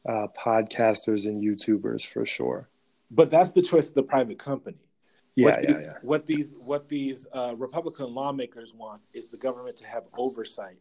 uh, 0.05 0.27
podcasters 0.37 1.27
and 1.27 1.41
YouTubers 1.41 2.05
for 2.05 2.27
sure. 2.27 2.69
But 3.13 3.31
that's 3.31 3.53
the 3.53 3.63
choice 3.63 3.87
of 3.87 3.95
the 3.95 4.03
private 4.03 4.41
company. 4.41 4.79
Yeah, 5.37 5.47
what 5.47 5.63
yeah, 5.63 5.73
these, 5.73 5.85
yeah. 5.85 5.95
What 6.03 6.27
these 6.27 6.55
what 6.59 6.89
these 6.89 7.27
uh, 7.33 7.55
Republican 7.57 8.13
lawmakers 8.13 8.75
want 8.75 9.01
is 9.15 9.31
the 9.31 9.37
government 9.37 9.77
to 9.77 9.87
have 9.87 10.03
oversight 10.19 10.81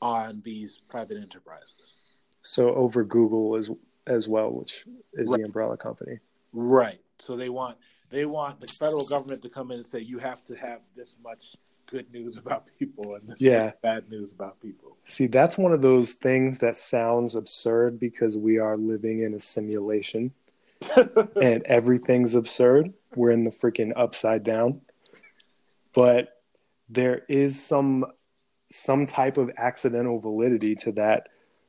on 0.00 0.42
these 0.44 0.78
private 0.78 1.16
enterprises. 1.16 2.18
So 2.40 2.72
over 2.72 3.02
Google 3.02 3.56
as 3.56 3.68
as 4.06 4.28
well, 4.28 4.52
which 4.52 4.86
is 5.14 5.28
right. 5.28 5.40
the 5.40 5.44
umbrella 5.44 5.76
company. 5.76 6.20
Right. 6.52 7.00
So 7.18 7.36
they 7.36 7.48
want 7.48 7.78
they 8.10 8.26
want 8.26 8.60
the 8.60 8.66
federal 8.66 9.04
government 9.04 9.42
to 9.42 9.48
come 9.48 9.70
in 9.70 9.78
and 9.78 9.86
say 9.86 10.00
you 10.00 10.18
have 10.18 10.44
to 10.46 10.54
have 10.54 10.80
this 10.96 11.16
much 11.22 11.56
good 11.86 12.10
news 12.12 12.36
about 12.36 12.66
people 12.78 13.14
and 13.14 13.34
Yeah. 13.38 13.72
bad 13.82 14.08
news 14.08 14.32
about 14.32 14.60
people. 14.60 14.96
See, 15.04 15.26
that's 15.26 15.58
one 15.58 15.72
of 15.72 15.82
those 15.82 16.14
things 16.14 16.58
that 16.58 16.76
sounds 16.76 17.34
absurd 17.34 18.00
because 18.00 18.38
we 18.38 18.58
are 18.58 18.76
living 18.76 19.22
in 19.22 19.34
a 19.34 19.40
simulation 19.40 20.32
and 21.40 21.62
everything's 21.64 22.34
absurd. 22.34 22.92
We're 23.14 23.30
in 23.30 23.44
the 23.44 23.50
freaking 23.50 23.92
upside 23.96 24.42
down. 24.42 24.80
But 25.92 26.42
there 26.88 27.22
is 27.28 27.62
some 27.62 28.06
some 28.70 29.06
type 29.06 29.36
of 29.36 29.50
accidental 29.56 30.18
validity 30.18 30.74
to 30.74 30.92
that 30.92 31.28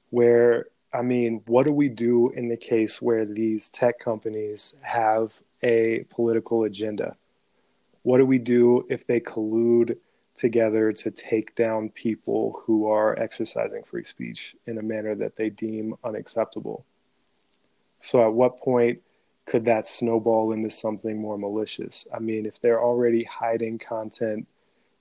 where 0.09 0.67
I 0.95 1.01
mean, 1.01 1.41
what 1.47 1.65
do 1.65 1.73
we 1.73 1.89
do 1.89 2.29
in 2.29 2.47
the 2.47 2.55
case 2.55 3.01
where 3.01 3.25
these 3.25 3.69
tech 3.69 3.99
companies 3.99 4.77
have 4.81 5.41
a 5.61 6.05
political 6.09 6.63
agenda? 6.63 7.17
What 8.03 8.19
do 8.19 8.25
we 8.25 8.37
do 8.37 8.85
if 8.89 9.05
they 9.05 9.19
collude 9.19 9.97
together 10.35 10.93
to 10.93 11.11
take 11.11 11.53
down 11.55 11.89
people 11.89 12.61
who 12.63 12.87
are 12.87 13.19
exercising 13.19 13.83
free 13.83 14.05
speech 14.05 14.55
in 14.67 14.77
a 14.77 14.81
manner 14.81 15.15
that 15.15 15.35
they 15.35 15.49
deem 15.49 15.95
unacceptable? 16.03 16.85
So, 17.99 18.23
at 18.23 18.33
what 18.33 18.59
point 18.59 19.01
could 19.45 19.65
that 19.65 19.87
snowball 19.87 20.53
into 20.53 20.69
something 20.69 21.19
more 21.19 21.37
malicious? 21.37 22.07
I 22.13 22.19
mean, 22.19 22.45
if 22.45 22.61
they're 22.61 22.81
already 22.81 23.25
hiding 23.25 23.79
content 23.79 24.47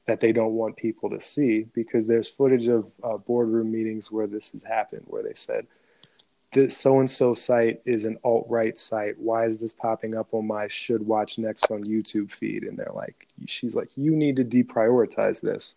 that 0.07 0.21
they 0.21 0.33
don't 0.33 0.55
want 0.55 0.77
people 0.77 1.11
to 1.11 1.21
see, 1.21 1.67
because 1.73 2.09
there's 2.09 2.29
footage 2.29 2.67
of 2.67 2.91
uh, 3.03 3.17
boardroom 3.17 3.71
meetings 3.71 4.11
where 4.11 4.27
this 4.27 4.53
has 4.53 4.63
happened, 4.65 5.05
where 5.07 5.23
they 5.23 5.35
said, 5.35 5.67
this 6.55 6.77
so 6.77 7.01
and 7.01 7.11
so 7.11 7.35
site 7.35 7.83
is 7.85 8.05
an 8.05 8.17
alt 8.25 8.47
right 8.49 8.79
site. 8.79 9.19
Why 9.19 9.45
is 9.45 9.59
this 9.59 9.75
popping 9.75 10.15
up 10.15 10.33
on 10.33 10.47
my 10.47 10.69
should 10.69 11.05
watch 11.05 11.37
next 11.37 11.71
on 11.71 11.85
YouTube 11.85 12.31
feed? 12.31 12.63
And 12.63 12.79
they're 12.79 12.93
like, 12.95 13.27
she's 13.47 13.75
like, 13.75 13.91
you 13.97 14.13
need 14.17 14.37
to 14.37 14.45
deprioritize 14.45 15.43
this. 15.43 15.77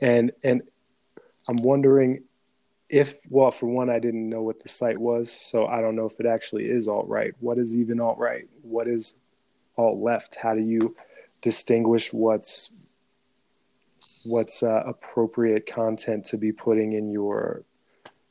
And 0.00 0.30
and 0.44 0.62
I'm 1.48 1.56
wondering 1.56 2.22
if 2.88 3.20
well, 3.30 3.50
for 3.50 3.66
one, 3.66 3.90
I 3.90 3.98
didn't 3.98 4.28
know 4.28 4.42
what 4.42 4.62
the 4.62 4.68
site 4.68 4.98
was, 4.98 5.32
so 5.32 5.66
I 5.66 5.80
don't 5.80 5.96
know 5.96 6.06
if 6.06 6.20
it 6.20 6.26
actually 6.26 6.66
is 6.66 6.86
alt 6.86 7.08
right. 7.08 7.32
What 7.40 7.58
is 7.58 7.74
even 7.74 7.98
alt 7.98 8.18
right? 8.18 8.46
What 8.60 8.86
is 8.86 9.18
alt 9.78 9.98
left? 9.98 10.34
How 10.34 10.54
do 10.54 10.60
you 10.60 10.94
distinguish 11.40 12.12
what's 12.12 12.72
what's 14.24 14.62
uh, 14.62 14.82
appropriate 14.86 15.66
content 15.66 16.26
to 16.26 16.36
be 16.36 16.52
putting 16.52 16.92
in 16.92 17.10
your 17.10 17.64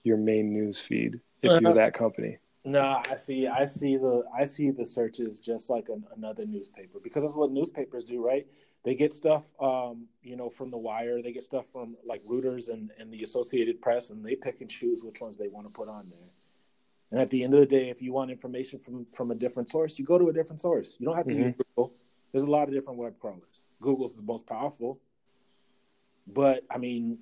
your 0.03 0.17
main 0.17 0.53
news 0.53 0.79
feed 0.79 1.19
if 1.41 1.61
you're 1.61 1.73
that 1.73 1.93
company? 1.93 2.37
No, 2.63 3.01
I 3.09 3.15
see. 3.15 3.47
I 3.47 3.65
see 3.65 3.97
the 3.97 4.23
I 4.37 4.45
see 4.45 4.69
the 4.69 4.85
searches 4.85 5.39
just 5.39 5.69
like 5.69 5.89
an, 5.89 6.03
another 6.15 6.45
newspaper 6.45 6.99
because 7.03 7.23
that's 7.23 7.35
what 7.35 7.51
newspapers 7.51 8.03
do, 8.03 8.23
right? 8.23 8.45
They 8.83 8.95
get 8.95 9.13
stuff, 9.13 9.51
um, 9.59 10.07
you 10.21 10.35
know, 10.35 10.49
from 10.49 10.69
the 10.69 10.77
Wire. 10.77 11.21
They 11.21 11.31
get 11.31 11.43
stuff 11.43 11.65
from 11.71 11.95
like 12.05 12.21
Reuters 12.23 12.69
and, 12.69 12.91
and 12.99 13.11
the 13.11 13.23
Associated 13.23 13.81
Press, 13.81 14.11
and 14.11 14.23
they 14.23 14.35
pick 14.35 14.61
and 14.61 14.69
choose 14.69 15.03
which 15.03 15.21
ones 15.21 15.37
they 15.37 15.47
want 15.47 15.67
to 15.67 15.73
put 15.73 15.87
on 15.87 16.07
there. 16.09 16.29
And 17.11 17.19
at 17.19 17.29
the 17.29 17.43
end 17.43 17.53
of 17.55 17.59
the 17.59 17.65
day, 17.65 17.89
if 17.89 18.01
you 18.01 18.13
want 18.13 18.29
information 18.29 18.77
from 18.77 19.07
from 19.13 19.31
a 19.31 19.35
different 19.35 19.71
source, 19.71 19.97
you 19.97 20.05
go 20.05 20.19
to 20.19 20.29
a 20.29 20.33
different 20.33 20.61
source. 20.61 20.95
You 20.99 21.07
don't 21.07 21.17
have 21.17 21.27
to 21.27 21.33
use 21.33 21.53
Google. 21.57 21.93
There's 22.31 22.43
a 22.43 22.51
lot 22.51 22.67
of 22.67 22.73
different 22.73 22.99
web 22.99 23.19
crawlers. 23.19 23.63
Google's 23.81 24.15
the 24.15 24.21
most 24.21 24.45
powerful, 24.45 24.99
but 26.27 26.63
I 26.69 26.77
mean, 26.77 27.17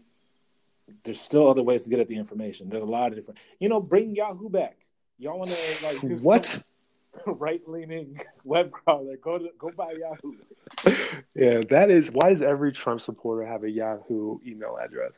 there's 1.04 1.20
still 1.20 1.50
other 1.50 1.64
ways 1.64 1.84
to 1.84 1.90
get 1.90 2.00
at 2.00 2.08
the 2.08 2.16
information. 2.16 2.70
There's 2.70 2.84
a 2.84 2.88
lot 2.88 3.12
of 3.12 3.18
different. 3.18 3.40
You 3.60 3.70
know, 3.70 3.80
bring 3.80 4.16
Yahoo 4.16 4.50
back. 4.50 4.78
Y'all 5.18 5.38
want 5.38 5.50
to 5.50 5.86
like 5.86 6.22
What? 6.22 6.62
right 7.26 7.62
leaning 7.68 8.20
web 8.44 8.72
crawler? 8.72 9.18
Go 9.18 9.38
to 9.38 9.50
go 9.58 9.72
buy 9.72 9.94
Yahoo. 9.94 10.34
Yeah, 11.36 11.62
that 11.70 11.90
is 11.90 12.12
why 12.12 12.30
does 12.30 12.42
every 12.42 12.72
Trump 12.72 13.02
supporter 13.02 13.46
have 13.46 13.64
a 13.64 13.70
Yahoo 13.70 14.40
email 14.46 14.78
address? 14.82 15.14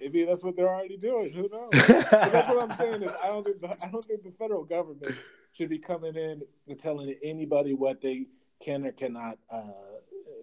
Maybe 0.00 0.24
that's 0.24 0.42
what 0.42 0.56
they're 0.56 0.68
already 0.68 0.96
doing. 0.96 1.32
Who 1.32 1.48
knows? 1.48 1.70
That's 1.86 2.46
what 2.46 2.70
I'm 2.70 2.76
saying 2.76 3.04
is 3.04 3.12
I 3.22 3.28
don't 3.28 3.42
think 3.42 3.60
the, 3.60 3.68
I 3.68 3.90
don't 3.90 4.04
think 4.04 4.22
the 4.22 4.32
federal 4.32 4.64
government 4.64 5.14
should 5.52 5.70
be 5.70 5.78
coming 5.78 6.14
in 6.14 6.42
and 6.68 6.78
telling 6.78 7.14
anybody 7.22 7.72
what 7.72 8.02
they 8.02 8.26
can 8.62 8.84
or 8.84 8.92
cannot 8.92 9.38
uh, 9.50 9.62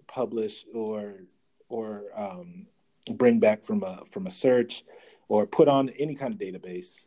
publish 0.07 0.65
or 0.73 1.25
or 1.67 2.05
um, 2.15 2.65
bring 3.13 3.39
back 3.39 3.63
from 3.63 3.83
a 3.83 4.03
from 4.05 4.27
a 4.27 4.29
search 4.29 4.83
or 5.27 5.45
put 5.45 5.67
on 5.67 5.89
any 5.89 6.15
kind 6.15 6.33
of 6.33 6.39
database. 6.39 6.99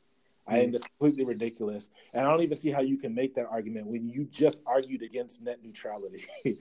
I 0.46 0.54
think 0.54 0.72
that's 0.72 0.84
completely 0.84 1.24
ridiculous, 1.24 1.88
and 2.12 2.26
I 2.26 2.30
don't 2.30 2.42
even 2.42 2.58
see 2.58 2.70
how 2.70 2.80
you 2.80 2.98
can 2.98 3.14
make 3.14 3.36
that 3.36 3.46
argument 3.46 3.86
when 3.86 4.08
you 4.08 4.24
just 4.24 4.60
argued 4.66 5.02
against 5.02 5.40
net 5.40 5.60
neutrality. 5.62 6.24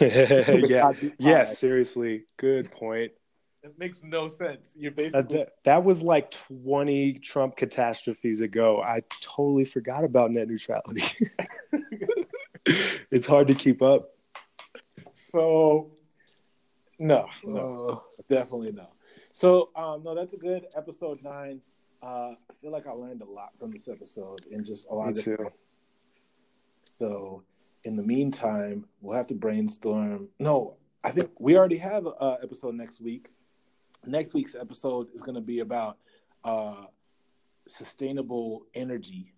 yeah, 0.00 0.92
yeah, 1.18 1.44
seriously, 1.44 2.24
good 2.36 2.70
point. 2.72 3.12
It 3.62 3.78
makes 3.78 4.02
no 4.02 4.26
sense. 4.26 4.72
You're 4.76 4.90
Uh, 4.90 4.94
basically 4.96 5.38
that, 5.38 5.52
that 5.62 5.84
was 5.84 6.02
like 6.02 6.32
20 6.32 7.14
Trump 7.20 7.56
catastrophes 7.56 8.40
ago. 8.40 8.82
I 8.82 9.02
totally 9.20 9.64
forgot 9.64 10.02
about 10.02 10.32
net 10.32 10.48
neutrality. 10.48 11.04
it's 13.12 13.26
hard 13.28 13.46
to 13.46 13.54
keep 13.54 13.80
up. 13.80 14.10
so 15.14 15.92
no, 17.02 17.26
no, 17.44 18.04
definitely 18.30 18.72
no. 18.72 18.88
So 19.32 19.70
um, 19.76 20.02
no, 20.04 20.14
that's 20.14 20.34
a 20.34 20.36
good 20.36 20.66
episode 20.76 21.22
nine. 21.22 21.60
Uh, 22.02 22.34
I 22.50 22.54
feel 22.60 22.72
like 22.72 22.86
I 22.86 22.92
learned 22.92 23.22
a 23.22 23.30
lot 23.30 23.50
from 23.58 23.70
this 23.70 23.88
episode 23.88 24.46
and 24.50 24.64
just 24.64 24.88
a 24.88 24.94
lot 24.94 25.08
Me 25.08 25.22
too. 25.22 25.52
So, 26.98 27.42
in 27.84 27.96
the 27.96 28.02
meantime, 28.02 28.86
we'll 29.00 29.16
have 29.16 29.28
to 29.28 29.34
brainstorm. 29.34 30.28
No, 30.38 30.76
I 31.04 31.10
think 31.10 31.30
we 31.38 31.56
already 31.56 31.78
have 31.78 32.06
a 32.06 32.38
episode 32.42 32.74
next 32.74 33.00
week. 33.00 33.30
Next 34.04 34.34
week's 34.34 34.54
episode 34.54 35.08
is 35.14 35.20
going 35.20 35.36
to 35.36 35.40
be 35.40 35.60
about 35.60 35.98
uh, 36.44 36.86
sustainable 37.68 38.66
energy. 38.74 39.32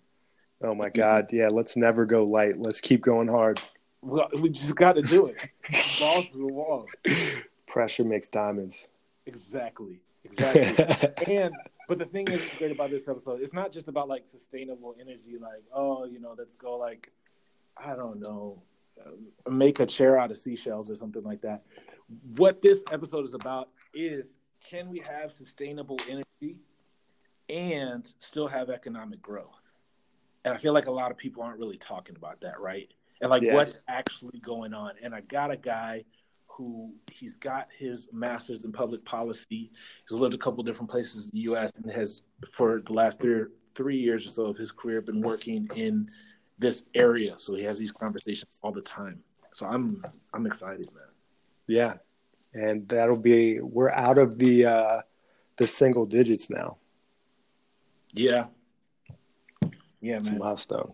Oh 0.63 0.75
my 0.75 0.89
God. 0.89 1.29
Yeah, 1.33 1.49
let's 1.49 1.77
never 1.77 2.07
go 2.07 2.25
light. 2.25 2.59
Let's 2.59 2.81
keep 2.81 3.03
going 3.03 3.29
hard. 3.29 3.61
Well, 4.01 4.29
we 4.39 4.51
just 4.51 4.77
got 4.77 4.95
to 4.95 5.03
do 5.03 5.27
it. 5.27 5.37
Balls 6.01 6.29
to 6.29 6.39
the 6.39 6.47
walls. 6.47 6.89
Pressure 7.67 8.05
makes 8.05 8.29
diamonds. 8.29 8.89
Exactly. 9.27 10.01
Exactly. 10.25 11.07
and 11.37 11.55
but 11.89 11.99
the 11.99 12.05
thing 12.05 12.29
is, 12.29 12.41
what's 12.41 12.57
great 12.57 12.73
about 12.73 12.91
this 12.91 13.07
episode, 13.09 13.41
it's 13.43 13.53
not 13.53 13.73
just 13.73 13.89
about 13.89 14.09
like 14.09 14.27
sustainable 14.27 14.95
energy. 15.01 15.37
Like, 15.39 15.65
oh, 15.73 16.05
you 16.05 16.19
know, 16.19 16.35
let's 16.37 16.55
go 16.55 16.77
like, 16.77 17.13
I 17.77 17.95
don't 17.95 18.21
know, 18.21 18.63
uh, 19.01 19.51
make 19.51 19.81
a 19.81 19.87
chair 19.87 20.19
out 20.19 20.31
of 20.31 20.39
seashells 20.39 20.91
or 20.91 20.97
something 20.97 21.23
like 21.23 21.43
that. 21.43 21.65
What 22.37 22.63
this 22.63 22.83
episode 22.91 23.27
is 23.27 23.35
about 23.35 23.69
is 23.93 24.35
can 24.69 24.89
we 24.89 25.01
have 25.01 25.31
sustainable 25.33 25.99
energy 26.09 26.57
and 27.49 28.11
still 28.19 28.49
have 28.49 28.71
economic 28.71 29.21
growth? 29.21 29.61
And 30.45 30.55
I 30.55 30.59
feel 30.59 30.73
like 30.73 30.87
a 30.87 30.91
lot 30.91 31.11
of 31.11 31.17
people 31.17 31.43
aren't 31.43 31.59
really 31.59 31.77
talking 31.77 32.17
about 32.17 32.41
that, 32.41 32.61
right? 32.61 32.89
And 33.21 33.31
like 33.31 33.43
Yeah. 33.43 33.55
what's 33.55 33.81
actually 33.89 34.39
going 34.41 34.75
on. 34.75 34.93
And 35.03 35.15
I 35.15 35.21
got 35.23 35.51
a 35.51 35.57
guy 35.57 36.05
who 36.57 36.93
he's 37.13 37.35
got 37.35 37.69
his 37.77 38.09
master's 38.13 38.65
in 38.65 38.73
public 38.73 39.05
policy. 39.05 39.71
He's 40.09 40.19
lived 40.19 40.35
a 40.35 40.39
couple 40.39 40.63
different 40.63 40.91
places 40.91 41.25
in 41.25 41.31
the 41.33 41.41
U.S. 41.41 41.73
and 41.77 41.91
has, 41.93 42.23
for 42.53 42.81
the 42.85 42.93
last 42.93 43.21
three 43.21 43.45
three 43.75 43.97
years 43.97 44.25
or 44.25 44.31
so 44.31 44.47
of 44.47 44.57
his 44.57 44.71
career, 44.71 45.01
been 45.01 45.21
working 45.21 45.69
in 45.75 46.09
this 46.59 46.85
area. 46.95 47.35
So 47.37 47.57
he 47.57 47.65
has 47.65 47.77
these 47.77 47.91
conversations 47.91 48.61
all 48.63 48.71
the 48.73 48.83
time. 48.83 49.21
So 49.53 49.67
I'm 49.67 50.05
I'm 50.33 50.47
excited, 50.47 50.87
man. 50.95 51.05
Yeah. 51.67 51.95
And 52.53 52.89
that'll 52.89 53.17
be 53.17 53.61
we're 53.61 53.91
out 53.91 54.19
of 54.19 54.39
the 54.39 54.67
uh 54.67 55.01
the 55.57 55.67
single 55.67 56.07
digits 56.07 56.51
now. 56.51 56.77
Yeah, 58.13 58.47
yeah, 60.01 60.17
It's 60.17 60.29
a 60.29 60.33
milestone. 60.33 60.93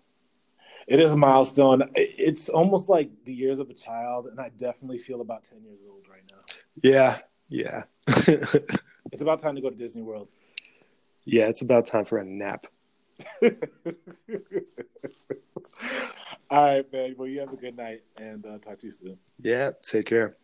It 0.91 0.99
is 0.99 1.13
a 1.13 1.17
milestone. 1.17 1.85
It's 1.95 2.49
almost 2.49 2.89
like 2.89 3.11
the 3.25 3.33
years 3.33 3.61
of 3.61 3.71
a 3.71 3.75
child, 3.75 4.27
and 4.27 4.41
I 4.41 4.49
definitely 4.49 4.99
feel 4.99 5.21
about 5.21 5.45
ten 5.45 5.63
years 5.63 5.79
old 5.89 6.07
right 6.11 6.25
now. 6.29 6.41
Yeah. 6.83 7.19
Yeah. 7.49 7.85
It's 9.13 9.23
about 9.23 9.41
time 9.41 9.57
to 9.57 9.61
go 9.61 9.71
to 9.71 9.77
Disney 9.77 10.03
World. 10.03 10.29
yeah, 11.25 11.47
it's 11.47 11.63
about 11.63 11.85
time 11.87 12.05
for 12.05 12.19
a 12.19 12.25
nap. 12.25 12.69
All 13.43 13.51
right, 16.51 16.93
man. 16.93 17.15
Well, 17.17 17.27
you 17.27 17.41
have 17.41 17.53
a 17.53 17.57
good 17.57 17.77
night, 17.77 18.03
and 18.21 18.47
uh, 18.47 18.59
talk 18.59 18.79
to 18.79 18.87
you 18.87 18.93
soon. 18.93 19.19
Yeah, 19.43 19.71
take 19.83 20.07
care. 20.07 20.37